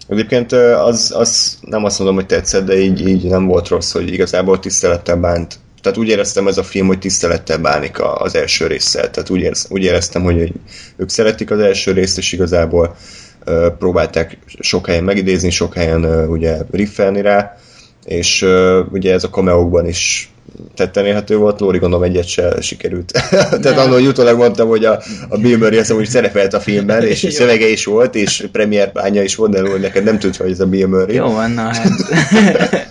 Egyébként 0.09 0.53
az, 0.53 1.13
az 1.17 1.59
nem 1.61 1.85
azt 1.85 1.99
mondom, 1.99 2.17
hogy 2.17 2.27
tetszett, 2.27 2.65
de 2.65 2.79
így, 2.79 3.09
így 3.09 3.25
nem 3.25 3.47
volt 3.47 3.69
rossz, 3.69 3.93
hogy 3.93 4.13
igazából 4.13 4.59
tisztelettel 4.59 5.17
bánt. 5.17 5.59
Tehát 5.83 5.99
úgy 5.99 6.09
éreztem 6.09 6.49
ez 6.49 6.59
a 6.59 6.63
film, 6.63 6.87
hogy 6.87 6.99
tisztelettel 6.99 7.59
bánik 7.59 7.97
az 8.01 8.35
első 8.35 8.67
résszel. 8.67 9.11
Tehát 9.11 9.31
úgy, 9.31 9.41
érez, 9.41 9.67
úgy 9.69 9.83
éreztem, 9.83 10.23
hogy 10.23 10.53
ők 10.97 11.09
szeretik 11.09 11.51
az 11.51 11.59
első 11.59 11.93
részt, 11.93 12.19
és 12.19 12.33
igazából 12.33 12.97
ö, 13.45 13.69
próbálták 13.79 14.39
sok 14.61 14.87
helyen 14.87 15.05
megidézni, 15.05 15.51
sok 15.51 15.75
helyen 15.75 16.03
ö, 16.03 16.27
ugye 16.27 16.57
riffelni 16.71 17.21
rá, 17.21 17.57
és 18.05 18.43
ö, 18.43 18.83
ugye 18.91 19.13
ez 19.13 19.25
a 19.25 19.31
kameókban 19.31 19.87
is 19.87 20.31
tetten 20.75 21.05
érhető 21.05 21.37
volt, 21.37 21.61
Lóri 21.61 21.79
gondolom 21.79 22.05
egyet 22.05 22.27
se 22.27 22.61
sikerült. 22.61 23.13
Tehát 23.63 23.79
annól 23.79 23.95
hogy 23.99 24.07
utólag 24.07 24.37
mondtam, 24.37 24.69
hogy 24.69 24.85
a, 24.85 25.01
a 25.29 25.39
Bill 25.39 25.57
Murray 25.59 25.79
az 25.79 25.91
úgy 25.91 26.07
szerepelt 26.07 26.55
a 26.55 26.61
filmben, 26.61 27.03
és 27.03 27.23
Jó. 27.23 27.31
szövege 27.31 27.69
is 27.69 27.85
volt, 27.85 28.15
és 28.15 28.49
premier 28.53 28.93
bánya 28.93 29.23
is 29.23 29.37
volt, 29.37 29.51
de 29.51 29.61
Lóri 29.61 29.81
neked 29.81 30.05
nem 30.05 30.19
tudta, 30.19 30.43
hogy 30.43 30.53
ez 30.53 30.61
a 30.61 30.67
Bill 30.67 30.87
Murray. 30.87 31.15
Jó 31.15 31.31
van, 31.31 31.51
na 31.51 31.63
hát. 31.75 32.89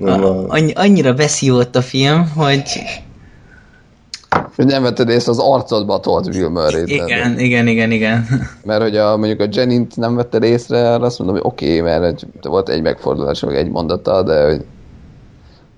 A- 0.00 0.44
Annyi, 0.48 0.72
annyira 0.72 1.14
beszívott 1.14 1.76
a 1.76 1.82
film, 1.82 2.28
hogy 2.36 2.62
Hogy 4.56 4.66
nem 4.66 4.82
vetted 4.82 5.08
észre, 5.08 5.30
az 5.30 5.38
arcodba 5.38 6.00
tolt 6.00 6.30
Bill 6.30 6.48
Murray. 6.48 6.82
igen, 6.86 7.38
igen, 7.38 7.66
igen, 7.66 7.90
igen. 7.90 8.26
Mert 8.64 8.82
hogy 8.82 8.96
a, 8.96 9.16
mondjuk 9.16 9.40
a 9.40 9.46
Jennyt 9.50 9.96
nem 9.96 10.14
vetted 10.14 10.42
észre, 10.42 10.92
arra 10.92 11.04
azt 11.04 11.18
mondom, 11.18 11.36
hogy 11.36 11.46
oké, 11.46 11.66
okay, 11.66 11.80
mert 11.80 12.04
egy, 12.04 12.26
volt 12.42 12.68
egy 12.68 12.82
megfordulás, 12.82 13.40
meg 13.40 13.56
egy 13.56 13.68
mondata, 13.70 14.22
de 14.22 14.44
hogy 14.44 14.64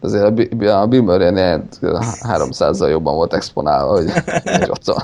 azért 0.03 0.25
a, 0.63 0.81
a 0.81 0.87
Bill 0.87 1.01
Murray 1.01 1.31
300-zal 1.33 2.91
jobban 2.91 3.15
volt 3.15 3.35
exponálva, 3.35 3.93
hogy 3.93 4.11
hogy 4.59 4.71
ott 4.71 4.85
van. 4.85 5.03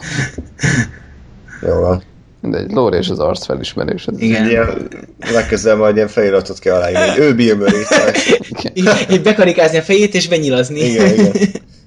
Jó 1.62 1.80
van. 1.80 2.02
Mindegy, 2.40 2.70
Lóri 2.72 2.96
és 2.96 3.08
az 3.08 3.18
arc 3.18 3.44
felismerés. 3.44 4.06
ez- 4.06 4.20
Igen. 4.20 4.48
Ilyen, 4.48 4.88
legközelebb 5.32 5.78
majd 5.78 5.96
ilyen 5.96 6.08
feliratot 6.08 6.58
kell 6.58 6.74
aláírni, 6.74 7.08
hogy 7.08 7.18
ő 7.18 7.34
Bill 7.34 7.54
Murray. 7.56 7.82
Így, 8.74 9.22
bekarikázni 9.22 9.78
a 9.78 9.82
fejét 9.82 10.14
és 10.14 10.28
benyilazni. 10.28 10.80
Igen, 10.80 11.12
igen. 11.12 11.32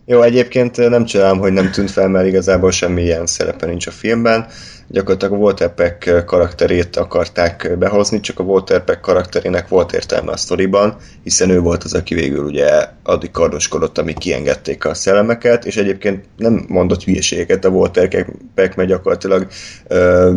Jó, 0.05 0.21
egyébként 0.21 0.89
nem 0.89 1.05
csodálom, 1.05 1.39
hogy 1.39 1.51
nem 1.51 1.71
tűnt 1.71 1.91
fel, 1.91 2.07
mert 2.07 2.27
igazából 2.27 2.71
semmi 2.71 3.01
ilyen 3.01 3.25
szerepe 3.25 3.65
nincs 3.65 3.87
a 3.87 3.91
filmben. 3.91 4.45
Gyakorlatilag 4.91 5.33
a 5.33 5.37
Walter 5.37 5.73
Peck 5.73 6.25
karakterét 6.25 6.95
akarták 6.95 7.77
behozni, 7.77 8.19
csak 8.19 8.39
a 8.39 8.43
Walter 8.43 8.83
Peck 8.83 9.01
karakterének 9.01 9.67
volt 9.67 9.93
értelme 9.93 10.31
a 10.31 10.37
sztoriban, 10.37 10.95
hiszen 11.23 11.49
ő 11.49 11.59
volt 11.59 11.83
az, 11.83 11.93
aki 11.93 12.13
végül 12.13 12.45
ugye 12.45 12.87
addig 13.03 13.31
kardoskodott, 13.31 13.97
amíg 13.97 14.17
kiengedték 14.17 14.85
a 14.85 14.93
szellemeket, 14.93 15.65
és 15.65 15.77
egyébként 15.77 16.25
nem 16.37 16.65
mondott 16.67 17.03
hülyeségeket 17.03 17.65
a 17.65 17.69
Walter 17.69 18.25
Peck, 18.55 18.75
mert 18.75 18.89
gyakorlatilag 18.89 19.47
ö, 19.87 20.33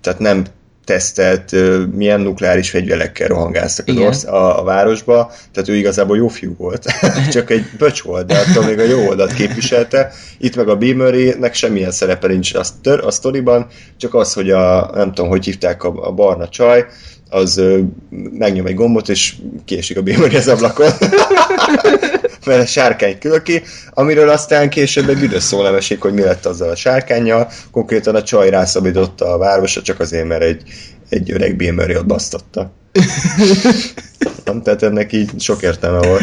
tehát 0.00 0.18
nem 0.18 0.44
tesztelt, 0.84 1.54
milyen 1.94 2.20
nukleáris 2.20 2.70
fegyverekkel 2.70 3.28
rohangáztak 3.28 3.88
az 3.88 3.96
orsz, 3.96 4.24
a, 4.24 4.60
a 4.60 4.64
városba, 4.64 5.32
tehát 5.52 5.68
ő 5.68 5.74
igazából 5.74 6.16
jó 6.16 6.28
fiú 6.28 6.54
volt, 6.58 6.84
csak 7.32 7.50
egy 7.50 7.64
böcs 7.78 8.02
volt, 8.02 8.26
de 8.26 8.38
attól 8.38 8.64
még 8.64 8.78
a 8.78 8.84
jó 8.84 9.08
oldalt 9.08 9.34
képviselte. 9.34 10.12
Itt 10.38 10.56
meg 10.56 10.68
a 10.68 10.76
Bill 10.76 10.94
Murray-nek 10.94 11.54
semmilyen 11.54 11.90
szerepe 11.90 12.26
nincs 12.26 12.54
a, 12.54 12.62
tör, 12.82 13.04
a 13.06 13.10
sztoriban, 13.10 13.66
csak 13.96 14.14
az, 14.14 14.32
hogy 14.32 14.50
a, 14.50 14.90
nem 14.94 15.12
tudom, 15.12 15.30
hogy 15.30 15.44
hívták 15.44 15.84
a, 15.84 16.06
a 16.06 16.12
barna 16.12 16.48
csaj, 16.48 16.86
az 17.30 17.62
megnyom 18.38 18.66
egy 18.66 18.74
gombot, 18.74 19.08
és 19.08 19.34
kiesik 19.64 19.96
a 19.98 20.02
Murray 20.02 20.36
az 20.36 20.48
ablakon. 20.48 20.90
mert 22.46 22.62
a 22.62 22.66
sárkány 22.66 23.18
kül 23.18 23.42
ki, 23.42 23.62
amiről 23.90 24.28
aztán 24.28 24.70
később 24.70 25.08
egy 25.08 25.18
büdös 25.18 25.42
szó 25.42 25.62
nem 25.62 25.74
esik, 25.74 26.00
hogy 26.00 26.12
mi 26.12 26.22
lett 26.22 26.46
azzal 26.46 26.70
a 26.70 26.76
sárkányjal. 26.76 27.50
Konkrétan 27.70 28.14
a 28.14 28.22
csaj 28.22 28.50
rászabította 28.50 29.32
a 29.32 29.38
városra, 29.38 29.82
csak 29.82 30.00
azért, 30.00 30.26
mert 30.26 30.42
egy, 30.42 30.62
egy 31.08 31.32
öreg 31.32 31.56
Bill 31.56 31.72
Murray 31.72 31.96
ott 31.96 32.06
basztatta. 32.06 32.72
Nem, 34.44 34.62
tehát 34.62 34.82
ennek 34.82 35.12
így 35.12 35.40
sok 35.40 35.62
értelme 35.62 36.06
volt. 36.06 36.22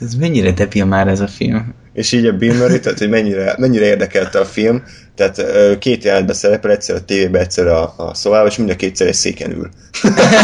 Ez 0.00 0.14
mennyire 0.14 0.52
debil 0.52 0.84
már 0.84 1.08
ez 1.08 1.20
a 1.20 1.26
film. 1.26 1.74
És 1.92 2.12
így 2.12 2.26
a 2.26 2.32
Bill 2.32 2.56
Murray, 2.56 2.80
tehát 2.80 2.98
hogy 2.98 3.08
mennyire, 3.08 3.54
mennyire 3.58 3.84
érdekelte 3.84 4.38
a 4.38 4.44
film, 4.44 4.82
tehát 5.14 5.42
két 5.78 6.04
jelentben 6.04 6.34
szerepel, 6.34 6.70
egyszer 6.70 6.96
a 6.96 7.04
tévében, 7.04 7.40
egyszer 7.40 7.66
a, 7.66 7.94
a 7.96 8.14
szobában, 8.14 8.46
és 8.46 8.56
mind 8.56 8.70
a 8.70 8.76
kétszer 8.76 9.06
egy 9.06 9.14
széken 9.14 9.50
ül. 9.50 9.68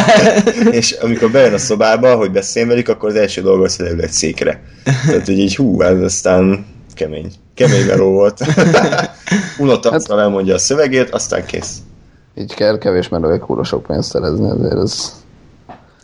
és 0.78 0.92
amikor 0.92 1.30
bejön 1.30 1.52
a 1.52 1.58
szobába, 1.58 2.16
hogy 2.16 2.30
beszél 2.30 2.66
velük, 2.66 2.88
akkor 2.88 3.08
az 3.08 3.14
első 3.14 3.42
dolga 3.42 3.64
az, 3.64 3.76
hogy 3.76 3.86
leül 3.86 4.00
egy 4.02 4.10
székre. 4.10 4.62
Tehát, 5.06 5.26
hogy 5.26 5.38
így 5.38 5.56
hú, 5.56 5.82
ez 5.82 6.02
aztán 6.02 6.66
kemény. 6.94 7.32
Kemény 7.54 7.86
meló 7.86 8.10
volt. 8.10 8.40
Unottam, 9.58 10.18
elmondja 10.18 10.54
a 10.54 10.58
szövegét, 10.58 11.10
aztán 11.10 11.44
kész. 11.46 11.76
Így 12.34 12.54
kell 12.54 12.78
kevés 12.78 13.08
merőek 13.08 13.40
kurva 13.40 13.64
sok 13.64 13.82
pénzt 13.82 14.10
szerezni, 14.10 14.50
ezért 14.50 14.82
ez... 14.82 15.12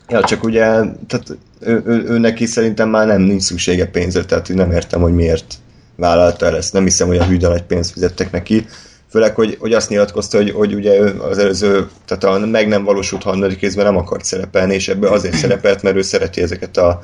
Ja, 0.08 0.24
csak 0.24 0.44
ugye, 0.44 0.64
tehát 1.06 1.38
ő, 1.60 1.82
ő, 1.86 2.04
ő 2.08 2.18
neki 2.18 2.46
szerintem 2.46 2.88
már 2.88 3.06
nem 3.06 3.20
nincs 3.20 3.42
szüksége 3.42 3.86
pénzre, 3.86 4.24
tehát 4.24 4.48
nem 4.48 4.70
értem, 4.70 5.00
hogy 5.00 5.14
miért 5.14 5.54
vállalta 5.96 6.46
el 6.46 6.56
ezt. 6.56 6.72
Nem 6.72 6.84
hiszem, 6.84 7.06
hogy 7.06 7.18
a 7.18 7.24
hűde 7.24 7.48
nagy 7.48 7.62
pénzt 7.62 7.92
fizettek 7.92 8.30
neki. 8.30 8.66
Főleg, 9.10 9.34
hogy, 9.34 9.56
hogy 9.60 9.72
azt 9.72 9.88
nyilatkozta, 9.88 10.36
hogy, 10.36 10.50
hogy 10.50 10.74
ugye 10.74 10.98
ő 10.98 11.20
az 11.20 11.38
előző, 11.38 11.88
tehát 12.06 12.24
a 12.24 12.46
meg 12.46 12.68
nem 12.68 12.84
valósult 12.84 13.22
harmadik 13.22 13.60
részben 13.60 13.84
nem 13.84 13.96
akart 13.96 14.24
szerepelni, 14.24 14.74
és 14.74 14.88
ebből 14.88 15.12
azért 15.12 15.36
szerepelt, 15.36 15.82
mert 15.82 15.96
ő 15.96 16.02
szereti 16.02 16.42
ezeket 16.42 16.76
a, 16.76 17.00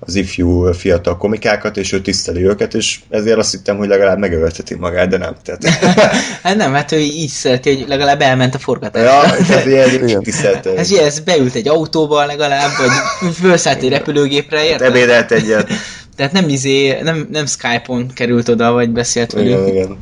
az 0.00 0.14
ifjú 0.14 0.72
fiatal 0.72 1.16
komikákat, 1.16 1.76
és 1.76 1.92
ő 1.92 2.00
tiszteli 2.00 2.44
őket, 2.44 2.74
és 2.74 3.00
ezért 3.10 3.38
azt 3.38 3.50
hittem, 3.50 3.76
hogy 3.76 3.88
legalább 3.88 4.18
megövelteti 4.18 4.74
magát, 4.74 5.08
de 5.08 5.16
nem. 5.16 5.36
Tehát, 5.44 5.64
Hát 6.42 6.56
nem, 6.56 6.72
hát 6.72 6.92
ő 6.92 6.98
így 6.98 7.28
szereti, 7.28 7.76
hogy 7.76 7.88
legalább 7.88 8.20
elment 8.20 8.54
a 8.54 8.58
forgatásra. 8.58 9.36
ja, 9.36 9.46
tehát 9.46 9.66
ilyen 9.66 10.22
tisztelte. 10.22 10.74
Ez, 10.74 10.90
ugye, 10.90 11.04
ez 11.04 11.20
beült 11.20 11.54
egy 11.54 11.68
autóba 11.68 12.24
legalább, 12.24 12.70
vagy 12.78 13.32
felszállt 13.34 13.82
egy 13.82 13.88
repülőgépre, 13.88 14.64
érted? 14.64 14.88
Ebédelt 14.88 15.32
egyet. 15.32 15.70
Tehát 16.18 16.32
nem 16.32 16.48
izé, 16.48 17.00
nem, 17.02 17.28
nem 17.30 17.46
Skype-on 17.46 18.10
került 18.14 18.48
oda, 18.48 18.72
vagy 18.72 18.90
beszélt 18.90 19.32
velük. 19.32 19.48
Igen, 19.48 19.66
igen. 19.66 19.98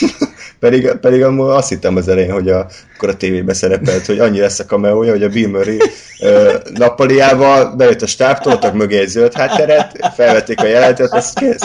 pedig, 0.60 0.90
pedig 1.00 1.22
amúgy 1.22 1.48
azt 1.48 1.68
hittem 1.68 1.96
az 1.96 2.08
elején, 2.08 2.32
hogy 2.32 2.48
a, 2.48 2.66
akkor 2.96 3.08
a 3.08 3.16
tévébe 3.16 3.54
szerepelt, 3.54 4.06
hogy 4.06 4.18
annyi 4.18 4.40
lesz 4.40 4.58
a 4.58 4.66
kameója, 4.66 5.10
hogy 5.10 5.22
a 5.22 5.28
Bill 5.28 5.48
Murray 5.48 5.78
ö, 6.20 6.54
nappaliával 6.74 7.74
bejött 7.76 8.02
a 8.02 8.06
stáb, 8.06 8.38
toltak 8.38 8.74
mögé 8.74 8.98
egy 8.98 9.08
zöld 9.08 9.32
hátteret, 9.32 10.12
felvették 10.14 10.60
a 10.60 10.66
jelentet, 10.66 11.12
azt 11.12 11.38
kész. 11.38 11.62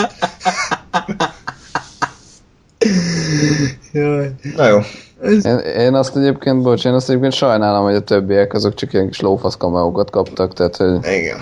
Na 4.56 4.68
jó. 4.68 4.80
Én, 5.24 5.58
én 5.58 5.94
azt 5.94 6.18
egyébként, 6.18 6.62
bocs, 6.62 6.86
én 6.86 6.94
azt 6.94 7.10
egyébként 7.10 7.34
sajnálom, 7.34 7.84
hogy 7.84 7.96
a 7.96 8.02
többiek 8.02 8.54
azok 8.54 8.74
csak 8.74 8.94
ilyen 8.94 9.08
kis 9.08 9.20
lófasz 9.20 9.58
kameókat 9.58 10.10
kaptak, 10.10 10.54
tehát 10.54 10.76
hogy 10.76 11.12
Igen. 11.12 11.38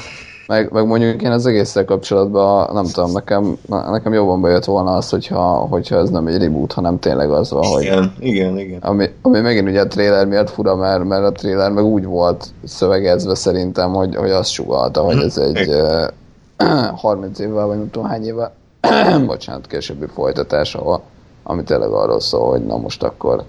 Meg, 0.50 0.72
meg 0.72 0.86
mondjuk 0.86 1.22
én 1.22 1.32
az 1.32 1.46
egésszel 1.46 1.86
kapcsolatban, 1.86 2.74
nem 2.74 2.86
tudom, 2.86 3.12
nekem, 3.12 3.58
nekem 3.68 4.14
jobban 4.14 4.42
bejött 4.42 4.66
volna 4.66 4.96
az, 4.96 5.10
hogyha, 5.10 5.42
hogyha 5.70 5.98
ez 5.98 6.10
nem 6.10 6.28
egy 6.28 6.38
reboot, 6.38 6.72
hanem 6.72 7.00
tényleg 7.00 7.32
az 7.32 7.52
van, 7.52 7.66
hogy... 7.66 7.84
Igen, 7.84 8.14
igen, 8.20 8.58
igen. 8.58 8.80
Ami, 8.82 9.10
ami 9.22 9.40
megint 9.40 9.68
ugye 9.68 9.82
a 9.82 9.88
trailer 9.88 10.26
miatt 10.28 10.50
fura, 10.50 10.76
mert, 10.76 11.04
mert 11.04 11.24
a 11.24 11.32
trailer 11.32 11.72
meg 11.72 11.84
úgy 11.84 12.06
volt 12.06 12.46
szövegezve 12.64 13.36
szerintem, 13.36 13.94
hogy, 13.94 14.16
hogy 14.16 14.30
azt 14.30 14.50
sugalta, 14.50 15.02
hogy 15.02 15.18
ez 15.18 15.38
egy 15.38 15.58
Igen. 15.58 16.12
uh, 16.64 17.00
30 17.00 17.40
évvel, 17.40 17.66
vagy 17.66 17.78
nem 17.78 17.90
tudom 17.90 18.08
hány 18.08 18.26
évvel, 18.26 18.54
bocsánat, 19.26 19.68
későbbi 19.68 20.06
folytatás, 20.14 20.76
ahol, 20.76 21.02
ami 21.44 21.64
tényleg 21.64 21.92
arról 21.92 22.20
szól, 22.20 22.50
hogy 22.50 22.66
na 22.66 22.78
most 22.78 23.04
akkor 23.04 23.44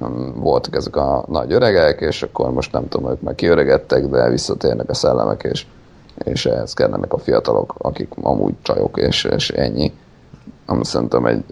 um, 0.00 0.34
voltak 0.40 0.76
ezek 0.76 0.96
a 0.96 1.24
nagy 1.28 1.52
öregek, 1.52 2.00
és 2.00 2.22
akkor 2.22 2.52
most 2.52 2.72
nem 2.72 2.88
tudom, 2.88 3.10
ők 3.10 3.20
már 3.20 3.34
kiöregedtek, 3.34 4.06
de 4.06 4.30
visszatérnek 4.30 4.90
a 4.90 4.94
szellemek, 4.94 5.42
és, 5.52 5.66
és 6.24 6.46
ehhez 6.46 6.72
kellenek 6.72 7.12
a 7.12 7.18
fiatalok, 7.18 7.74
akik 7.78 8.08
amúgy 8.22 8.54
csajok, 8.62 8.98
és, 8.98 9.24
és 9.24 9.50
ennyi. 9.50 9.92
Ami 10.66 10.84
szerintem 10.84 11.26
egy, 11.26 11.44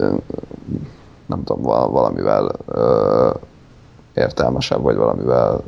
nem 1.27 1.45
tudom, 1.45 1.63
val- 1.63 1.91
valamivel 1.91 2.53
ö, 2.67 3.31
értelmesebb, 4.15 4.83
vagy 4.83 4.97
valamivel 4.97 5.63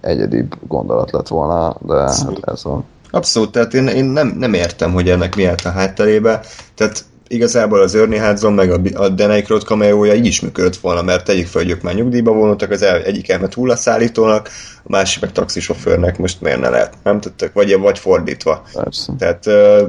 egyedibb 0.00 0.54
gondolat 0.68 1.10
lett 1.10 1.28
volna, 1.28 1.76
de 1.80 1.94
hát 1.94 2.38
ez 2.40 2.64
van. 2.64 2.84
Abszolút, 3.10 3.52
tehát 3.52 3.74
én, 3.74 3.86
én 3.86 4.04
nem, 4.04 4.28
nem 4.28 4.54
értem, 4.54 4.92
hogy 4.92 5.08
ennek 5.08 5.36
mi 5.36 5.44
állt 5.44 5.64
a 5.64 5.70
hátterébe. 5.70 6.40
Tehát 6.74 7.04
igazából 7.28 7.80
az 7.80 7.94
Ernie 7.94 8.26
Hudson 8.26 8.52
meg 8.52 8.70
a, 8.70 8.80
a 8.94 9.08
Dan 9.08 9.30
Aykroyd 9.30 9.62
cameója 9.62 10.14
így 10.14 10.26
is 10.26 10.40
működött 10.40 10.76
volna, 10.76 11.02
mert 11.02 11.24
tegyük 11.24 11.46
fel, 11.46 11.62
hogy 11.62 11.70
ők 11.70 11.82
már 11.82 11.94
nyugdíjba 11.94 12.32
vonultak, 12.32 12.70
az 12.70 12.82
el, 12.82 13.02
egyik 13.02 13.28
elment 13.28 13.54
hullaszállítónak, 13.54 14.48
a 14.82 14.90
másik 14.90 15.20
meg 15.20 15.32
taxisofőrnek, 15.32 16.18
most 16.18 16.40
miért 16.40 16.60
ne 16.60 16.68
lehet, 16.68 16.94
nem 17.02 17.20
tudtak, 17.20 17.52
vagy, 17.52 17.78
vagy 17.78 17.98
fordítva. 17.98 18.62
Persze. 18.72 19.12
Tehát 19.18 19.46
ö, 19.46 19.86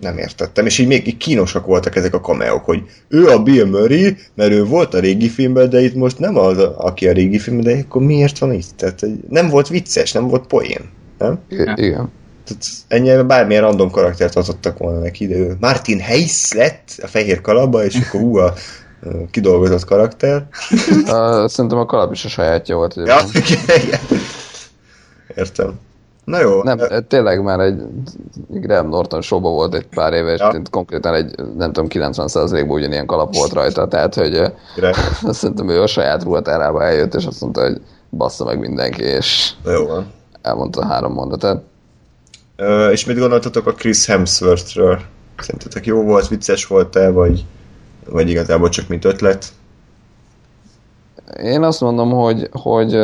nem 0.00 0.18
értettem, 0.18 0.66
és 0.66 0.78
így 0.78 0.86
még 0.86 1.06
így 1.06 1.16
kínosak 1.16 1.66
voltak 1.66 1.96
ezek 1.96 2.14
a 2.14 2.20
kameók, 2.20 2.64
hogy 2.64 2.82
ő 3.08 3.26
a 3.26 3.42
Bill 3.42 3.66
Murray, 3.66 4.16
mert 4.34 4.50
ő 4.50 4.64
volt 4.64 4.94
a 4.94 5.00
régi 5.00 5.28
filmben, 5.28 5.70
de 5.70 5.80
itt 5.80 5.94
most 5.94 6.18
nem 6.18 6.36
az, 6.36 6.58
aki 6.58 7.08
a 7.08 7.12
régi 7.12 7.38
filmben, 7.38 7.74
de 7.74 7.80
akkor 7.82 8.02
miért 8.02 8.38
van 8.38 8.52
itt? 8.52 8.76
Tehát 8.76 9.06
nem 9.28 9.48
volt 9.48 9.68
vicces, 9.68 10.12
nem 10.12 10.28
volt 10.28 10.46
poén, 10.46 10.90
nem? 11.18 11.38
I- 11.48 11.84
igen. 11.84 12.10
Tehát 12.48 12.64
ennyi 12.88 13.22
bármilyen 13.22 13.62
random 13.62 13.90
karaktert 13.90 14.36
adottak 14.36 14.78
volna 14.78 14.98
neki, 14.98 15.26
de 15.26 15.34
ő 15.36 15.56
Martin 15.60 16.00
Hayes 16.02 16.52
lett 16.52 16.88
a 17.02 17.06
fehér 17.06 17.40
kalapba, 17.40 17.84
és 17.84 18.00
akkor 18.08 18.20
ú, 18.20 18.36
a 18.36 18.52
kidolgozott 19.30 19.84
karakter. 19.84 20.46
Uh, 21.10 21.46
szerintem 21.48 21.78
a 21.78 21.86
kalap 21.86 22.12
is 22.12 22.24
a 22.24 22.28
sajátja 22.28 22.76
volt. 22.76 22.94
Ja, 22.94 23.18
igen. 23.84 24.00
Értem. 25.36 25.78
Na 26.24 26.40
jó. 26.40 26.62
Nem, 26.62 26.78
tényleg 27.08 27.42
már 27.42 27.60
egy 27.60 27.82
Graham 28.48 28.88
Norton 28.88 29.20
showba 29.22 29.50
volt 29.50 29.74
egy 29.74 29.86
pár 29.86 30.12
éve, 30.12 30.32
és 30.32 30.38
Ja. 30.40 30.62
konkrétan 30.70 31.14
egy, 31.14 31.34
nem 31.56 31.72
tudom, 31.72 31.88
90%-ban 31.90 32.70
ugyanilyen 32.76 33.06
kalap 33.06 33.34
volt 33.34 33.52
rajta, 33.52 33.88
tehát, 33.88 34.14
hogy 34.14 34.36
azt 35.22 35.38
szerintem 35.38 35.68
ő 35.68 35.82
a 35.82 35.86
saját 35.86 36.22
ruhatárába 36.22 36.84
eljött, 36.84 37.14
és 37.14 37.24
azt 37.26 37.40
mondta, 37.40 37.60
hogy 37.62 37.80
bassza 38.10 38.44
meg 38.44 38.58
mindenki, 38.58 39.02
és 39.02 39.50
Na 39.64 39.70
jó 39.72 39.86
van. 39.86 40.12
elmondta 40.42 40.80
a 40.80 40.86
három 40.86 41.12
mondatát. 41.12 41.62
És 42.90 43.04
mit 43.04 43.18
gondoltatok 43.18 43.66
a 43.66 43.72
Chris 43.72 44.06
Hemsworthről? 44.06 45.00
Szerintetek 45.38 45.86
jó 45.86 46.02
volt, 46.02 46.28
vicces 46.28 46.66
volt-e, 46.66 47.10
vagy, 47.10 47.44
vagy 48.06 48.30
igazából 48.30 48.68
csak 48.68 48.88
mint 48.88 49.04
ötlet? 49.04 49.52
Én 51.42 51.62
azt 51.62 51.80
mondom, 51.80 52.10
hogy, 52.10 52.48
hogy 52.52 52.94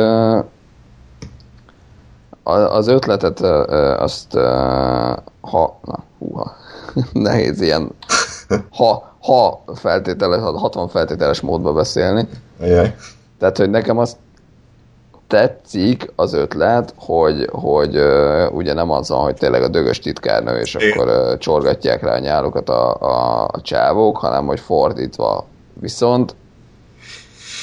az 2.43 2.87
ötletet 2.87 3.39
azt 3.99 4.33
ha, 5.41 5.79
na, 5.83 6.03
húha, 6.19 6.55
nehéz 7.13 7.61
ilyen, 7.61 7.91
ha, 8.69 9.15
ha 9.19 9.63
feltételes, 9.75 10.39
60 10.41 10.87
feltételes 10.87 11.41
módba 11.41 11.73
beszélni, 11.73 12.27
Ajaj. 12.59 12.95
Tehát, 13.39 13.57
hogy 13.57 13.69
nekem 13.69 13.97
azt 13.97 14.17
tetszik 15.27 16.11
az 16.15 16.33
ötlet, 16.33 16.93
hogy, 16.97 17.49
hogy 17.51 17.97
uh, 17.97 18.55
ugye 18.55 18.73
nem 18.73 18.91
az 18.91 19.09
van, 19.09 19.23
hogy 19.23 19.35
tényleg 19.35 19.63
a 19.63 19.67
dögös 19.67 19.99
titkárnő, 19.99 20.59
és 20.59 20.73
Igen. 20.73 20.91
akkor 20.91 21.07
uh, 21.07 21.37
csorgatják 21.37 22.03
rá 22.03 22.13
a 22.13 22.19
nyálukat 22.19 22.69
a, 22.69 22.93
a, 22.93 23.43
a 23.51 23.61
csávók, 23.61 24.17
hanem 24.17 24.45
hogy 24.45 24.59
fordítva. 24.59 25.45
Viszont 25.79 26.35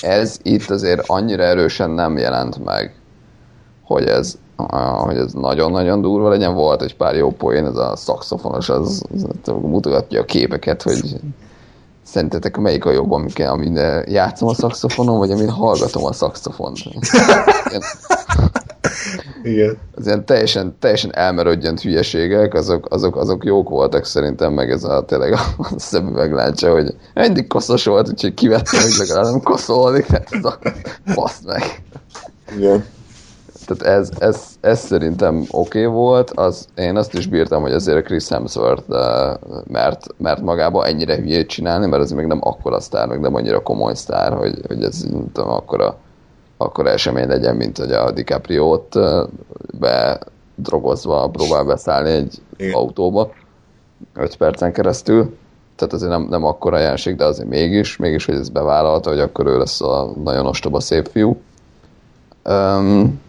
ez 0.00 0.38
itt 0.42 0.70
azért 0.70 1.02
annyira 1.06 1.42
erősen 1.42 1.90
nem 1.90 2.16
jelent 2.18 2.64
meg, 2.64 2.94
hogy 3.84 4.06
ez, 4.06 4.38
hogy 4.96 5.16
ez 5.16 5.32
nagyon-nagyon 5.32 6.00
durva 6.00 6.28
legyen. 6.28 6.54
Volt 6.54 6.82
egy 6.82 6.96
pár 6.96 7.16
jó 7.16 7.30
poén, 7.30 7.66
ez 7.66 7.76
a 7.76 7.96
szakszofonos, 7.96 8.68
az, 8.68 9.04
az 9.44 9.52
mutogatja 9.60 10.20
a 10.20 10.24
képeket, 10.24 10.82
hogy 10.82 11.20
Szerintetek 12.12 12.56
melyik 12.56 12.84
a 12.84 12.90
jobb, 12.90 13.10
amin, 13.10 13.32
amin 13.46 13.76
eh, 13.76 14.02
játszom 14.06 14.48
a 14.48 14.54
szakszofonon, 14.54 15.18
vagy 15.18 15.30
amin 15.30 15.48
hallgatom 15.48 16.04
a 16.04 16.12
szakszofont? 16.12 16.78
Igen. 19.42 19.78
az 19.94 20.06
ilyen 20.06 20.24
teljesen, 20.24 20.76
teljesen 20.78 21.14
elmerődjent 21.14 21.80
hülyeségek, 21.80 22.54
azok, 22.54 22.86
azok, 22.90 23.16
azok 23.16 23.44
jók 23.44 23.68
voltak 23.68 24.04
szerintem, 24.04 24.52
meg 24.52 24.70
ez 24.70 24.84
a 24.84 25.04
tényleg 25.04 25.32
a, 25.32 25.40
a 25.58 25.68
szemüvegláncsa, 25.76 26.72
hogy 26.72 26.94
mindig 27.14 27.46
koszos 27.46 27.84
volt, 27.84 28.08
úgyhogy 28.08 28.34
kivettem, 28.34 28.80
hogy 28.80 28.96
legalább 28.98 29.24
nem 29.24 29.40
koszolni, 29.40 30.02
tehát 30.02 30.28
ez 30.30 30.44
a 30.44 30.58
baszt 31.14 31.44
meg. 31.44 31.82
Igen. 32.56 32.84
Tehát 33.64 33.98
ez, 33.98 34.10
ez, 34.18 34.46
ez 34.60 34.80
szerintem 34.80 35.36
oké 35.50 35.84
okay 35.84 35.84
volt, 35.84 36.30
az, 36.30 36.68
én 36.74 36.96
azt 36.96 37.14
is 37.14 37.26
bírtam, 37.26 37.62
hogy 37.62 37.72
azért 37.72 37.98
a 37.98 38.02
Chris 38.02 38.28
Hemsworth, 38.28 38.90
eh, 38.90 39.34
mert, 39.66 40.06
mert 40.16 40.40
magába 40.40 40.86
ennyire 40.86 41.16
hülyét 41.16 41.48
csinálni, 41.48 41.86
mert 41.86 42.02
ez 42.02 42.10
még 42.10 42.26
nem 42.26 42.40
akkora 42.42 42.80
sztár, 42.80 43.08
meg 43.08 43.20
nem 43.20 43.34
annyira 43.34 43.62
komoly 43.62 43.94
sztár, 43.94 44.32
hogy, 44.32 44.60
hogy 44.66 44.82
ez 44.82 45.02
nem 45.02 45.32
tudom, 45.32 45.50
akkora, 45.50 45.96
akkora 46.56 46.90
esemény 46.90 47.28
legyen, 47.28 47.56
mint 47.56 47.78
hogy 47.78 47.92
a 47.92 48.10
DiCaprio-t 48.10 48.96
eh, 48.96 49.22
bedrogozva 49.78 51.28
próbál 51.28 51.64
beszállni 51.64 52.10
egy 52.10 52.38
Igen. 52.56 52.74
autóba 52.74 53.32
5 54.14 54.36
percen 54.36 54.72
keresztül. 54.72 55.36
Tehát 55.76 55.92
azért 55.94 56.10
nem, 56.10 56.26
nem 56.30 56.44
akkora 56.44 56.78
jelenség, 56.78 57.16
de 57.16 57.24
azért 57.24 57.48
mégis, 57.48 57.96
mégis, 57.96 58.24
hogy 58.24 58.34
ez 58.34 58.48
bevállalta, 58.48 59.10
hogy 59.10 59.20
akkor 59.20 59.46
ő 59.46 59.58
lesz 59.58 59.80
a 59.80 60.12
nagyon 60.24 60.46
ostoba 60.46 60.80
szép 60.80 61.08
fiú. 61.08 61.36
Um, 62.44 63.20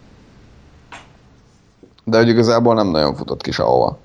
de 2.04 2.18
hogy 2.18 2.28
igazából 2.28 2.74
nem 2.74 2.88
nagyon 2.88 3.16
futott 3.16 3.42
ki 3.42 3.52
sehova 3.52 3.98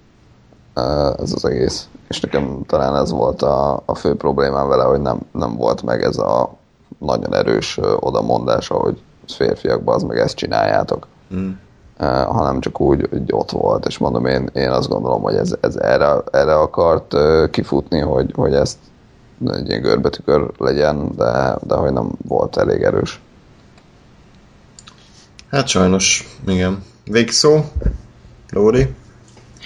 uh, 0.77 1.21
ez 1.21 1.33
az 1.33 1.45
egész. 1.45 1.89
És 2.09 2.21
nekem 2.21 2.63
talán 2.67 2.97
ez 2.97 3.11
volt 3.11 3.43
a, 3.43 3.83
a 3.85 3.95
fő 3.95 4.17
problémám 4.17 4.69
vele, 4.69 4.85
hogy 4.85 5.01
nem, 5.01 5.21
nem 5.33 5.57
volt 5.57 5.83
meg 5.83 6.03
ez 6.03 6.17
a 6.17 6.57
nagyon 6.99 7.35
erős 7.35 7.79
odamondás, 8.01 8.69
hogy 8.69 9.03
férfiakban 9.27 9.95
az 9.95 10.03
meg 10.03 10.19
ezt 10.19 10.37
csináljátok. 10.37 11.07
Mm. 11.35 11.51
Uh, 12.01 12.07
hanem 12.07 12.61
csak 12.61 12.81
úgy, 12.81 13.07
hogy 13.11 13.33
ott 13.33 13.51
volt, 13.51 13.87
és 13.87 13.99
mondom, 13.99 14.27
én, 14.27 14.51
én 14.53 14.71
azt 14.71 14.89
gondolom, 14.89 15.23
hogy 15.23 15.35
ez, 15.35 15.57
ez 15.61 15.77
erre, 15.77 16.15
erre 16.31 16.55
akart 16.59 17.15
uh, 17.15 17.51
kifutni, 17.51 17.99
hogy, 17.99 18.33
hogy 18.35 18.55
ezt 18.55 18.79
egy 19.47 19.69
ilyen 19.69 19.83
görbetükör 19.83 20.51
legyen, 20.59 21.11
de, 21.17 21.57
de 21.63 21.75
hogy 21.75 21.93
nem 21.93 22.11
volt 22.29 22.57
elég 22.57 22.83
erős. 22.83 23.21
Hát 25.51 25.67
sajnos, 25.67 26.39
igen. 26.47 26.85
Végszó? 27.11 27.65
Lóri? 28.51 28.87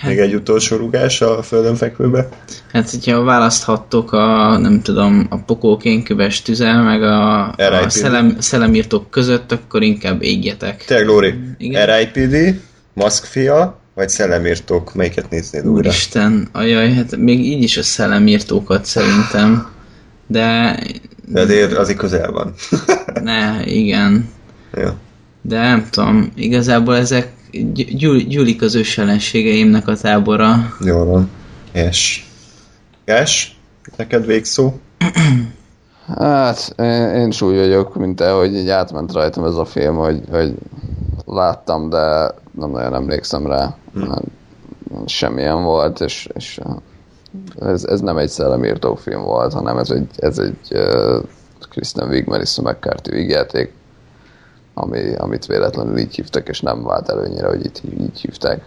Még 0.02 0.18
egy 0.18 0.34
utolsó 0.34 0.76
rugás 0.76 1.20
a 1.20 1.42
földön 1.42 1.74
fekvőbe? 1.74 2.28
Hát, 2.72 2.90
hogyha 2.90 3.22
választhattok 3.22 4.12
a, 4.12 4.58
nem 4.58 4.82
tudom, 4.82 5.26
a 5.30 5.36
pokókénköves 5.36 6.42
tüzel, 6.42 6.82
meg 6.82 7.02
a, 7.02 7.48
a 7.48 7.88
szellem, 7.88 8.36
szellemírtók 8.38 9.10
között, 9.10 9.52
akkor 9.52 9.82
inkább 9.82 10.22
égjetek. 10.22 10.84
Tényleg, 10.84 11.06
Lóri, 11.06 11.34
Igen. 11.58 11.86
RIPD, 11.86 12.60
Maszkfia, 12.92 13.78
vagy 13.94 14.08
Szellemírtók, 14.08 14.94
melyiket 14.94 15.30
néznéd 15.30 15.66
újra? 15.66 15.88
Úristen, 15.88 16.48
ajaj, 16.52 16.92
hát 16.92 17.16
még 17.16 17.44
így 17.44 17.62
is 17.62 17.76
a 17.76 17.82
szellemírtókat 17.82 18.84
szerintem. 18.84 19.70
De 20.26 20.78
De 21.26 21.40
azért 21.40 21.72
azért 21.72 21.98
közel 21.98 22.30
van. 22.30 22.54
ne, 23.24 23.64
igen. 23.64 24.28
Jó. 24.76 24.88
De 25.42 25.60
nem 25.60 25.86
tudom, 25.90 26.32
igazából 26.34 26.96
ezek 26.96 27.32
gy- 27.50 27.96
gyűl- 27.96 28.28
gyűlik 28.28 28.62
az 28.62 28.74
ős 28.74 28.98
ellenségeimnek 28.98 29.88
a 29.88 29.96
tábora. 29.96 30.74
Jól 30.80 31.04
van. 31.04 31.30
Yes. 31.74 32.30
Yes? 33.04 33.56
Neked 33.96 34.26
végszó? 34.26 34.72
Hát, 36.06 36.74
én, 36.78 37.14
én 37.14 37.28
is 37.28 37.42
úgy 37.42 37.56
vagyok, 37.56 37.94
mint 37.94 38.16
te, 38.16 38.30
hogy 38.30 38.54
így 38.54 38.68
átment 38.68 39.12
rajtam 39.12 39.44
ez 39.44 39.54
a 39.54 39.64
film, 39.64 39.96
hogy, 39.96 40.20
hogy 40.30 40.54
láttam, 41.24 41.88
de 41.88 42.34
nem 42.58 42.70
nagyon 42.70 42.94
emlékszem 42.94 43.46
rá. 43.46 43.76
Hát, 44.08 44.22
Semmilyen 45.06 45.62
volt, 45.62 46.00
és, 46.00 46.28
és 46.34 46.60
ez, 47.60 47.84
ez 47.84 48.00
nem 48.00 48.16
egy 48.16 48.28
szellemírtó 48.28 48.94
film 48.94 49.22
volt, 49.22 49.52
hanem 49.52 49.78
ez 49.78 49.90
egy, 49.90 50.06
ez 50.16 50.38
egy 50.38 50.56
uh, 50.70 51.22
Kristen 51.70 52.08
Wiig, 52.08 52.26
Melissa 52.26 52.62
McCarthy 52.62 53.10
vígjáték, 53.10 53.72
ami, 54.74 55.14
amit 55.16 55.46
véletlenül 55.46 55.98
így 55.98 56.14
hívtak, 56.14 56.48
és 56.48 56.60
nem 56.60 56.82
vált 56.84 57.08
előnyire, 57.08 57.46
hogy 57.46 57.64
itt 57.64 57.80
így 58.00 58.20
hívták. 58.20 58.64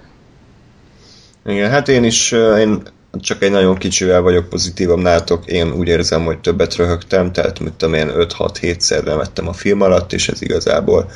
Igen, 1.45 1.69
hát 1.69 1.87
én 1.87 2.03
is, 2.03 2.31
én 2.31 2.81
csak 3.19 3.43
egy 3.43 3.51
nagyon 3.51 3.75
kicsivel 3.75 4.21
vagyok 4.21 4.49
pozitívabb 4.49 4.99
nálatok, 4.99 5.45
én 5.45 5.71
úgy 5.71 5.87
érzem, 5.87 6.25
hogy 6.25 6.39
többet 6.39 6.75
röhögtem, 6.75 7.31
tehát 7.31 7.59
mit 7.59 7.73
tudom 7.73 7.93
én 7.93 8.11
5-6-7-szer 8.15 9.03
lemettem 9.03 9.47
a 9.47 9.53
film 9.53 9.81
alatt, 9.81 10.13
és 10.13 10.29
ez 10.29 10.41
igazából 10.41 11.09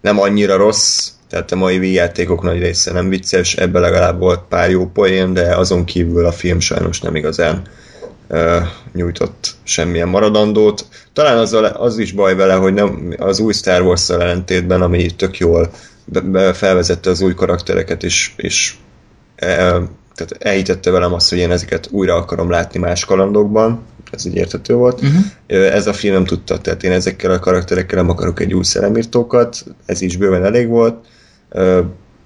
nem 0.00 0.20
annyira 0.20 0.56
rossz, 0.56 1.08
tehát 1.28 1.52
a 1.52 1.56
mai 1.56 1.78
Wii 1.78 1.92
játékok 1.92 2.42
nagy 2.42 2.58
része 2.58 2.92
nem 2.92 3.08
vicces, 3.08 3.56
ebben 3.56 3.82
legalább 3.82 4.18
volt 4.18 4.40
pár 4.48 4.70
jó 4.70 4.86
poén, 4.86 5.32
de 5.32 5.56
azon 5.56 5.84
kívül 5.84 6.26
a 6.26 6.32
film 6.32 6.60
sajnos 6.60 7.00
nem 7.00 7.16
igazán 7.16 7.62
nyújtott 8.92 9.54
semmilyen 9.62 10.08
maradandót. 10.08 10.86
Talán 11.12 11.38
az, 11.38 11.56
az 11.72 11.98
is 11.98 12.12
baj 12.12 12.34
vele, 12.34 12.54
hogy 12.54 12.74
nem 12.74 13.14
az 13.18 13.38
új 13.40 13.52
Star 13.52 13.82
Wars-szal 13.82 14.22
ellentétben, 14.22 14.82
ami 14.82 15.10
tök 15.16 15.38
jól 15.38 15.70
be, 16.04 16.20
be 16.20 16.52
felvezette 16.52 17.10
az 17.10 17.20
új 17.20 17.34
karaktereket, 17.34 18.02
és, 18.02 18.32
és 18.36 18.74
e, 19.36 19.56
tehát 20.14 20.36
elhitette 20.38 20.90
velem 20.90 21.12
azt, 21.12 21.28
hogy 21.28 21.38
én 21.38 21.50
ezeket 21.50 21.88
újra 21.90 22.14
akarom 22.14 22.50
látni 22.50 22.78
más 22.78 23.04
kalandokban, 23.04 23.82
ez 24.10 24.26
így 24.26 24.34
érthető 24.34 24.74
volt. 24.74 25.00
Uh-huh. 25.00 25.24
Ez 25.74 25.86
a 25.86 25.92
film 25.92 26.14
nem 26.14 26.24
tudta, 26.24 26.58
tehát 26.58 26.82
én 26.82 26.92
ezekkel 26.92 27.30
a 27.30 27.38
karakterekkel 27.38 27.98
nem 27.98 28.10
akarok 28.10 28.40
egy 28.40 28.54
új 28.54 28.64
szellemírtókat, 28.64 29.64
ez 29.86 30.00
is 30.00 30.16
bőven 30.16 30.44
elég 30.44 30.68
volt, 30.68 31.06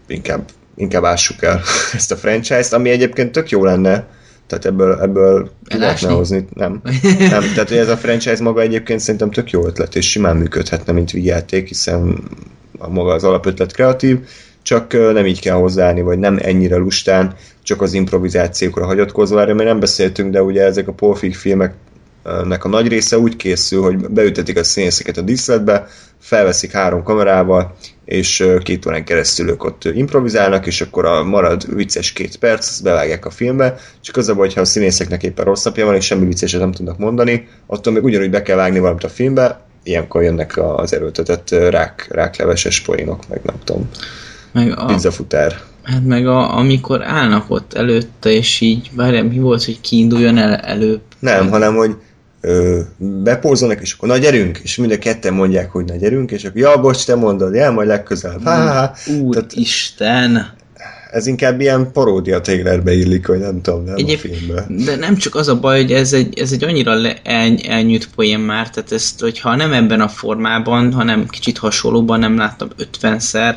inkább, 0.07 0.49
inkább 0.77 1.05
ássuk 1.05 1.43
el 1.43 1.61
ezt 1.93 2.13
a 2.13 2.17
franchise-t, 2.17 2.73
ami 2.73 2.91
egyébként 2.91 3.33
tök 3.33 3.51
jó 3.51 3.65
lenne, 3.65 4.07
tehát 4.47 4.65
ebből, 4.65 5.01
ebből 5.01 5.51
ki 5.67 5.79
lehetne 5.79 6.09
hozni. 6.09 6.47
Nem. 6.55 6.81
nem. 7.19 7.43
Tehát 7.55 7.71
ez 7.71 7.89
a 7.89 7.97
franchise 7.97 8.43
maga 8.43 8.61
egyébként 8.61 9.01
szerintem 9.01 9.31
tök 9.31 9.51
jó 9.51 9.67
ötlet, 9.67 9.97
és 9.97 10.11
simán 10.11 10.37
működhetne, 10.37 10.93
mint 10.93 11.11
játék, 11.11 11.69
hiszen 11.69 12.19
a 12.79 12.89
maga 12.89 13.13
az 13.13 13.25
alapötlet 13.25 13.73
kreatív, 13.73 14.19
csak 14.63 14.93
nem 14.93 15.27
így 15.27 15.41
kell 15.41 15.57
hozzáállni, 15.57 16.03
vagy 16.03 16.19
nem 16.19 16.39
ennyire 16.43 16.77
lustán, 16.77 17.35
csak 17.63 17.83
az 17.83 17.93
improvizációkra 17.93 18.85
hagyatkozva, 18.87 19.41
erről 19.41 19.55
még 19.55 19.67
nem 19.67 19.81
beszéltünk, 19.81 20.31
de 20.33 20.43
ugye 20.43 20.63
ezek 20.63 20.89
a 20.89 20.93
Polfig 20.93 21.35
filmeknek 21.35 22.65
a 22.65 22.69
nagy 22.69 22.89
része 22.89 23.19
úgy 23.19 23.37
készül, 23.37 23.83
hogy 23.83 23.97
beütetik 23.97 24.59
a 24.59 24.65
színészeket 24.65 25.17
a 25.17 25.21
díszletbe, 25.21 25.87
felveszik 26.25 26.73
három 26.73 27.03
kamerával, 27.03 27.75
és 28.05 28.47
két 28.63 28.87
órán 28.87 29.05
keresztül 29.05 29.49
ők 29.49 29.65
ott 29.65 29.85
improvizálnak, 29.85 30.67
és 30.67 30.81
akkor 30.81 31.05
a 31.05 31.25
marad 31.25 31.75
vicces 31.75 32.13
két 32.13 32.37
perc, 32.37 32.69
ezt 32.69 32.83
bevágják 32.83 33.27
a 33.27 33.31
filmbe, 33.31 33.77
csak 34.01 34.17
az 34.17 34.29
a 34.29 34.35
baj, 34.35 34.51
ha 34.55 34.61
a 34.61 34.65
színészeknek 34.65 35.23
éppen 35.23 35.45
rossz 35.45 35.65
napja 35.65 35.85
van, 35.85 35.95
és 35.95 36.05
semmi 36.05 36.27
vicceset 36.27 36.61
nem 36.61 36.73
tudnak 36.73 36.99
mondani, 36.99 37.49
attól 37.67 37.93
még 37.93 38.05
ugyanúgy 38.05 38.31
be 38.31 38.43
kell 38.43 38.57
vágni 38.57 38.79
valamit 38.79 39.05
a 39.05 39.09
filmbe, 39.09 39.61
ilyenkor 39.83 40.23
jönnek 40.23 40.59
az 40.77 40.95
erőltetett 40.95 41.51
rák, 41.51 42.07
rákleveses 42.11 42.81
poénok, 42.81 43.29
meg 43.29 43.41
nem 43.45 43.57
tudom, 43.65 43.89
meg 44.53 44.79
a, 44.79 44.85
pizzafutár. 44.85 45.61
Hát 45.83 46.05
meg 46.05 46.27
a, 46.27 46.57
amikor 46.57 47.03
állnak 47.03 47.51
ott 47.51 47.75
előtte, 47.75 48.31
és 48.31 48.61
így, 48.61 48.91
várjál, 48.95 49.25
mi 49.25 49.39
volt, 49.39 49.65
hogy 49.65 49.81
kiinduljon 49.81 50.39
el 50.39 50.55
előbb? 50.55 51.01
Nem, 51.19 51.51
hanem, 51.51 51.75
hogy 51.75 51.97
bepózolnak, 52.97 53.81
és 53.81 53.93
akkor 53.93 54.09
na 54.09 54.17
gyerünk, 54.17 54.61
és 54.63 54.77
mind 54.77 54.93
a 54.93 54.99
ketten 54.99 55.35
mondják, 55.35 55.71
hogy 55.71 55.85
na 55.85 55.97
gyerünk, 55.97 56.31
és 56.31 56.45
akkor 56.45 56.61
ja, 56.61 56.81
bocs, 56.81 57.05
te 57.05 57.15
mondod, 57.15 57.55
ja, 57.55 57.71
majd 57.71 57.89
legközelebb. 57.89 58.43
Ha, 58.45 58.95
Úristen! 59.21 60.53
Ez 61.11 61.27
inkább 61.27 61.61
ilyen 61.61 61.93
paródia 61.93 62.41
trailerbe 62.41 62.93
illik, 62.93 63.27
hogy 63.27 63.39
nem 63.39 63.61
tudom, 63.63 63.85
nem 63.85 63.95
Egyéb, 63.97 64.19
a 64.23 64.29
filmbe. 64.29 64.67
De 64.85 64.97
nem 64.97 65.17
csak 65.17 65.35
az 65.35 65.49
a 65.49 65.61
baj, 65.61 65.81
hogy 65.81 65.93
ez 65.93 66.13
egy, 66.13 66.39
ez 66.39 66.53
egy 66.53 66.65
annyira 66.65 66.95
le, 66.95 67.17
el, 67.23 67.57
elnyűjt 67.69 68.09
poén 68.15 68.39
már, 68.39 68.71
tehát 68.71 68.93
ezt, 68.93 69.21
hogyha 69.21 69.57
nem 69.57 69.73
ebben 69.73 70.01
a 70.01 70.09
formában, 70.09 70.93
hanem 70.93 71.27
kicsit 71.29 71.59
hasonlóban 71.59 72.19
nem 72.19 72.37
láttam 72.37 72.69
50-szer, 73.01 73.55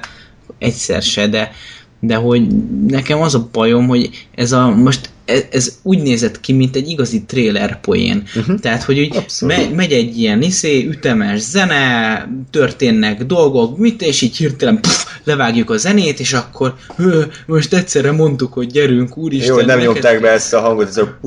egyszer 0.60 1.02
se, 1.02 1.28
de, 1.28 1.52
de 2.00 2.16
hogy 2.16 2.48
nekem 2.88 3.22
az 3.22 3.36
a 3.36 3.50
bajom, 3.52 3.88
hogy 3.88 4.28
ez 4.36 4.52
a 4.52 4.70
most 4.70 5.10
ez, 5.28 5.44
ez 5.52 5.80
úgy 5.84 6.02
nézett 6.02 6.40
ki, 6.40 6.54
mint 6.54 6.76
egy 6.76 6.90
igazi 6.90 7.24
trailer 7.24 7.82
poén. 7.82 8.24
Uh-huh. 8.36 8.60
Tehát, 8.60 8.84
hogy 8.84 9.00
úgy 9.00 9.26
me, 9.42 9.70
megy 9.76 9.92
egy 9.92 10.20
ilyen 10.20 10.42
iszé, 10.42 10.86
ütemes 10.86 11.40
zene, 11.40 12.30
történnek 12.52 13.24
dolgok, 13.24 13.78
mit, 13.78 14.02
és 14.02 14.22
így 14.22 14.38
hirtelen 14.38 14.82
puf, 14.82 15.06
levágjuk 15.24 15.70
a 15.70 15.78
zenét, 15.78 16.20
és 16.20 16.34
akkor 16.34 16.76
hő, 16.96 17.28
most 17.46 17.74
egyszerre 17.74 18.12
mondtuk, 18.12 18.54
hogy 18.54 18.68
gyerünk, 18.68 19.18
úristen. 19.18 19.60
Jó, 19.60 19.66
nem 19.66 19.80
nyomták 19.80 20.22
be 20.22 20.30
ezt 20.30 20.54
a 20.54 20.60
hangot, 20.60 20.88
ez 20.88 20.98
a 20.98 21.18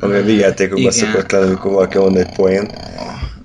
ami 0.00 0.14
a 0.14 0.26
játékokban 0.26 0.90
szokott 0.90 1.30
lenni, 1.30 1.46
amikor 1.46 1.70
valaki 1.70 1.98
mond 1.98 2.16
egy 2.16 2.34
poén 2.36 2.70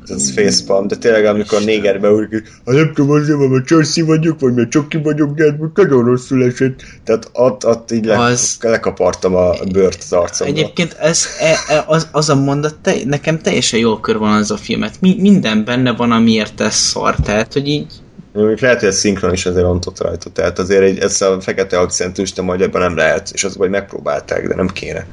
ez 0.06 0.32
facepalm, 0.32 0.88
de 0.88 0.96
tényleg 0.96 1.26
amikor 1.26 1.62
négerbe 1.62 2.12
úgy, 2.12 2.28
ha 2.66 2.72
nem 2.72 2.94
tudom 2.94 3.12
azért, 3.12 3.38
mert 3.38 3.66
Chelsea 3.66 4.06
vagyok, 4.06 4.40
vagy 4.40 4.54
mert 4.54 4.70
Csoki 4.70 4.98
vagyok, 4.98 5.34
de 5.34 5.56
nagyon 5.74 6.06
rosszul 6.06 6.44
esett. 6.44 6.82
Tehát 7.04 7.30
ott, 7.34 7.66
ott 7.66 7.92
így 7.92 8.06
le, 8.06 8.18
az... 8.18 8.58
lekapartam 8.62 9.36
a 9.36 9.54
bőrt 9.72 9.98
az 10.02 10.14
arcomba. 10.14 10.54
Egyébként 10.54 10.94
ez, 11.00 11.26
e, 11.40 11.74
e, 11.74 11.84
az, 11.88 12.08
az 12.12 12.30
a 12.30 12.36
mondat 12.36 12.76
te, 12.76 12.94
nekem 13.06 13.40
teljesen 13.40 13.80
jól 13.80 14.00
kör 14.00 14.18
van 14.18 14.34
az 14.34 14.52
a 14.52 14.58
filmet. 14.58 15.02
Mi, 15.02 15.16
minden 15.20 15.66
benne 15.66 15.92
van, 15.92 16.12
amiért 16.12 16.62
ez 16.62 16.76
szar. 16.76 17.16
Tehát, 17.16 17.54
hogy 17.54 17.68
így 17.68 17.88
még 18.34 18.62
lehet, 18.62 18.80
hogy 18.80 18.90
a 18.90 18.92
szinkron 18.92 19.34
is 19.34 19.46
azért 19.46 19.66
ontott 19.66 20.02
rajta, 20.02 20.30
tehát 20.30 20.60
azért 20.60 20.82
egy, 20.82 21.00
ez 21.00 21.22
a 21.22 21.42
fekete 21.42 21.80
akcentust 21.80 22.40
a 22.40 22.44
magyarban 22.44 22.82
nem 22.82 22.96
lehet, 22.96 23.30
és 23.34 23.44
az, 23.44 23.56
hogy 23.56 23.70
megpróbálták, 23.70 24.48
de 24.48 24.56
nem 24.56 24.68
kéne. 24.68 25.06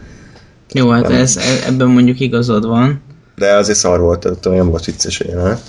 Jó, 0.73 0.91
hát 0.91 1.09
nem. 1.09 1.13
ez, 1.13 1.37
e, 1.37 1.67
ebben 1.67 1.89
mondjuk 1.89 2.21
igazad 2.21 2.67
van 2.67 3.03
de 3.39 3.55
azért 3.55 3.79
szar 3.79 4.01
volt, 4.01 4.21
tehát 4.21 4.47
olyan 4.47 4.71
volt 4.71 4.85
vicces 4.85 5.21
jelenet. 5.21 5.61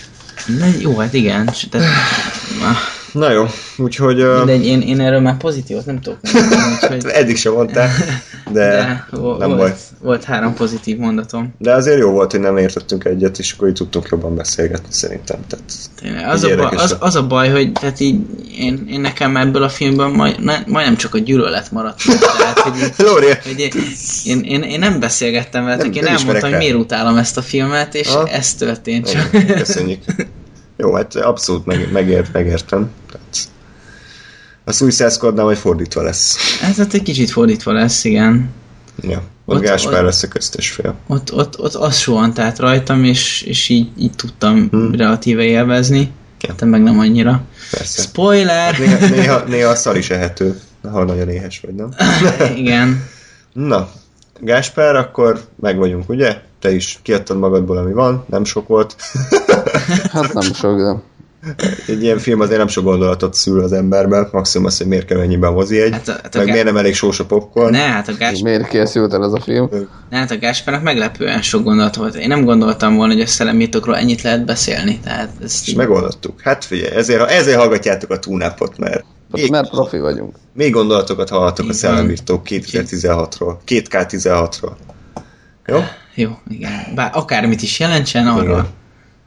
Jó, 0.80 0.98
hát 0.98 1.14
igen. 1.14 1.50
Tehát, 1.70 1.88
Na 3.12 3.32
jó, 3.32 3.46
úgyhogy... 3.78 4.16
De 4.46 4.60
én, 4.62 4.82
én 4.82 5.00
erről 5.00 5.20
már 5.20 5.38
pozitívot 5.38 5.86
nem 5.86 6.02
tudok 6.02 6.20
mondani, 6.34 6.62
úgyhogy... 6.74 7.06
Eddig 7.12 7.38
sem 7.38 7.54
mondtál, 7.54 7.90
de, 8.52 8.68
de 8.68 9.06
nem 9.18 9.50
volt, 9.50 9.58
baj. 9.58 9.76
Volt 10.02 10.24
három 10.24 10.54
pozitív 10.54 10.98
mondatom. 10.98 11.54
De 11.58 11.74
azért 11.74 12.00
jó 12.00 12.12
volt, 12.12 12.32
hogy 12.32 12.40
nem 12.40 12.58
értettünk 12.58 13.06
egyet, 13.06 13.40
és 13.40 13.52
akkor 13.52 13.68
így 13.68 13.74
tudtunk 13.74 14.08
jobban 14.12 14.36
beszélgetni 14.36 14.88
szerintem. 14.90 15.40
Tehát, 15.48 15.66
az, 16.34 16.44
a 16.44 16.56
baj, 16.56 16.76
az, 16.76 16.96
az, 17.00 17.16
a 17.16 17.28
baj, 17.28 17.50
hogy 17.50 17.72
tehát 17.72 18.00
így 18.00 18.20
én, 18.58 18.86
én 18.90 19.02
nekem 19.02 19.38
ebből 19.38 19.64
a 19.64 19.70
filmből 19.70 20.08
majd, 20.08 20.44
ne, 20.44 20.58
majdnem 20.68 20.96
csak 20.96 21.14
a 21.14 21.18
gyűlölet 21.18 21.72
maradt. 21.72 22.02
Tehát, 22.38 22.60
hogy, 22.60 22.94
Lóri, 23.08 23.28
hogy 23.44 23.70
én, 24.26 24.40
én, 24.40 24.62
én, 24.62 24.80
nem 24.80 25.00
beszélgettem 25.00 25.64
veletek, 25.64 25.96
én 25.96 26.06
elmondtam, 26.06 26.50
hogy 26.50 26.60
miért 26.60 26.76
utálom 26.76 27.18
ezt 27.18 27.38
a 27.38 27.42
filmet, 27.42 27.96
és 27.96 28.08
ha? 28.08 28.28
ez 28.28 28.54
történt 28.54 29.12
csak. 29.12 29.30
Köszönjük. 29.58 30.00
Jó, 30.82 30.94
hát 30.94 31.16
abszolút 31.16 31.66
meg, 31.66 31.92
megért, 31.92 32.34
megértem. 32.34 32.92
Tehát 33.12 33.50
a 34.64 34.72
Suicide 34.72 35.10
Squadnál 35.10 35.46
majd 35.46 35.58
fordítva 35.58 36.02
lesz. 36.02 36.38
Ez 36.62 36.78
hát 36.78 36.94
egy 36.94 37.02
kicsit 37.02 37.30
fordítva 37.30 37.72
lesz, 37.72 38.04
igen. 38.04 38.50
Ja, 39.02 39.22
ott, 39.46 39.56
ott 39.56 39.62
Gáspár 39.62 40.04
lesz 40.04 40.24
a 40.24 40.28
köztes 40.28 40.72
fél. 40.72 40.96
Ott, 41.08 41.34
ott, 41.34 41.60
ott 41.60 41.74
az 41.74 41.98
suhant 41.98 42.40
át 42.40 42.60
rajtam, 42.60 43.04
és, 43.04 43.42
és 43.42 43.70
így, 43.70 43.90
így 43.98 44.16
tudtam 44.16 44.68
hmm. 44.70 44.96
relatíve 44.96 45.44
élvezni. 45.44 46.12
Ja. 46.42 46.56
Te 46.56 46.66
meg 46.66 46.84
nem 46.84 47.00
annyira. 47.00 47.42
Persze. 47.72 48.02
Spoiler! 48.02 48.74
Hát 48.74 49.00
néha, 49.00 49.08
néha, 49.08 49.44
néha 49.56 49.70
a 49.70 49.76
szar 49.76 49.98
is 49.98 50.10
ehető, 50.10 50.60
ha 50.82 51.04
nagyon 51.04 51.30
éhes 51.30 51.60
vagy, 51.66 51.76
nem? 51.76 51.94
igen. 52.56 53.08
Na, 53.54 53.90
Gáspár, 54.40 54.96
akkor 54.96 55.42
meg 55.60 55.78
vagyunk, 55.78 56.10
ugye? 56.10 56.42
Te 56.60 56.72
is 56.72 57.00
kiadtad 57.02 57.38
magadból, 57.38 57.78
ami 57.78 57.94
van, 57.94 58.26
nem 58.30 58.44
sok 58.44 58.68
volt. 58.68 58.96
hát 60.12 60.34
nem 60.34 60.54
sok, 60.54 60.78
de... 60.78 61.02
Egy 61.88 62.04
ilyen 62.04 62.18
film 62.18 62.40
azért 62.40 62.58
nem 62.58 62.68
sok 62.68 62.84
gondolatot 62.84 63.34
szül 63.34 63.64
az 63.64 63.74
emberben, 63.74 64.30
maximum 64.32 64.68
az, 64.68 64.78
hogy 64.78 64.88
miért 64.88 65.06
kell 65.06 65.20
ennyiben 65.20 65.54
mozi 65.54 65.82
egy, 65.82 65.92
hát 65.92 66.08
a, 66.08 66.12
hát 66.12 66.36
a 66.36 66.38
meg 66.38 66.48
gá... 66.48 66.52
miért 66.52 66.66
nem 66.66 66.78
elég 66.78 66.96
sós 66.96 67.20
a 67.20 67.26
popcorn. 67.26 67.72
Ne, 67.72 67.78
hát 67.78 68.08
a 68.08 68.18
Gáspár... 68.18 68.44
Miért 68.44 68.68
készült 68.68 69.14
el 69.14 69.24
ez 69.24 69.32
a 69.32 69.40
film? 69.40 69.70
Ne, 70.10 70.18
hát 70.18 70.32
a 70.32 70.38
Gáspárnak 70.40 70.84
meglepően 70.84 71.42
sok 71.42 71.64
gondolat 71.64 71.96
volt. 71.96 72.16
Én 72.16 72.28
nem 72.28 72.46
gondoltam 72.46 72.96
volna, 72.96 73.14
hogy 73.14 73.22
a 73.22 73.28
szellemítokról 73.28 73.96
ennyit 73.96 74.22
lehet 74.22 74.46
beszélni. 74.46 75.00
Tehát 75.04 75.30
ezt... 75.44 75.68
És 75.68 75.74
megoldottuk. 75.74 76.42
Hát 76.42 76.66
figyelj, 76.66 76.96
ezért, 76.96 77.30
ezért 77.30 77.58
hallgatjátok 77.58 78.12
a 78.12 78.20
túnápot, 78.20 78.78
mert 78.78 79.04
még, 79.32 79.50
mert 79.50 79.70
profi 79.70 80.00
vagyunk. 80.00 80.36
Még 80.54 80.72
gondolatokat 80.72 81.30
hallhatok 81.30 81.70
a 81.70 81.74
szellemírtók 81.74 82.42
2016-ról, 82.50 83.56
2K16-ról. 83.68 84.72
Jó? 85.70 85.80
Jó, 86.16 86.38
igen. 86.48 86.72
Bár 86.96 87.12
akármit 87.14 87.62
is 87.62 87.80
jelentsen 87.80 88.28
arra. 88.28 88.52
Igen. 88.52 88.68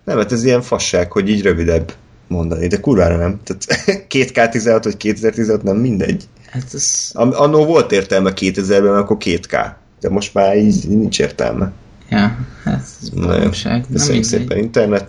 Nem, 0.05 0.17
hát 0.17 0.33
ez 0.33 0.45
ilyen 0.45 0.63
fasság, 0.63 1.13
hogy 1.13 1.29
így 1.29 1.43
rövidebb 1.43 1.93
mondani, 2.29 2.67
de 2.67 2.81
kurvára 2.81 3.17
nem. 3.17 3.41
Tehát 3.45 3.65
2K16 4.13 4.81
vagy 4.83 4.97
2016 4.97 5.63
nem 5.63 5.77
mindegy. 5.77 6.25
Hát 6.51 6.75
ez... 6.75 7.11
Annó 7.13 7.65
volt 7.65 7.93
értelme 7.93 8.33
2000-ben, 8.37 8.97
akkor 8.97 9.17
2K. 9.21 9.73
De 10.01 10.09
most 10.09 10.35
már 10.35 10.57
így 10.57 10.89
nincs 10.89 11.21
értelme. 11.21 11.73
Ja, 12.09 12.39
hát 12.65 12.85
ez 13.03 13.09
baromság. 13.09 13.85
Köszönjük 13.93 14.25
szépen 14.25 14.59
internet. 14.59 15.09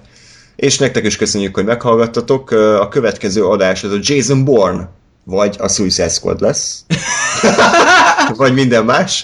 És 0.55 0.77
nektek 0.77 1.05
is 1.05 1.15
köszönjük, 1.15 1.55
hogy 1.55 1.65
meghallgattatok. 1.65 2.51
A 2.51 2.88
következő 2.88 3.45
adás 3.45 3.84
az 3.84 3.91
a 3.91 3.99
Jason 4.01 4.45
Bourne, 4.45 4.89
vagy 5.23 5.55
a 5.60 5.68
Suicide 5.68 6.10
Squad 6.10 6.41
lesz. 6.41 6.85
vagy 8.36 8.54
minden 8.54 8.86
más. 8.86 9.24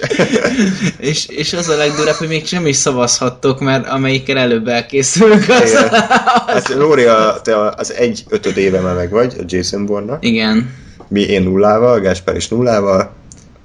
és, 0.97 1.25
és 1.27 1.53
az 1.53 1.69
a 1.69 1.75
legdurább, 1.77 2.15
hogy 2.15 2.27
még 2.27 2.45
sem 2.47 2.65
is 2.67 2.75
szavazhattok, 2.75 3.59
mert 3.59 3.87
amelyikkel 3.87 4.37
előbb 4.37 4.67
elkészülünk. 4.67 5.45
Az, 5.49 5.69
Igen. 5.71 5.89
Hát 6.47 6.69
Lóri, 6.69 7.03
a, 7.03 7.39
te 7.43 7.67
az 7.69 7.93
egy 7.93 8.23
ötöd 8.29 8.57
éve 8.57 8.79
meg 8.79 9.09
vagy, 9.09 9.33
a 9.39 9.43
Jason 9.47 9.85
Bourne-nak. 9.85 10.25
Igen. 10.25 10.73
Mi 11.07 11.21
én 11.21 11.41
nullával, 11.43 11.99
Gáspár 11.99 12.35
is 12.35 12.47
nullával. 12.47 13.13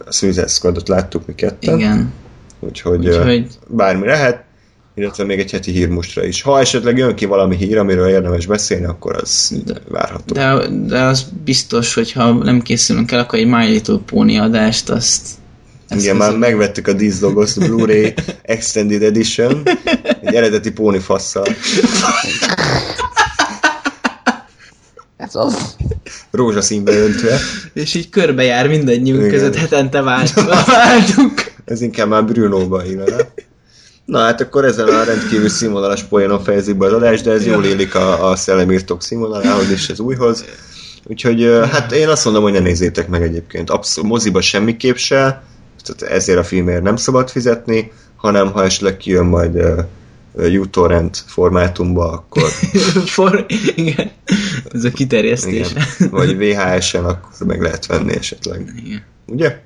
a 0.07 0.13
Suicide 0.13 0.47
Squadot 0.47 0.89
láttuk 0.89 1.27
mi 1.27 1.35
ketten, 1.35 1.79
Igen. 1.79 2.13
Úgyhogy- 2.61 3.07
úgyhogy 3.09 3.47
bármi 3.69 4.07
lehet, 4.07 4.45
illetve 4.95 5.25
még 5.25 5.39
egy 5.39 5.51
heti 5.51 5.71
hírmustra 5.71 6.25
is. 6.25 6.43
Ha 6.43 6.61
esetleg 6.61 6.99
jön 6.99 7.15
ki 7.15 7.25
valami 7.25 7.57
hír, 7.57 7.79
amiről 7.79 8.09
érdemes 8.09 8.47
beszélni, 8.47 8.85
akkor 8.85 9.17
az 9.17 9.53
De- 9.65 9.81
várható. 9.89 10.35
De, 10.35 10.67
de 10.87 11.01
az 11.03 11.27
biztos, 11.45 11.95
hogy 11.95 12.13
ha 12.13 12.33
nem 12.33 12.61
készülünk 12.63 13.13
el, 13.13 13.19
akkor 13.19 13.39
egy 13.39 13.47
My 13.47 13.67
Little 13.67 13.99
Pony 14.07 14.39
adást, 14.39 14.91
azt... 14.91 15.27
Igen, 15.97 16.13
az- 16.21 16.29
már 16.29 16.37
megvettük 16.39 16.87
a 16.89 16.93
Disc 16.93 17.21
Blu-ray 17.59 18.15
Extended 18.43 19.03
Edition, 19.03 19.63
egy 20.23 20.35
eredeti 20.35 20.71
póni 20.73 20.99
fasszal, 20.99 21.47
Ez 25.17 25.35
az. 25.35 25.77
rózsaszínbe 26.31 26.93
öntve. 26.93 27.39
És 27.73 27.95
így 27.95 28.09
körbejár 28.11 28.69
mindannyiunk 28.69 29.21
Igen. 29.21 29.33
között, 29.33 29.55
hetente 29.57 30.03
vált, 30.03 30.33
váltunk. 30.67 31.53
Ez 31.65 31.81
inkább 31.81 32.09
már 32.09 32.25
Bruno-ba 32.25 32.85
illene. 32.87 33.17
Na 34.05 34.19
hát 34.19 34.41
akkor 34.41 34.65
ezen 34.65 34.89
a 34.89 35.05
rendkívül 35.05 35.49
színvonalas 35.49 36.03
poénon 36.03 36.43
fejezik 36.43 36.77
be 36.77 36.87
az 36.87 36.93
adást, 36.93 37.25
de 37.25 37.31
ez 37.31 37.47
jól 37.47 37.65
élik 37.65 37.95
a, 37.95 38.31
a 38.31 38.37
szellemírtók 38.37 39.03
színvonalához 39.03 39.71
és 39.71 39.89
az 39.89 40.01
újhoz. 40.01 40.45
Úgyhogy 41.05 41.59
hát 41.71 41.93
én 41.93 42.09
azt 42.09 42.25
mondom, 42.25 42.43
hogy 42.43 42.53
ne 42.53 42.59
nézzétek 42.59 43.09
meg 43.09 43.23
egyébként. 43.23 43.71
Abszolút 43.71 44.11
moziba 44.11 44.41
semmiképp 44.41 44.97
se, 44.97 45.43
tehát 45.85 46.15
ezért 46.15 46.39
a 46.39 46.45
filmért 46.45 46.83
nem 46.83 46.97
szabad 46.97 47.31
fizetni, 47.31 47.93
hanem 48.17 48.53
ha 48.53 48.65
esetleg 48.65 48.97
kijön 48.97 49.27
majd 49.27 49.55
ö, 49.55 49.81
uTorrent 50.59 51.25
formátumba, 51.27 52.13
akkor 52.13 52.49
For, 53.15 53.47
igen. 53.77 54.11
Ez 54.73 54.85
a 54.85 54.91
kiterjesztés. 54.91 55.71
igen, 55.71 56.11
vagy 56.11 56.37
VHS-en, 56.37 57.05
akkor 57.05 57.47
meg 57.47 57.63
lehet 57.63 57.87
venni 57.87 58.17
esetleg. 58.17 58.73
Igen. 58.85 59.03
Ugye? 59.27 59.63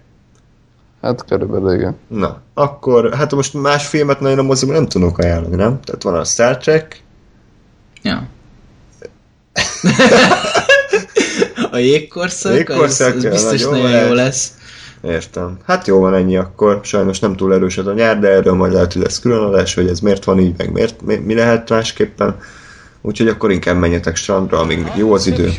Hát 1.03 1.25
körülbelül 1.25 1.75
igen. 1.75 1.97
Na, 2.09 2.41
akkor, 2.55 3.15
hát 3.15 3.35
most 3.35 3.55
más 3.55 3.87
filmet 3.87 4.21
nagyon 4.21 4.39
a 4.39 4.43
moziban 4.43 4.75
nem 4.75 4.89
tudok 4.89 5.19
ajánlani, 5.19 5.57
nem? 5.57 5.81
Tehát 5.81 6.03
van 6.03 6.15
a 6.15 6.25
Star 6.25 6.57
Trek, 6.57 7.03
Ja. 8.03 8.27
a 11.71 11.77
jégkorszak, 11.77 12.55
Jégkorszak, 12.55 13.17
az, 13.17 13.25
az 13.25 13.31
biztos 13.31 13.63
nagyon 13.63 13.83
nagyon, 13.83 14.07
jó 14.07 14.13
lesz. 14.13 14.53
Értem. 15.03 15.59
Hát 15.67 15.87
jó 15.87 16.01
van 16.01 16.15
ennyi 16.15 16.37
akkor. 16.37 16.81
Sajnos 16.83 17.19
nem 17.19 17.37
túl 17.37 17.55
erős 17.55 17.79
az 17.79 17.87
a 17.87 17.93
nyár, 17.93 18.19
de 18.19 18.29
erről 18.29 18.55
majd 18.55 18.73
lehet, 18.73 18.93
hogy 18.93 19.03
lesz 19.03 19.21
külön 19.21 19.43
adás, 19.43 19.75
hogy 19.75 19.89
ez 19.89 20.01
miért 20.01 20.25
van 20.25 20.39
így, 20.39 20.55
meg 20.57 20.73
miért, 20.73 21.03
mi, 21.03 21.17
mi 21.17 21.35
lehet 21.35 21.69
másképpen. 21.69 22.37
Úgyhogy 23.03 23.29
akkor 23.29 23.51
inkább 23.51 23.77
menjetek 23.77 24.17
strandra, 24.17 24.59
amíg 24.59 24.79
még 24.79 24.93
jó 24.97 25.13
az 25.13 25.27
idő, 25.27 25.53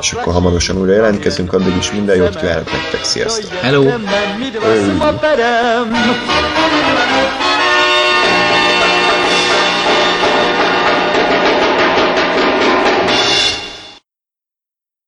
és 0.00 0.12
akkor 0.12 0.32
hamarosan 0.32 0.76
újra 0.76 0.92
jelentkezünk, 0.92 1.52
addig 1.52 1.76
is 1.76 1.92
minden 1.92 2.16
jót 2.16 2.36
kívánok 2.36 2.72
nektek, 2.72 3.04
sziasztok! 3.04 3.50
Hello. 3.50 3.82
Jdeme, 3.82 4.04